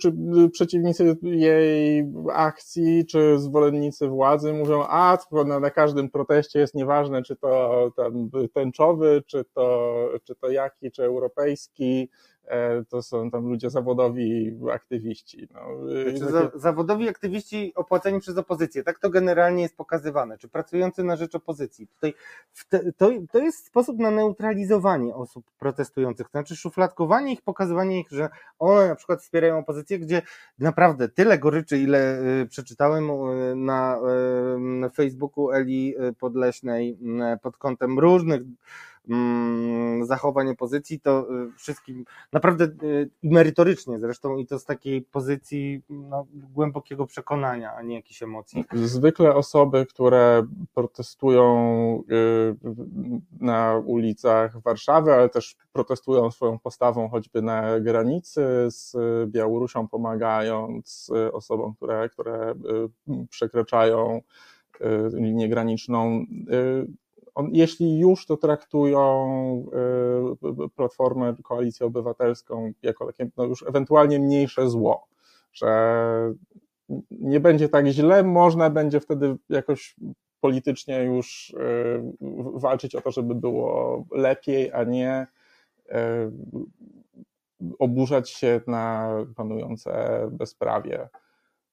czy 0.00 0.12
przeciwnicy 0.52 1.16
jej 1.22 2.12
akcji, 2.32 3.06
czy 3.06 3.38
zwolennicy 3.38 4.08
władzy 4.08 4.52
mówią, 4.52 4.84
a 4.88 5.18
na, 5.46 5.60
na 5.60 5.70
każdym 5.70 6.10
proteście 6.10 6.58
jest 6.58 6.74
nieważne, 6.74 7.22
czy 7.22 7.36
to 7.36 7.92
tam 7.96 8.30
tęczowy, 8.52 9.22
czy 9.26 9.44
to, 9.54 9.94
czy 10.24 10.34
to 10.34 10.50
jaki, 10.50 10.90
czy 10.90 11.04
europejski, 11.04 12.10
to 12.88 13.02
są 13.02 13.30
tam 13.30 13.46
ludzie 13.46 13.70
zawodowi, 13.70 14.58
aktywiści. 14.72 15.48
No. 15.54 15.60
Znaczy, 16.10 16.32
za, 16.32 16.50
zawodowi 16.54 17.08
aktywiści 17.08 17.72
opłaceni 17.74 18.20
przez 18.20 18.38
opozycję, 18.38 18.82
tak 18.82 18.98
to 18.98 19.10
generalnie 19.10 19.62
jest 19.62 19.76
pokazywane, 19.76 20.38
czy 20.38 20.48
pracujący 20.48 21.04
na 21.04 21.16
rzecz 21.16 21.34
opozycji. 21.34 21.86
Tutaj 21.86 22.14
te, 22.68 22.92
to, 22.92 23.10
to 23.32 23.38
jest 23.38 23.66
sposób 23.66 23.98
na 23.98 24.10
neutralizowanie 24.10 25.14
osób 25.14 25.50
protestujących, 25.58 26.26
to 26.26 26.30
znaczy 26.30 26.56
szufladkowanie 26.56 27.32
ich, 27.32 27.42
pokazywanie 27.42 28.00
ich, 28.00 28.10
że 28.10 28.28
one 28.58 28.88
na 28.88 28.94
przykład 28.94 29.22
wspierają 29.22 29.58
opozycję, 29.58 29.98
gdzie 29.98 30.22
naprawdę 30.58 31.08
tyle 31.08 31.38
goryczy, 31.38 31.78
ile 31.78 32.20
y, 32.42 32.46
przeczytałem 32.46 33.10
y, 33.10 33.52
y, 33.52 33.56
na 33.56 33.98
Facebooku 34.94 35.50
Eli 35.50 35.94
Podleśnej 36.18 36.98
pod 37.42 37.56
kątem 37.56 37.98
różnych 37.98 38.42
Mm, 39.08 40.06
zachowań 40.06 40.48
opozycji, 40.48 41.00
to 41.00 41.26
y, 41.48 41.52
wszystkim 41.56 42.04
naprawdę 42.32 42.64
y, 42.64 43.10
merytorycznie 43.22 43.98
zresztą 43.98 44.36
i 44.36 44.46
to 44.46 44.58
z 44.58 44.64
takiej 44.64 45.02
pozycji 45.02 45.82
no, 45.88 46.26
głębokiego 46.32 47.06
przekonania, 47.06 47.74
a 47.74 47.82
nie 47.82 47.94
jakichś 47.94 48.22
emocji. 48.22 48.64
Zwykle 48.72 49.34
osoby, 49.34 49.86
które 49.86 50.46
protestują 50.74 52.02
y, 52.10 52.56
na 53.40 53.82
ulicach 53.86 54.62
Warszawy, 54.62 55.14
ale 55.14 55.28
też 55.28 55.56
protestują 55.72 56.30
swoją 56.30 56.58
postawą 56.58 57.08
choćby 57.08 57.42
na 57.42 57.80
granicy 57.80 58.42
z 58.68 58.96
Białorusią, 59.30 59.88
pomagając 59.88 61.10
osobom, 61.32 61.74
które, 61.74 62.08
które 62.08 62.54
przekraczają 63.30 64.20
linię 65.12 65.48
graniczną, 65.48 66.24
on, 67.36 67.48
jeśli 67.52 67.98
już 67.98 68.26
to 68.26 68.36
traktują 68.36 69.66
y, 70.64 70.68
Platformę, 70.76 71.34
Koalicję 71.42 71.86
Obywatelską 71.86 72.72
jako 72.82 73.06
takie 73.06 73.30
no 73.36 73.44
już 73.44 73.62
ewentualnie 73.62 74.18
mniejsze 74.18 74.68
zło, 74.70 75.06
że 75.52 76.34
nie 77.10 77.40
będzie 77.40 77.68
tak 77.68 77.86
źle, 77.86 78.22
można 78.22 78.70
będzie 78.70 79.00
wtedy 79.00 79.36
jakoś 79.48 79.96
politycznie 80.40 81.04
już 81.04 81.54
walczyć 82.54 82.94
o 82.94 83.00
to, 83.00 83.10
żeby 83.10 83.34
było 83.34 84.04
lepiej, 84.10 84.72
a 84.72 84.84
nie 84.84 85.26
oburzać 87.78 88.30
się 88.30 88.60
na 88.66 89.10
panujące 89.36 90.20
bezprawie. 90.32 91.08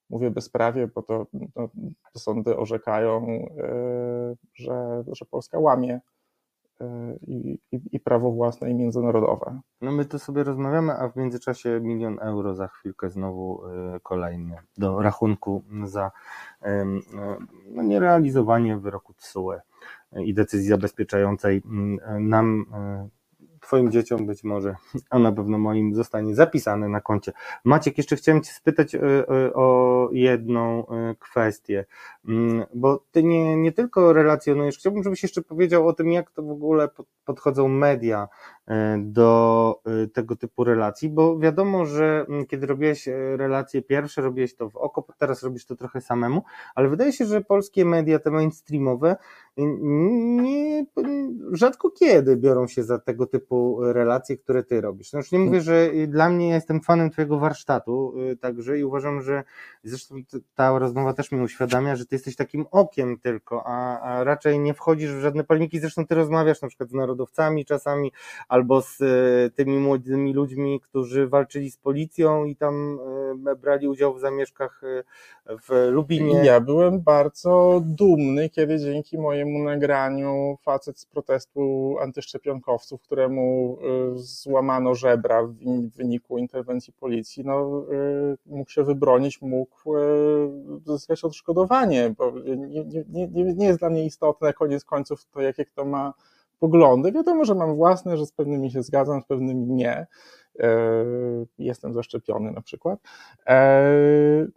Mówię 0.09 0.31
bezprawie, 0.31 0.87
bo 0.87 1.01
to, 1.01 1.27
to, 1.53 1.69
to 2.13 2.19
sądy 2.19 2.57
orzekają, 2.57 3.45
że, 4.55 5.03
że 5.07 5.25
Polska 5.25 5.59
łamie 5.59 6.01
i, 7.27 7.59
i, 7.71 7.81
i, 7.91 7.99
prawo 7.99 8.31
własne 8.31 8.69
i 8.69 8.73
międzynarodowe. 8.73 9.59
No 9.81 9.91
my 9.91 10.05
tu 10.05 10.19
sobie 10.19 10.43
rozmawiamy, 10.43 10.93
a 10.93 11.09
w 11.09 11.15
międzyczasie 11.15 11.79
milion 11.81 12.19
euro 12.21 12.55
za 12.55 12.67
chwilkę 12.67 13.09
znowu 13.09 13.61
kolejny 14.03 14.57
do 14.77 15.01
rachunku 15.01 15.63
za 15.83 16.11
no, 17.71 17.83
nierealizowanie 17.83 18.77
wyroku 18.77 19.13
TSUE 19.13 19.59
i 20.25 20.33
decyzji 20.33 20.69
zabezpieczającej 20.69 21.61
nam 22.19 22.65
Twoim 23.63 23.91
dzieciom 23.91 24.25
być 24.25 24.43
może, 24.43 24.75
a 25.09 25.19
na 25.19 25.31
pewno 25.31 25.57
moim 25.57 25.95
zostanie 25.95 26.35
zapisane 26.35 26.89
na 26.89 27.01
koncie. 27.01 27.31
Maciek, 27.63 27.97
jeszcze 27.97 28.15
chciałem 28.15 28.41
Cię 28.41 28.53
spytać 28.53 28.95
e, 28.95 28.99
e, 29.01 29.53
o 29.53 30.09
jedną 30.11 30.87
e, 30.87 31.15
kwestię, 31.19 31.85
mm, 32.27 32.65
bo 32.73 33.03
Ty 33.11 33.23
nie, 33.23 33.57
nie 33.57 33.71
tylko 33.71 34.13
relacjonujesz, 34.13 34.77
chciałbym, 34.77 35.03
żebyś 35.03 35.23
jeszcze 35.23 35.41
powiedział 35.41 35.87
o 35.87 35.93
tym, 35.93 36.11
jak 36.11 36.31
to 36.31 36.43
w 36.43 36.51
ogóle 36.51 36.89
podchodzą 37.25 37.67
media 37.67 38.27
do 38.97 39.81
tego 40.13 40.35
typu 40.35 40.63
relacji, 40.63 41.09
bo 41.09 41.39
wiadomo, 41.39 41.85
że 41.85 42.25
mm, 42.29 42.45
kiedy 42.45 42.67
robiłeś 42.67 43.09
relacje 43.35 43.81
pierwsze, 43.81 44.21
robiłeś 44.21 44.55
to 44.55 44.69
w 44.69 44.77
oko, 44.77 45.07
teraz 45.17 45.43
robisz 45.43 45.65
to 45.65 45.75
trochę 45.75 46.01
samemu, 46.01 46.43
ale 46.75 46.89
wydaje 46.89 47.13
się, 47.13 47.25
że 47.25 47.41
polskie 47.41 47.85
media, 47.85 48.19
te 48.19 48.31
mainstreamowe, 48.31 49.15
nie, 49.57 50.85
rzadko 51.51 51.89
kiedy 51.91 52.37
biorą 52.37 52.67
się 52.67 52.83
za 52.83 52.99
tego 52.99 53.25
typu 53.25 53.77
relacje, 53.81 54.37
które 54.37 54.63
ty 54.63 54.81
robisz. 54.81 55.13
No 55.13 55.19
już 55.19 55.31
nie 55.31 55.39
mówię, 55.39 55.61
że 55.61 55.89
dla 56.07 56.29
mnie 56.29 56.49
ja 56.49 56.55
jestem 56.55 56.81
fanem 56.81 57.09
twojego 57.09 57.39
warsztatu 57.39 58.13
także 58.41 58.79
i 58.79 58.83
uważam, 58.83 59.21
że 59.21 59.43
zresztą 59.83 60.15
ta 60.55 60.79
rozmowa 60.79 61.13
też 61.13 61.31
mi 61.31 61.41
uświadamia, 61.41 61.95
że 61.95 62.05
ty 62.05 62.15
jesteś 62.15 62.35
takim 62.35 62.65
okiem 62.71 63.19
tylko, 63.19 63.63
a, 63.65 63.99
a 63.99 64.23
raczej 64.23 64.59
nie 64.59 64.73
wchodzisz 64.73 65.11
w 65.11 65.21
żadne 65.21 65.43
polemiki. 65.43 65.79
Zresztą 65.79 66.05
ty 66.05 66.15
rozmawiasz 66.15 66.61
na 66.61 66.67
przykład 66.67 66.89
z 66.89 66.93
narodowcami 66.93 67.65
czasami 67.65 68.11
albo 68.53 68.81
z 68.81 69.01
y, 69.01 69.51
tymi 69.55 69.77
młodymi 69.77 70.33
ludźmi, 70.33 70.79
którzy 70.79 71.27
walczyli 71.27 71.71
z 71.71 71.77
policją 71.77 72.45
i 72.45 72.55
tam 72.55 72.99
y, 73.49 73.55
brali 73.55 73.87
udział 73.87 74.13
w 74.13 74.19
zamieszkach 74.19 74.81
w 75.45 75.89
Lubinie. 75.91 76.45
Ja 76.45 76.59
byłem 76.59 77.01
bardzo 77.01 77.81
dumny, 77.85 78.49
kiedy 78.49 78.79
dzięki 78.79 79.17
mojemu 79.17 79.63
nagraniu 79.63 80.57
facet 80.61 80.99
z 80.99 81.05
protestu 81.05 81.95
antyszczepionkowców, 82.01 83.01
któremu 83.01 83.77
złamano 84.15 84.95
żebra 84.95 85.43
w 85.43 85.53
wyniku 85.95 86.37
interwencji 86.37 86.93
policji, 86.93 87.43
no, 87.45 87.85
mógł 88.45 88.71
się 88.71 88.83
wybronić, 88.83 89.41
mógł 89.41 89.93
zyskać 90.85 91.23
odszkodowanie, 91.23 92.13
bo 92.17 92.31
nie, 92.45 92.85
nie, 92.85 93.05
nie, 93.09 93.53
nie 93.53 93.65
jest 93.65 93.79
dla 93.79 93.89
mnie 93.89 94.05
istotne 94.05 94.53
koniec 94.53 94.85
końców 94.85 95.25
to, 95.25 95.41
jakie 95.41 95.65
kto 95.65 95.85
ma 95.85 96.13
poglądy. 96.63 97.11
Wiadomo, 97.11 97.45
że 97.45 97.55
mam 97.55 97.75
własne, 97.75 98.17
że 98.17 98.25
z 98.25 98.31
pewnymi 98.31 98.71
się 98.71 98.83
zgadzam, 98.83 99.21
z 99.21 99.25
pewnymi 99.25 99.65
nie. 99.65 100.07
E, 100.59 100.85
jestem 101.57 101.93
zaszczepiony 101.93 102.51
na 102.51 102.61
przykład. 102.61 102.99
E, 103.47 103.91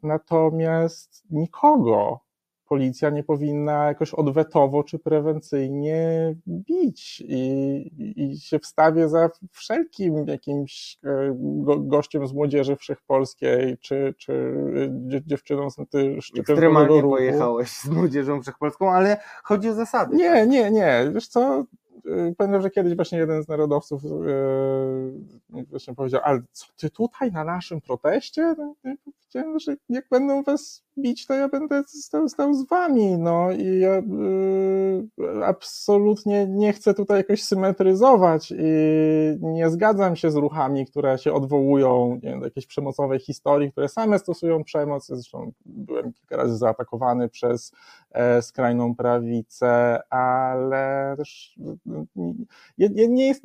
natomiast 0.02 1.24
nikogo 1.30 2.20
policja 2.68 3.10
nie 3.10 3.24
powinna 3.24 3.86
jakoś 3.86 4.14
odwetowo 4.14 4.84
czy 4.84 4.98
prewencyjnie 4.98 6.34
bić 6.48 7.24
i, 7.28 7.90
i 8.16 8.38
się 8.40 8.58
wstawię 8.58 9.08
za 9.08 9.30
wszelkim 9.50 10.26
jakimś 10.26 10.98
e, 11.04 11.36
go, 11.38 11.78
gościem 11.78 12.26
z 12.26 12.32
młodzieży 12.32 12.76
wszechpolskiej, 12.76 13.78
czy, 13.78 14.14
czy 14.18 14.54
dziewczyną 15.26 15.70
z 15.70 15.78
Ekstremalnie 16.38 17.00
ruchu. 17.00 17.16
pojechałeś 17.16 17.68
z 17.68 17.88
młodzieżą 17.88 18.42
wszechpolską, 18.42 18.90
ale 18.90 19.16
chodzi 19.44 19.68
o 19.68 19.74
zasady. 19.74 20.16
Nie, 20.16 20.30
tak? 20.30 20.48
nie, 20.48 20.70
nie. 20.70 21.10
Wiesz 21.14 21.28
co, 21.28 21.64
pamiętam, 22.38 22.62
że 22.62 22.70
kiedyś 22.70 22.96
właśnie 22.96 23.18
jeden 23.18 23.42
z 23.42 23.48
narodowców 23.48 24.02
właśnie 25.70 25.94
powiedział, 25.94 26.20
ale 26.24 26.42
co 26.52 26.66
ty 26.76 26.90
tutaj 26.90 27.32
na 27.32 27.44
naszym 27.44 27.80
proteście? 27.80 28.54
No, 28.58 28.74
powiedziałem, 28.84 29.58
że 29.58 29.76
jak 29.88 30.08
będą 30.10 30.42
was 30.42 30.85
bić, 30.98 31.27
to 31.27 31.35
ja 31.35 31.48
będę 31.48 31.82
stał, 31.86 32.28
stał 32.28 32.55
z 32.55 32.68
wami, 32.68 33.18
no 33.18 33.52
i 33.52 33.78
ja 33.78 33.98
y, 33.98 35.44
absolutnie 35.44 36.47
nie 36.47 36.73
chcę 36.73 36.94
tutaj 36.94 37.16
jakoś 37.18 37.43
symetryzować 37.43 38.52
i 38.59 38.64
nie 39.40 39.70
zgadzam 39.70 40.16
się 40.16 40.31
z 40.31 40.36
ruchami, 40.36 40.86
które 40.86 41.18
się 41.18 41.32
odwołują 41.32 42.14
nie 42.23 42.31
wiem, 42.31 42.40
do 42.40 42.47
jakiejś 42.47 42.66
przemocowej 42.66 43.18
historii, 43.18 43.73
które 43.73 43.89
same 43.89 44.18
stosują 44.18 44.64
przemoc, 44.64 45.06
zresztą 45.06 45.52
byłem 45.66 46.12
kilka 46.12 46.36
razy 46.36 46.56
zaatakowany 46.56 47.28
przez 47.28 47.73
e, 48.10 48.43
skrajną 48.43 48.94
prawicę, 48.94 50.01
ale 50.10 51.14
też 51.18 51.59
nie, 52.78 53.09
nie 53.09 53.27
jest, 53.27 53.43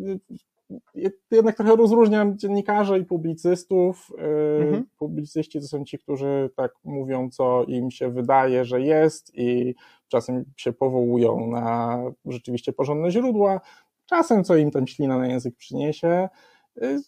jednak 1.31 1.55
trochę 1.55 1.75
rozróżniam 1.75 2.37
dziennikarzy 2.37 2.99
i 2.99 3.05
publicystów. 3.05 4.11
Y, 4.11 4.63
mhm. 4.63 4.85
Publicyści 4.97 5.59
to 5.59 5.67
są 5.67 5.85
ci, 5.85 5.99
którzy 5.99 6.49
tak 6.55 6.71
mówią, 6.83 7.29
co 7.29 7.63
im 7.63 7.91
się 7.91 8.09
wydaje, 8.09 8.65
że 8.65 8.81
jest 8.81 9.31
i 9.35 9.75
czasem 10.07 10.45
się 10.57 10.73
powołują 10.73 11.47
na 11.47 11.97
rzeczywiście 12.25 12.73
porządne 12.73 13.11
źródła, 13.11 13.61
czasem 14.05 14.43
co 14.43 14.55
im 14.55 14.71
tam 14.71 14.87
ślina 14.87 15.17
na 15.17 15.27
język 15.27 15.55
przyniesie. 15.55 16.29
Y, 16.83 17.01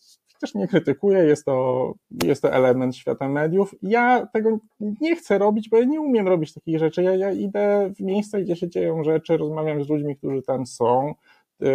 też 0.44 0.56
nie 0.56 0.68
krytykuję, 0.68 1.20
jest 1.20 1.46
to, 1.46 1.94
jest 2.24 2.42
to 2.42 2.54
element 2.54 2.96
świata 2.96 3.30
mediów. 3.30 3.76
Ja 3.82 4.28
tego 4.34 4.60
nie 4.80 5.16
chcę 5.16 5.38
robić, 5.38 5.70
bo 5.70 5.78
ja 5.78 5.84
nie 5.84 6.02
umiem 6.02 6.28
robić 6.28 6.54
takich 6.54 6.80
rzeczy. 6.80 7.04
Ja, 7.04 7.16
ja 7.16 7.32
idę 7.32 7.92
w 7.96 8.00
miejsca, 8.00 8.40
gdzie 8.40 8.56
się 8.56 8.70
dzieją 8.70 9.04
rzeczy, 9.04 9.38
rozmawiam 9.38 9.84
z 9.84 9.90
ludźmi, 9.90 10.16
którzy 10.16 10.42
tam 10.42 10.66
są 10.66 11.14
y, 11.64 11.66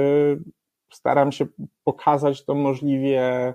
staram 0.90 1.32
się 1.32 1.46
pokazać 1.84 2.44
to 2.44 2.54
możliwie 2.54 3.54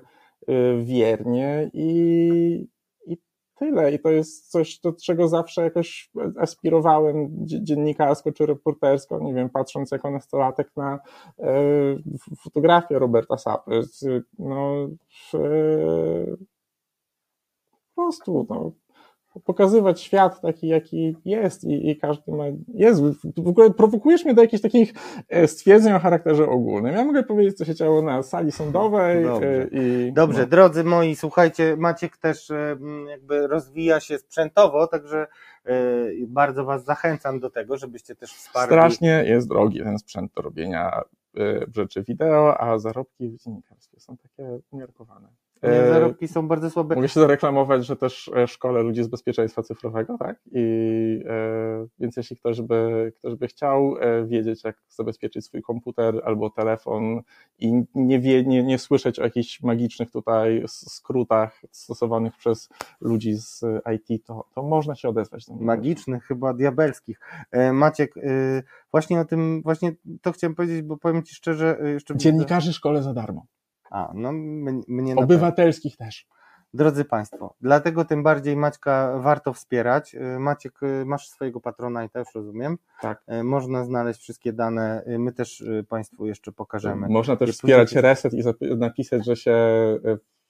y, 0.49 0.83
wiernie 0.83 1.71
i, 1.73 2.67
i 3.05 3.17
tyle. 3.55 3.91
I 3.93 3.99
to 3.99 4.09
jest 4.09 4.51
coś, 4.51 4.79
do 4.79 4.93
czego 4.93 5.27
zawsze 5.27 5.61
jakoś 5.63 6.11
aspirowałem 6.39 7.29
dziennikarsko 7.45 8.31
czy 8.31 8.45
reportersko, 8.45 9.19
nie 9.19 9.33
wiem, 9.33 9.49
patrząc 9.49 9.91
jako 9.91 10.11
nastolatek 10.11 10.71
na 10.77 10.99
y, 11.39 12.03
fotografię 12.43 12.99
Roberta 12.99 13.37
Sapy. 13.37 13.81
No, 14.39 14.87
po 17.95 18.01
prostu, 18.01 18.47
no, 18.49 18.71
pokazywać 19.39 20.01
świat 20.01 20.41
taki, 20.41 20.67
jaki 20.67 21.15
jest 21.25 21.63
i, 21.63 21.89
i, 21.89 21.97
każdy 21.97 22.31
ma, 22.31 22.43
jest, 22.73 23.01
w 23.37 23.47
ogóle 23.47 23.71
prowokujesz 23.71 24.25
mnie 24.25 24.33
do 24.33 24.41
jakichś 24.41 24.61
takich 24.61 24.93
e, 25.29 25.47
stwierdzeń 25.47 25.93
o 25.93 25.99
charakterze 25.99 26.47
ogólnym. 26.47 26.95
Ja 26.95 27.05
mogę 27.05 27.23
powiedzieć, 27.23 27.57
co 27.57 27.65
się 27.65 27.75
działo 27.75 28.01
na 28.01 28.23
sali 28.23 28.51
sądowej. 28.51 29.23
E, 29.23 29.27
Dobrze, 29.27 29.67
i, 29.71 30.13
Dobrze 30.13 30.41
no. 30.41 30.47
drodzy 30.47 30.83
moi, 30.83 31.15
słuchajcie, 31.15 31.77
Maciek 31.77 32.17
też 32.17 32.51
e, 32.51 32.77
jakby 33.09 33.47
rozwija 33.47 33.99
się 33.99 34.17
sprzętowo, 34.17 34.87
także 34.87 35.27
bardzo 36.27 36.65
Was 36.65 36.85
zachęcam 36.85 37.39
do 37.39 37.49
tego, 37.49 37.77
żebyście 37.77 38.15
też 38.15 38.33
wsparli. 38.33 38.67
Strasznie 38.67 39.23
jest 39.27 39.47
drogi 39.47 39.79
ten 39.79 39.99
sprzęt 39.99 40.33
do 40.33 40.41
robienia 40.41 41.01
rzeczy 41.75 42.03
wideo, 42.03 42.61
a 42.61 42.79
zarobki 42.79 43.29
w 43.29 43.37
dziennikarstwie 43.37 43.99
są 43.99 44.17
takie 44.17 44.59
umiarkowane. 44.71 45.27
E, 45.63 45.93
zarobki 45.93 46.27
są 46.27 46.47
bardzo 46.47 46.69
słabe. 46.69 46.95
Mogę 46.95 47.07
się 47.09 47.19
zareklamować, 47.19 47.85
że 47.85 47.95
też 47.95 48.31
e, 48.35 48.47
szkole 48.47 48.83
ludzi 48.83 49.03
z 49.03 49.07
bezpieczeństwa 49.07 49.63
cyfrowego, 49.63 50.17
tak? 50.17 50.41
I 50.51 50.59
e, 51.25 51.87
więc 51.99 52.17
jeśli 52.17 52.37
ktoś 52.37 52.61
by, 52.61 53.11
ktoś 53.17 53.35
by 53.35 53.47
chciał 53.47 53.95
wiedzieć, 54.25 54.63
jak 54.63 54.77
zabezpieczyć 54.89 55.45
swój 55.45 55.61
komputer 55.61 56.21
albo 56.25 56.49
telefon 56.49 57.21
i 57.59 57.83
nie, 57.95 58.19
wie, 58.19 58.43
nie, 58.43 58.63
nie 58.63 58.79
słyszeć 58.79 59.19
o 59.19 59.23
jakichś 59.23 59.61
magicznych 59.61 60.11
tutaj 60.11 60.63
skrótach 60.67 61.61
stosowanych 61.71 62.37
przez 62.37 62.69
ludzi 63.01 63.33
z 63.33 63.61
IT, 63.95 64.25
to, 64.25 64.45
to 64.55 64.63
można 64.63 64.95
się 64.95 65.09
odezwać. 65.09 65.45
Magicznych, 65.59 66.23
chyba 66.25 66.53
diabelskich. 66.53 67.19
Maciek, 67.73 68.13
właśnie 68.91 69.19
o 69.19 69.25
tym, 69.25 69.61
właśnie 69.61 69.91
to 70.21 70.31
chciałem 70.31 70.55
powiedzieć, 70.55 70.81
bo 70.81 70.97
powiem 70.97 71.23
Ci 71.23 71.35
szczerze. 71.35 71.77
Jeszcze 71.93 72.17
Dziennikarzy 72.17 72.73
szkole 72.73 73.03
za 73.03 73.13
darmo. 73.13 73.45
A, 73.93 74.11
no 74.15 74.31
mnie 74.87 75.15
Obywatelskich 75.15 75.97
też. 75.97 76.27
Drodzy 76.73 77.05
Państwo, 77.05 77.55
dlatego 77.61 78.05
tym 78.05 78.23
bardziej 78.23 78.57
Maćka 78.57 79.19
warto 79.19 79.53
wspierać. 79.53 80.15
Y, 80.15 80.39
Maciek, 80.39 80.83
y, 80.83 81.05
masz 81.05 81.29
swojego 81.29 81.59
patrona 81.59 82.03
i 82.03 82.09
też 82.09 82.27
rozumiem. 82.35 82.77
Tak. 83.01 83.23
Y, 83.39 83.43
można 83.43 83.85
znaleźć 83.85 84.21
wszystkie 84.21 84.53
dane. 84.53 85.03
My 85.19 85.31
też 85.31 85.63
Państwu 85.89 86.25
jeszcze 86.25 86.51
pokażemy. 86.51 87.07
Można 87.09 87.35
też 87.35 87.51
wspierać 87.51 87.95
reset 87.95 88.33
i 88.33 88.43
napisać, 88.77 89.25
że 89.25 89.35
się 89.35 89.57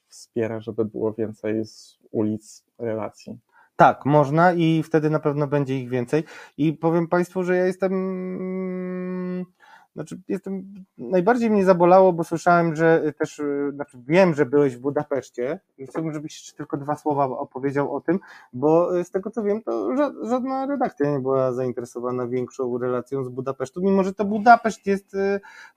wspiera, 0.07 0.59
żeby 0.59 0.85
było 0.85 1.13
więcej 1.13 1.65
z 1.65 1.99
ulic 2.11 2.65
relacji. 2.79 3.39
Tak, 3.75 4.05
można 4.05 4.53
i 4.53 4.83
wtedy 4.83 5.09
na 5.09 5.19
pewno 5.19 5.47
będzie 5.47 5.79
ich 5.79 5.89
więcej. 5.89 6.23
I 6.57 6.73
powiem 6.73 7.07
Państwu, 7.07 7.43
że 7.43 7.55
ja 7.55 7.65
jestem. 7.65 7.93
Znaczy, 9.95 10.21
jestem. 10.27 10.73
Najbardziej 10.97 11.49
mnie 11.49 11.65
zabolało, 11.65 12.13
bo 12.13 12.23
słyszałem, 12.23 12.75
że 12.75 13.13
też. 13.19 13.41
Znaczy, 13.73 13.97
wiem, 14.07 14.33
że 14.33 14.45
byłeś 14.45 14.75
w 14.75 14.79
Budapeszcie. 14.79 15.59
I 15.77 15.87
chciałbym, 15.87 16.13
żebyś 16.13 16.33
jeszcze 16.33 16.57
tylko 16.57 16.77
dwa 16.77 16.95
słowa 16.95 17.25
opowiedział 17.25 17.95
o 17.95 18.01
tym, 18.01 18.19
bo 18.53 19.03
z 19.03 19.11
tego 19.11 19.31
co 19.31 19.43
wiem, 19.43 19.61
to 19.63 19.89
żadna 20.29 20.65
redakcja 20.65 21.11
nie 21.11 21.19
była 21.19 21.51
zainteresowana 21.51 22.27
większą 22.27 22.77
relacją 22.77 23.23
z 23.23 23.29
Budapesztu, 23.29 23.81
mimo 23.81 24.03
że 24.03 24.13
to 24.13 24.25
Budapeszt 24.25 24.85
jest 24.85 25.15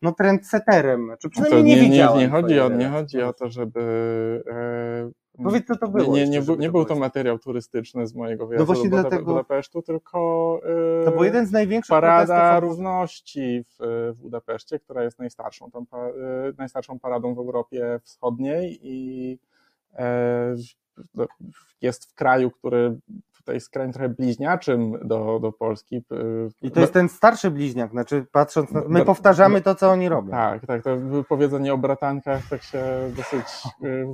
no, 0.03 0.13
trendseterem. 0.13 1.13
Czy 1.19 1.31
przynajmniej 1.31 1.77
to 1.77 1.83
nie, 1.83 1.89
nie, 1.89 2.09
nie, 2.09 2.19
nie, 2.19 2.29
chodzi 2.29 2.61
o, 2.61 2.69
nie 2.69 2.89
chodzi 2.89 3.23
o 3.23 3.33
to, 3.33 3.49
żeby. 3.49 3.83
Powiedz, 5.45 5.67
co 5.67 5.77
to 5.77 5.89
było. 5.89 6.17
Nie, 6.17 6.29
nie, 6.29 6.41
nie, 6.41 6.57
nie 6.57 6.71
był 6.71 6.85
to 6.85 6.97
materiał 6.97 7.39
turystyczny 7.39 8.07
z 8.07 8.15
mojego 8.15 8.47
wyjazdu 8.47 8.75
no 8.75 8.83
do 8.83 8.89
dlatego... 8.89 9.25
Budapesztu, 9.25 9.83
tylko 9.83 10.61
yy, 10.99 11.05
to 11.05 11.11
był 11.11 11.25
jeden 11.25 11.47
z 11.47 11.53
największych 11.53 11.91
Parada 11.91 12.61
Równości 12.61 13.65
w, 13.69 14.13
w 14.17 14.21
Budapeszcie, 14.21 14.79
która 14.79 15.05
jest 15.05 15.19
najstarszą, 15.19 15.71
tam, 15.71 15.87
yy, 15.93 16.55
najstarszą 16.59 16.99
paradą 16.99 17.35
w 17.35 17.39
Europie 17.39 18.01
Wschodniej 18.03 18.79
i 18.83 19.29
yy, 19.99 19.99
jest 21.81 22.11
w 22.11 22.15
kraju, 22.15 22.51
który 22.51 22.99
to 23.47 23.53
jest 23.53 23.71
krajem 23.71 23.93
trochę 23.93 24.09
bliźniaczym 24.09 24.93
do, 25.05 25.39
do 25.43 25.53
Polski. 25.53 26.03
I 26.63 26.71
to 26.71 26.81
jest 26.81 26.93
ten 26.93 27.09
starszy 27.09 27.51
bliźniak, 27.51 27.91
znaczy 27.91 28.27
patrząc 28.33 28.71
na, 28.71 28.83
my 28.89 29.05
powtarzamy 29.05 29.63
to, 29.63 29.75
co 29.75 29.91
oni 29.91 30.09
robią. 30.09 30.31
Tak, 30.31 30.67
tak, 30.67 30.85
to 30.85 30.97
powiedzenie 31.29 31.75
o 31.75 31.79
bratankach 31.79 32.49
tak 32.51 32.63
się 32.63 32.85
dosyć 33.17 33.47
y, 33.85 34.07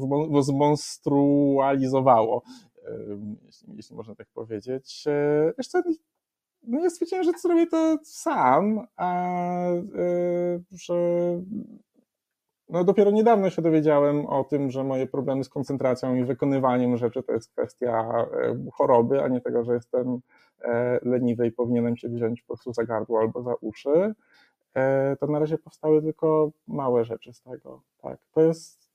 zmonstrualizowało, 0.43 2.43
y, 2.77 2.81
jeśli, 3.47 3.77
jeśli 3.77 3.97
można 3.97 4.15
tak 4.15 4.29
powiedzieć. 4.35 5.05
Y, 5.07 5.55
jeszcze 5.59 5.83
no 6.63 6.81
ja 6.81 6.91
stwierdziłem, 6.91 7.25
że 7.25 7.33
zrobię 7.43 7.67
to 7.67 7.99
sam, 8.05 8.87
a 8.97 9.29
że 10.71 10.95
no 12.73 12.85
dopiero 12.85 13.11
niedawno 13.11 13.51
się 13.51 13.63
dowiedziałem 13.63 14.27
o 14.27 14.45
tym, 14.45 14.71
że 14.71 14.85
moje 14.85 15.07
problemy 15.07 15.45
z 15.45 15.49
koncentracją 15.49 16.15
i 16.15 16.25
wykonywaniem 16.25 16.97
rzeczy 16.97 17.23
to 17.23 17.33
jest 17.33 17.51
kwestia 17.53 18.27
e, 18.43 18.57
choroby, 18.73 19.23
a 19.23 19.29
nie 19.29 19.41
tego, 19.41 19.65
że 19.65 19.75
jestem 19.75 20.21
e, 20.65 20.99
leniwy 21.03 21.47
i 21.47 21.53
powinienem 21.53 21.97
się 21.97 22.09
wziąć 22.09 22.43
po 22.43 22.47
prostu 22.47 22.73
za 22.73 22.85
gardło 22.85 23.21
albo 23.21 23.43
za 23.43 23.55
uszy. 23.61 24.15
E, 24.75 25.17
to 25.17 25.27
na 25.27 25.39
razie 25.39 25.59
powstały 25.59 26.03
tylko 26.03 26.51
małe 26.69 27.05
rzeczy 27.05 27.33
z 27.33 27.43
tego. 27.43 27.83
Tak, 28.03 28.19
to 28.35 28.41
jest, 28.41 28.91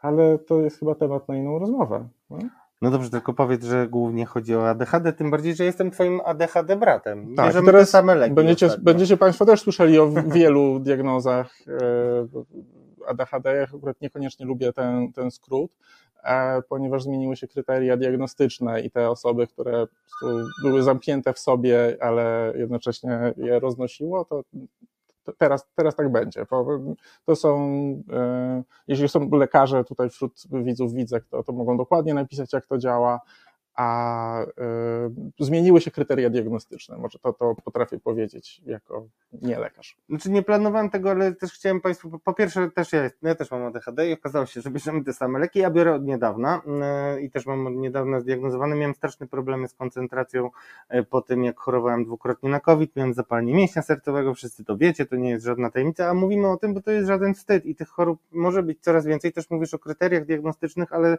ale 0.00 0.38
to 0.38 0.60
jest 0.60 0.78
chyba 0.78 0.94
temat 0.94 1.28
na 1.28 1.36
inną 1.36 1.58
rozmowę. 1.58 2.08
No? 2.30 2.38
No 2.82 2.90
dobrze, 2.90 3.10
tylko 3.10 3.34
powiedz, 3.34 3.64
że 3.64 3.88
głównie 3.88 4.26
chodzi 4.26 4.54
o 4.54 4.68
ADHD, 4.68 5.12
tym 5.12 5.30
bardziej, 5.30 5.54
że 5.54 5.64
jestem 5.64 5.90
twoim 5.90 6.20
ADHD 6.24 6.76
bratem. 6.76 7.34
Tak, 7.36 7.46
Bierzemy 7.46 7.66
teraz 7.66 7.90
same 7.90 8.14
leki. 8.14 8.34
Będziecie, 8.34 8.68
będziecie 8.78 9.16
Państwo 9.16 9.46
też 9.46 9.60
słyszeli 9.60 9.98
o 9.98 10.12
wielu 10.26 10.78
diagnozach 10.86 11.54
e, 11.68 13.08
ADHD. 13.08 13.54
Ja 13.54 13.62
akurat 13.62 14.00
niekoniecznie 14.00 14.46
lubię 14.46 14.72
ten, 14.72 15.12
ten 15.12 15.30
skrót, 15.30 15.70
e, 16.24 16.62
ponieważ 16.62 17.02
zmieniły 17.02 17.36
się 17.36 17.48
kryteria 17.48 17.96
diagnostyczne 17.96 18.80
i 18.80 18.90
te 18.90 19.10
osoby, 19.10 19.46
które 19.46 19.86
były 20.62 20.82
zamknięte 20.82 21.32
w 21.32 21.38
sobie, 21.38 21.96
ale 22.00 22.52
jednocześnie 22.56 23.34
je 23.36 23.60
roznosiło, 23.60 24.24
to 24.24 24.42
teraz, 25.32 25.66
teraz 25.74 25.96
tak 25.96 26.12
będzie. 26.12 26.46
To 27.24 27.36
są, 27.36 27.58
e, 28.12 28.62
jeśli 28.88 29.08
są 29.08 29.30
lekarze 29.30 29.84
tutaj 29.84 30.10
wśród 30.10 30.42
widzów, 30.52 30.94
widzę, 30.94 31.20
to, 31.20 31.42
to 31.42 31.52
mogą 31.52 31.76
dokładnie 31.76 32.14
napisać, 32.14 32.52
jak 32.52 32.66
to 32.66 32.78
działa 32.78 33.20
a 33.78 34.42
y, 34.42 35.44
zmieniły 35.44 35.80
się 35.80 35.90
kryteria 35.90 36.30
diagnostyczne. 36.30 36.98
Może 36.98 37.18
to, 37.18 37.32
to 37.32 37.54
potrafię 37.64 37.98
powiedzieć 37.98 38.62
jako 38.66 39.06
nie 39.32 39.58
lekarz. 39.58 39.96
Znaczy 40.08 40.30
nie 40.30 40.42
planowałem 40.42 40.90
tego, 40.90 41.10
ale 41.10 41.32
też 41.32 41.52
chciałem 41.52 41.80
Państwu, 41.80 42.18
po 42.18 42.34
pierwsze 42.34 42.70
też 42.70 42.92
ja, 42.92 43.10
ja 43.22 43.34
też 43.34 43.50
mam 43.50 43.62
ADHD 43.62 44.08
i 44.08 44.12
okazało 44.12 44.46
się, 44.46 44.60
że 44.60 44.70
bierzemy 44.70 45.04
te 45.04 45.12
same 45.12 45.38
leki, 45.38 45.58
ja 45.58 45.70
biorę 45.70 45.94
od 45.94 46.04
niedawna 46.04 46.62
y, 47.16 47.20
i 47.20 47.30
też 47.30 47.46
mam 47.46 47.66
od 47.66 47.74
niedawna 47.74 48.20
zdiagnozowany, 48.20 48.76
miałem 48.76 48.94
straszne 48.94 49.26
problemy 49.26 49.68
z 49.68 49.74
koncentracją 49.74 50.50
y, 50.94 51.02
po 51.02 51.22
tym, 51.22 51.44
jak 51.44 51.58
chorowałem 51.58 52.04
dwukrotnie 52.04 52.50
na 52.50 52.60
COVID, 52.60 52.96
miałem 52.96 53.14
zapalenie 53.14 53.54
mięśnia 53.54 53.82
sercowego, 53.82 54.34
wszyscy 54.34 54.64
to 54.64 54.76
wiecie, 54.76 55.06
to 55.06 55.16
nie 55.16 55.30
jest 55.30 55.44
żadna 55.44 55.70
tajemnica, 55.70 56.08
a 56.08 56.14
mówimy 56.14 56.48
o 56.48 56.56
tym, 56.56 56.74
bo 56.74 56.80
to 56.82 56.90
jest 56.90 57.06
żaden 57.06 57.34
wstyd 57.34 57.66
i 57.66 57.74
tych 57.74 57.88
chorób 57.88 58.20
może 58.32 58.62
być 58.62 58.80
coraz 58.80 59.06
więcej, 59.06 59.32
też 59.32 59.50
mówisz 59.50 59.74
o 59.74 59.78
kryteriach 59.78 60.24
diagnostycznych, 60.24 60.92
ale 60.92 61.16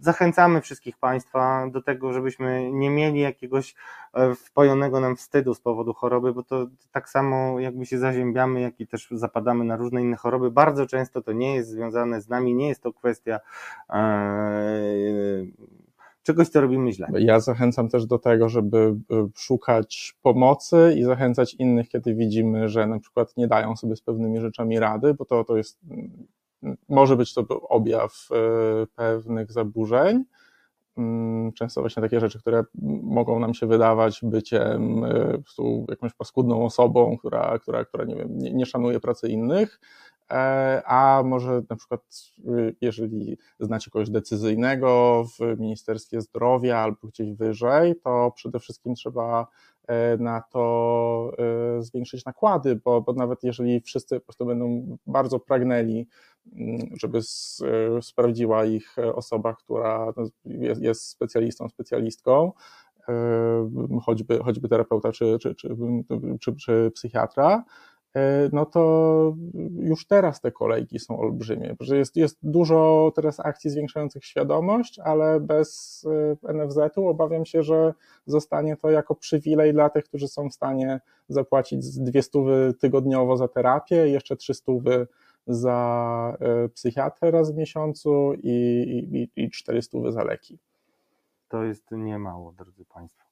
zachęcamy 0.00 0.60
wszystkich 0.60 0.98
Państwa 0.98 1.59
do 1.68 1.82
tego, 1.82 2.12
żebyśmy 2.12 2.72
nie 2.72 2.90
mieli 2.90 3.20
jakiegoś 3.20 3.74
e, 4.14 4.34
wpojonego 4.34 5.00
nam 5.00 5.16
wstydu 5.16 5.54
z 5.54 5.60
powodu 5.60 5.94
choroby, 5.94 6.32
bo 6.32 6.42
to 6.42 6.66
tak 6.92 7.08
samo 7.08 7.60
jakby 7.60 7.86
się 7.86 7.98
zaziębiamy, 7.98 8.60
jak 8.60 8.80
i 8.80 8.86
też 8.86 9.08
zapadamy 9.10 9.64
na 9.64 9.76
różne 9.76 10.02
inne 10.02 10.16
choroby. 10.16 10.50
Bardzo 10.50 10.86
często 10.86 11.22
to 11.22 11.32
nie 11.32 11.54
jest 11.54 11.70
związane 11.70 12.20
z 12.20 12.28
nami, 12.28 12.54
nie 12.54 12.68
jest 12.68 12.82
to 12.82 12.92
kwestia 12.92 13.40
e, 13.90 14.00
czegoś, 16.22 16.48
co 16.48 16.60
robimy 16.60 16.92
źle. 16.92 17.08
Ja 17.18 17.40
zachęcam 17.40 17.88
też 17.88 18.06
do 18.06 18.18
tego, 18.18 18.48
żeby 18.48 18.78
e, 19.10 19.28
szukać 19.36 20.16
pomocy 20.22 20.94
i 20.96 21.02
zachęcać 21.02 21.54
innych, 21.54 21.88
kiedy 21.88 22.14
widzimy, 22.14 22.68
że 22.68 22.86
na 22.86 22.98
przykład 22.98 23.36
nie 23.36 23.48
dają 23.48 23.76
sobie 23.76 23.96
z 23.96 24.02
pewnymi 24.02 24.40
rzeczami 24.40 24.78
rady, 24.78 25.14
bo 25.14 25.24
to, 25.24 25.44
to 25.44 25.56
jest, 25.56 25.80
może 26.88 27.16
być 27.16 27.34
to 27.34 27.46
objaw 27.68 28.28
pewnych 28.94 29.52
zaburzeń, 29.52 30.24
często 31.54 31.80
właśnie 31.80 32.02
takie 32.02 32.20
rzeczy, 32.20 32.38
które 32.38 32.64
mogą 33.02 33.38
nam 33.38 33.54
się 33.54 33.66
wydawać 33.66 34.20
byciem 34.22 35.04
e, 35.04 35.42
jakąś 35.88 36.14
paskudną 36.14 36.64
osobą, 36.64 37.16
która, 37.18 37.58
która, 37.58 37.84
która 37.84 38.04
nie, 38.04 38.16
wiem, 38.16 38.38
nie, 38.38 38.52
nie 38.52 38.66
szanuje 38.66 39.00
pracy 39.00 39.28
innych, 39.28 39.80
e, 40.30 40.82
a 40.86 41.22
może 41.24 41.62
na 41.70 41.76
przykład, 41.76 42.00
y, 42.38 42.76
jeżeli 42.80 43.38
znacie 43.60 43.90
kogoś 43.90 44.10
decyzyjnego 44.10 45.24
w 45.38 45.60
Ministerstwie 45.60 46.20
Zdrowia 46.20 46.78
albo 46.78 47.08
gdzieś 47.08 47.32
wyżej, 47.32 47.96
to 48.04 48.32
przede 48.36 48.58
wszystkim 48.58 48.94
trzeba 48.94 49.46
na 50.18 50.42
to 50.52 51.32
zwiększyć 51.80 52.24
nakłady, 52.24 52.76
bo, 52.84 53.00
bo 53.00 53.12
nawet 53.12 53.42
jeżeli 53.42 53.80
wszyscy 53.80 54.20
po 54.20 54.26
prostu 54.26 54.46
będą 54.46 54.96
bardzo 55.06 55.40
pragnęli 55.40 56.06
żeby 56.92 57.20
sprawdziła 58.02 58.64
ich 58.64 58.96
osoba, 59.14 59.54
która 59.54 60.12
no, 60.16 60.24
jest, 60.44 60.82
jest 60.82 61.08
specjalistą, 61.08 61.68
specjalistką, 61.68 62.52
e, 63.08 63.70
choćby, 64.04 64.38
choćby 64.38 64.68
terapeuta 64.68 65.12
czy, 65.12 65.38
czy, 65.40 65.54
czy, 65.54 65.76
czy, 66.56 66.90
psychiatra, 66.94 67.56
e, 67.56 67.62
no 68.52 68.66
to 68.66 69.34
już 69.78 70.06
teraz 70.06 70.40
te 70.40 70.52
kolejki 70.52 70.98
są 70.98 71.18
olbrzymie. 71.18 71.76
Jest, 71.92 72.16
jest 72.16 72.38
dużo 72.42 73.12
teraz 73.14 73.40
akcji 73.40 73.70
zwiększających 73.70 74.24
świadomość, 74.24 74.98
ale 74.98 75.40
bez 75.40 76.02
e, 76.44 76.52
NFZ-u 76.54 77.08
obawiam 77.08 77.44
się, 77.44 77.62
że 77.62 77.94
zostanie 78.26 78.76
to 78.76 78.90
jako 78.90 79.14
przywilej 79.14 79.72
dla 79.72 79.90
tych, 79.90 80.04
którzy 80.04 80.28
są 80.28 80.48
w 80.48 80.54
stanie 80.54 81.00
zapłacić 81.28 81.98
dwie 81.98 82.22
stówy 82.22 82.74
tygodniowo 82.80 83.36
za 83.36 83.48
terapię 83.48 83.96
jeszcze 83.96 84.36
trzy 84.36 84.54
stówy 84.54 85.06
za 85.46 86.36
e, 86.40 86.68
psychiatrę 86.68 87.30
raz 87.30 87.52
w 87.52 87.56
miesiącu 87.56 88.32
i, 88.42 89.28
i, 89.36 89.44
i 89.44 89.50
400 89.50 89.98
za 90.10 90.24
leki. 90.24 90.58
To 91.48 91.64
jest 91.64 91.90
niemało, 91.90 92.52
drodzy 92.52 92.84
Państwo. 92.84 93.24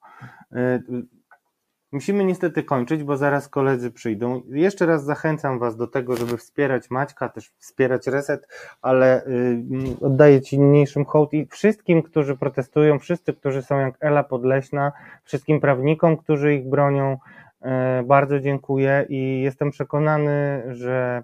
Musimy 1.93 2.25
niestety 2.25 2.63
kończyć, 2.63 3.05
bo 3.05 3.17
zaraz 3.17 3.49
koledzy 3.49 3.91
przyjdą. 3.91 4.43
Jeszcze 4.49 4.87
raz 4.87 5.05
zachęcam 5.05 5.59
Was 5.59 5.77
do 5.77 5.87
tego, 5.87 6.17
żeby 6.17 6.37
wspierać 6.37 6.91
Maćka, 6.91 7.29
też 7.29 7.53
wspierać 7.59 8.07
Reset, 8.07 8.49
ale 8.83 9.27
y, 9.27 9.63
oddaję 10.01 10.41
Ci 10.41 10.59
niniejszym 10.59 11.05
hołd 11.05 11.35
i 11.35 11.47
wszystkim, 11.47 12.03
którzy 12.03 12.37
protestują, 12.37 12.99
wszyscy, 12.99 13.35
którzy 13.35 13.63
są 13.63 13.79
jak 13.79 13.95
Ela 14.01 14.25
Podleśna, 14.25 14.93
wszystkim 15.25 15.61
prawnikom, 15.61 16.17
którzy 16.17 16.55
ich 16.55 16.69
bronią, 16.69 17.17
e, 17.63 18.03
bardzo 18.03 18.41
dziękuję 18.41 19.07
i 19.09 19.41
jestem 19.43 19.71
przekonany, 19.71 20.63
że 20.69 21.23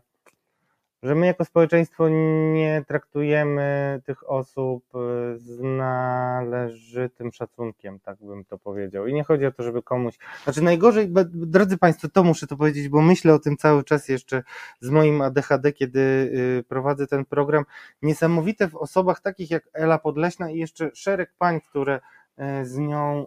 że 1.05 1.15
my 1.15 1.27
jako 1.27 1.45
społeczeństwo 1.45 2.09
nie 2.53 2.85
traktujemy 2.89 4.01
tych 4.07 4.31
osób 4.31 4.85
e, 4.95 4.99
z 5.39 5.61
należytym 5.61 7.33
szacunkiem, 7.33 8.01
tak 8.01 8.17
bym 8.21 8.45
to 8.45 8.59
powiedział. 8.59 9.07
I 9.07 9.15
nie 9.15 9.25
chodzi 9.25 9.47
o 9.47 9.53
to, 9.53 9.63
żeby 9.63 9.83
komuś. 9.83 10.19
Znaczy, 10.45 10.63
najgorzej, 10.63 11.13
drodzy 11.33 11.79
Państwo, 11.79 12.09
to 12.09 12.25
muszę 12.25 12.47
to 12.47 12.57
powiedzieć, 12.57 12.89
bo 12.89 13.03
myślę 13.03 13.35
o 13.35 13.39
tym 13.39 13.57
cały 13.57 13.85
czas 13.85 14.09
jeszcze 14.09 14.43
z 14.81 14.91
moim 14.91 15.21
ADHD, 15.23 15.73
kiedy 15.73 16.01
y, 16.01 16.65
prowadzę 16.69 17.07
ten 17.07 17.25
program. 17.25 17.65
Niesamowite 18.03 18.69
w 18.69 18.77
osobach 18.77 19.21
takich 19.21 19.51
jak 19.51 19.69
Ela 19.73 19.99
Podleśna 19.99 20.51
i 20.51 20.59
jeszcze 20.59 20.91
szereg 20.95 21.35
pań, 21.39 21.61
które 21.61 22.01
e, 22.37 22.65
z 22.65 22.79
nią, 22.79 23.27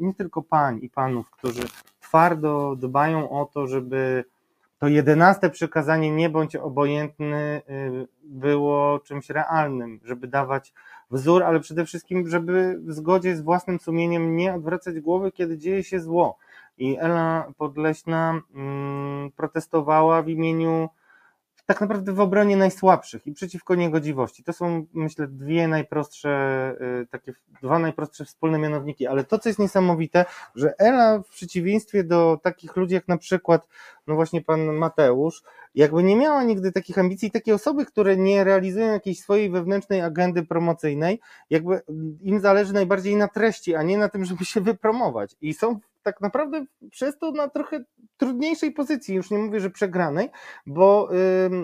nie 0.00 0.14
tylko 0.14 0.42
pań 0.42 0.78
i 0.82 0.90
panów, 0.90 1.30
którzy 1.30 1.62
twardo 2.00 2.76
dbają 2.76 3.30
o 3.30 3.44
to, 3.44 3.66
żeby 3.66 4.24
to 4.78 4.88
jedenaste 4.88 5.50
przykazanie 5.50 6.10
nie 6.10 6.30
bądź 6.30 6.56
obojętny 6.56 7.62
y, 7.70 8.08
było 8.24 8.98
czymś 8.98 9.30
realnym, 9.30 10.00
żeby 10.04 10.28
dawać 10.28 10.72
wzór, 11.10 11.42
ale 11.42 11.60
przede 11.60 11.84
wszystkim, 11.84 12.28
żeby 12.28 12.78
w 12.80 12.92
zgodzie 12.92 13.36
z 13.36 13.40
własnym 13.40 13.80
sumieniem 13.80 14.36
nie 14.36 14.54
odwracać 14.54 15.00
głowy, 15.00 15.32
kiedy 15.32 15.58
dzieje 15.58 15.84
się 15.84 16.00
zło. 16.00 16.38
I 16.78 16.96
Ela 16.98 17.52
Podleśna 17.56 18.40
mm, 18.54 19.30
protestowała 19.36 20.22
w 20.22 20.28
imieniu 20.28 20.88
tak 21.68 21.80
naprawdę 21.80 22.12
w 22.12 22.20
obronie 22.20 22.56
najsłabszych 22.56 23.26
i 23.26 23.32
przeciwko 23.32 23.74
niegodziwości. 23.74 24.44
To 24.44 24.52
są, 24.52 24.86
myślę, 24.92 25.26
dwie 25.26 25.68
najprostsze, 25.68 26.30
y, 27.02 27.06
takie 27.06 27.32
dwa 27.62 27.78
najprostsze 27.78 28.24
wspólne 28.24 28.58
mianowniki, 28.58 29.06
ale 29.06 29.24
to, 29.24 29.38
co 29.38 29.48
jest 29.48 29.58
niesamowite, 29.58 30.24
że 30.54 30.74
Ela 30.78 31.18
w 31.18 31.28
przeciwieństwie 31.28 32.04
do 32.04 32.40
takich 32.42 32.76
ludzi 32.76 32.94
jak 32.94 33.08
na 33.08 33.18
przykład, 33.18 33.68
no 34.06 34.14
właśnie 34.14 34.40
pan 34.42 34.76
Mateusz, 34.76 35.42
jakby 35.74 36.02
nie 36.02 36.16
miała 36.16 36.42
nigdy 36.42 36.72
takich 36.72 36.98
ambicji, 36.98 37.30
takie 37.30 37.54
osoby, 37.54 37.86
które 37.86 38.16
nie 38.16 38.44
realizują 38.44 38.92
jakiejś 38.92 39.20
swojej 39.20 39.50
wewnętrznej 39.50 40.00
agendy 40.00 40.42
promocyjnej, 40.42 41.20
jakby 41.50 41.82
im 42.22 42.40
zależy 42.40 42.72
najbardziej 42.72 43.16
na 43.16 43.28
treści, 43.28 43.74
a 43.74 43.82
nie 43.82 43.98
na 43.98 44.08
tym, 44.08 44.24
żeby 44.24 44.44
się 44.44 44.60
wypromować. 44.60 45.36
I 45.40 45.54
są 45.54 45.80
tak 46.08 46.20
naprawdę 46.20 46.64
przez 46.90 47.18
to 47.18 47.32
na 47.32 47.48
trochę 47.48 47.84
trudniejszej 48.16 48.72
pozycji, 48.72 49.14
już 49.14 49.30
nie 49.30 49.38
mówię, 49.38 49.60
że 49.60 49.70
przegranej, 49.70 50.30
bo 50.66 51.08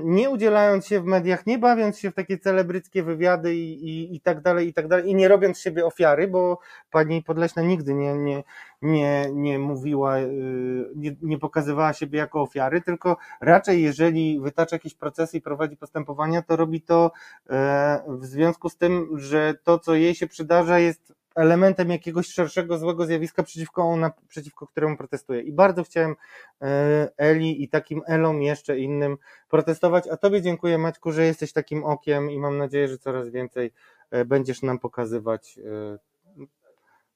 nie 0.05 0.31
udzielając 0.31 0.87
się 0.87 1.01
w 1.01 1.05
mediach, 1.05 1.47
nie 1.47 1.59
bawiąc 1.59 1.99
się 1.99 2.11
w 2.11 2.15
takie 2.15 2.39
celebryckie 2.39 3.03
wywiady 3.03 3.55
i, 3.55 3.85
i, 3.89 4.17
i 4.17 4.21
tak 4.21 4.41
dalej, 4.41 4.69
i 4.69 4.75
tak 4.75 4.89
dalej, 4.89 5.11
i 5.11 5.15
nie 5.15 5.29
robiąc 5.29 5.59
siebie 5.59 5.87
ofiary, 5.87 6.29
bo 6.29 6.59
pani 6.91 7.23
Podleśna 7.23 7.63
nigdy 7.63 7.95
nie, 7.95 8.15
nie, 8.15 8.43
nie, 8.83 9.31
nie 9.33 9.59
mówiła, 9.59 10.19
y, 10.19 10.91
nie, 10.97 11.17
nie 11.23 11.39
pokazywała 11.39 11.93
siebie 11.93 12.19
jako 12.19 12.43
ofiary, 12.43 12.81
tylko 12.81 13.17
raczej 13.41 13.83
jeżeli 13.83 14.41
wytacza 14.41 14.77
jakieś 14.77 14.95
procesy 14.95 15.37
i 15.37 15.41
prowadzi 15.41 15.77
postępowania, 15.77 16.43
to 16.43 16.57
robi 16.57 16.83
to 16.83 17.13
e, 17.51 18.05
w 18.09 18.25
związku 18.25 18.69
z 18.69 18.77
tym, 18.77 19.09
że 19.15 19.55
to, 19.65 19.79
co 19.79 19.95
jej 19.95 20.15
się 20.15 20.27
przydarza, 20.27 20.79
jest 20.79 21.15
elementem 21.35 21.91
jakiegoś 21.91 22.27
szerszego 22.27 22.79
złego 22.79 23.07
zjawiska, 23.07 23.43
przeciwko, 23.43 23.83
ona, 23.83 24.11
przeciwko 24.29 24.67
któremu 24.67 24.97
protestuje. 24.97 25.41
I 25.41 25.53
bardzo 25.53 25.85
chciałem 25.85 26.17
e, 26.63 27.09
Eli 27.17 27.63
i 27.63 27.69
takim 27.69 28.03
Elom 28.07 28.43
jeszcze 28.43 28.79
innym 28.79 29.17
protestować. 29.49 30.09
A 30.09 30.17
Tobie 30.17 30.43
dziękuję, 30.43 30.79
Maćku, 30.79 31.13
że 31.13 31.25
jesteś 31.25 31.53
takim 31.53 31.85
okiem 31.85 32.31
i 32.31 32.39
mam 32.39 32.59
nadzieję, 32.59 32.89
że 32.89 32.99
coraz 32.99 33.29
więcej 33.29 33.73
e, 34.11 34.25
będziesz 34.25 34.63
nam 34.63 34.79
pokazywać 34.79 35.59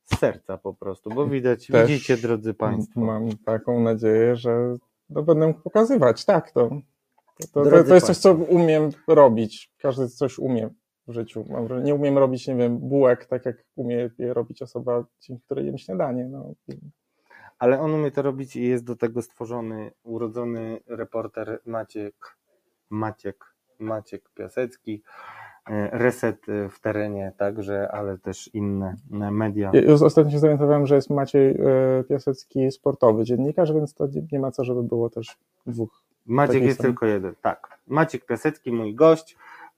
z 0.05 0.19
serca 0.19 0.59
po 0.59 0.75
prostu, 0.75 1.11
bo 1.11 1.27
widać, 1.27 1.67
Też 1.67 1.89
widzicie, 1.89 2.17
drodzy 2.17 2.55
Państwo. 2.55 3.01
Mam 3.01 3.37
taką 3.37 3.81
nadzieję, 3.81 4.37
że 4.37 4.77
no, 5.11 5.23
będę 5.23 5.55
pokazywać, 5.55 6.25
tak, 6.25 6.51
to, 6.51 6.71
to, 7.53 7.65
to, 7.65 7.85
to 7.85 7.95
jest 7.95 8.07
coś, 8.07 8.17
co 8.17 8.35
umiem 8.35 8.91
robić. 9.07 9.71
Każdy 9.79 10.09
coś 10.09 10.39
umie 10.39 10.71
w 11.09 11.13
życiu. 11.13 11.45
Nie 11.83 11.95
umiem 11.95 12.19
robić, 12.19 12.47
nie 12.47 12.57
wiem, 12.57 12.79
bułek 12.79 13.27
tak, 13.27 13.47
jak 13.47 13.57
umie 13.77 14.11
je 14.19 14.35
robić 14.35 14.63
osoba, 14.63 15.05
dzięki 15.21 15.43
której 15.45 15.67
jem 15.67 15.79
śniadanie. 15.79 16.29
No. 16.29 16.55
Ale 17.59 17.81
on 17.81 17.95
umie 17.95 18.11
to 18.11 18.23
robić 18.23 18.57
i 18.57 18.63
jest 18.63 18.85
do 18.85 18.97
tego 18.97 19.23
stworzony, 19.23 19.91
urodzony 20.03 20.81
reporter 20.87 21.61
Maciek, 21.67 22.37
Maciek, 22.91 23.45
Maciek 23.79 24.31
Piasecki, 24.35 25.03
E, 25.69 25.99
reset 25.99 26.49
e, 26.49 26.69
w 26.69 26.81
terenie 26.81 27.33
także, 27.37 27.93
ale 27.93 28.19
też 28.19 28.51
inne 28.55 28.97
media. 29.11 29.71
Ja 29.75 29.93
ostatnio 29.93 30.33
się 30.33 30.39
zorientowałem, 30.39 30.87
że 30.87 30.95
jest 30.95 31.11
Maciej 31.11 31.51
e, 31.51 32.05
Piasecki 32.09 32.73
sportowy 32.73 33.25
dziennikarz, 33.25 33.73
więc 33.73 33.95
to 33.95 34.09
nie 34.33 34.39
ma 34.39 34.51
co, 34.51 34.65
żeby 34.65 34.83
było 34.83 35.11
też 35.11 35.37
dwóch. 35.67 36.03
Maciek 36.27 36.63
jest 36.63 36.81
tylko 36.81 37.07
jeden, 37.07 37.35
tak. 37.43 37.79
Maciek 37.87 38.27
Piasecki, 38.27 38.73
mój 38.73 38.95
gość. 38.95 39.37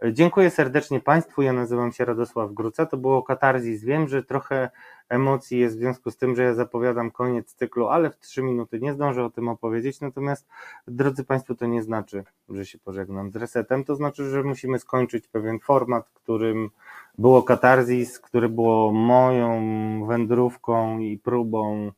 Dziękuję 0.08 0.50
serdecznie 0.50 1.00
Państwu. 1.00 1.42
Ja 1.42 1.52
nazywam 1.52 1.92
się 1.92 2.04
Radosław 2.04 2.52
Gruca. 2.52 2.86
To 2.86 2.96
było 2.96 3.22
katarzis. 3.22 3.84
Wiem, 3.84 4.08
że 4.08 4.22
trochę 4.22 4.70
emocji 5.08 5.58
jest 5.58 5.76
w 5.76 5.78
związku 5.78 6.10
z 6.10 6.16
tym, 6.16 6.36
że 6.36 6.42
ja 6.42 6.54
zapowiadam 6.54 7.10
koniec 7.10 7.54
cyklu, 7.54 7.88
ale 7.88 8.10
w 8.10 8.18
trzy 8.18 8.42
minuty 8.42 8.80
nie 8.80 8.92
zdążę 8.92 9.24
o 9.24 9.30
tym 9.30 9.48
opowiedzieć. 9.48 10.00
Natomiast, 10.00 10.48
drodzy 10.88 11.24
Państwo, 11.24 11.54
to 11.54 11.66
nie 11.66 11.82
znaczy, 11.82 12.24
że 12.48 12.66
się 12.66 12.78
pożegnam 12.78 13.30
z 13.30 13.36
resetem. 13.36 13.84
To 13.84 13.96
znaczy, 13.96 14.30
że 14.30 14.42
musimy 14.42 14.78
skończyć 14.78 15.28
pewien 15.28 15.58
format, 15.58 16.10
którym 16.10 16.70
było 17.18 17.42
katarzis, 17.42 18.20
który 18.20 18.48
było 18.48 18.92
moją 18.92 19.60
wędrówką 20.06 20.98
i 20.98 21.18
próbą 21.18 21.92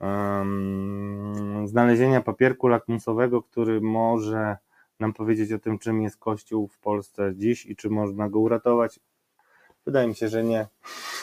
um, 0.00 1.68
znalezienia 1.68 2.20
papierku 2.20 2.68
lakmusowego, 2.68 3.42
który 3.42 3.80
może 3.80 4.56
nam 5.00 5.12
powiedzieć 5.12 5.52
o 5.52 5.58
tym, 5.58 5.78
czym 5.78 6.02
jest 6.02 6.16
Kościół 6.16 6.68
w 6.68 6.78
Polsce 6.78 7.32
dziś 7.36 7.66
i 7.66 7.76
czy 7.76 7.90
można 7.90 8.28
go 8.28 8.40
uratować. 8.40 9.00
Wydaje 9.86 10.08
mi 10.08 10.14
się, 10.14 10.28
że 10.28 10.44
nie. 10.44 10.68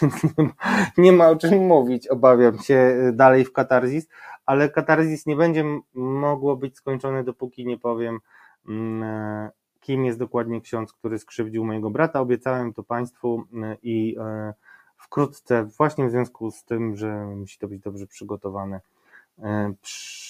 nie 0.97 1.11
ma 1.11 1.29
o 1.29 1.35
czym 1.35 1.65
mówić. 1.65 2.07
Obawiam 2.07 2.59
się 2.59 3.11
dalej 3.13 3.45
w 3.45 3.53
katarzis, 3.53 4.07
ale 4.45 4.69
katarzis 4.69 5.25
nie 5.25 5.35
będzie 5.35 5.63
mogło 5.93 6.55
być 6.55 6.77
skończone, 6.77 7.23
dopóki 7.23 7.65
nie 7.65 7.77
powiem, 7.77 8.19
mm, 8.67 9.49
kim 9.79 10.05
jest 10.05 10.19
dokładnie 10.19 10.61
ksiądz, 10.61 10.93
który 10.93 11.19
skrzywdził 11.19 11.65
mojego 11.65 11.89
brata. 11.89 12.21
Obiecałem 12.21 12.73
to 12.73 12.83
Państwu 12.83 13.43
mm, 13.53 13.77
i 13.83 14.15
e, 14.19 14.53
wkrótce, 14.97 15.63
właśnie 15.63 16.07
w 16.07 16.11
związku 16.11 16.51
z 16.51 16.63
tym, 16.63 16.95
że 16.95 17.25
musi 17.25 17.59
to 17.59 17.67
być 17.67 17.81
dobrze 17.81 18.07
przygotowane, 18.07 18.79
E, 18.79 18.96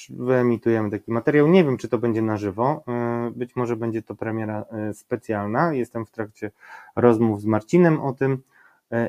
wyemitujemy 0.10 0.92
taki 0.92 1.12
materiał. 1.12 1.48
Nie 1.48 1.64
wiem, 1.64 1.78
czy 1.78 1.90
to 1.90 1.98
będzie 1.98 2.22
na 2.22 2.38
żywo. 2.38 2.84
E, 2.88 3.32
być 3.36 3.56
może 3.56 3.76
będzie 3.76 4.02
to 4.02 4.16
premiera 4.16 4.66
e, 4.72 4.94
specjalna. 4.94 5.74
Jestem 5.74 6.06
w 6.06 6.12
trakcie 6.12 6.52
rozmów 6.96 7.42
z 7.42 7.46
Marcinem 7.46 8.00
o 8.02 8.14
tym 8.14 8.44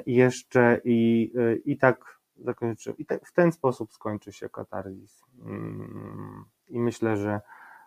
jeszcze 0.07 0.81
i, 0.85 1.33
i 1.65 1.77
tak 1.77 2.19
zakończę. 2.39 2.93
I 2.99 3.07
te, 3.07 3.19
w 3.25 3.33
ten 3.33 3.53
sposób 3.53 3.93
skończy 3.93 4.33
się 4.33 4.49
katarzis. 4.49 5.23
Mm, 5.45 6.45
I 6.69 6.81
myślę, 6.81 7.17
że 7.17 7.41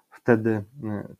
wtedy 0.09 0.63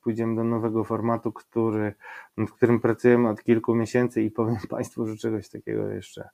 pójdziemy 0.01 0.35
do 0.35 0.43
nowego 0.43 0.83
formatu, 0.83 1.31
który, 1.31 1.93
w 2.37 2.51
którym 2.51 2.79
pracujemy 2.79 3.29
od 3.29 3.43
kilku 3.43 3.75
miesięcy 3.75 4.21
i 4.21 4.31
powiem 4.31 4.57
Państwu, 4.69 5.05
że 5.05 5.15
czegoś 5.15 5.49
takiego 5.49 5.87
jeszcze 5.87 6.29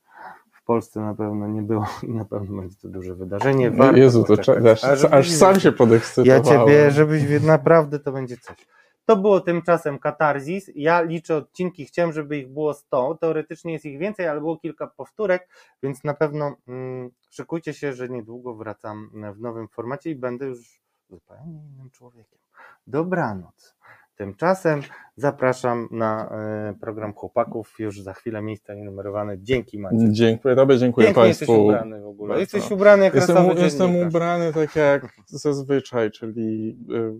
Polsce 0.68 0.99
na 0.99 1.15
pewno 1.15 1.48
nie 1.48 1.61
było 1.61 1.85
i 2.07 2.11
na 2.11 2.26
pewno 2.26 2.61
będzie 2.61 2.77
to 2.81 2.88
duże 2.88 3.15
wydarzenie. 3.15 3.72
Warto 3.72 3.98
Jezu, 3.98 4.23
to 4.23 4.34
aż, 4.72 4.84
aż, 4.84 5.06
aż 5.06 5.31
sam 5.31 5.60
się 5.60 5.72
podekscytowałem. 5.72 6.45
Ja 6.45 6.52
Ciebie, 6.52 6.91
żebyś 6.91 7.44
naprawdę 7.44 7.99
to 7.99 8.11
będzie 8.11 8.38
coś. 8.38 8.68
To 9.06 9.15
było 9.15 9.41
tymczasem 9.41 9.99
katarzis. 9.99 10.72
Ja 10.76 11.02
liczę 11.02 11.35
odcinki, 11.35 11.85
chciałem, 11.85 12.14
żeby 12.14 12.38
ich 12.38 12.48
było 12.48 12.73
100. 12.73 13.18
Teoretycznie 13.22 13.73
jest 13.73 13.85
ich 13.85 13.99
więcej, 13.99 14.27
ale 14.27 14.39
było 14.39 14.57
kilka 14.57 14.88
powtórek, 14.88 15.49
więc 15.84 16.03
na 16.03 16.14
pewno 16.14 16.56
mm, 16.68 17.10
szykujcie 17.30 17.73
się, 17.73 17.94
że 17.94 18.10
niedługo 18.10 18.56
wracam 18.56 19.10
w 19.35 19.39
nowym 19.39 19.68
formacie 19.68 20.10
i 20.10 20.15
będę 20.15 20.45
już 20.45 20.81
zupełnie 21.10 21.61
innym 21.64 21.89
człowiekiem. 21.89 22.39
Dobranoc. 22.88 23.76
Tymczasem 24.18 24.81
zapraszam 25.15 25.88
na 25.91 26.30
e, 26.30 26.73
program 26.81 27.14
chłopaków. 27.14 27.76
Już 27.80 28.02
za 28.02 28.14
chwilę 28.14 28.41
miejsca 28.41 28.76
numerowane. 28.76 29.39
Dzięki 29.39 29.80
Maciek. 29.80 30.11
Dziękuję 30.11 30.56
Tobie, 30.56 30.77
dziękuję 30.77 31.07
Pięknie 31.07 31.23
Państwu. 31.23 31.52
jesteś 31.52 31.65
ubrany 31.65 32.02
w 32.02 32.07
ogóle. 32.07 32.39
Jesteś 32.39 32.72
ubrany 32.72 33.03
jak 33.03 33.15
Jestem, 33.15 33.57
jestem 33.57 33.95
ubrany 33.95 34.53
tak 34.53 34.76
jak 34.76 35.07
zazwyczaj, 35.26 36.11
czyli 36.11 36.77
y, 36.91 37.14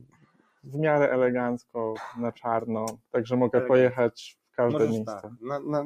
w 0.64 0.76
miarę 0.76 1.10
elegancko, 1.10 1.94
na 2.20 2.32
czarno, 2.32 2.86
także 3.12 3.36
mogę 3.36 3.62
pojechać 3.62 4.38
w 4.52 4.56
każde 4.56 4.80
Możesz 4.80 4.92
miejsce. 4.92 5.20
Tak, 5.22 5.32
na, 5.42 5.60
na, 5.60 5.86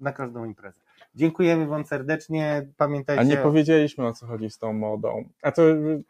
na 0.00 0.12
każdą 0.12 0.44
imprezę. 0.44 0.78
Dziękujemy 1.14 1.66
Wam 1.66 1.84
serdecznie. 1.84 2.68
Pamiętajcie. 2.76 3.20
A 3.20 3.24
nie 3.24 3.36
powiedzieliśmy 3.36 4.06
o 4.06 4.12
co 4.12 4.26
chodzi 4.26 4.50
z 4.50 4.58
tą 4.58 4.72
modą. 4.72 5.24
A 5.42 5.52
to 5.52 5.62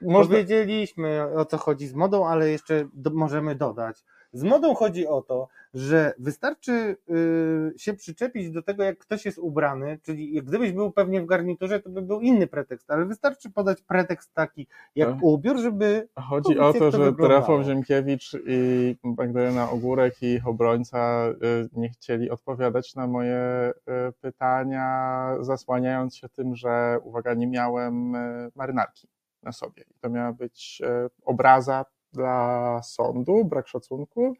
można... 0.02 0.35
Powiedzieliśmy 0.35 1.23
o 1.36 1.44
co 1.44 1.59
chodzi 1.59 1.86
z 1.86 1.94
modą, 1.94 2.27
ale 2.27 2.51
jeszcze 2.51 2.89
do, 2.94 3.10
możemy 3.10 3.55
dodać, 3.55 4.05
z 4.33 4.43
modą 4.43 4.75
chodzi 4.75 5.07
o 5.07 5.23
to, 5.23 5.49
że 5.75 6.13
wystarczy 6.19 6.97
y, 7.11 7.79
się 7.79 7.95
przyczepić 7.95 8.51
do 8.51 8.63
tego, 8.63 8.83
jak 8.83 8.99
ktoś 8.99 9.25
jest 9.25 9.39
ubrany, 9.39 9.99
czyli 10.03 10.43
gdybyś 10.43 10.73
był 10.73 10.93
pewnie 10.93 11.23
w 11.23 11.27
garniturze, 11.27 11.81
to 11.81 11.91
by 11.91 12.03
był 12.03 12.21
inny 12.21 12.47
pretekst, 12.47 12.91
ale 12.91 13.07
wystarczy 13.07 13.51
podać 13.51 13.83
pretekst 13.83 14.35
taki 14.35 14.67
jak 14.95 15.09
no. 15.09 15.19
ubiór, 15.23 15.59
żeby. 15.59 16.09
Chodzi 16.17 16.59
o 16.59 16.73
to, 16.73 16.91
że 16.91 16.99
wyglądało. 16.99 17.41
Rafał 17.41 17.65
Ziemkiewicz 17.65 18.37
i 18.47 18.97
Magdalena 19.03 19.71
Ogórek 19.71 20.23
i 20.23 20.27
ich 20.27 20.47
obrońca 20.47 21.29
y, 21.29 21.69
nie 21.73 21.89
chcieli 21.89 22.31
odpowiadać 22.31 22.95
na 22.95 23.07
moje 23.07 23.73
y, 24.09 24.13
pytania, 24.21 25.37
zasłaniając 25.41 26.17
się 26.17 26.29
tym, 26.29 26.57
że 26.57 26.99
uwaga, 27.03 27.35
nie 27.35 27.47
miałem 27.47 28.17
marynarki 28.55 29.09
na 29.43 29.53
sobie. 29.53 29.85
I 29.91 29.95
to 30.01 30.11
miała 30.11 30.33
być 30.33 30.83
obraza 31.25 31.85
dla 32.13 32.81
sądu, 32.83 33.45
brak 33.45 33.69
szacunku. 33.69 34.35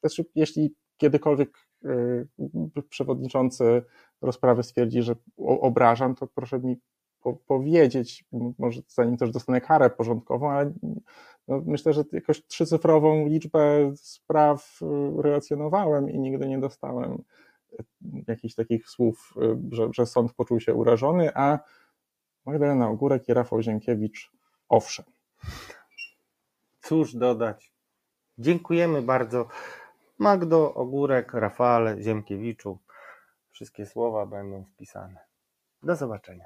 Znaczy, 0.00 0.24
jeśli 0.34 0.74
kiedykolwiek 0.96 1.58
y, 1.84 2.28
przewodniczący 2.88 3.82
rozprawy 4.22 4.62
stwierdzi, 4.62 5.02
że 5.02 5.14
obrażam, 5.38 6.14
to 6.14 6.26
proszę 6.26 6.58
mi 6.58 6.80
powiedzieć, 7.46 8.24
może 8.58 8.80
zanim 8.88 9.16
też 9.16 9.30
dostanę 9.30 9.60
karę 9.60 9.90
porządkową, 9.90 10.50
ale 10.50 10.72
no 11.48 11.62
myślę, 11.66 11.92
że 11.92 12.04
jakoś 12.12 12.46
trzycyfrową 12.46 13.26
liczbę 13.26 13.92
spraw 13.96 14.80
y, 14.82 15.22
relacjonowałem 15.22 16.10
i 16.10 16.18
nigdy 16.18 16.48
nie 16.48 16.58
dostałem 16.58 17.22
jakichś 18.28 18.54
takich 18.54 18.88
słów, 18.88 19.34
y, 19.36 19.74
że, 19.74 19.88
że 19.92 20.06
sąd 20.06 20.32
poczuł 20.32 20.60
się 20.60 20.74
urażony, 20.74 21.30
a 21.34 21.58
Magdalena 22.46 22.88
Ogórek 22.88 23.28
i 23.28 23.34
Rafał 23.34 23.62
Zienkiewicz 23.62 24.32
owszem. 24.68 25.04
Cóż 26.90 27.14
dodać. 27.14 27.72
Dziękujemy 28.38 29.02
bardzo. 29.02 29.48
Magdo, 30.18 30.74
Ogórek, 30.74 31.34
Rafale, 31.34 32.02
Ziemkiewiczu. 32.02 32.78
Wszystkie 33.50 33.86
słowa 33.86 34.26
będą 34.26 34.64
wpisane. 34.64 35.20
Do 35.82 35.96
zobaczenia. 35.96 36.38